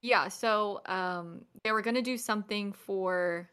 Yeah, 0.02 0.28
so 0.28 0.80
um 0.86 1.44
they 1.62 1.72
were 1.72 1.82
gonna 1.82 2.00
do 2.02 2.16
something 2.16 2.72
for 2.72 3.50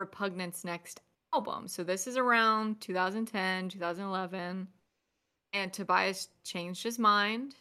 Repugnant's 0.00 0.64
next 0.64 1.00
album. 1.32 1.68
So 1.68 1.84
this 1.84 2.06
is 2.08 2.16
around 2.16 2.80
2010, 2.80 3.68
2011. 3.68 4.66
And 5.52 5.72
Tobias 5.72 6.28
changed 6.44 6.82
his 6.82 6.98
mind, 6.98 7.54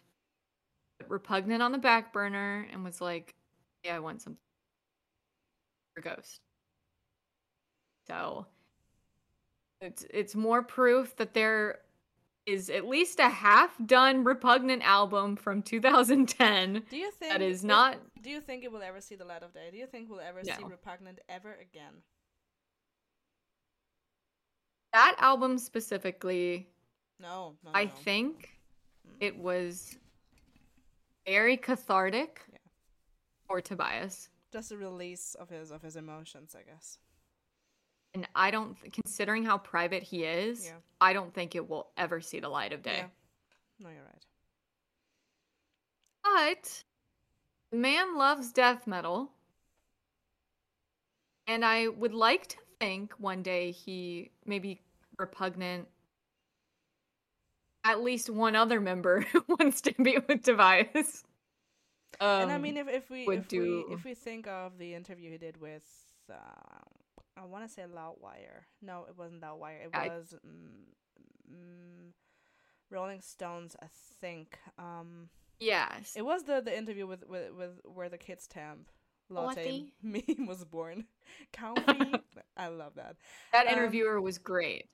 Repugnant 1.07 1.61
on 1.61 1.72
the 1.72 1.77
back 1.77 2.11
burner, 2.13 2.67
and 2.72 2.84
was 2.84 3.01
like, 3.01 3.35
Yeah, 3.84 3.95
I 3.95 3.99
want 3.99 4.22
something 4.22 4.39
for 5.95 6.01
Ghost. 6.01 6.39
So 8.07 8.45
it's 9.81 10.05
it's 10.09 10.35
more 10.35 10.63
proof 10.63 11.15
that 11.17 11.34
there 11.34 11.80
is 12.45 12.69
at 12.69 12.85
least 12.88 13.19
a 13.19 13.27
half 13.30 13.76
done 13.88 14.23
Repugnant 14.23 14.84
album 14.84 15.35
from 15.35 15.61
2010 15.63 16.84
Do 16.89 16.97
you 16.97 17.11
think 17.11 17.31
that 17.34 17.41
is 17.41 17.61
will- 17.63 17.69
not 17.69 17.97
Do 18.22 18.30
you 18.30 18.39
think 18.39 18.63
it 18.63 18.72
will 18.72 18.84
ever 18.84 19.01
see 19.01 19.15
the 19.15 19.26
light 19.26 19.41
of 19.43 19.53
day? 19.53 19.69
Do 19.72 19.77
you 19.77 19.88
think 19.88 20.09
we'll 20.09 20.19
ever 20.19 20.43
see 20.43 20.51
Repugnant 20.63 21.19
ever 21.27 21.53
again? 21.61 21.93
that 24.93 25.15
album 25.19 25.57
specifically 25.57 26.67
No, 27.19 27.55
no, 27.63 27.72
i 27.73 27.85
no. 27.85 27.91
think 27.91 28.51
Mm. 29.07 29.17
it 29.19 29.38
was 29.38 29.97
very 31.26 31.57
cathartic 31.57 32.41
Yeah. 32.52 32.57
for 33.47 33.61
tobias 33.61 34.30
just 34.52 34.72
a 34.72 34.77
release 34.77 35.35
of 35.35 35.49
his 35.49 35.72
of 35.72 35.81
his 35.81 35.95
emotions, 35.97 36.56
I 36.56 36.64
guess. 36.64 36.97
and 38.14 38.27
i 38.35 38.52
don't 38.52 38.77
considering 38.93 39.43
how 39.43 39.57
private 39.57 40.03
he 40.03 40.23
is 40.23 40.65
Yeah. 40.65 40.77
i 41.02 41.14
don't 41.14 41.34
think 41.34 41.56
it 41.56 41.68
will 41.68 41.88
ever 41.97 42.22
see 42.22 42.39
the 42.39 42.49
light 42.49 42.73
of 42.73 42.81
day 42.81 42.97
Yeah. 42.97 43.07
No, 43.80 43.89
you're 43.89 44.03
right. 44.03 44.26
but 46.23 46.84
man 47.72 48.18
loves 48.18 48.52
death 48.53 48.88
metal 48.88 49.31
and 51.47 51.65
i 51.65 51.88
would 51.88 52.14
like 52.14 52.47
to 52.47 52.57
think 52.80 53.14
one 53.18 53.41
day 53.43 53.72
he 53.72 54.31
maybe 54.45 54.81
repugnant 55.18 55.88
at 57.86 58.02
least 58.02 58.30
one 58.30 58.56
other 58.56 58.82
member 58.82 59.22
who 59.32 59.44
wants 59.48 59.82
to 59.82 59.94
be 60.02 60.18
with 60.28 60.44
tobias 60.44 61.24
and 62.22 62.49
I 62.52 62.56
Um, 62.56 62.62
mean, 62.62 62.78
if, 62.78 62.88
if 62.88 63.10
we 63.10 63.28
if 63.28 63.52
we 63.52 63.86
if 63.90 64.06
we 64.06 64.14
think 64.16 64.48
of 64.48 64.78
the 64.78 64.94
interview 64.95 65.32
he 65.32 65.38
did 65.38 65.57
with, 65.60 65.84
uh, 66.32 66.36
I 67.36 67.44
want 67.44 67.66
to 67.68 67.70
say 67.70 67.84
Loudwire. 67.84 68.64
No, 68.82 69.06
it 69.10 69.18
wasn't 69.18 69.41
Loudwire. 69.41 69.84
It 69.86 69.90
I- 69.94 70.07
was 70.07 70.34
mm, 70.48 71.52
mm, 71.52 72.12
Rolling 72.90 73.22
Stones, 73.22 73.76
I 73.82 73.88
think. 74.22 74.57
Um, 74.78 75.30
yes 75.60 76.14
it 76.18 76.22
was 76.26 76.44
the 76.44 76.62
the 76.62 76.78
interview 76.78 77.06
with 77.07 77.24
with, 77.28 77.52
with 77.53 77.80
where 77.86 78.10
the 78.10 78.18
kids 78.18 78.45
temp 78.48 78.90
latte 79.30 79.72
Latte. 79.72 79.86
meme 80.38 80.48
was 80.48 80.64
born. 80.66 81.06
Comfy. 81.53 82.14
I 82.57 82.68
love 82.68 82.94
that. 82.95 83.16
That 83.53 83.68
Um, 83.68 83.74
interviewer 83.74 84.22
was 84.22 84.38
great. 84.38 84.90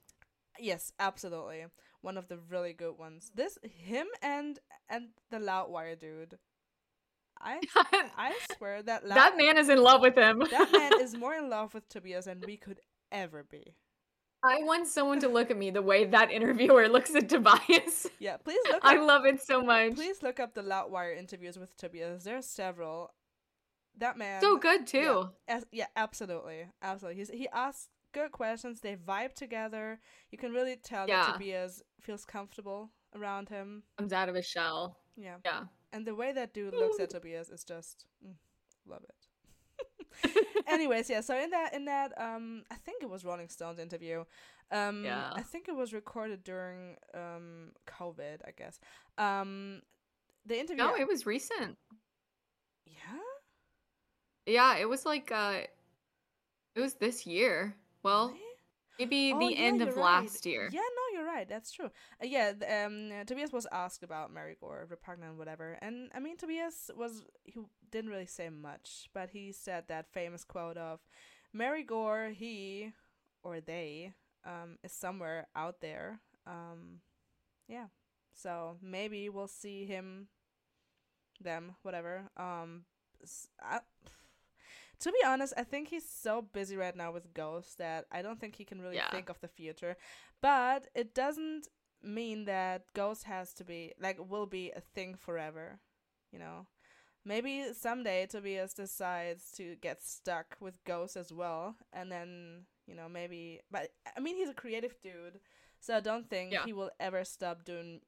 Yes, 0.59 0.91
absolutely. 0.99 1.65
One 2.01 2.17
of 2.17 2.27
the 2.27 2.37
really 2.49 2.73
good 2.73 2.97
ones. 2.97 3.31
This 3.35 3.57
him 3.63 4.07
and 4.21 4.59
and 4.89 5.09
the 5.29 5.37
Loudwire 5.37 5.99
dude. 5.99 6.37
I 7.39 7.59
I 8.17 8.33
swear 8.57 8.81
that 8.83 9.05
Loud- 9.07 9.15
that 9.17 9.37
man 9.37 9.57
is 9.57 9.69
in 9.69 9.81
love 9.81 10.01
with 10.01 10.15
him. 10.15 10.39
that 10.51 10.71
man 10.71 11.01
is 11.01 11.15
more 11.17 11.33
in 11.35 11.49
love 11.49 11.73
with 11.73 11.87
Tobias 11.89 12.25
than 12.25 12.41
we 12.45 12.57
could 12.57 12.79
ever 13.11 13.43
be. 13.43 13.75
I 14.43 14.63
want 14.63 14.87
someone 14.87 15.19
to 15.19 15.27
look 15.27 15.51
at 15.51 15.57
me 15.57 15.69
the 15.69 15.83
way 15.83 16.05
that 16.05 16.31
interviewer 16.31 16.87
looks 16.89 17.13
at 17.13 17.29
Tobias. 17.29 18.07
Yeah, 18.19 18.37
please 18.37 18.59
look 18.71 18.83
I 18.83 18.97
up 18.97 19.07
love 19.07 19.25
it 19.25 19.39
so 19.39 19.61
much. 19.61 19.93
please 19.93 20.23
look 20.23 20.39
up 20.39 20.55
the 20.55 20.63
Loudwire 20.63 21.15
interviews 21.15 21.59
with 21.59 21.77
Tobias. 21.77 22.23
There's 22.23 22.47
several. 22.47 23.13
That 23.97 24.17
man 24.17 24.41
so 24.41 24.57
good 24.57 24.87
too. 24.87 25.29
As, 25.47 25.65
yeah, 25.71 25.87
absolutely, 25.95 26.65
absolutely. 26.81 27.19
He's, 27.19 27.29
he 27.29 27.47
asks 27.49 27.89
good 28.11 28.31
questions. 28.31 28.81
They 28.81 28.95
vibe 28.95 29.33
together. 29.33 29.99
You 30.31 30.37
can 30.37 30.51
really 30.51 30.75
tell 30.75 31.07
Yeah. 31.07 31.25
that 31.25 31.33
Tobias 31.33 31.81
feels 32.01 32.25
comfortable 32.25 32.91
around 33.15 33.49
him. 33.49 33.83
Comes 33.97 34.13
out 34.13 34.29
of 34.29 34.35
his 34.35 34.45
shell. 34.45 34.97
Yeah, 35.15 35.37
Yeah. 35.45 35.65
and 35.91 36.05
the 36.05 36.15
way 36.15 36.31
that 36.31 36.53
dude 36.53 36.73
looks 36.73 36.99
at 36.99 37.09
Tobias 37.09 37.49
is 37.49 37.63
just 37.63 38.05
mm, 38.25 38.33
love 38.85 39.03
it. 39.03 39.27
Anyways, 40.67 41.09
yeah. 41.09 41.21
So 41.21 41.37
in 41.37 41.49
that 41.51 41.73
in 41.73 41.85
that 41.85 42.13
um, 42.19 42.63
I 42.71 42.75
think 42.75 43.03
it 43.03 43.09
was 43.09 43.23
Rolling 43.25 43.49
Stones 43.49 43.79
interview. 43.79 44.23
Um, 44.71 45.03
Yeah. 45.03 45.31
I 45.33 45.41
think 45.41 45.67
it 45.67 45.75
was 45.75 45.93
recorded 45.93 46.43
during 46.43 46.95
um 47.13 47.71
COVID. 47.87 48.41
I 48.45 48.51
guess. 48.57 48.79
Um, 49.17 49.81
the 50.45 50.59
interview. 50.59 50.83
no, 50.83 50.95
it 50.95 51.07
was 51.07 51.25
recent. 51.25 51.77
yeah. 52.85 53.19
Yeah, 54.45 54.77
it 54.77 54.87
was 54.89 55.05
like 55.05 55.31
uh 55.31 55.61
it 56.75 56.79
was 56.79 56.95
this 56.95 57.25
year. 57.27 57.75
Well, 58.03 58.27
Really? 58.27 58.55
maybe 58.99 59.33
Oh, 59.33 59.39
the 59.39 59.55
yeah, 59.55 59.57
end 59.57 59.81
of 59.81 59.95
right. 59.95 59.97
last 59.97 60.45
year. 60.45 60.71
Yeah, 60.71 60.79
no, 60.81 61.03
you're 61.19 61.25
right. 61.25 61.47
That's 61.47 61.71
true. 61.71 61.87
Uh, 62.21 62.25
yeah, 62.25 62.53
um, 62.85 63.11
uh, 63.11 63.23
Tobias 63.25 63.51
was 63.51 63.67
asked 63.71 64.03
about 64.03 64.31
Mary 64.31 64.55
Goore, 64.61 64.89
repugnant, 64.89 65.37
whatever, 65.37 65.77
and 65.81 66.11
I 66.13 66.19
mean, 66.19 66.37
Tobias 66.37 66.89
was 66.95 67.23
he 67.43 67.59
didn't 67.91 68.11
really 68.11 68.27
say 68.27 68.49
much, 68.49 69.09
but 69.13 69.29
he 69.31 69.51
said 69.51 69.85
that 69.87 70.11
famous 70.13 70.43
quote 70.43 70.77
of, 70.77 70.99
"Mary 71.53 71.83
Goore, 71.83 72.33
he 72.33 72.93
or 73.43 73.59
they, 73.61 74.13
um, 74.45 74.77
is 74.83 74.91
somewhere 74.93 75.47
out 75.55 75.81
there." 75.81 76.19
Um, 76.45 77.01
yeah, 77.67 77.87
so 78.33 78.77
maybe 78.81 79.29
we'll 79.29 79.47
see 79.47 79.85
him, 79.85 80.27
them, 81.41 81.75
whatever. 81.81 82.29
Um, 82.37 82.85
I 83.61 83.79
to 85.01 85.11
be 85.11 85.17
honest, 85.25 85.53
I 85.57 85.63
think 85.63 85.89
he's 85.89 86.07
so 86.07 86.41
busy 86.41 86.75
right 86.77 86.95
now 86.95 87.11
with 87.11 87.33
Ghost 87.33 87.77
that 87.77 88.05
I 88.11 88.21
don't 88.21 88.39
think 88.39 88.55
he 88.55 88.65
can 88.65 88.81
really 88.81 88.95
Yeah. 88.95 89.11
think 89.11 89.29
of 89.29 89.39
the 89.41 89.47
future. 89.47 89.95
But 90.41 90.87
it 90.95 91.13
doesn't 91.13 91.67
mean 92.01 92.45
that 92.45 92.91
Ghost 92.93 93.23
has 93.25 93.53
to 93.55 93.63
be 93.63 93.93
like 93.99 94.17
will 94.31 94.47
be 94.47 94.71
a 94.71 94.81
thing 94.81 95.15
forever, 95.15 95.79
you 96.31 96.39
know. 96.39 96.67
maybe 97.23 97.71
someday 97.73 98.25
Tobias 98.25 98.73
decides 98.73 99.51
to 99.51 99.75
get 99.75 100.01
stuck 100.01 100.57
with 100.59 100.83
Ghost 100.85 101.15
as 101.15 101.31
well, 101.31 101.75
and 101.93 102.11
then 102.11 102.65
you 102.87 102.95
know 102.95 103.07
maybe. 103.07 103.59
But 103.69 103.91
I 104.17 104.19
mean, 104.19 104.35
he's 104.37 104.49
a 104.49 104.55
creative 104.55 104.99
dude, 105.01 105.39
so 105.79 105.95
I 105.95 105.99
don't 105.99 106.27
think 106.29 106.51
Yeah. 106.51 106.65
he 106.65 106.73
will 106.73 106.89
ever 106.99 107.23
stop 107.23 107.63
doing 107.63 108.01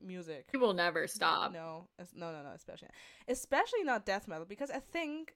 music. 0.00 0.46
He 0.50 0.56
will 0.56 0.72
never 0.74 1.06
stop. 1.06 1.52
No, 1.52 1.88
no, 2.14 2.32
no, 2.32 2.42
no, 2.42 2.50
especially, 2.54 2.88
especially 3.26 3.84
not 3.84 4.06
death 4.06 4.26
metal 4.28 4.46
because 4.46 4.70
I 4.70 4.80
think 4.80 5.34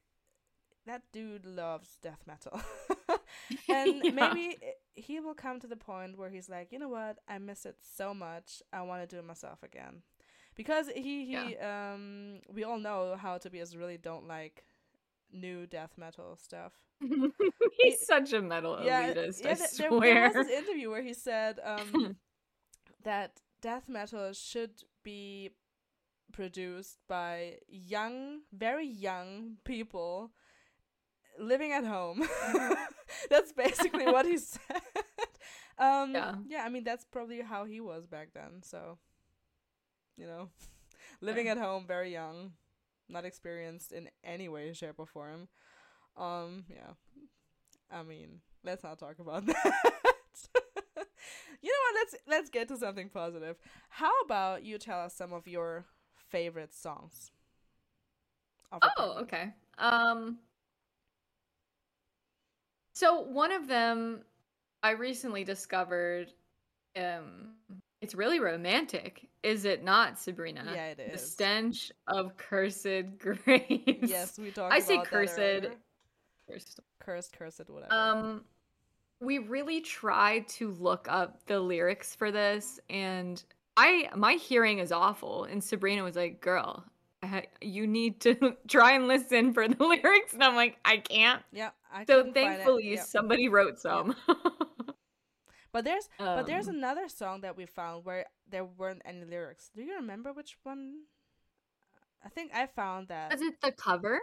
that 0.86 1.02
dude 1.12 1.44
loves 1.46 1.98
death 2.02 2.22
metal, 2.26 2.60
and 3.68 4.02
Yeah. 4.04 4.10
maybe 4.12 4.58
i- 4.62 4.74
he 4.94 5.20
will 5.20 5.34
come 5.34 5.60
to 5.60 5.66
the 5.66 5.76
point 5.76 6.18
where 6.18 6.30
he's 6.30 6.48
like, 6.48 6.72
you 6.72 6.78
know 6.78 6.88
what, 6.88 7.18
I 7.28 7.38
miss 7.38 7.64
it 7.66 7.76
so 7.80 8.12
much, 8.14 8.62
I 8.72 8.82
want 8.82 9.02
to 9.02 9.06
do 9.16 9.18
it 9.18 9.24
myself 9.26 9.62
again, 9.62 10.02
because 10.56 10.88
he 10.94 11.24
he 11.26 11.56
um 11.58 12.40
we 12.52 12.64
all 12.64 12.78
know 12.78 13.16
how 13.16 13.38
Tobias 13.38 13.76
really 13.76 13.96
don't 13.98 14.26
like 14.28 14.64
new 15.32 15.66
death 15.66 15.92
metal 15.96 16.36
stuff. 16.36 16.72
He's 17.80 18.04
such 18.06 18.32
a 18.32 18.42
metal 18.42 18.76
elitist. 18.76 19.44
I 19.46 19.54
th- 19.54 19.70
there, 19.76 19.88
swear. 19.88 20.00
there 20.00 20.22
was 20.28 20.46
this 20.46 20.58
interview 20.58 20.90
where 20.90 21.02
he 21.02 21.14
said 21.14 21.58
um, 21.64 22.16
that 23.04 23.40
death 23.60 23.88
metal 23.88 24.32
should 24.32 24.82
be 25.02 25.50
produced 26.32 26.98
by 27.08 27.58
young, 27.68 28.40
very 28.52 28.86
young 28.86 29.56
people 29.64 30.30
living 31.38 31.72
at 31.72 31.84
home. 31.84 32.22
that's 33.30 33.52
basically 33.52 34.06
what 34.08 34.26
he 34.26 34.38
said. 34.38 34.82
Um, 35.78 36.14
Yeah. 36.14 36.34
yeah, 36.46 36.64
I 36.64 36.68
mean 36.68 36.84
that's 36.84 37.04
probably 37.04 37.40
how 37.42 37.64
he 37.64 37.80
was 37.80 38.06
back 38.06 38.28
then. 38.34 38.62
So, 38.62 38.98
you 40.16 40.26
know, 40.26 40.48
living 41.20 41.46
Yeah. 41.46 41.52
at 41.52 41.58
home, 41.58 41.86
very 41.86 42.12
young, 42.12 42.52
not 43.08 43.24
experienced 43.24 43.92
in 43.92 44.08
any 44.24 44.48
way, 44.48 44.72
shape, 44.72 44.96
or 44.98 45.06
form. 45.06 45.48
Um, 46.16 46.64
yeah. 46.68 46.92
I 47.90 48.02
mean, 48.02 48.40
let's 48.64 48.82
not 48.82 48.98
talk 48.98 49.18
about 49.18 49.46
that. 49.46 49.74
you 51.62 51.70
know 51.70 51.82
what? 51.84 51.94
Let's 51.94 52.16
let's 52.26 52.50
get 52.50 52.68
to 52.68 52.76
something 52.76 53.08
positive. 53.08 53.56
How 53.88 54.12
about 54.24 54.64
you 54.64 54.78
tell 54.78 55.00
us 55.00 55.14
some 55.14 55.32
of 55.32 55.46
your 55.46 55.84
favorite 56.30 56.72
songs? 56.74 57.30
Oh, 58.98 59.18
okay. 59.22 59.54
Um 59.78 60.38
So 62.92 63.20
one 63.20 63.52
of 63.52 63.68
them 63.68 64.22
I 64.82 64.90
recently 64.92 65.44
discovered 65.44 66.32
um 66.96 67.54
it's 68.02 68.16
really 68.16 68.40
romantic. 68.40 69.28
Is 69.44 69.64
it 69.64 69.84
not, 69.84 70.18
Sabrina? 70.18 70.64
Yeah, 70.74 70.86
it 70.88 71.00
is. 71.00 71.12
The 71.12 71.26
stench 71.26 71.92
of 72.08 72.36
cursed 72.36 72.86
graves. 73.18 74.10
Yes, 74.10 74.38
we 74.38 74.50
talked. 74.50 74.74
I 74.74 74.80
say 74.80 74.98
cursed. 75.04 75.36
Cursed. 76.48 76.80
Cursed, 77.00 77.32
cursed, 77.32 77.70
whatever. 77.70 77.94
Um, 77.94 78.44
we 79.20 79.38
really 79.38 79.80
tried 79.80 80.48
to 80.48 80.72
look 80.72 81.06
up 81.08 81.46
the 81.46 81.60
lyrics 81.60 82.14
for 82.14 82.32
this, 82.32 82.80
and 82.90 83.42
I 83.76 84.08
my 84.16 84.34
hearing 84.34 84.80
is 84.80 84.90
awful. 84.90 85.44
And 85.44 85.62
Sabrina 85.62 86.02
was 86.02 86.16
like, 86.16 86.40
"Girl, 86.40 86.84
you 87.60 87.86
need 87.86 88.20
to 88.22 88.56
try 88.68 88.92
and 88.92 89.06
listen 89.06 89.52
for 89.54 89.68
the 89.68 89.82
lyrics." 89.84 90.34
And 90.34 90.42
I'm 90.42 90.56
like, 90.56 90.76
"I 90.84 90.96
can't." 90.96 91.42
yeah, 91.52 91.70
I 91.92 92.04
So 92.04 92.24
couldn't 92.24 92.34
find 92.34 92.60
it. 92.60 92.64
thankfully, 92.64 92.94
Yeah. 92.94 93.02
somebody 93.04 93.48
wrote 93.48 93.78
some. 93.78 94.16
But 95.72 95.84
there's 95.84 96.06
but 96.18 96.44
there's 96.46 96.68
Um, 96.68 96.74
another 96.76 97.08
song 97.08 97.40
that 97.40 97.56
we 97.56 97.64
found 97.64 98.04
where 98.04 98.26
there 98.46 98.64
weren't 98.64 99.00
any 99.06 99.24
lyrics. 99.24 99.70
Do 99.74 99.82
you 99.82 99.94
remember 99.96 100.30
which 100.32 100.58
one? 100.64 101.04
I 102.22 102.28
think 102.28 102.52
I 102.54 102.66
found 102.66 103.08
that 103.08 103.32
Is 103.32 103.40
it 103.40 103.54
the 103.62 103.72
cover? 103.72 104.20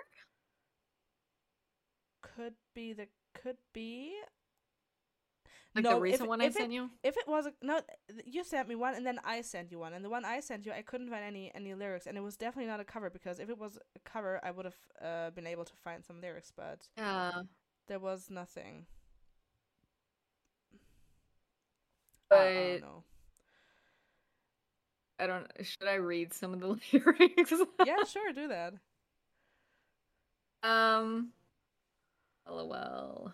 could 2.22 2.54
be 2.76 2.94
the 2.94 3.08
could 3.34 3.58
be 3.74 4.14
Like 5.76 5.84
No, 5.86 5.96
the 5.96 6.02
recent 6.02 6.24
it- 6.24 6.30
one 6.30 6.42
I 6.42 6.46
if 6.46 6.54
sent 6.54 6.72
you? 6.72 6.90
if 7.04 7.16
it 7.18 7.28
was 7.28 7.48
a, 7.48 7.54
no 7.62 7.82
you 8.26 8.44
sent 8.44 8.68
me 8.70 8.76
one 8.76 8.94
and 8.96 9.06
then 9.06 9.20
I 9.24 9.42
sent 9.42 9.72
you 9.72 9.80
one 9.80 9.94
and 9.94 10.04
the 10.06 10.10
one 10.10 10.26
I 10.26 10.40
sent 10.42 10.66
you 10.66 10.72
I 10.72 10.82
couldn't 10.84 11.10
find 11.10 11.24
any 11.24 11.52
any 11.56 11.74
lyrics 11.74 12.06
and 12.08 12.18
it 12.18 12.22
was 12.22 12.38
definitely 12.38 12.70
not 12.70 12.80
a 12.80 12.86
cover 12.86 13.10
because 13.10 13.40
if 13.40 13.50
it 13.50 13.58
was 13.58 13.78
a 13.96 14.00
cover 14.06 14.40
I 14.44 14.52
would 14.52 14.66
have 14.66 14.80
uh, 15.02 15.30
been 15.32 15.48
able 15.48 15.66
to 15.66 15.74
find 15.84 16.04
some 16.06 16.22
lyrics 16.22 16.52
but 16.56 16.88
Yeah. 16.98 17.42
There 17.90 18.00
was 18.00 18.30
nothing. 18.30 18.86
I- 22.32 22.36
I 22.38 22.54
don't 22.54 22.82
know. 22.82 23.04
I 25.22 25.28
don't. 25.28 25.48
Should 25.66 25.88
I 25.90 25.96
read 25.96 26.32
some 26.34 26.54
of 26.54 26.60
the 26.62 26.68
lyrics? 26.94 27.52
Yeah, 27.86 28.04
sure, 28.08 28.32
do 28.32 28.48
that. 28.48 28.74
Um. 30.64 31.30
LOL. 32.50 33.34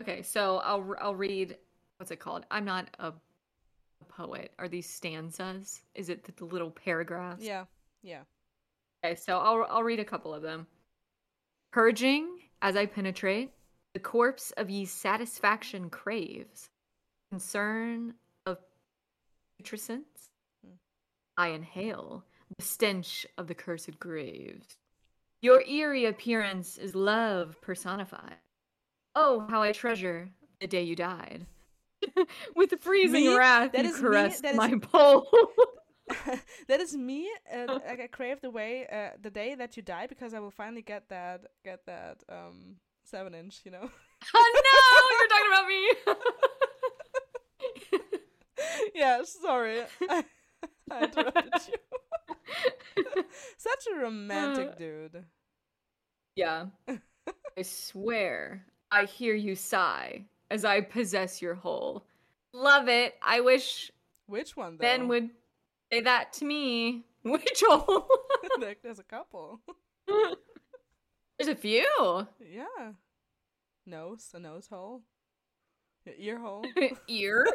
Okay, 0.00 0.22
so 0.22 0.58
I'll 0.58 0.94
I'll 1.00 1.14
read. 1.14 1.56
What's 1.96 2.10
it 2.10 2.16
called? 2.20 2.44
I'm 2.50 2.66
not 2.66 2.88
a, 2.98 3.08
a 3.08 4.04
poet. 4.08 4.52
Are 4.58 4.68
these 4.68 4.88
stanzas? 4.88 5.80
Is 5.94 6.10
it 6.10 6.24
the, 6.24 6.32
the 6.32 6.44
little 6.44 6.70
paragraphs? 6.70 7.42
Yeah, 7.42 7.64
yeah. 8.02 8.22
Okay, 9.02 9.14
so 9.14 9.38
I'll 9.38 9.66
I'll 9.70 9.82
read 9.82 10.00
a 10.00 10.04
couple 10.04 10.34
of 10.34 10.42
them. 10.42 10.66
Purging 11.72 12.35
as 12.66 12.74
I 12.74 12.84
penetrate, 12.86 13.52
the 13.94 14.00
corpse 14.00 14.50
of 14.56 14.68
ye 14.68 14.86
satisfaction 14.86 15.88
craves, 15.88 16.68
concern 17.30 18.14
of 18.44 18.58
putrescence. 19.56 20.30
Hmm. 20.64 20.72
I 21.36 21.48
inhale 21.50 22.24
the 22.58 22.64
stench 22.64 23.24
of 23.38 23.46
the 23.46 23.54
cursed 23.54 24.00
graves. 24.00 24.66
Your 25.42 25.62
eerie 25.62 26.06
appearance 26.06 26.76
is 26.76 26.96
love 26.96 27.56
personified. 27.60 28.34
Oh, 29.14 29.46
how 29.48 29.62
I 29.62 29.70
treasure 29.70 30.28
the 30.60 30.66
day 30.66 30.82
you 30.82 30.96
died. 30.96 31.46
With 32.56 32.74
freezing 32.80 33.26
Me? 33.26 33.36
wrath, 33.36 33.70
That 33.74 33.84
you 33.84 33.92
me? 33.92 34.00
caressed 34.00 34.42
That 34.42 34.52
is- 34.52 34.56
my 34.56 34.74
pole. 34.82 35.28
that 36.68 36.80
is 36.80 36.96
me. 36.96 37.28
Uh, 37.52 37.78
like 37.88 38.00
I 38.00 38.06
crave 38.06 38.40
the 38.40 38.50
way, 38.50 38.86
uh, 38.90 39.10
the 39.20 39.30
day 39.30 39.54
that 39.54 39.76
you 39.76 39.82
die, 39.82 40.06
because 40.06 40.32
I 40.34 40.40
will 40.40 40.50
finally 40.50 40.82
get 40.82 41.08
that, 41.08 41.46
get 41.64 41.86
that 41.86 42.22
um 42.28 42.76
seven 43.04 43.34
inch. 43.34 43.60
You 43.64 43.72
know. 43.72 43.90
oh 44.34 44.52
no, 44.54 44.60
you're 45.18 45.28
talking 45.28 45.52
about 45.52 45.68
me. 45.68 45.88
yeah, 48.94 49.22
sorry. 49.24 49.82
I, 50.08 50.24
I 50.90 51.04
interrupted 51.04 51.62
you. 51.68 51.74
Such 53.56 53.86
a 53.92 53.96
romantic 54.00 54.76
dude. 54.78 55.24
yeah. 56.36 56.66
I 57.58 57.62
swear, 57.62 58.64
I 58.90 59.04
hear 59.04 59.34
you 59.34 59.54
sigh 59.56 60.26
as 60.50 60.64
I 60.64 60.80
possess 60.82 61.40
your 61.40 61.54
whole. 61.54 62.04
Love 62.52 62.88
it. 62.88 63.14
I 63.22 63.40
wish 63.40 63.90
Which 64.26 64.56
one 64.56 64.76
though? 64.76 64.82
Ben 64.82 65.08
would 65.08 65.30
say 65.92 66.00
that 66.00 66.32
to 66.34 66.44
me. 66.44 67.04
Which 67.22 67.62
hole? 67.66 68.06
like, 68.60 68.82
there's 68.82 68.98
a 69.00 69.04
couple. 69.04 69.60
There's 71.38 71.48
a 71.50 71.56
few. 71.56 72.26
Yeah. 72.40 72.92
Nose, 73.84 74.30
a 74.32 74.38
nose 74.38 74.68
hole. 74.68 75.02
Ear 76.18 76.38
hole. 76.38 76.64
Ear. 77.08 77.46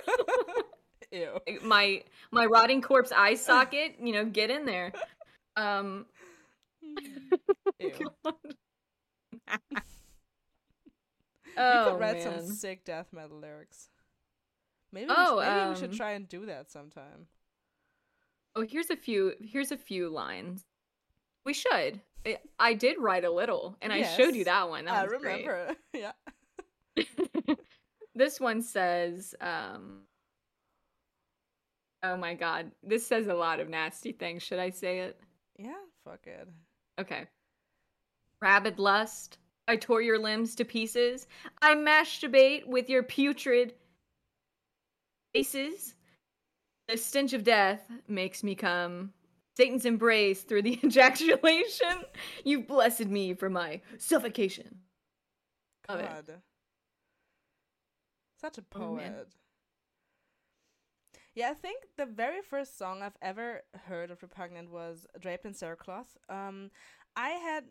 Ew. 1.12 1.40
my 1.64 2.04
my 2.32 2.46
rotting 2.46 2.82
corpse 2.82 3.12
eye 3.12 3.36
socket. 3.36 3.96
You 4.02 4.14
know, 4.14 4.26
get 4.26 4.50
in 4.50 4.66
there. 4.66 4.94
Um. 5.56 6.06
Ew. 7.80 7.92
oh 11.58 11.88
could 11.90 12.00
write 12.00 12.24
man. 12.24 12.40
some 12.46 12.48
sick 12.48 12.86
death 12.86 13.08
metal 13.12 13.40
lyrics. 13.40 13.90
Maybe, 14.94 15.08
Oh, 15.10 15.38
we, 15.38 15.44
sh- 15.44 15.48
maybe 15.48 15.70
we 15.70 15.76
should 15.76 15.92
um, 15.92 15.98
try 15.98 16.12
and 16.12 16.28
do 16.30 16.46
that 16.46 16.70
sometime. 16.72 17.28
Oh, 18.56 18.64
here's 18.64 18.90
a 18.90 18.96
few. 18.96 19.34
Here's 19.42 19.72
a 19.72 19.78
few 19.78 20.10
lines. 20.10 20.66
We 21.46 21.54
should. 21.54 22.02
I, 22.26 22.38
I 22.60 22.74
did 22.74 22.98
write 23.00 23.24
a 23.24 23.32
little, 23.32 23.76
and 23.82 23.92
I 23.92 24.04
showed 24.04 24.36
you 24.36 24.46
that 24.46 24.70
one. 24.70 24.86
That 24.86 24.94
I 24.94 25.04
was 25.04 25.22
great. 25.22 25.48
remember. 25.48 25.76
yeah. 25.94 26.12
this 28.16 28.40
one 28.40 28.62
says, 28.62 29.34
um, 29.42 30.02
"Oh 32.04 32.18
my 32.18 32.36
god, 32.36 32.72
this 32.84 33.08
says 33.08 33.28
a 33.28 33.34
lot 33.34 33.60
of 33.60 33.70
nasty 33.70 34.12
things." 34.12 34.44
Should 34.44 34.60
I 34.60 34.70
say 34.70 35.00
it? 35.00 35.20
Yeah, 35.58 35.74
fuck 36.06 36.26
it. 36.26 36.48
Okay. 37.00 37.26
Rabid 38.42 38.80
lust. 38.80 39.38
I 39.68 39.78
tore 39.78 40.02
your 40.02 40.20
limbs 40.20 40.56
to 40.56 40.66
pieces. 40.66 41.28
I 41.62 41.76
masturbate 41.76 42.66
with 42.68 42.90
your 42.90 43.04
putrid 43.04 43.74
faces. 45.34 45.96
The 46.92 46.98
stench 46.98 47.32
of 47.32 47.46
death 47.46 47.82
makes 48.10 48.44
me 48.44 48.54
come. 48.54 49.14
Satan's 49.56 49.86
embrace 49.86 50.44
through 50.44 50.64
the 50.64 50.78
ejaculation. 50.84 52.04
You've 52.44 52.68
blessed 52.68 53.06
me 53.06 53.34
for 53.34 53.50
my 53.50 53.80
suffocation. 53.98 54.80
Love 55.88 56.02
it. 56.02 56.10
God. 56.10 56.42
Such 58.42 58.58
a 58.58 58.62
Oh, 58.76 58.80
poet. 58.80 59.28
Yeah, 61.34 61.50
I 61.50 61.54
think 61.54 61.84
the 61.96 62.06
very 62.06 62.42
first 62.42 62.78
song 62.78 63.02
I've 63.02 63.18
ever 63.22 63.62
heard 63.88 64.12
of 64.12 64.22
Repugnant 64.22 64.70
was 64.70 65.08
Draped 65.18 65.46
in 65.46 65.54
Sailcloth. 65.54 66.18
Um, 66.28 66.72
I 67.16 67.30
had 67.30 67.64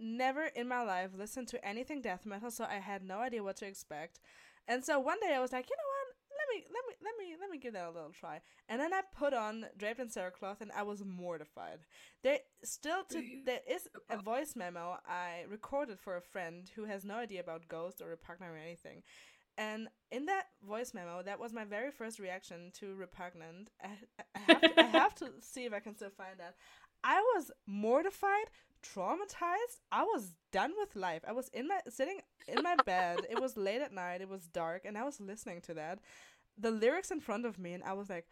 never 0.00 0.44
in 0.46 0.66
my 0.66 0.82
life 0.82 1.10
listened 1.14 1.48
to 1.48 1.62
anything 1.62 2.00
death 2.00 2.24
metal, 2.24 2.50
so 2.50 2.64
I 2.64 2.76
had 2.76 3.02
no 3.04 3.18
idea 3.18 3.42
what 3.42 3.56
to 3.56 3.66
expect. 3.66 4.20
And 4.66 4.82
so 4.82 4.98
one 4.98 5.20
day 5.20 5.34
I 5.34 5.40
was 5.40 5.52
like, 5.52 5.68
you 5.68 5.76
know 5.76 5.91
me 6.54 6.64
let 6.66 6.84
me 6.88 6.94
let 7.02 7.14
me 7.18 7.36
let 7.40 7.50
me 7.50 7.58
give 7.58 7.72
that 7.74 7.86
a 7.86 7.90
little 7.90 8.10
try. 8.10 8.40
And 8.68 8.80
then 8.80 8.92
I 8.92 9.02
put 9.16 9.34
on 9.34 9.66
Draped 9.76 10.00
in 10.00 10.08
Sailcloth, 10.08 10.60
and 10.60 10.70
I 10.72 10.82
was 10.82 11.02
mortified. 11.04 11.80
There 12.22 12.38
still 12.62 13.04
to 13.10 13.22
there 13.44 13.60
is 13.68 13.88
a 14.10 14.20
voice 14.20 14.54
memo 14.56 14.98
I 15.06 15.44
recorded 15.48 15.98
for 15.98 16.16
a 16.16 16.22
friend 16.22 16.70
who 16.74 16.84
has 16.84 17.04
no 17.04 17.16
idea 17.16 17.40
about 17.40 17.68
Ghost 17.68 18.00
or 18.00 18.08
Repugnant 18.08 18.52
or 18.52 18.56
anything. 18.58 19.02
And 19.58 19.88
in 20.10 20.26
that 20.26 20.46
voice 20.66 20.94
memo, 20.94 21.22
that 21.22 21.38
was 21.38 21.52
my 21.52 21.64
very 21.64 21.90
first 21.90 22.18
reaction 22.18 22.70
to 22.80 22.94
Repugnant. 22.94 23.70
I, 23.82 23.88
I, 24.34 24.38
have, 24.40 24.60
to, 24.60 24.80
I 24.80 24.82
have 24.84 25.14
to 25.16 25.30
see 25.40 25.64
if 25.66 25.74
I 25.74 25.80
can 25.80 25.94
still 25.94 26.10
find 26.16 26.38
that. 26.38 26.54
I 27.04 27.20
was 27.34 27.50
mortified, 27.66 28.46
traumatized. 28.82 29.80
I 29.90 30.04
was 30.04 30.34
done 30.52 30.72
with 30.78 30.96
life. 30.96 31.22
I 31.26 31.32
was 31.32 31.48
in 31.48 31.68
my 31.68 31.80
sitting 31.88 32.20
in 32.48 32.62
my 32.62 32.76
bed. 32.86 33.20
It 33.28 33.40
was 33.40 33.56
late 33.56 33.82
at 33.82 33.92
night. 33.92 34.20
It 34.20 34.28
was 34.28 34.46
dark, 34.46 34.84
and 34.84 34.96
I 34.96 35.04
was 35.04 35.20
listening 35.20 35.60
to 35.62 35.74
that. 35.74 35.98
The 36.62 36.70
lyrics 36.70 37.10
in 37.10 37.20
front 37.20 37.44
of 37.44 37.58
me, 37.58 37.74
and 37.74 37.82
I 37.84 37.92
was 37.92 38.08
like, 38.08 38.26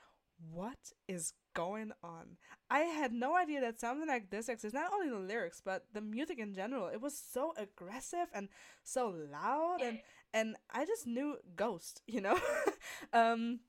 "What 0.50 0.92
is 1.08 1.34
going 1.54 1.92
on?" 2.02 2.38
I 2.70 2.80
had 2.80 3.12
no 3.12 3.36
idea 3.36 3.60
that 3.60 3.80
something 3.80 4.08
like 4.08 4.30
this 4.30 4.48
exists. 4.48 4.74
Not 4.74 4.92
only 4.92 5.10
the 5.10 5.18
lyrics, 5.18 5.60
but 5.60 5.86
the 5.92 6.00
music 6.00 6.38
in 6.38 6.54
general. 6.54 6.88
It 6.88 7.00
was 7.00 7.18
so 7.18 7.52
aggressive 7.56 8.28
and 8.32 8.48
so 8.84 9.08
loud, 9.08 9.82
and 9.82 9.98
and 10.32 10.56
I 10.70 10.84
just 10.86 11.06
knew 11.06 11.36
Ghost, 11.56 12.02
you 12.06 12.20
know. 12.20 12.38
um, 13.12 13.60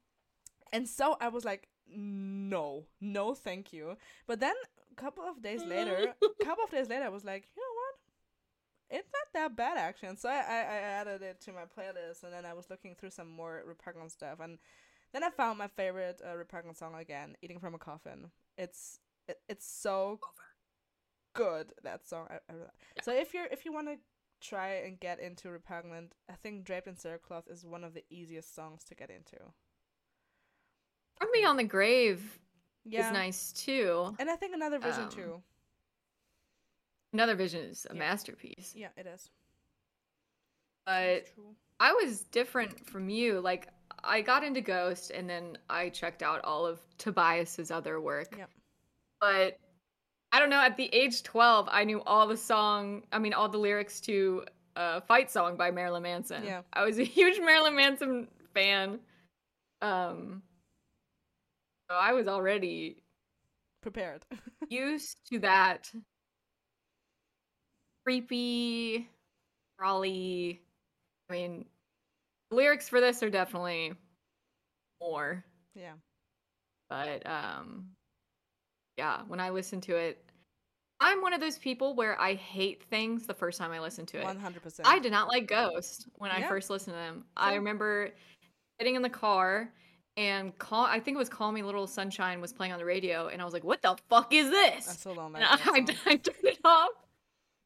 and 0.71 0.87
so 0.87 1.17
I 1.19 1.29
was 1.29 1.43
like, 1.43 1.67
"No, 1.87 2.85
no, 3.01 3.33
thank 3.33 3.73
you." 3.73 3.97
But 4.27 4.39
then 4.39 4.55
a 4.91 4.95
couple 4.95 5.23
of 5.23 5.41
days 5.41 5.63
later, 5.63 6.13
a 6.21 6.45
couple 6.45 6.63
of 6.63 6.71
days 6.71 6.89
later, 6.89 7.05
I 7.05 7.09
was 7.09 7.25
like, 7.25 7.47
you? 7.57 7.70
It's 8.91 9.09
not 9.13 9.33
that 9.33 9.55
bad 9.55 9.77
actually. 9.77 10.09
And 10.09 10.19
so 10.19 10.29
I, 10.29 10.33
I, 10.33 10.59
I 10.59 10.79
added 10.99 11.21
it 11.21 11.39
to 11.41 11.53
my 11.53 11.61
playlist, 11.63 12.23
and 12.23 12.33
then 12.33 12.45
I 12.45 12.53
was 12.53 12.69
looking 12.69 12.95
through 12.95 13.11
some 13.11 13.29
more 13.29 13.63
repugnant 13.65 14.11
stuff, 14.11 14.39
and 14.41 14.59
then 15.13 15.23
I 15.23 15.29
found 15.29 15.57
my 15.57 15.67
favorite 15.67 16.21
uh, 16.27 16.35
repugnant 16.35 16.77
song 16.77 16.95
again, 16.95 17.35
"Eating 17.41 17.59
from 17.59 17.73
a 17.73 17.79
Coffin." 17.79 18.31
It's 18.57 18.99
it, 19.27 19.37
it's 19.47 19.65
so 19.65 20.19
good 21.33 21.73
that 21.83 22.07
song. 22.07 22.27
I, 22.29 22.35
I, 22.35 22.55
yeah. 22.57 23.03
So 23.03 23.13
if 23.13 23.33
you're 23.33 23.47
if 23.51 23.65
you 23.65 23.73
want 23.73 23.87
to 23.87 23.97
try 24.41 24.73
and 24.85 24.99
get 24.99 25.19
into 25.19 25.49
repugnant, 25.49 26.13
I 26.29 26.33
think 26.33 26.65
"Draped 26.65 26.87
in 26.87 26.97
Sailcloth" 26.97 27.49
is 27.49 27.65
one 27.65 27.83
of 27.83 27.93
the 27.93 28.03
easiest 28.09 28.53
songs 28.53 28.83
to 28.85 28.95
get 28.95 29.09
into. 29.09 29.37
Me 31.33 31.45
on 31.45 31.55
the 31.55 31.63
grave 31.63 32.39
yeah. 32.83 33.07
is 33.07 33.13
nice 33.13 33.51
too. 33.53 34.15
And 34.19 34.29
I 34.29 34.35
think 34.35 34.53
another 34.53 34.79
version 34.79 35.03
um, 35.03 35.09
too. 35.09 35.41
Another 37.13 37.35
vision 37.35 37.65
is 37.65 37.85
a 37.89 37.93
yeah. 37.93 37.99
masterpiece. 37.99 38.73
Yeah, 38.75 38.87
it 38.95 39.05
is. 39.05 39.29
But 40.85 41.25
I 41.79 41.93
was 41.93 42.21
different 42.25 42.87
from 42.87 43.09
you. 43.09 43.39
Like 43.41 43.67
I 44.03 44.21
got 44.21 44.43
into 44.43 44.61
Ghost 44.61 45.11
and 45.11 45.29
then 45.29 45.57
I 45.69 45.89
checked 45.89 46.23
out 46.23 46.43
all 46.43 46.65
of 46.65 46.79
Tobias's 46.97 47.71
other 47.71 47.99
work. 47.99 48.35
Yeah. 48.37 48.45
But 49.19 49.59
I 50.31 50.39
don't 50.39 50.49
know, 50.49 50.61
at 50.61 50.77
the 50.77 50.89
age 50.93 51.23
12, 51.23 51.67
I 51.69 51.83
knew 51.83 52.01
all 52.03 52.27
the 52.27 52.37
song, 52.37 53.03
I 53.11 53.19
mean 53.19 53.33
all 53.33 53.49
the 53.49 53.57
lyrics 53.57 53.99
to 54.01 54.45
a 54.75 55.01
fight 55.01 55.29
song 55.29 55.57
by 55.57 55.71
Marilyn 55.71 56.03
Manson. 56.03 56.43
Yeah. 56.43 56.61
I 56.73 56.83
was 56.83 56.97
a 56.99 57.03
huge 57.17 57.39
Marilyn 57.39 57.75
Manson 57.75 58.27
fan. 58.53 58.99
Um 59.81 60.43
so 61.89 61.97
I 61.97 62.13
was 62.13 62.27
already 62.27 63.03
prepared. 63.81 64.23
used 64.69 65.17
to 65.31 65.39
that 65.39 65.91
creepy, 68.03 69.09
crawly. 69.77 70.61
I 71.29 71.33
mean, 71.33 71.65
lyrics 72.51 72.89
for 72.89 72.99
this 72.99 73.23
are 73.23 73.29
definitely 73.29 73.93
more. 75.01 75.43
Yeah. 75.75 75.93
But 76.89 77.25
um 77.25 77.87
yeah, 78.97 79.21
when 79.27 79.39
I 79.39 79.49
listen 79.49 79.81
to 79.81 79.95
it, 79.95 80.23
I'm 80.99 81.21
one 81.21 81.33
of 81.33 81.39
those 81.39 81.57
people 81.57 81.95
where 81.95 82.19
I 82.21 82.35
hate 82.35 82.83
things 82.83 83.25
the 83.25 83.33
first 83.33 83.57
time 83.57 83.71
I 83.71 83.79
listen 83.79 84.05
to 84.07 84.19
it. 84.19 84.25
100%. 84.25 84.81
I 84.85 84.99
did 84.99 85.11
not 85.11 85.27
like 85.27 85.47
Ghost 85.47 86.07
when 86.17 86.29
yeah. 86.29 86.45
I 86.45 86.49
first 86.49 86.69
listened 86.69 86.93
to 86.93 86.99
them. 86.99 87.25
I 87.35 87.55
remember 87.55 88.11
sitting 88.79 88.95
in 88.95 89.01
the 89.01 89.09
car 89.09 89.71
and 90.17 90.55
call 90.59 90.85
I 90.85 90.99
think 90.99 91.15
it 91.15 91.17
was 91.17 91.29
Call 91.29 91.51
Me 91.51 91.63
Little 91.63 91.87
Sunshine 91.87 92.41
was 92.41 92.53
playing 92.53 92.73
on 92.73 92.79
the 92.79 92.85
radio 92.85 93.27
and 93.27 93.41
I 93.41 93.45
was 93.45 93.53
like, 93.53 93.63
What 93.63 93.81
the 93.81 93.97
fuck 94.09 94.33
is 94.33 94.49
this? 94.49 94.89
I 94.89 94.93
still 94.93 95.15
don't 95.15 95.33
like 95.33 95.43
I, 95.43 95.55
I, 95.55 95.85
I, 96.05 96.15
turned 96.17 96.25
it 96.43 96.59
off. 96.63 96.89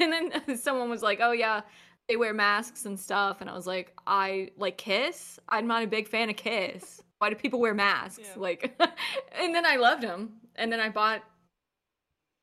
And 0.00 0.12
then, 0.12 0.30
and 0.32 0.42
then 0.46 0.58
someone 0.58 0.90
was 0.90 1.02
like, 1.02 1.20
Oh 1.22 1.32
yeah, 1.32 1.62
they 2.08 2.16
wear 2.16 2.34
masks 2.34 2.84
and 2.84 2.98
stuff 2.98 3.40
and 3.40 3.50
I 3.50 3.54
was 3.54 3.66
like, 3.66 3.92
I 4.06 4.50
like 4.56 4.78
Kiss? 4.78 5.38
I'm 5.48 5.66
not 5.66 5.82
a 5.82 5.86
big 5.86 6.08
fan 6.08 6.30
of 6.30 6.36
Kiss. 6.36 7.02
Why 7.18 7.30
do 7.30 7.36
people 7.36 7.60
wear 7.60 7.74
masks? 7.74 8.20
Yeah. 8.22 8.40
Like 8.40 8.78
and 9.38 9.54
then 9.54 9.66
I 9.66 9.76
loved 9.76 10.02
them. 10.02 10.34
And 10.56 10.70
then 10.70 10.80
I 10.80 10.88
bought 10.88 11.22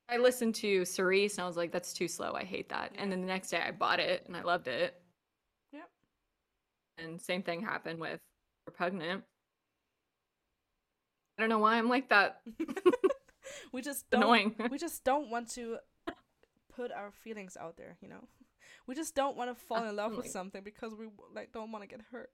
I 0.09 0.17
listened 0.17 0.55
to 0.55 0.83
Cerise 0.85 1.37
and 1.37 1.43
I 1.43 1.47
was 1.47 1.57
like, 1.57 1.71
that's 1.71 1.93
too 1.93 2.07
slow. 2.07 2.33
I 2.33 2.43
hate 2.43 2.69
that. 2.69 2.91
Yeah. 2.93 3.01
And 3.03 3.11
then 3.11 3.21
the 3.21 3.27
next 3.27 3.49
day 3.49 3.61
I 3.65 3.71
bought 3.71 3.99
it 3.99 4.23
and 4.27 4.35
I 4.35 4.41
loved 4.41 4.67
it. 4.67 5.01
Yep. 5.71 5.89
And 6.97 7.21
same 7.21 7.41
thing 7.41 7.61
happened 7.61 7.99
with 7.99 8.19
Repugnant. 8.67 9.23
I 11.37 11.41
don't 11.41 11.49
know 11.49 11.59
why 11.59 11.77
I'm 11.77 11.89
like 11.89 12.09
that. 12.09 12.41
we 13.71 13.81
just 13.81 14.09
don't, 14.09 14.23
annoying. 14.23 14.55
we 14.71 14.77
just 14.77 15.03
don't 15.03 15.29
want 15.29 15.49
to 15.51 15.77
put 16.75 16.91
our 16.91 17.11
feelings 17.11 17.57
out 17.59 17.77
there, 17.77 17.97
you 18.01 18.07
know. 18.07 18.27
We 18.87 18.95
just 18.95 19.15
don't 19.15 19.37
want 19.37 19.49
to 19.49 19.55
fall 19.55 19.87
in 19.87 19.95
love 19.95 20.15
with 20.15 20.27
something 20.27 20.61
because 20.63 20.93
we 20.93 21.05
like 21.33 21.53
don't 21.53 21.71
want 21.71 21.83
to 21.83 21.87
get 21.87 22.01
hurt. 22.11 22.31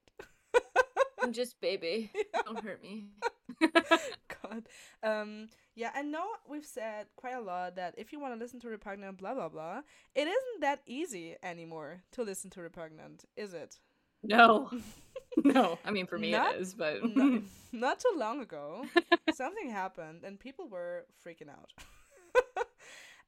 I'm 1.21 1.33
just 1.33 1.59
baby. 1.61 2.11
Yeah. 2.33 2.41
Don't 2.45 2.63
hurt 2.63 2.81
me. 2.81 3.09
God. 4.41 4.67
Um 5.03 5.49
yeah, 5.75 5.91
I 5.93 6.01
know 6.01 6.25
we've 6.47 6.65
said 6.65 7.07
quite 7.15 7.35
a 7.35 7.41
lot 7.41 7.75
that 7.75 7.93
if 7.97 8.11
you 8.11 8.19
want 8.19 8.33
to 8.33 8.39
listen 8.39 8.59
to 8.61 8.67
Repugnant 8.67 9.17
blah 9.17 9.33
blah 9.33 9.49
blah, 9.49 9.81
it 10.15 10.27
isn't 10.27 10.61
that 10.61 10.81
easy 10.85 11.35
anymore 11.43 12.03
to 12.13 12.23
listen 12.23 12.49
to 12.51 12.61
Repugnant, 12.61 13.25
is 13.35 13.53
it? 13.53 13.77
No. 14.23 14.69
no. 15.43 15.79
I 15.85 15.91
mean, 15.91 16.07
for 16.07 16.17
me 16.17 16.31
not, 16.31 16.55
it 16.55 16.61
is, 16.61 16.73
but. 16.73 17.03
not, 17.15 17.41
not 17.71 17.99
too 17.99 18.13
long 18.15 18.41
ago, 18.41 18.85
something 19.33 19.69
happened 19.69 20.23
and 20.23 20.39
people 20.39 20.67
were 20.67 21.05
freaking 21.25 21.49
out. 21.49 21.69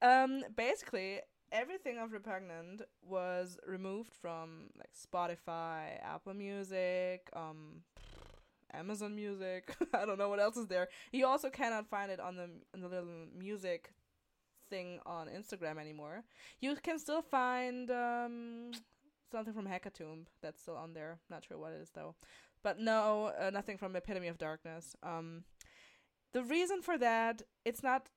um, 0.02 0.44
basically, 0.56 1.19
everything 1.52 1.98
of 1.98 2.11
Repugnant 2.11 2.82
was 3.02 3.57
removed 3.68 4.14
from 4.14 4.69
like 4.78 4.91
Spotify, 4.95 5.99
Apple 6.03 6.34
Music, 6.34 7.30
um, 7.34 7.82
Amazon 8.73 9.15
Music. 9.15 9.76
I 9.94 10.06
don't 10.06 10.18
know 10.18 10.30
what 10.30 10.40
else 10.40 10.57
is 10.57 10.68
there. 10.68 10.88
You 11.11 11.28
also 11.28 11.49
cannot 11.49 11.90
find 11.90 12.11
it 12.11 12.19
on 12.19 12.36
the 12.36 12.49
on 12.73 12.82
the 12.82 12.88
little 12.88 13.28
music 13.38 13.94
thing 14.69 14.99
on 15.06 15.28
Instagram 15.28 15.78
anymore. 15.80 16.23
You 16.61 16.76
can 16.76 16.98
still 16.98 17.22
find 17.22 17.91
um 17.91 18.72
something 19.31 19.53
from 19.53 19.67
Hecatomb 19.67 20.25
that's 20.41 20.61
still 20.61 20.75
on 20.75 20.93
there. 20.93 21.19
Not 21.29 21.45
sure 21.45 21.57
what 21.57 21.73
it 21.73 21.81
is 21.81 21.89
though. 21.93 22.15
But 22.63 22.79
no, 22.79 23.31
uh, 23.39 23.49
nothing 23.49 23.77
from 23.77 23.95
Epitome 23.95 24.27
of 24.27 24.37
Darkness. 24.37 24.95
Um, 25.01 25.43
the 26.33 26.43
reason 26.43 26.81
for 26.81 26.97
that, 26.97 27.41
it's 27.65 27.83
not 27.83 28.09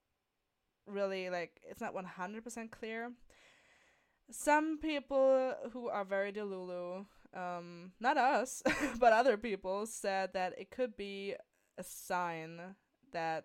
really 0.87 1.31
like 1.31 1.61
it's 1.69 1.81
not 1.81 1.95
one 1.95 2.05
hundred 2.05 2.45
percent 2.45 2.71
clear. 2.71 3.13
Some 4.31 4.79
people 4.79 5.55
who 5.73 5.89
are 5.89 6.05
very 6.05 6.33
delulu, 6.33 7.07
um, 7.35 7.93
not 8.01 8.17
us, 8.17 8.63
but 8.99 9.13
other 9.13 9.37
people 9.37 9.87
said 9.87 10.33
that 10.33 10.55
it 10.59 10.71
could 10.71 10.97
be 10.97 11.35
a 11.77 11.85
sign 11.85 12.61
that 13.13 13.45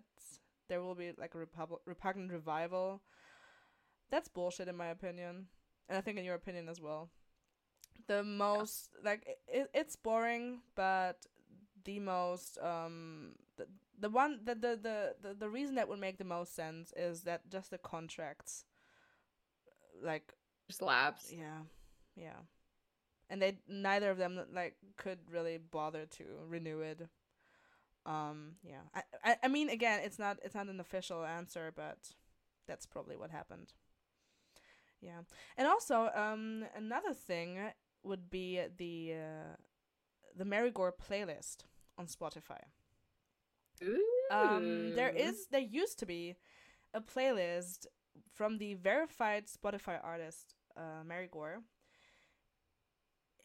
there 0.69 0.81
will 0.81 0.95
be 0.95 1.11
like 1.17 1.35
a 1.35 1.37
repub- 1.37 1.81
repugnant 1.85 2.31
revival. 2.31 3.01
That's 4.09 4.27
bullshit 4.27 4.67
in 4.67 4.75
my 4.75 4.87
opinion, 4.87 5.47
and 5.87 5.97
I 5.97 6.01
think 6.01 6.17
in 6.17 6.25
your 6.25 6.35
opinion 6.35 6.69
as 6.69 6.79
well 6.81 7.09
the 8.07 8.23
most 8.23 8.89
yeah. 9.03 9.09
like 9.09 9.37
it, 9.47 9.69
it's 9.73 9.95
boring 9.95 10.59
but 10.75 11.25
the 11.85 11.99
most 11.99 12.57
um 12.59 13.31
the, 13.57 13.65
the 13.99 14.09
one 14.09 14.39
the, 14.43 14.55
the 14.55 14.79
the 14.81 15.15
the 15.21 15.33
the 15.33 15.49
reason 15.49 15.75
that 15.75 15.87
would 15.87 15.99
make 15.99 16.17
the 16.17 16.23
most 16.23 16.55
sense 16.55 16.93
is 16.95 17.21
that 17.21 17.49
just 17.49 17.71
the 17.71 17.77
contracts 17.77 18.65
like 20.01 20.33
just 20.67 20.81
lapse 20.81 21.33
yeah 21.35 21.61
yeah. 22.19 22.39
And 23.29 23.41
they 23.41 23.57
neither 23.67 24.09
of 24.09 24.17
them 24.17 24.39
like 24.53 24.75
could 24.97 25.19
really 25.31 25.57
bother 25.57 26.05
to 26.05 26.23
renew 26.47 26.81
it. 26.81 27.07
Um 28.05 28.55
yeah. 28.63 28.81
I, 28.93 29.03
I 29.23 29.37
i 29.43 29.47
mean 29.47 29.69
again 29.69 30.01
it's 30.03 30.17
not 30.17 30.39
it's 30.43 30.55
not 30.55 30.67
an 30.67 30.79
official 30.79 31.23
answer 31.23 31.71
but 31.75 31.97
that's 32.67 32.85
probably 32.85 33.15
what 33.15 33.29
happened. 33.29 33.73
Yeah. 35.01 35.21
And 35.57 35.67
also 35.67 36.09
um 36.15 36.65
another 36.75 37.13
thing 37.13 37.59
would 38.03 38.29
be 38.29 38.61
the 38.77 39.13
uh, 39.15 39.55
the 40.35 40.45
Mary 40.45 40.71
Goore 40.71 40.93
playlist. 40.93 41.65
on 41.99 42.07
Spotify. 42.07 42.61
Um, 44.31 44.95
there 44.95 45.09
is 45.09 45.47
there 45.51 45.61
used 45.61 45.99
to 45.99 46.05
be 46.05 46.35
a 46.93 47.01
playlist 47.01 47.85
from 48.33 48.57
the 48.57 48.73
verified 48.75 49.45
Spotify 49.47 49.99
artist 50.03 50.55
uh, 50.75 51.03
Mary 51.05 51.29
Goore. 51.31 51.61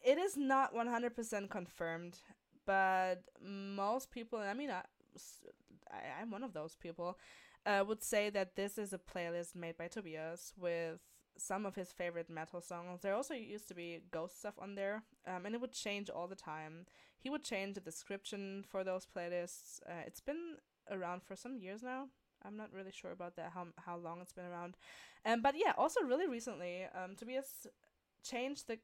It 0.03 0.17
is 0.17 0.37
not 0.37 0.73
one 0.73 0.87
hundred 0.87 1.15
percent 1.15 1.49
confirmed, 1.49 2.19
but 2.65 3.23
most 3.41 4.11
people, 4.11 4.39
and 4.39 4.49
I 4.49 4.53
mean, 4.53 4.71
I, 4.71 4.83
I, 5.91 6.21
I'm 6.21 6.31
one 6.31 6.43
of 6.43 6.53
those 6.53 6.75
people, 6.75 7.17
uh, 7.65 7.83
would 7.87 8.03
say 8.03 8.29
that 8.29 8.55
this 8.55 8.77
is 8.77 8.93
a 8.93 8.99
playlist 8.99 9.55
made 9.55 9.77
by 9.77 9.87
Tobias 9.87 10.53
with 10.57 10.99
some 11.37 11.65
of 11.65 11.75
his 11.75 11.91
favorite 11.91 12.29
metal 12.29 12.61
songs. 12.61 13.01
There 13.01 13.13
also 13.13 13.33
used 13.33 13.67
to 13.67 13.73
be 13.73 14.01
ghost 14.11 14.39
stuff 14.39 14.55
on 14.59 14.75
there, 14.75 15.03
um, 15.27 15.45
and 15.45 15.53
it 15.53 15.61
would 15.61 15.73
change 15.73 16.09
all 16.09 16.27
the 16.27 16.35
time. 16.35 16.85
He 17.17 17.29
would 17.29 17.43
change 17.43 17.75
the 17.75 17.81
description 17.81 18.63
for 18.69 18.83
those 18.83 19.05
playlists. 19.05 19.79
Uh, 19.87 20.03
it's 20.05 20.21
been 20.21 20.57
around 20.89 21.23
for 21.23 21.35
some 21.35 21.57
years 21.57 21.83
now. 21.83 22.07
I'm 22.43 22.57
not 22.57 22.71
really 22.71 22.91
sure 22.91 23.11
about 23.11 23.35
that 23.37 23.51
how 23.55 23.67
how 23.77 23.97
long 23.97 24.21
it's 24.21 24.33
been 24.33 24.45
around, 24.45 24.77
um, 25.25 25.41
but 25.41 25.55
yeah, 25.57 25.73
also 25.77 26.01
really 26.01 26.27
recently, 26.27 26.85
um, 26.93 27.15
Tobias 27.15 27.65
changed 28.23 28.67
the 28.67 28.77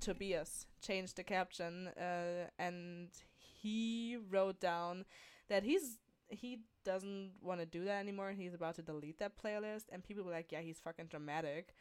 Tobias 0.00 0.66
changed 0.82 1.16
the 1.16 1.24
caption, 1.24 1.88
uh, 1.88 2.48
and 2.58 3.08
he 3.38 4.18
wrote 4.30 4.60
down 4.60 5.04
that 5.48 5.64
he's 5.64 5.98
he 6.32 6.60
doesn't 6.84 7.32
want 7.40 7.60
to 7.60 7.66
do 7.66 7.84
that 7.84 8.00
anymore. 8.00 8.28
and 8.28 8.38
He's 8.38 8.54
about 8.54 8.76
to 8.76 8.82
delete 8.82 9.18
that 9.18 9.32
playlist, 9.42 9.84
and 9.90 10.02
people 10.02 10.24
were 10.24 10.32
like, 10.32 10.50
"Yeah, 10.50 10.60
he's 10.60 10.80
fucking 10.80 11.06
dramatic." 11.06 11.74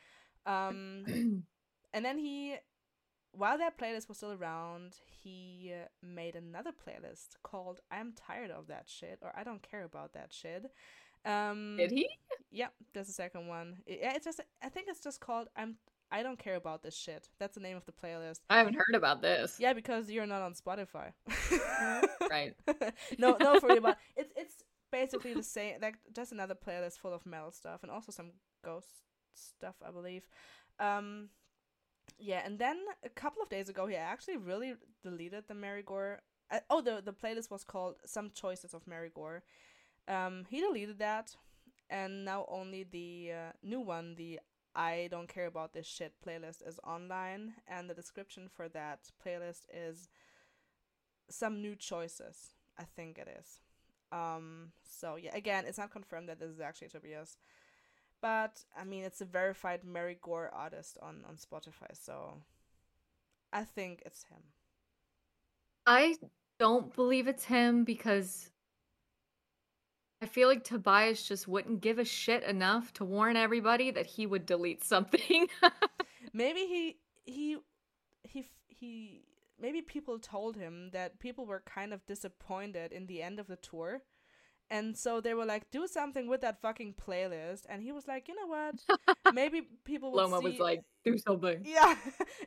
Um, 0.45 1.05
and 1.93 2.05
then 2.05 2.17
he, 2.17 2.55
while 3.31 3.57
that 3.57 3.77
playlist 3.77 4.07
was 4.07 4.17
still 4.17 4.33
around, 4.33 4.97
he 5.23 5.73
made 6.01 6.35
another 6.35 6.71
playlist 6.71 7.37
called 7.43 7.81
"I'm 7.89 8.13
tired 8.13 8.51
of 8.51 8.67
that 8.67 8.87
shit" 8.87 9.19
or 9.21 9.31
"I 9.35 9.43
don't 9.43 9.61
care 9.61 9.83
about 9.83 10.13
that 10.13 10.33
shit." 10.33 10.71
Um, 11.25 11.75
Did 11.77 11.91
he? 11.91 12.09
Yeah, 12.51 12.67
that's 12.93 13.07
the 13.07 13.13
second 13.13 13.47
one. 13.47 13.77
It, 13.85 13.99
yeah, 14.01 14.13
it's 14.15 14.25
just 14.25 14.41
I 14.61 14.69
think 14.69 14.87
it's 14.89 15.01
just 15.01 15.19
called 15.21 15.47
"I'm 15.55 15.77
I 16.11 16.23
don't 16.23 16.39
care 16.39 16.55
about 16.55 16.83
this 16.83 16.95
shit." 16.95 17.29
That's 17.39 17.55
the 17.55 17.61
name 17.61 17.77
of 17.77 17.85
the 17.85 17.91
playlist. 17.91 18.39
I 18.49 18.57
haven't 18.57 18.75
heard 18.75 18.95
about 18.95 19.21
this. 19.21 19.57
Yeah, 19.59 19.73
because 19.73 20.09
you're 20.09 20.25
not 20.25 20.41
on 20.41 20.53
Spotify. 20.53 21.13
Right. 22.29 22.55
no, 23.17 23.35
no, 23.39 23.59
for 23.59 23.67
real. 23.67 23.81
But 23.81 23.97
it's 24.15 24.31
it's 24.37 24.63
basically 24.91 25.33
the 25.33 25.43
same. 25.43 25.81
Like 25.81 25.95
just 26.15 26.31
another 26.31 26.55
playlist 26.55 26.99
full 26.99 27.13
of 27.13 27.25
metal 27.25 27.51
stuff 27.51 27.83
and 27.83 27.91
also 27.91 28.11
some 28.11 28.31
ghost 28.63 28.87
stuff, 29.33 29.75
I 29.85 29.91
believe. 29.91 30.23
Um, 30.79 31.29
yeah, 32.19 32.41
and 32.45 32.59
then 32.59 32.77
a 33.03 33.09
couple 33.09 33.41
of 33.41 33.49
days 33.49 33.69
ago, 33.69 33.87
he 33.87 33.95
actually 33.95 34.37
really 34.37 34.75
deleted 35.03 35.45
the 35.47 35.53
Mary 35.53 35.83
Goore. 35.83 36.17
Uh, 36.49 36.59
oh, 36.69 36.81
the 36.81 37.01
the 37.03 37.13
playlist 37.13 37.49
was 37.49 37.63
called 37.63 37.95
"Some 38.05 38.31
Choices 38.33 38.73
of 38.73 38.87
Mary 38.87 39.09
Goore." 39.09 39.41
Um, 40.07 40.45
he 40.49 40.61
deleted 40.61 40.99
that, 40.99 41.35
and 41.89 42.25
now 42.25 42.45
only 42.47 42.83
the 42.83 43.31
uh, 43.33 43.51
new 43.63 43.79
one, 43.79 44.15
the 44.15 44.39
"I 44.75 45.07
Don't 45.11 45.27
Care 45.27 45.47
About 45.47 45.73
This 45.73 45.87
Shit" 45.87 46.13
playlist, 46.25 46.67
is 46.67 46.79
online, 46.83 47.53
and 47.67 47.89
the 47.89 47.93
description 47.93 48.47
for 48.47 48.69
that 48.69 49.11
playlist 49.25 49.65
is 49.73 50.09
some 51.29 51.61
new 51.61 51.75
choices. 51.75 52.55
I 52.77 52.83
think 52.83 53.17
it 53.17 53.27
is. 53.39 53.59
Um, 54.11 54.71
so 54.83 55.15
yeah, 55.15 55.35
again, 55.35 55.65
it's 55.65 55.77
not 55.77 55.91
confirmed 55.91 56.29
that 56.29 56.39
this 56.39 56.51
is 56.51 56.59
actually 56.59 56.89
Tobias, 56.89 57.37
but 58.21 58.63
I 58.77 58.83
mean, 58.83 59.03
it's 59.03 59.21
a 59.21 59.25
verified 59.25 59.83
Mary 59.83 60.17
Goore 60.21 60.49
artist 60.53 60.97
on 61.01 61.23
on 61.27 61.37
Spotify, 61.37 61.93
so 61.93 62.41
I 63.51 63.63
think 63.63 64.03
it's 64.05 64.23
him. 64.25 64.43
I 65.87 66.15
don't 66.59 66.93
believe 66.95 67.27
it's 67.27 67.45
him 67.45 67.83
because 67.83 68.50
I 70.21 70.27
feel 70.27 70.47
like 70.47 70.63
Tobias 70.63 71.23
just 71.23 71.47
wouldn't 71.47 71.81
give 71.81 71.97
a 71.97 72.05
shit 72.05 72.43
enough 72.43 72.93
to 72.93 73.05
warn 73.05 73.35
everybody 73.35 73.89
that 73.91 74.05
he 74.05 74.27
would 74.27 74.45
delete 74.45 74.83
something. 74.83 75.47
Maybe 76.33 76.59
he 76.59 76.97
he 77.25 77.57
he 78.23 78.45
he 78.67 79.21
maybe 79.59 79.81
people 79.81 80.19
told 80.19 80.55
him 80.55 80.89
that 80.91 81.19
people 81.19 81.45
were 81.45 81.61
kind 81.65 81.93
of 81.93 82.05
disappointed 82.05 82.91
in 82.91 83.05
the 83.07 83.21
end 83.21 83.39
of 83.39 83.47
the 83.47 83.55
tour. 83.55 84.01
And 84.69 84.97
so 84.97 85.19
they 85.19 85.33
were 85.33 85.45
like, 85.45 85.69
do 85.69 85.85
something 85.85 86.29
with 86.29 86.41
that 86.41 86.61
fucking 86.61 86.95
playlist. 86.95 87.63
And 87.67 87.83
he 87.83 87.91
was 87.91 88.07
like, 88.07 88.29
you 88.29 88.35
know 88.35 88.47
what? 88.47 88.75
Maybe 89.33 89.63
people 89.83 90.11
would 90.11 90.17
Loma 90.17 90.39
see... 90.39 90.45
was 90.45 90.59
like, 90.59 90.81
do 91.03 91.17
something. 91.17 91.61
Yeah. 91.65 91.95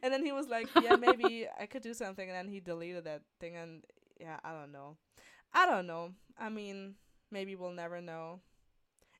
and 0.02 0.12
then 0.12 0.24
he 0.24 0.32
was 0.32 0.48
like, 0.48 0.68
yeah, 0.80 0.96
maybe 0.96 1.46
I 1.60 1.66
could 1.66 1.82
do 1.82 1.92
something. 1.92 2.26
And 2.26 2.36
then 2.36 2.48
he 2.48 2.60
deleted 2.60 3.04
that 3.04 3.22
thing. 3.40 3.56
And 3.56 3.84
yeah, 4.18 4.38
I 4.42 4.52
don't 4.52 4.72
know. 4.72 4.96
I 5.52 5.66
don't 5.66 5.86
know. 5.86 6.12
I 6.38 6.48
mean, 6.48 6.94
maybe 7.30 7.56
we'll 7.56 7.72
never 7.72 8.00
know. 8.00 8.40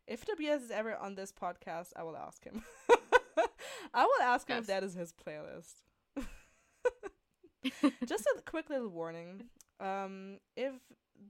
If 0.07 0.25
Tobias 0.25 0.63
is 0.63 0.71
ever 0.71 0.95
on 0.97 1.15
this 1.15 1.33
podcast, 1.33 1.89
I 1.97 2.03
will 2.03 2.17
ask 2.17 2.45
him. 2.45 2.63
I 3.95 4.05
will 4.05 4.23
ask 4.23 4.49
him 4.49 4.57
Yes. 4.57 4.63
if 4.63 4.67
that 4.69 4.85
is 4.85 4.95
his 4.95 5.13
playlist. 5.13 5.75
Just 8.07 8.27
a 8.27 8.43
quick 8.45 8.69
little 8.69 8.89
warning. 8.89 9.45
Um, 9.81 10.39
if 10.57 10.75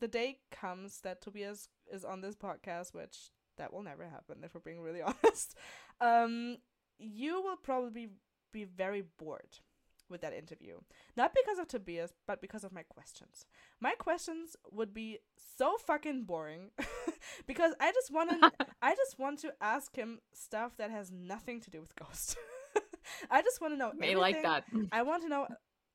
the 0.01 0.09
day 0.09 0.39
comes 0.51 1.01
that 1.03 1.23
Tobias 1.23 1.69
is 1.93 2.05
on 2.05 2.21
this 2.21 2.35
podcast, 2.35 2.93
which 2.95 3.31
that 3.57 3.73
will 3.73 3.83
never 3.83 4.05
happen 4.09 4.39
if 4.43 4.55
we're 4.55 4.61
being 4.61 4.81
really 4.81 5.03
honest, 5.25 5.55
um, 6.01 6.59
you 6.99 7.41
will 7.43 7.57
probably 7.57 8.09
be 8.53 8.65
very 8.65 9.05
bored 9.19 9.59
with 10.09 10.21
that 10.21 10.33
interview. 10.33 10.77
Not 11.17 11.33
because 11.35 11.59
of 11.59 11.69
Tobias, 11.69 12.13
but 12.27 12.41
because 12.41 12.65
of 12.65 12.73
my 12.73 12.83
questions. 12.83 13.47
My 13.81 13.93
questions 13.93 14.57
would 14.71 14.93
be 14.93 15.19
so 15.57 15.77
fucking 15.79 16.25
boring 16.25 16.71
because 17.47 17.75
I 17.81 17.93
just 17.93 18.13
want 18.13 18.31
to 18.31 18.53
I 18.83 18.95
just 18.95 19.19
want 19.19 19.41
to 19.41 19.53
ask 19.61 19.95
him 19.97 20.21
stuff 20.33 20.77
that 20.79 20.91
has 20.91 21.11
nothing 21.11 21.61
to 21.63 21.71
do 21.71 21.81
with 21.81 21.95
Ghost. 21.97 22.37
I 23.31 23.43
just 23.43 23.61
want 23.61 23.75
to 23.75 23.79
know 23.79 23.93
May 23.97 24.17
like 24.17 24.43
that. 24.43 24.65
I 24.93 25.03
want 25.03 25.23
to 25.23 25.29
know 25.29 25.47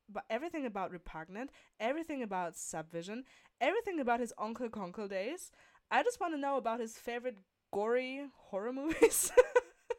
about 0.08 0.24
everything 0.28 0.66
about 0.66 0.90
Repugnant, 0.90 1.50
everything 1.78 2.22
about 2.22 2.56
Subvision, 2.56 3.24
everything 3.60 4.00
about 4.00 4.20
his 4.20 4.32
Uncle 4.38 4.68
Conkle 4.68 5.08
days. 5.08 5.50
I 5.90 6.02
just 6.02 6.20
want 6.20 6.34
to 6.34 6.40
know 6.40 6.56
about 6.56 6.80
his 6.80 6.96
favorite 6.96 7.36
gory 7.72 8.26
horror 8.36 8.72
movies. 8.72 9.32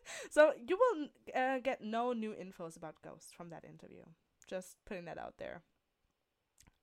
so 0.30 0.52
you 0.68 0.78
will 0.78 1.08
uh, 1.36 1.60
get 1.60 1.82
no 1.82 2.14
new 2.14 2.32
infos 2.32 2.78
about 2.78 2.96
Ghost 3.04 3.36
from 3.36 3.50
that 3.50 3.64
interview. 3.66 4.04
Just 4.48 4.78
putting 4.86 5.06
that 5.06 5.18
out 5.18 5.36
there. 5.38 5.62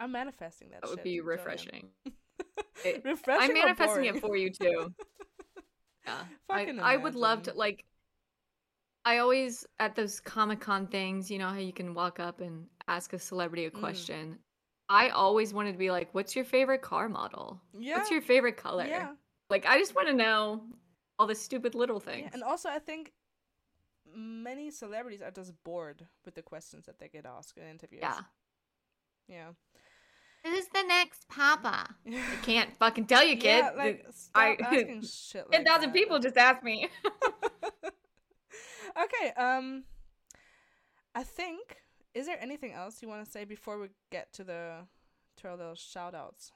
I'm 0.01 0.13
manifesting 0.13 0.71
that. 0.71 0.83
That 0.83 0.91
would 0.91 0.99
shit, 0.99 1.05
be 1.05 1.21
refreshing. 1.21 1.89
It- 2.85 3.03
refreshing. 3.05 3.51
I'm 3.51 3.55
manifesting 3.55 4.05
it 4.05 4.21
for 4.21 4.37
you 4.37 4.51
too. 4.51 4.95
Yeah. 6.07 6.23
I, 6.49 6.61
Fucking 6.65 6.81
I 6.81 6.97
would 6.97 7.15
love 7.15 7.43
to 7.43 7.53
like 7.53 7.85
I 9.05 9.19
always 9.19 9.67
at 9.79 9.95
those 9.95 10.21
Comic 10.21 10.61
Con 10.61 10.87
things, 10.87 11.31
you 11.31 11.39
know 11.39 11.49
how 11.49 11.59
you 11.59 11.73
can 11.73 11.93
walk 11.93 12.19
up 12.19 12.41
and 12.41 12.67
ask 12.87 13.13
a 13.13 13.19
celebrity 13.19 13.67
a 13.67 13.71
Mm. 13.71 13.81
question. 13.81 14.39
I 14.89 15.11
always 15.11 15.53
wanted 15.53 15.73
to 15.73 15.79
be 15.79 15.91
like, 15.91 16.15
"What's 16.15 16.35
your 16.35 16.47
favorite 16.47 16.81
car 16.81 17.11
model? 17.11 17.61
Yeah. 17.79 17.99
What's 17.99 18.11
your 18.11 18.23
favorite 18.23 18.57
color?" 18.57 18.87
Yeah. 18.87 19.13
Like 19.51 19.67
I 19.67 19.79
just 19.79 19.95
want 19.95 20.09
to 20.09 20.15
know 20.15 20.63
all 21.19 21.27
the 21.27 21.35
stupid 21.35 21.75
little 21.75 22.01
things. 22.01 22.25
Yeah, 22.25 22.31
and 22.33 22.43
also 22.43 22.69
I 22.69 22.79
think 22.79 23.13
many 24.15 24.71
celebrities 24.71 25.23
are 25.23 25.31
just 25.31 25.53
bored 25.65 26.07
with 26.25 26.35
the 26.35 26.43
questions 26.43 26.87
that 26.87 26.99
they 26.99 27.09
get 27.09 27.27
asked 27.27 27.59
in 27.59 27.65
interviews. 27.69 28.03
yeah. 28.03 28.21
Yeah. 29.29 29.49
Who's 30.45 30.67
the 30.69 30.85
next 30.85 31.29
Papa? 31.29 31.95
I 32.07 32.37
can't 32.43 32.75
fucking 32.77 33.07
tell 33.07 33.25
you, 33.25 33.37
kid. 33.37 33.65
Yeah, 33.65 33.71
like 33.77 34.07
stop 34.11 34.43
I- 34.43 34.57
asking 34.63 35.03
shit 35.11 35.43
like 35.43 35.53
Ten 35.53 35.65
thousand 35.65 35.91
that. 35.91 35.95
people 35.95 36.19
just 36.19 36.37
asked 36.37 36.63
me. 36.63 36.89
okay, 39.03 39.33
um 39.37 39.85
I 41.15 41.23
think 41.25 41.77
is 42.15 42.27
there 42.27 42.39
anything 42.41 42.73
else 42.73 43.03
you 43.03 43.09
want 43.09 43.25
to 43.25 43.31
say 43.31 43.45
before 43.45 43.79
we 43.79 43.89
get 44.11 44.33
to 44.35 44.45
the 44.45 44.87
to 45.39 45.49
our 45.49 45.57
little 45.57 45.75
shout 45.75 46.15
outs? 46.15 46.53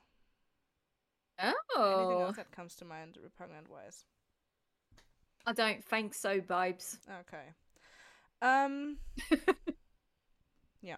Anything 1.38 1.56
oh, 1.76 2.20
else 2.22 2.36
that 2.36 2.52
comes 2.52 2.74
to 2.76 2.84
mind 2.84 3.18
repugnant 3.22 3.68
wise? 3.68 4.04
I 5.46 5.52
don't 5.52 5.84
think 5.84 6.14
so, 6.14 6.40
babes. 6.40 6.98
Okay. 7.20 7.54
Um 8.42 8.98
Yeah. 10.82 10.96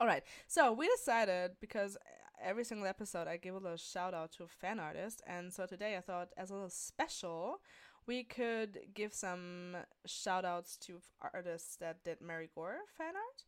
All 0.00 0.06
right. 0.06 0.22
So, 0.46 0.72
we 0.72 0.88
decided 0.88 1.52
because 1.60 1.96
every 2.42 2.64
single 2.64 2.86
episode 2.86 3.26
I 3.28 3.36
give 3.36 3.54
a 3.54 3.58
little 3.58 3.76
shout 3.76 4.12
out 4.14 4.32
to 4.32 4.44
a 4.44 4.48
fan 4.48 4.78
artist 4.80 5.22
and 5.26 5.52
so 5.52 5.66
today 5.66 5.96
I 5.96 6.00
thought 6.00 6.28
as 6.36 6.50
a 6.50 6.54
little 6.54 6.68
special 6.68 7.60
we 8.06 8.24
could 8.24 8.78
give 8.94 9.14
some 9.14 9.76
shout 10.04 10.44
outs 10.44 10.76
to 10.78 11.00
artists 11.32 11.76
that 11.76 12.02
did 12.04 12.20
Mary 12.20 12.50
Goore 12.56 12.78
fan 12.98 13.14
art. 13.14 13.44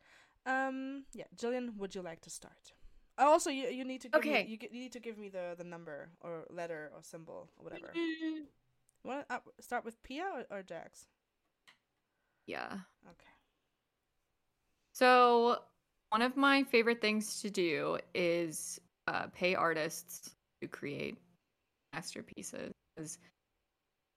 Um 0.69 1.05
yeah, 1.13 1.25
Jillian, 1.37 1.77
would 1.77 1.95
you 1.95 2.03
like 2.03 2.21
to 2.23 2.31
start? 2.31 2.73
Oh, 3.19 3.33
also 3.33 3.51
you 3.51 3.67
you 3.69 3.85
need 3.85 4.01
to 4.03 4.09
give 4.09 4.21
Okay. 4.21 4.45
me, 4.45 4.51
you, 4.51 4.59
you 4.71 4.81
need 4.81 4.93
to 4.93 5.01
give 5.01 5.19
me 5.19 5.29
the 5.29 5.55
the 5.59 5.65
number 5.65 6.11
or 6.21 6.45
letter 6.51 6.91
or 6.95 7.03
symbol 7.03 7.51
or 7.59 7.65
whatever. 7.65 7.93
Want 9.07 9.29
to 9.29 9.35
uh, 9.37 9.39
start 9.61 9.85
with 9.85 10.03
Pia 10.03 10.25
or, 10.51 10.59
or 10.59 10.63
Jax? 10.63 11.07
Yeah. 12.47 12.73
Okay. 13.07 13.31
So, 14.93 15.59
one 16.11 16.23
of 16.23 16.37
my 16.37 16.65
favorite 16.65 17.01
things 17.01 17.41
to 17.43 17.51
do 17.51 17.99
is 18.15 18.81
uh, 19.07 19.27
pay 19.33 19.55
artists 19.55 20.35
to 20.61 20.69
create 20.69 21.19
masterpieces. 21.93 22.73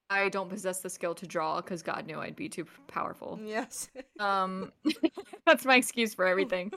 I 0.10 0.30
don't 0.30 0.50
possess 0.50 0.82
the 0.82 0.90
skill 0.90 1.14
to 1.16 1.28
draw 1.28 1.58
because 1.58 1.84
God 1.84 2.08
knew 2.08 2.20
I'd 2.20 2.36
be 2.36 2.50
too 2.50 2.66
powerful. 2.88 3.40
Yes. 3.44 3.90
Um, 4.20 4.74
that's 5.46 5.64
my 5.64 5.78
excuse 5.78 6.14
for 6.14 6.26
everything. 6.26 6.74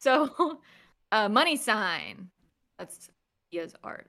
So, 0.00 0.60
uh, 1.12 1.28
money 1.28 1.56
sign. 1.56 2.30
That's 2.78 3.10
Pia's 3.50 3.74
art. 3.84 4.06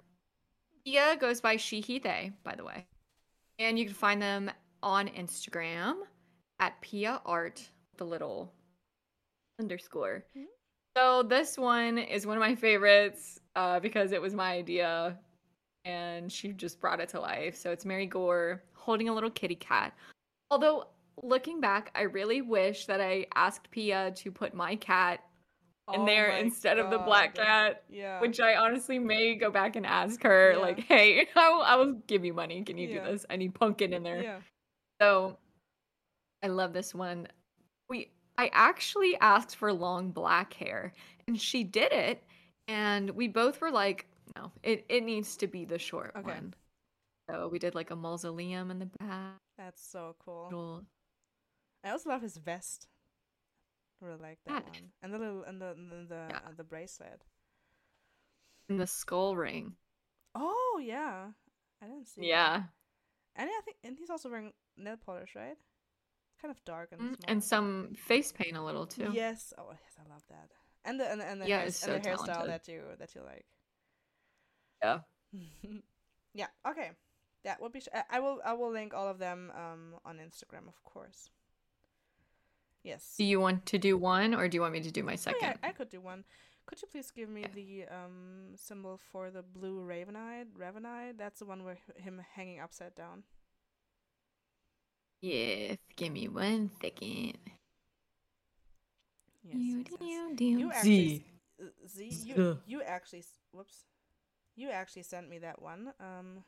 Pia 0.86 1.18
goes 1.18 1.42
by 1.42 1.58
she, 1.58 1.82
he, 1.82 2.00
they, 2.00 2.32
by 2.46 2.56
the 2.56 2.64
way. 2.64 2.86
And 3.60 3.78
you 3.78 3.86
can 3.86 3.94
find 3.94 4.22
them 4.22 4.52
on 4.84 5.08
Instagram 5.10 5.96
at 6.60 6.80
Pia 6.82 7.22
Art, 7.26 7.68
the 7.98 8.06
little 8.06 8.54
underscore. 9.60 10.24
Mhm. 10.36 10.46
So 10.96 11.24
this 11.24 11.58
one 11.58 11.98
is 11.98 12.26
one 12.26 12.38
of 12.38 12.42
my 12.42 12.56
favorites 12.56 13.40
uh, 13.56 13.80
because 13.80 14.12
it 14.12 14.22
was 14.22 14.34
my 14.34 14.52
idea 14.54 15.20
and 15.86 16.32
she 16.32 16.54
just 16.54 16.80
brought 16.80 17.00
it 17.00 17.10
to 17.10 17.20
life. 17.20 17.56
So 17.56 17.72
it's 17.72 17.86
Mary 17.86 18.08
Goore 18.08 18.62
holding 18.74 19.10
a 19.10 19.14
little 19.14 19.30
kitty 19.30 19.56
cat. 19.56 19.94
Although 20.52 20.88
looking 21.24 21.62
back, 21.62 21.92
I 21.96 22.02
really 22.02 22.42
wish 22.42 22.86
that 22.86 23.02
I 23.02 23.28
asked 23.36 23.70
Pia 23.72 24.12
to 24.12 24.32
put 24.32 24.54
my 24.54 24.76
cat 24.76 25.22
in 25.94 26.02
Oh 26.02 26.06
there 26.06 26.30
instead 26.32 26.80
of 26.80 26.90
the 26.90 26.98
black 26.98 27.36
cat. 27.36 27.84
Yeah. 27.90 28.20
Which 28.20 28.40
I 28.40 28.56
honestly 28.56 29.00
may 29.00 29.36
go 29.36 29.50
back 29.50 29.76
and 29.76 29.86
ask 29.86 30.22
her, 30.24 30.52
Yeah. 30.54 30.58
like, 30.58 30.80
hey, 30.80 31.28
I 31.36 31.50
will, 31.50 31.62
I 31.62 31.76
will 31.76 31.94
give 32.08 32.26
you 32.26 32.34
money. 32.34 32.64
Can 32.64 32.78
you 32.78 32.88
Yeah. 32.90 33.06
do 33.06 33.12
this? 33.12 33.26
I 33.30 33.36
need 33.38 33.54
pumpkin 33.54 33.94
in 33.94 34.04
there. 34.04 34.22
Yeah. 34.22 34.40
So 35.02 35.38
I 36.44 36.48
love 36.48 36.74
this 36.74 36.94
one. 36.94 37.28
We 37.90 38.12
I 38.38 38.50
actually 38.54 39.18
asked 39.22 39.56
for 39.56 39.72
long 39.74 40.12
black 40.12 40.54
hair 40.54 40.94
and 41.28 41.40
she 41.40 41.64
did 41.64 41.92
it. 41.92 42.24
And 42.68 43.10
we 43.12 43.28
both 43.30 43.62
were 43.62 43.72
like, 43.72 44.06
no, 44.36 44.52
it, 44.62 44.86
it 44.90 45.04
needs 45.04 45.38
to 45.38 45.48
be 45.48 45.64
the 45.64 45.80
short 45.80 46.12
Okay. 46.18 46.28
one. 46.28 46.54
So 47.30 47.48
we 47.48 47.60
did 47.60 47.76
like 47.76 47.92
a 47.92 47.96
mausoleum 47.96 48.72
in 48.72 48.80
the 48.80 48.90
back. 49.00 49.36
That's 49.58 49.86
so 49.86 50.16
cool. 50.20 50.46
Little, 50.46 50.84
I 51.86 51.92
also 51.92 52.10
love 52.10 52.22
his 52.22 52.36
vest. 52.38 52.88
Really 54.02 54.18
like 54.22 54.40
that 54.46 54.64
Yeah. 54.64 54.70
one. 54.70 54.92
And 55.02 55.14
the 55.14 55.18
little 55.18 55.44
and 55.44 55.62
the 55.62 55.72
and 55.72 55.92
the 55.92 55.96
the, 56.08 56.28
Yeah. 56.30 56.40
uh, 56.46 56.52
the 56.56 56.64
bracelet. 56.64 57.24
and 58.70 58.80
the 58.80 58.88
skull 58.88 59.36
ring. 59.36 59.76
Oh 60.36 60.80
yeah. 60.84 61.32
I 61.82 61.86
didn't 61.86 62.08
see 62.08 62.22
that. 62.22 62.28
Yeah. 62.28 62.64
And 63.36 63.50
I 63.50 63.62
think 63.66 63.78
and 63.84 63.98
he's 63.98 64.10
also 64.10 64.30
wearing 64.30 64.54
nail 64.76 64.98
polish, 64.98 65.36
right? 65.36 65.58
Kind 66.42 66.52
of 66.52 66.64
dark 66.66 66.92
and 66.92 67.02
Mm, 67.02 67.16
small. 67.16 67.26
And 67.32 67.44
some 67.44 67.94
face 67.96 68.32
paint 68.32 68.56
a 68.58 68.62
little 68.62 68.86
too. 68.86 69.12
Yes. 69.14 69.54
Oh 69.58 69.72
yes, 69.72 69.96
I 69.98 70.04
love 70.10 70.24
that. 70.30 70.52
And 70.86 71.00
the 71.00 71.10
and 71.10 71.20
the, 71.22 71.26
and 71.26 71.42
the, 71.42 71.48
Yeah, 71.48 71.58
hair, 71.60 71.68
it's 71.68 71.84
and 71.84 71.94
the 71.94 72.04
so 72.04 72.10
hairstyle 72.10 72.46
that 72.48 72.68
you 72.68 72.84
that 73.00 73.16
you 73.16 73.22
like. 73.24 73.46
Yeah. 74.84 75.00
yeah. 76.34 76.48
Okay. 76.68 76.92
That 77.44 77.62
would 77.62 77.72
be. 77.72 77.80
Sh- 77.80 77.88
I, 77.94 78.18
I 78.18 78.20
will. 78.20 78.42
I 78.44 78.54
will 78.54 78.72
link 78.72 78.94
all 78.94 79.08
of 79.08 79.18
them 79.20 79.52
um 79.56 79.96
on 80.06 80.18
Instagram, 80.18 80.68
of 80.68 80.84
course. 80.84 81.30
Yes. 82.88 83.16
Do 83.18 83.24
you 83.26 83.40
want 83.42 83.66
to 83.68 83.78
do 83.78 83.98
one 83.98 84.34
or 84.34 84.48
do 84.48 84.56
you 84.56 84.62
want 84.62 84.74
me 84.74 84.82
to 84.82 84.92
do 84.92 85.04
my 85.04 85.14
Oh, 85.20 85.28
second? 85.28 85.42
yeah, 85.42 85.56
I 85.70 85.72
could 85.74 85.90
do 85.90 86.00
one. 86.00 86.24
Could 86.66 86.82
you 86.82 86.88
please 86.88 87.12
give 87.12 87.28
me 87.30 87.42
Yeah. 87.42 87.54
the 87.60 87.70
um 87.98 88.56
symbol 88.56 88.98
for 89.12 89.30
the 89.32 89.44
blue 89.44 89.78
ravenite? 89.86 90.48
Ravenite. 90.58 91.18
That's 91.18 91.40
the 91.40 91.46
one 91.46 91.64
where 91.66 91.78
h- 91.90 92.04
him 92.06 92.22
hanging 92.36 92.60
upside 92.60 92.96
down. 92.96 93.24
Yes, 95.22 95.78
give 95.96 96.14
me 96.14 96.28
one 96.28 96.70
second. 96.82 97.38
Yes. 99.44 99.56
You, 99.56 99.78
yes, 99.78 99.88
yes. 100.02 100.30
do, 100.30 100.36
do, 100.36 100.46
You 100.46 100.72
actually. 100.72 101.08
Z. 101.08 101.24
s- 101.60 101.66
uh, 101.66 101.88
Z. 101.88 102.10
You. 102.28 102.60
You 102.68 102.82
actually. 102.84 103.24
Whoops. 103.52 103.86
You 104.56 104.70
actually 104.70 105.04
sent 105.04 105.30
me 105.30 105.40
that 105.40 105.62
one. 105.62 105.94
Um. 106.00 106.44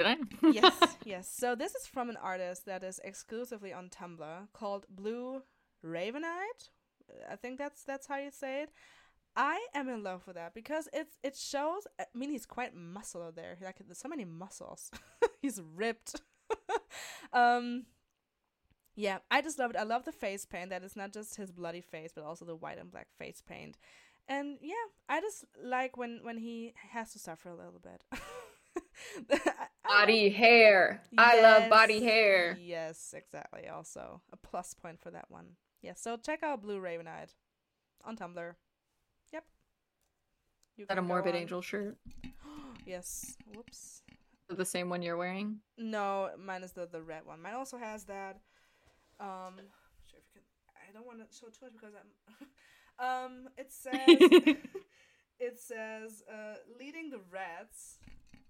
Did 0.00 0.06
I? 0.06 0.16
yes, 0.50 0.74
yes. 1.04 1.30
So 1.30 1.54
this 1.54 1.74
is 1.74 1.86
from 1.86 2.08
an 2.08 2.16
artist 2.16 2.64
that 2.64 2.82
is 2.82 3.00
exclusively 3.04 3.70
on 3.70 3.90
Tumblr 3.90 4.48
called 4.54 4.86
Blue 4.88 5.42
Ravenite. 5.84 6.70
I 7.30 7.36
think 7.36 7.58
that's 7.58 7.82
that's 7.84 8.06
how 8.06 8.16
you 8.16 8.30
say 8.30 8.62
it. 8.62 8.70
I 9.36 9.66
am 9.74 9.90
in 9.90 10.02
love 10.02 10.26
with 10.26 10.36
that 10.36 10.54
because 10.54 10.88
it's 10.94 11.18
it 11.22 11.36
shows. 11.36 11.86
I 12.00 12.04
mean, 12.14 12.30
he's 12.30 12.46
quite 12.46 12.74
muscular 12.74 13.30
there. 13.30 13.58
Like 13.62 13.76
there's 13.84 13.98
so 13.98 14.08
many 14.08 14.24
muscles. 14.24 14.90
he's 15.42 15.60
ripped. 15.76 16.22
um. 17.34 17.84
Yeah, 18.96 19.18
I 19.30 19.42
just 19.42 19.58
love 19.58 19.70
it. 19.70 19.76
I 19.76 19.82
love 19.82 20.06
the 20.06 20.12
face 20.12 20.46
paint. 20.46 20.70
That 20.70 20.82
is 20.82 20.96
not 20.96 21.12
just 21.12 21.36
his 21.36 21.52
bloody 21.52 21.82
face, 21.82 22.12
but 22.14 22.24
also 22.24 22.46
the 22.46 22.56
white 22.56 22.78
and 22.78 22.90
black 22.90 23.08
face 23.18 23.42
paint. 23.46 23.76
And 24.26 24.56
yeah, 24.62 24.74
I 25.10 25.20
just 25.20 25.44
like 25.62 25.98
when 25.98 26.20
when 26.22 26.38
he 26.38 26.72
has 26.92 27.12
to 27.12 27.18
suffer 27.18 27.50
a 27.50 27.54
little 27.54 27.80
bit. 27.82 28.02
Body 29.88 30.28
hair. 30.28 31.02
I 31.18 31.40
love 31.40 31.68
body 31.68 32.02
hair. 32.02 32.56
Yes, 32.60 33.12
exactly. 33.16 33.66
Also, 33.68 34.20
a 34.32 34.36
plus 34.36 34.72
point 34.74 35.00
for 35.00 35.10
that 35.10 35.26
one. 35.28 35.56
Yes, 35.82 36.00
so 36.00 36.16
check 36.16 36.42
out 36.42 36.62
Blue 36.62 36.80
Ravenite 36.80 37.34
on 38.04 38.16
Tumblr. 38.16 38.54
Yep. 39.32 39.44
You 40.76 40.86
got 40.86 40.98
a 40.98 41.02
Morbid 41.02 41.34
on- 41.34 41.40
Angel 41.40 41.60
shirt? 41.60 41.96
yes. 42.86 43.36
Whoops. 43.54 44.02
The 44.48 44.64
same 44.64 44.88
one 44.88 45.02
you're 45.02 45.16
wearing? 45.16 45.60
No, 45.78 46.30
mine 46.38 46.62
is 46.62 46.72
the 46.72 46.86
the 46.86 47.00
red 47.02 47.24
one. 47.24 47.40
Mine 47.40 47.54
also 47.54 47.78
has 47.78 48.04
that. 48.04 48.40
Um, 49.20 49.54
sure 50.08 50.18
if 50.18 50.24
you 50.34 50.40
can. 50.40 50.42
I 50.88 50.92
don't 50.92 51.06
want 51.06 51.18
to 51.18 51.36
show 51.36 51.46
too 51.46 51.66
much 51.66 51.72
because 51.72 51.94
I'm. 52.98 53.24
um, 53.24 53.48
it 53.56 53.72
says. 53.72 53.96
it 55.38 55.58
says 55.58 56.22
uh, 56.28 56.56
leading 56.78 57.10
the 57.10 57.20
rats. 57.30 57.98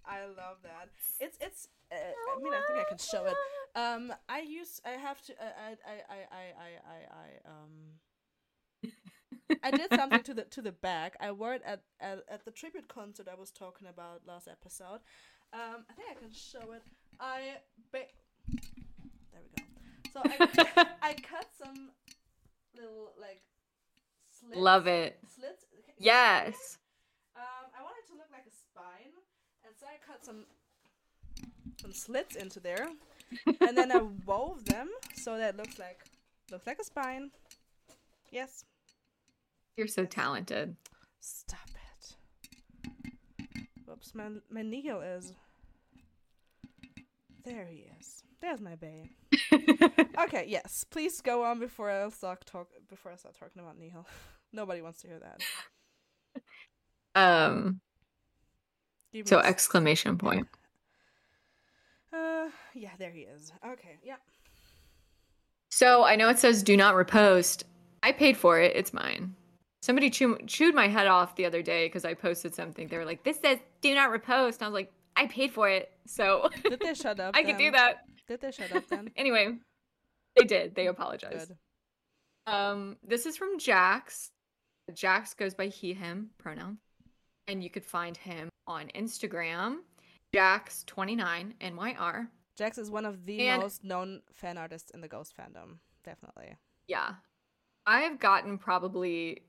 I 0.05 0.25
love 0.27 0.59
that. 0.63 0.89
It's 1.21 1.39
it's. 1.41 1.69
Uh, 1.93 1.97
I 1.97 2.43
mean, 2.43 2.53
I 2.53 2.61
think 2.67 2.79
I 2.79 2.89
can 2.89 2.99
show 2.99 3.27
it. 3.27 3.35
Um, 3.75 4.13
I 4.29 4.41
use. 4.41 4.81
I 4.85 4.91
have 4.91 5.21
to. 5.23 5.33
I 5.41 5.77
I 5.91 5.93
I 5.93 6.19
I 6.31 6.43
I 6.59 6.69
I 6.95 6.99
I 7.25 7.51
um. 7.51 8.91
I 9.65 9.71
did 9.71 9.91
something 9.95 10.23
to 10.23 10.35
the 10.35 10.45
to 10.45 10.63
the 10.63 10.73
back. 10.73 11.17
I 11.21 11.33
wore 11.33 11.55
it 11.55 11.63
at, 11.65 11.83
at 12.01 12.25
at 12.29 12.45
the 12.45 12.51
tribute 12.51 12.89
concert 12.89 13.29
I 13.31 13.35
was 13.39 13.51
talking 13.51 13.89
about 13.89 14.23
last 14.27 14.49
episode. 14.49 15.01
Um, 15.53 15.85
I 15.91 15.93
think 15.95 16.09
I 16.11 16.15
can 16.15 16.31
show 16.33 16.73
it. 16.73 16.83
I 17.19 17.57
ba- 17.93 18.07
there 19.33 19.43
we 19.43 19.51
go. 19.57 19.65
So 20.13 20.23
I 20.25 20.87
I 21.11 21.15
cut 21.15 21.47
some 21.59 21.91
little 22.75 23.13
like 23.21 23.43
slits. 24.31 24.59
Love 24.61 24.87
it. 24.87 25.19
Slits. 25.27 25.65
Can 25.71 25.79
you 25.79 25.83
see 25.87 25.93
it? 25.93 26.05
Yes. 26.05 26.79
Um, 27.37 27.71
I 27.79 27.83
want 27.83 27.95
it 28.03 28.07
to 28.13 28.17
look 28.19 28.31
like 28.33 28.47
a 28.47 28.55
spine, 28.55 29.15
and 29.65 29.70
so 29.81 29.87
I 29.87 29.97
cut 30.07 30.25
some 30.25 30.45
some 31.81 31.93
slits 31.93 32.37
into 32.37 32.61
there, 32.61 32.89
and 33.61 33.77
then 33.77 33.91
I 33.91 34.03
wove 34.27 34.65
them 34.67 34.91
so 35.15 35.39
that 35.39 35.55
it 35.55 35.57
looks 35.57 35.79
like 35.79 36.01
looks 36.51 36.67
like 36.67 36.79
a 36.79 36.85
spine. 36.85 37.31
Yes. 38.31 38.65
You're 39.77 39.87
so 39.87 40.05
talented. 40.05 40.77
Stop 41.21 41.71
it. 41.75 42.15
Whoops, 43.87 44.15
my 44.15 44.29
my 44.51 44.63
Neil 44.63 45.01
is. 45.01 45.33
There 47.45 47.67
he 47.67 47.87
is. 47.99 48.23
There's 48.43 48.61
my 48.61 48.77
babe. 48.77 49.07
Okay, 50.21 50.45
yes. 50.47 50.85
Please 50.91 51.23
go 51.23 51.45
on 51.45 51.59
before 51.59 51.91
I 51.91 52.07
start 52.11 52.45
talk 52.45 52.69
before 52.89 53.11
I 53.13 53.17
start 53.17 53.35
talking 53.39 53.63
about 53.63 53.79
Neil. 53.79 54.07
Nobody 54.53 54.83
wants 54.83 55.01
to 55.01 55.09
hear 55.09 55.19
that. 55.21 56.43
um 57.15 57.81
So 59.25 59.39
exclamation 59.39 60.19
point. 60.19 60.47
Uh, 62.13 62.49
yeah, 62.75 62.91
there 62.99 63.11
he 63.11 63.21
is. 63.21 63.53
Okay, 63.65 63.97
yeah. 64.03 64.17
So 65.71 66.05
I 66.05 66.17
know 66.17 66.29
it 66.29 66.39
says 66.39 66.63
do 66.63 66.77
not 66.77 66.95
repost. 66.95 67.65
I 68.03 68.13
paid 68.13 68.37
for 68.37 68.61
it. 68.61 68.75
It's 68.75 68.93
mine. 68.93 69.35
Somebody 69.83 70.11
chew- 70.11 70.39
chewed 70.47 70.75
my 70.75 70.89
head 70.89 71.07
off 71.07 71.37
the 71.37 71.47
other 71.47 71.63
day 71.63 71.87
because 71.87 72.05
I 72.05 72.15
posted 72.15 72.55
something. 72.55 72.89
They 72.89 72.99
were 72.99 73.05
like, 73.05 73.25
"This 73.25 73.39
says 73.41 73.59
do 73.81 73.95
not 73.95 74.11
repost." 74.11 74.57
And 74.57 74.63
I 74.65 74.69
was 74.69 74.75
like, 74.75 74.93
"I 75.17 75.27
paid 75.27 75.53
for 75.53 75.69
it, 75.69 75.91
so 76.07 76.51
Did 76.63 76.81
they 76.81 76.95
shut 76.95 77.19
up? 77.21 77.35
I 77.37 77.43
could 77.43 77.57
do 77.57 77.71
that." 77.71 78.05
Did 78.29 78.41
they 78.41 78.53
shut 78.53 78.73
up 78.73 78.87
then? 78.89 79.11
Anyway, 79.17 79.59
they 80.37 80.45
did. 80.45 80.75
They 80.75 80.87
apologized. 80.87 81.49
Good. 81.49 82.53
Um, 82.53 82.97
this 83.03 83.27
is 83.27 83.37
from 83.37 83.59
Jax. 83.59 84.31
Jax 84.95 85.35
goes 85.35 85.55
by 85.55 85.69
he, 85.69 85.95
him 85.95 86.31
pronoun, 86.39 86.79
and 87.49 87.63
you 87.63 87.71
could 87.71 87.85
find 87.85 88.17
him 88.17 88.50
on 88.71 88.87
Instagram, 88.95 89.79
Jax29 90.33 91.55
NYR. 91.61 92.29
Jax 92.57 92.79
is 92.79 92.91
one 92.91 93.05
of 93.05 93.27
the 93.27 93.49
And- 93.49 93.63
most 93.63 93.83
known 93.85 94.23
fan 94.33 94.57
artists 94.59 94.91
in 94.93 95.01
the 95.01 95.09
Ghost 95.09 95.35
fandom. 95.37 95.79
Definitely. 96.05 96.57
Yeah, 96.87 97.15
I 97.87 98.01
have 98.03 98.19
gotten 98.21 98.59
probably 98.59 99.43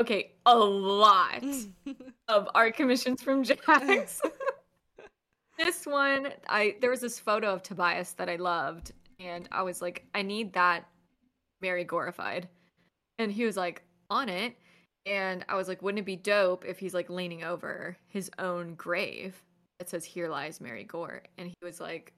okay 0.00 0.32
a 0.46 0.56
lot 0.56 1.44
of 2.28 2.48
art 2.54 2.76
commissions 2.76 3.22
from 3.22 3.42
Jax. 3.42 4.20
this 5.58 5.86
one, 5.86 6.28
I 6.48 6.76
there 6.80 6.90
was 6.90 7.00
this 7.00 7.18
photo 7.18 7.52
of 7.52 7.62
Tobias 7.62 8.12
that 8.14 8.28
I 8.28 8.36
loved, 8.36 8.92
and 9.18 9.48
I 9.50 9.62
was 9.62 9.80
like, 9.82 10.04
I 10.14 10.22
need 10.22 10.52
that 10.54 10.88
Mary 11.60 11.84
glorified, 11.84 12.48
and 13.18 13.30
he 13.32 13.44
was 13.44 13.56
like 13.56 13.82
on 14.10 14.28
it, 14.28 14.56
And 15.06 15.44
I 15.48 15.56
was 15.56 15.68
like, 15.68 15.82
wouldn't 15.82 16.00
it 16.00 16.06
be 16.06 16.16
dope 16.16 16.64
if 16.64 16.78
he's 16.78 16.94
like 16.94 17.10
leaning 17.10 17.42
over 17.42 17.96
his 18.08 18.30
own 18.38 18.74
grave 18.74 19.42
that 19.78 19.88
says 19.88 20.04
"Here 20.04 20.28
lies 20.28 20.60
Mary 20.60 20.84
Goore," 20.84 21.22
and 21.38 21.48
he 21.48 21.54
was 21.60 21.80
like 21.80 22.12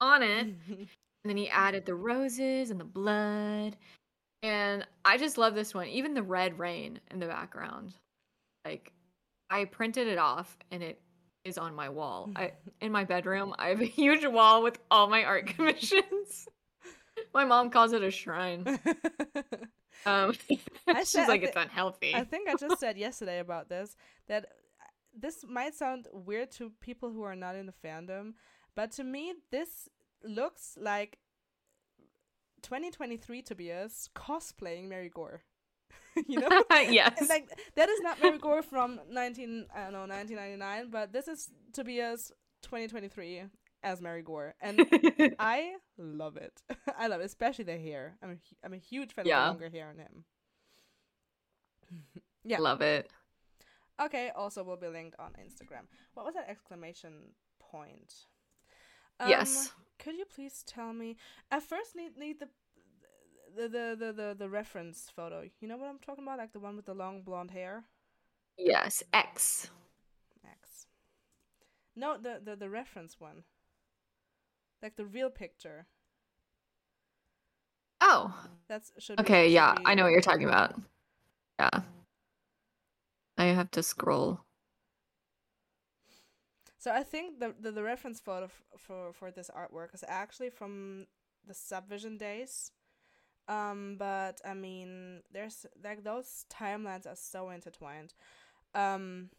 on 0.00 0.22
it, 0.22 0.46
and 0.68 0.88
then 1.24 1.36
he 1.36 1.48
added 1.48 1.84
the 1.84 1.94
roses 1.94 2.70
and 2.70 2.78
the 2.78 2.84
blood, 2.84 3.76
and 4.44 4.86
I 5.04 5.18
just 5.18 5.38
love 5.38 5.56
this 5.56 5.74
one. 5.74 5.88
Even 5.88 6.14
the 6.14 6.22
red 6.22 6.58
rain 6.58 7.00
in 7.10 7.18
the 7.18 7.26
background, 7.26 7.94
like 8.64 8.92
I 9.50 9.64
printed 9.64 10.06
it 10.06 10.18
off, 10.18 10.56
and 10.70 10.84
it 10.84 11.00
is 11.44 11.58
on 11.58 11.74
my 11.74 11.88
wall. 11.88 12.30
I 12.36 12.52
in 12.80 12.92
my 12.92 13.04
bedroom. 13.04 13.54
I 13.58 13.68
have 13.68 13.80
a 13.80 13.86
huge 13.86 14.24
wall 14.24 14.62
with 14.62 14.78
all 14.88 15.08
my 15.08 15.24
art 15.24 15.46
commissions. 15.56 16.48
My 17.34 17.44
mom 17.44 17.70
calls 17.70 17.92
it 17.92 18.02
a 18.02 18.10
shrine. 18.10 18.78
Um, 20.06 20.32
I 20.88 21.00
she's 21.00 21.10
said- 21.10 21.28
like, 21.28 21.42
it's 21.42 21.56
unhealthy. 21.56 22.14
I 22.14 22.24
think 22.24 22.48
I 22.48 22.54
just 22.56 22.80
said 22.80 22.96
yesterday 23.06 23.38
about 23.38 23.68
this 23.68 23.94
that 24.26 24.44
uh, 24.44 24.84
this 25.16 25.44
might 25.48 25.74
sound 25.74 26.08
weird 26.12 26.50
to 26.52 26.72
people 26.80 27.12
who 27.12 27.22
are 27.22 27.36
not 27.36 27.54
in 27.54 27.66
the 27.66 27.74
fandom, 27.86 28.32
but 28.74 28.90
to 28.92 29.04
me, 29.04 29.34
this 29.50 29.88
looks 30.24 30.76
like 30.80 31.18
2023 32.62 33.42
Tobias 33.42 34.08
cosplaying 34.14 34.88
Mary 34.88 35.10
Goore. 35.10 35.40
you 36.26 36.40
know? 36.40 36.62
yes. 36.70 37.14
And 37.20 37.28
like 37.28 37.48
that 37.76 37.88
is 37.88 38.00
not 38.00 38.20
Mary 38.20 38.38
Goore 38.38 38.64
from 38.64 39.00
19 39.10 39.66
I 39.74 39.84
don't 39.84 39.92
know 39.92 40.00
1999, 40.06 40.90
but 40.90 41.12
this 41.12 41.28
is 41.28 41.50
Tobias 41.72 42.32
2023 42.62 43.44
as 43.82 44.00
Mary 44.00 44.22
Goore, 44.22 44.52
and 44.60 44.80
I 45.38 45.72
love 45.98 46.36
it. 46.36 46.62
I 46.98 47.06
love 47.08 47.20
it, 47.20 47.24
especially 47.24 47.64
the 47.64 47.78
hair. 47.78 48.16
I'm 48.22 48.30
a, 48.32 48.36
I'm 48.66 48.72
a 48.72 48.78
huge 48.78 49.12
fan 49.14 49.26
Yeah. 49.26 49.48
of 49.50 49.58
the 49.58 49.64
longer 49.64 49.76
hair 49.76 49.88
on 49.88 49.98
him. 49.98 50.24
yeah. 52.44 52.58
Love 52.58 52.80
it. 52.80 53.10
Okay. 54.00 54.30
Also, 54.34 54.62
will 54.62 54.76
be 54.76 54.88
linked 54.88 55.16
on 55.18 55.32
Instagram. 55.32 55.86
What 56.14 56.24
was 56.26 56.34
that 56.34 56.48
exclamation 56.48 57.34
point? 57.60 58.14
Yes. 59.26 59.56
Um, 59.68 59.84
Could 59.98 60.16
you 60.16 60.24
please 60.24 60.64
tell 60.66 60.92
me? 60.92 61.16
I 61.50 61.60
first 61.60 61.94
need 61.96 62.16
need 62.16 62.40
the. 62.40 62.48
The, 63.54 63.68
the 63.68 63.96
the 63.98 64.12
the 64.14 64.36
the 64.38 64.48
reference 64.48 65.10
photo. 65.14 65.42
You 65.60 65.68
know 65.68 65.76
what 65.76 65.88
I'm 65.90 65.98
talking 65.98 66.24
about? 66.24 66.38
Like 66.38 66.54
the 66.54 66.58
one 66.60 66.74
with 66.74 66.86
the 66.86 66.94
long 66.94 67.20
blonde 67.22 67.50
hair. 67.50 67.84
Yes. 68.56 69.02
X. 69.12 69.68
X. 70.42 70.86
No, 71.94 72.16
the 72.16 72.40
the 72.42 72.56
the 72.56 72.70
reference 72.70 73.20
one. 73.20 73.44
Like 74.82 74.96
the 74.96 75.04
real 75.06 75.30
picture. 75.30 75.86
Oh. 78.00 78.34
That's 78.68 78.92
should 78.98 79.16
be- 79.16 79.22
Okay. 79.22 79.46
should 79.46 79.52
Yeah. 79.54 79.74
be- 79.76 79.82
I 79.86 79.94
know 79.94 80.02
what 80.04 80.10
you're 80.12 80.20
talking 80.20 80.44
about. 80.48 80.74
Yeah. 81.58 81.82
I 83.38 83.44
have 83.46 83.70
to 83.72 83.82
scroll. 83.82 84.40
So 86.78 86.90
I 86.92 87.04
think 87.04 87.38
the 87.38 87.54
the, 87.60 87.70
the 87.70 87.82
reference 87.82 88.18
photo 88.20 88.46
f- 88.46 88.62
for 88.76 89.12
for 89.12 89.30
this 89.30 89.50
artwork 89.54 89.94
is 89.94 90.04
actually 90.08 90.50
from 90.50 91.06
the 91.46 91.54
Subvision 91.54 92.18
days. 92.18 92.72
Um, 93.48 93.96
but 93.98 94.40
I 94.44 94.54
mean, 94.54 95.22
there's 95.32 95.64
like 95.82 96.02
those 96.02 96.44
timelines 96.50 97.06
are 97.06 97.16
so 97.16 97.50
intertwined. 97.50 98.14
Um, 98.74 99.30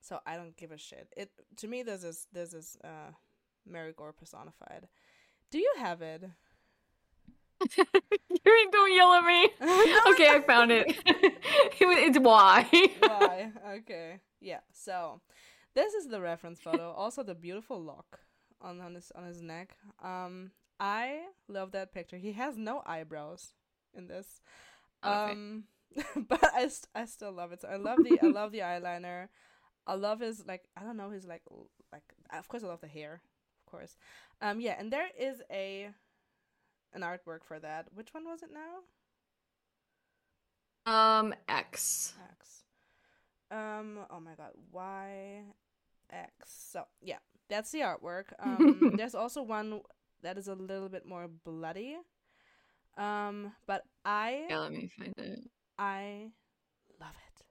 so 0.00 0.20
I 0.26 0.36
don't 0.36 0.56
give 0.56 0.70
a 0.72 0.78
shit. 0.78 1.12
It 1.16 1.30
to 1.56 1.66
me, 1.68 1.82
this 1.82 2.04
is 2.04 2.28
this 2.32 2.52
is 2.54 2.76
uh, 2.84 3.12
Mary 3.66 3.92
Goore 3.92 4.16
personified. 4.16 4.88
Do 5.50 5.58
you 5.58 5.72
have 5.78 6.02
it? 6.02 6.24
Yuri, 7.76 8.66
don't 8.72 8.94
yell 8.94 9.12
at 9.12 9.24
me. 9.24 9.44
okay, 10.12 10.28
I 10.30 10.42
found 10.46 10.72
it. 10.72 10.96
It 11.80 11.98
it's 12.08 12.18
why. 12.18 12.68
Why? 13.00 13.50
Okay. 13.78 14.20
Yeah. 14.40 14.60
So 14.72 15.20
this 15.74 15.94
is 15.94 16.08
the 16.08 16.20
reference 16.20 16.60
photo. 16.60 16.92
Also 16.92 17.22
the 17.22 17.34
beautiful 17.34 17.82
lock 17.82 18.20
on, 18.60 18.80
on 18.80 18.94
his 18.94 19.10
on 19.14 19.24
his 19.24 19.42
neck. 19.42 19.76
Um 20.02 20.52
I 20.78 21.22
love 21.48 21.72
that 21.72 21.92
picture. 21.92 22.16
He 22.16 22.32
has 22.32 22.56
no 22.56 22.82
eyebrows 22.86 23.54
in 23.94 24.06
this. 24.06 24.40
Okay. 25.04 25.32
Um 25.32 25.64
but 26.16 26.42
I, 26.54 26.68
st- 26.68 26.88
I 26.94 27.04
still 27.06 27.32
love 27.32 27.52
it. 27.52 27.62
So 27.62 27.68
I 27.68 27.76
love 27.76 27.98
the 28.02 28.18
I 28.22 28.26
love 28.26 28.52
the 28.52 28.60
eyeliner. 28.60 29.28
I 29.86 29.94
love 29.94 30.20
his 30.20 30.46
like 30.46 30.64
I 30.76 30.82
don't 30.82 30.96
know 30.96 31.10
his 31.10 31.26
like 31.26 31.42
like 31.92 32.04
of 32.32 32.48
course 32.48 32.62
I 32.62 32.68
love 32.68 32.80
the 32.80 32.86
hair, 32.86 33.20
course. 33.72 33.96
Um 34.40 34.60
yeah, 34.60 34.76
and 34.78 34.92
there 34.92 35.08
is 35.18 35.42
a 35.50 35.90
an 36.94 37.00
artwork 37.02 37.42
for 37.48 37.58
that. 37.58 37.86
Which 37.94 38.12
one 38.14 38.24
was 38.24 38.42
it 38.42 38.50
now? 38.52 38.84
Um, 40.84 41.32
X. 41.48 42.12
X. 42.32 42.64
Um. 43.50 43.98
Oh 44.10 44.20
my 44.20 44.34
God. 44.36 44.50
Y. 44.72 45.42
X. 46.10 46.32
So 46.72 46.84
yeah, 47.00 47.18
that's 47.48 47.70
the 47.70 47.80
artwork. 47.80 48.24
Um. 48.42 48.94
there's 48.96 49.14
also 49.14 49.42
one 49.42 49.80
that 50.22 50.36
is 50.38 50.48
a 50.48 50.54
little 50.54 50.88
bit 50.88 51.06
more 51.06 51.28
bloody. 51.44 51.96
Um. 52.98 53.52
But 53.66 53.84
I 54.04 54.46
Yeah, 54.50 54.58
let 54.58 54.72
me 54.72 54.90
find 54.98 55.14
it. 55.16 55.38
I 55.78 56.30
love 57.00 57.14
it. 57.14 57.44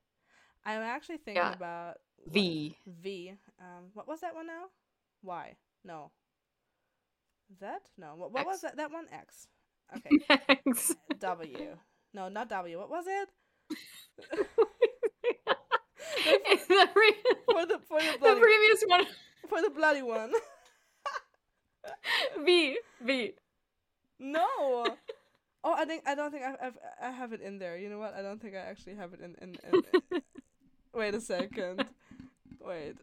I'm 0.65 0.81
actually 0.81 1.18
thinking 1.18 1.41
Yeah. 1.43 1.53
about 1.53 1.98
what- 2.18 2.34
V. 2.34 2.77
V. 2.85 3.34
Um. 3.60 3.89
What 3.93 4.07
was 4.07 4.19
that 4.22 4.35
one 4.35 4.48
now? 4.48 4.65
Y. 5.23 5.56
No. 5.84 6.12
That 7.60 7.82
no. 7.98 8.16
What, 8.16 8.32
what 8.32 8.45
was 8.45 8.62
that? 8.62 8.78
That 8.78 8.91
one 8.91 9.06
X. 9.12 9.48
Okay. 9.95 10.44
X. 10.68 10.95
W. 11.20 11.78
No, 12.14 12.30
not 12.30 12.49
W. 12.49 12.80
What 12.80 12.90
was 12.90 13.06
it? 13.08 13.30
the, 16.68 16.88
For 17.45 17.66
the 17.66 17.80
for 17.88 17.99
the 17.99 18.18
the 18.22 18.36
previous 18.40 18.84
one. 18.88 19.06
for 19.49 19.62
the 19.62 19.70
bloody 19.70 20.02
one. 20.02 20.32
V. 22.45 22.78
V. 23.02 23.34
No. 24.20 24.48
Oh, 25.64 25.74
I 25.74 25.86
think 25.86 26.03
I 26.08 26.16
don't 26.16 26.32
think 26.32 26.44
I've, 26.44 26.56
I've 26.62 26.78
I 27.02 27.12
have 27.12 27.34
it 27.34 27.41
in 27.41 27.60
there. 27.60 27.78
You 27.78 27.90
know 27.90 27.99
what? 27.99 28.14
I 28.16 28.22
don't 28.22 28.41
think 28.41 28.56
I 28.56 28.60
actually 28.60 28.95
have 28.95 29.14
it 29.14 29.22
in 29.22 29.36
in. 29.41 29.56
in 29.72 30.22
wait 30.94 31.14
a 31.16 31.22
second. 31.22 31.86
Wait. 32.60 32.95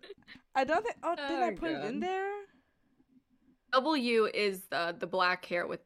I 0.55 0.65
don't 0.65 0.83
think. 0.85 0.97
Oh, 1.03 1.15
did 1.17 1.43
I 1.43 1.51
Oh, 1.51 1.57
put 1.57 1.71
it 1.71 1.85
in 1.85 2.01
there? 2.01 2.33
W 3.73 4.27
is 4.33 4.63
the 4.71 4.95
the 4.99 5.07
black 5.07 5.45
hair 5.45 5.67
with 5.67 5.81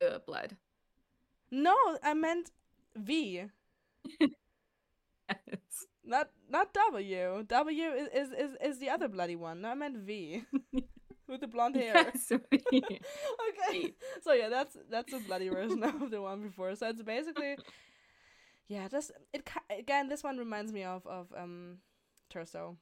the 0.00 0.22
blood. 0.26 0.56
No, 1.50 1.76
I 2.02 2.14
meant 2.14 2.50
V. 2.96 3.44
Yes. 5.46 5.86
Not 6.04 6.30
not 6.50 6.74
W. 6.74 7.44
W 7.46 7.84
is 7.92 8.08
is 8.08 8.32
is, 8.32 8.56
is 8.62 8.78
the 8.78 8.90
other 8.90 9.08
bloody 9.08 9.36
one. 9.36 9.60
No, 9.60 9.70
I 9.70 9.74
meant 9.74 9.96
V. 9.98 10.44
With 11.28 11.40
the 11.40 11.46
blonde 11.46 11.76
hair. 11.76 11.94
Yes, 11.94 12.30
okay. 12.52 13.00
V. 13.70 13.94
So 14.22 14.32
yeah, 14.32 14.48
that's 14.50 14.76
that's 14.90 15.12
a 15.12 15.20
bloody 15.20 15.48
version 15.48 15.82
of 15.82 16.10
the 16.10 16.20
one 16.20 16.42
before. 16.42 16.74
So 16.74 16.88
it's 16.88 17.00
basically, 17.02 17.56
yeah, 18.68 18.88
just 18.88 19.12
it 19.32 19.48
again. 19.70 20.08
This 20.08 20.22
one 20.22 20.36
reminds 20.36 20.72
me 20.72 20.82
of 20.82 21.06
of 21.06 21.32
um, 21.38 21.78
Terzo. 22.30 22.76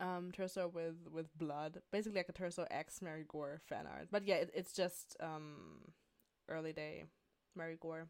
Um, 0.00 0.32
Terzo 0.32 0.72
with 0.72 0.96
with 1.12 1.36
blood, 1.36 1.82
basically 1.92 2.20
like 2.20 2.30
a 2.30 2.32
Terzo 2.32 2.66
X 2.70 3.02
Mary 3.02 3.24
Goore 3.28 3.60
fan 3.68 3.86
art. 3.86 4.08
But 4.10 4.26
yeah, 4.26 4.36
it, 4.36 4.50
it's 4.54 4.72
just 4.72 5.14
um, 5.20 5.92
early 6.48 6.72
day 6.72 7.04
Mary 7.54 7.76
Goore. 7.78 8.06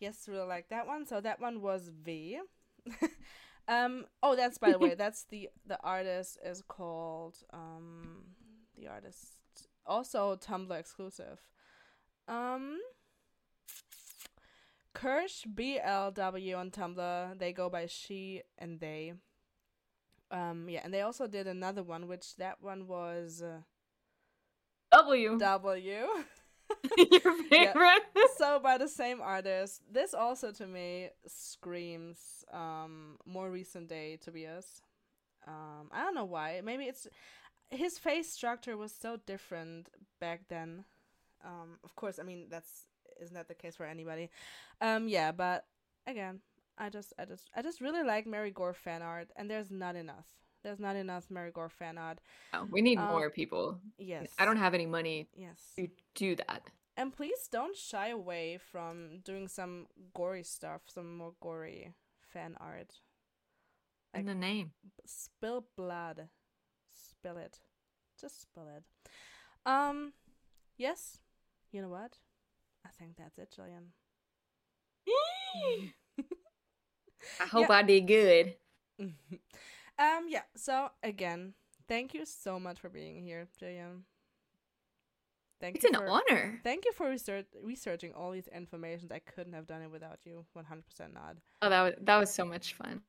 Yes, 0.00 0.28
really 0.28 0.46
like 0.46 0.68
that 0.70 0.86
one. 0.86 1.06
So 1.06 1.20
that 1.20 1.40
one 1.40 1.60
was 1.60 1.90
V. 2.02 2.40
um. 3.68 4.06
Oh, 4.22 4.36
that's 4.36 4.58
by 4.58 4.72
the 4.72 4.78
way. 4.78 4.94
That's 4.98 5.24
the 5.24 5.50
the 5.66 5.78
artist 5.82 6.38
is 6.44 6.62
called 6.66 7.36
um. 7.52 8.24
The 8.76 8.88
artist 8.88 9.32
also 9.86 10.36
Tumblr 10.36 10.78
exclusive. 10.78 11.40
Um. 12.28 12.78
Kirsch 14.94 15.44
BLW 15.46 16.56
on 16.56 16.70
Tumblr. 16.70 17.38
They 17.38 17.52
go 17.52 17.68
by 17.68 17.86
she 17.86 18.42
and 18.58 18.80
they. 18.80 19.12
Um. 20.30 20.68
Yeah, 20.68 20.80
and 20.84 20.92
they 20.92 21.02
also 21.02 21.26
did 21.26 21.46
another 21.46 21.82
one, 21.82 22.08
which 22.08 22.36
that 22.36 22.62
one 22.62 22.86
was 22.86 23.42
uh, 23.42 23.60
W. 24.92 25.38
W. 25.38 26.06
Your 26.96 27.44
favorite. 27.50 28.02
so 28.36 28.58
by 28.60 28.78
the 28.78 28.88
same 28.88 29.20
artist. 29.20 29.82
This 29.90 30.14
also 30.14 30.50
to 30.52 30.66
me 30.66 31.10
screams 31.26 32.44
um 32.52 33.18
more 33.24 33.50
recent 33.50 33.88
day 33.88 34.18
Tobias. 34.20 34.82
Um 35.46 35.90
I 35.92 36.02
don't 36.02 36.14
know 36.14 36.24
why. 36.24 36.60
Maybe 36.64 36.84
it's 36.84 37.06
his 37.70 37.98
face 37.98 38.30
structure 38.32 38.76
was 38.76 38.92
so 38.92 39.18
different 39.26 39.88
back 40.20 40.42
then. 40.48 40.84
Um 41.44 41.78
of 41.84 41.94
course, 41.94 42.18
I 42.18 42.24
mean 42.24 42.46
that's 42.50 42.88
isn't 43.20 43.34
that 43.34 43.48
the 43.48 43.54
case 43.54 43.76
for 43.76 43.86
anybody. 43.86 44.30
Um 44.80 45.08
yeah, 45.08 45.32
but 45.32 45.66
again, 46.06 46.40
I 46.78 46.88
just 46.90 47.12
I 47.18 47.24
just 47.24 47.50
I 47.54 47.62
just 47.62 47.80
really 47.80 48.02
like 48.02 48.26
Mary 48.26 48.52
Goore 48.52 48.74
fan 48.74 49.02
art 49.02 49.28
and 49.36 49.50
there's 49.50 49.70
not 49.70 49.96
enough. 49.96 50.26
There's 50.62 50.80
not 50.80 50.96
enough 50.96 51.30
Mary 51.30 51.52
Goore 51.52 51.70
fan 51.70 51.96
art. 51.96 52.18
Oh, 52.52 52.66
we 52.70 52.82
need 52.82 52.98
Um, 52.98 53.08
more 53.08 53.30
people. 53.30 53.80
Yes. 53.98 54.34
I 54.38 54.44
don't 54.44 54.56
have 54.58 54.74
any 54.74 54.86
money 54.86 55.28
Yes. 55.34 55.72
to 55.76 55.88
do 56.14 56.36
that. 56.36 56.62
And 56.96 57.12
please 57.14 57.48
don't 57.50 57.76
shy 57.76 58.08
away 58.08 58.58
from 58.58 59.20
doing 59.24 59.48
some 59.48 59.86
gory 60.14 60.42
stuff, 60.42 60.82
some 60.88 61.16
more 61.18 61.34
gory 61.40 61.94
fan 62.20 62.56
art. 62.58 63.00
In 64.14 64.26
the 64.26 64.34
name. 64.34 64.72
Spill 65.04 65.66
blood. 65.76 66.28
Spill 66.90 67.36
it. 67.36 67.60
Just 68.20 68.40
spill 68.40 68.68
it. 68.76 68.82
Um, 69.66 70.14
yes. 70.78 71.18
You 71.70 71.82
know 71.82 71.90
what? 71.90 72.18
I 72.84 72.88
think 72.98 73.16
that's 73.16 73.36
it, 73.38 73.50
Jillian. 73.56 73.92
I 77.40 77.46
hope 77.46 77.70
I 77.70 77.82
did 77.82 78.06
good. 78.06 78.54
um, 79.00 80.26
yeah. 80.28 80.42
So 80.56 80.90
again, 81.02 81.54
thank 81.88 82.14
you 82.14 82.24
so 82.24 82.58
much 82.58 82.80
for 82.80 82.88
being 82.88 83.22
here, 83.22 83.48
Jillian. 83.60 84.02
Thank 85.58 85.76
It's 85.76 85.84
you 85.84 85.90
an 85.90 85.96
for, 85.96 86.08
honor. 86.08 86.60
Thank 86.62 86.84
you 86.84 86.92
for 86.92 87.08
research 87.08 87.46
researching 87.62 88.12
all 88.12 88.30
these 88.30 88.48
information. 88.48 89.08
I 89.10 89.20
couldn't 89.20 89.54
have 89.54 89.66
done 89.66 89.80
it 89.80 89.90
without 89.90 90.18
you. 90.24 90.44
One 90.52 90.66
hundred 90.66 90.86
percent 90.86 91.14
not. 91.14 91.36
Oh, 91.62 91.70
that 91.70 91.82
was 91.82 91.94
that 92.02 92.16
was 92.18 92.32
so 92.32 92.44
much 92.44 92.74
fun. 92.74 93.00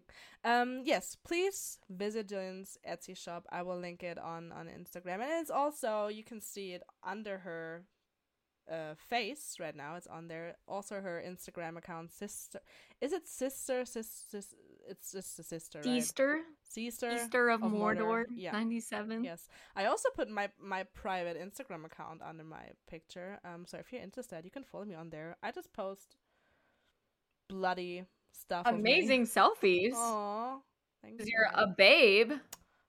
um, 0.44 0.82
yes, 0.84 1.16
please 1.24 1.78
visit 1.88 2.28
Jillian's 2.28 2.76
Etsy 2.86 3.16
shop. 3.16 3.46
I 3.50 3.62
will 3.62 3.78
link 3.78 4.02
it 4.02 4.18
on 4.18 4.52
on 4.52 4.66
Instagram, 4.66 5.14
and 5.14 5.40
it's 5.40 5.50
also 5.50 6.08
you 6.08 6.24
can 6.24 6.42
see 6.42 6.72
it 6.72 6.82
under 7.02 7.38
her 7.38 7.84
uh 8.70 8.94
face 8.96 9.56
right 9.60 9.76
now. 9.76 9.96
It's 9.96 10.06
on 10.06 10.28
there. 10.28 10.56
Also, 10.66 11.00
her 11.00 11.22
Instagram 11.26 11.76
account, 11.76 12.12
sister. 12.12 12.60
Is 13.00 13.12
it 13.12 13.26
sister? 13.26 13.84
Sister. 13.84 14.40
It's 14.88 15.12
just 15.12 15.38
a 15.38 15.42
sister, 15.42 15.78
right? 15.78 15.86
Easter, 15.86 16.40
Sister. 17.16 17.48
Of, 17.48 17.62
of 17.62 17.72
Mordor, 17.72 17.96
Mordor, 17.98 18.24
yeah. 18.34 18.52
ninety 18.52 18.80
seven. 18.80 19.24
Yes, 19.24 19.48
I 19.76 19.86
also 19.86 20.08
put 20.14 20.28
my 20.28 20.50
my 20.60 20.84
private 20.94 21.38
Instagram 21.40 21.84
account 21.84 22.20
under 22.22 22.44
my 22.44 22.70
picture. 22.88 23.38
Um, 23.44 23.64
so 23.66 23.78
if 23.78 23.92
you're 23.92 24.02
interested, 24.02 24.44
you 24.44 24.50
can 24.50 24.64
follow 24.64 24.84
me 24.84 24.94
on 24.94 25.10
there. 25.10 25.36
I 25.42 25.52
just 25.52 25.72
post 25.72 26.16
bloody 27.48 28.04
stuff. 28.32 28.66
Amazing 28.66 29.26
selfies. 29.26 29.94
Aw, 29.94 30.58
thank 31.02 31.16
Because 31.16 31.28
you. 31.28 31.36
you're 31.36 31.50
a 31.54 31.66
babe. 31.68 32.32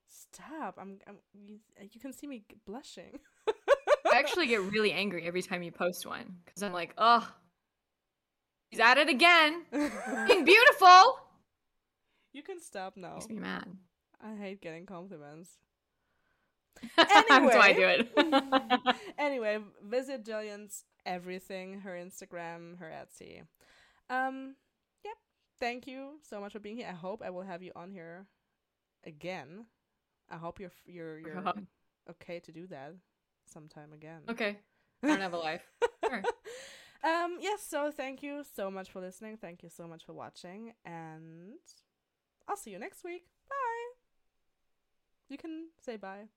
Stop! 0.07 0.77
I'm. 0.79 0.99
I'm 1.07 1.17
you 1.91 1.99
can 1.99 2.11
see 2.13 2.27
me 2.27 2.43
blushing. 2.65 3.19
I 4.15 4.19
actually 4.19 4.47
get 4.47 4.61
really 4.61 4.93
angry 4.93 5.27
every 5.27 5.41
time 5.41 5.61
you 5.61 5.73
post 5.73 6.05
one 6.05 6.37
because 6.45 6.63
I'm 6.63 6.71
like, 6.71 6.93
oh, 6.97 7.29
he's 8.69 8.79
at 8.79 8.97
it 8.97 9.09
again. 9.09 9.63
Being 9.71 10.45
beautiful. 10.45 11.19
you 12.31 12.41
can 12.41 12.61
stop 12.61 12.95
now. 12.95 13.15
Makes 13.15 13.27
me 13.27 13.39
mad. 13.39 13.67
I 14.23 14.35
hate 14.35 14.61
getting 14.61 14.85
compliments. 14.85 15.49
That's 16.97 17.29
why 17.29 17.59
I 17.59 17.73
do 17.73 17.87
it. 17.87 18.95
anyway, 19.17 19.59
visit 19.83 20.23
Jillian's 20.23 20.85
everything, 21.05 21.81
her 21.81 21.91
Instagram, 21.91 22.79
her 22.79 22.89
Etsy. 22.89 23.41
Um, 24.09 24.55
yep. 25.03 25.15
Thank 25.59 25.87
you 25.87 26.19
so 26.21 26.39
much 26.39 26.53
for 26.53 26.59
being 26.59 26.77
here. 26.77 26.87
I 26.89 26.95
hope 26.95 27.21
I 27.21 27.31
will 27.31 27.43
have 27.43 27.61
you 27.61 27.73
on 27.75 27.91
here 27.91 28.27
again. 29.05 29.65
I 30.29 30.37
hope 30.37 30.61
you're 30.61 30.69
f- 30.69 30.83
you're 30.85 31.19
you're 31.19 31.53
okay 32.09 32.39
to 32.39 32.51
do 32.53 32.65
that 32.67 32.95
sometime 33.45 33.93
again. 33.93 34.21
okay. 34.29 34.57
I 35.03 35.07
don't 35.07 35.21
have 35.21 35.33
a 35.33 35.37
life. 35.37 35.63
Sure. 36.05 36.21
Um, 37.03 37.37
yes, 37.39 37.65
so 37.67 37.91
thank 37.91 38.23
you 38.23 38.43
so 38.55 38.71
much 38.71 38.89
for 38.89 38.99
listening. 38.99 39.37
Thank 39.37 39.61
you 39.63 39.69
so 39.69 39.87
much 39.87 40.05
for 40.05 40.13
watching. 40.13 40.73
And 40.85 41.59
I'll 42.47 42.57
see 42.57 42.71
you 42.71 42.79
next 42.79 43.03
week. 43.03 43.25
Bye. 43.49 43.95
You 45.29 45.37
can 45.37 45.69
say 45.83 45.97
bye. 45.97 46.29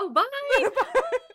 Oh, 0.00 0.08
bye. 0.10 0.24
Bye. 0.60 0.68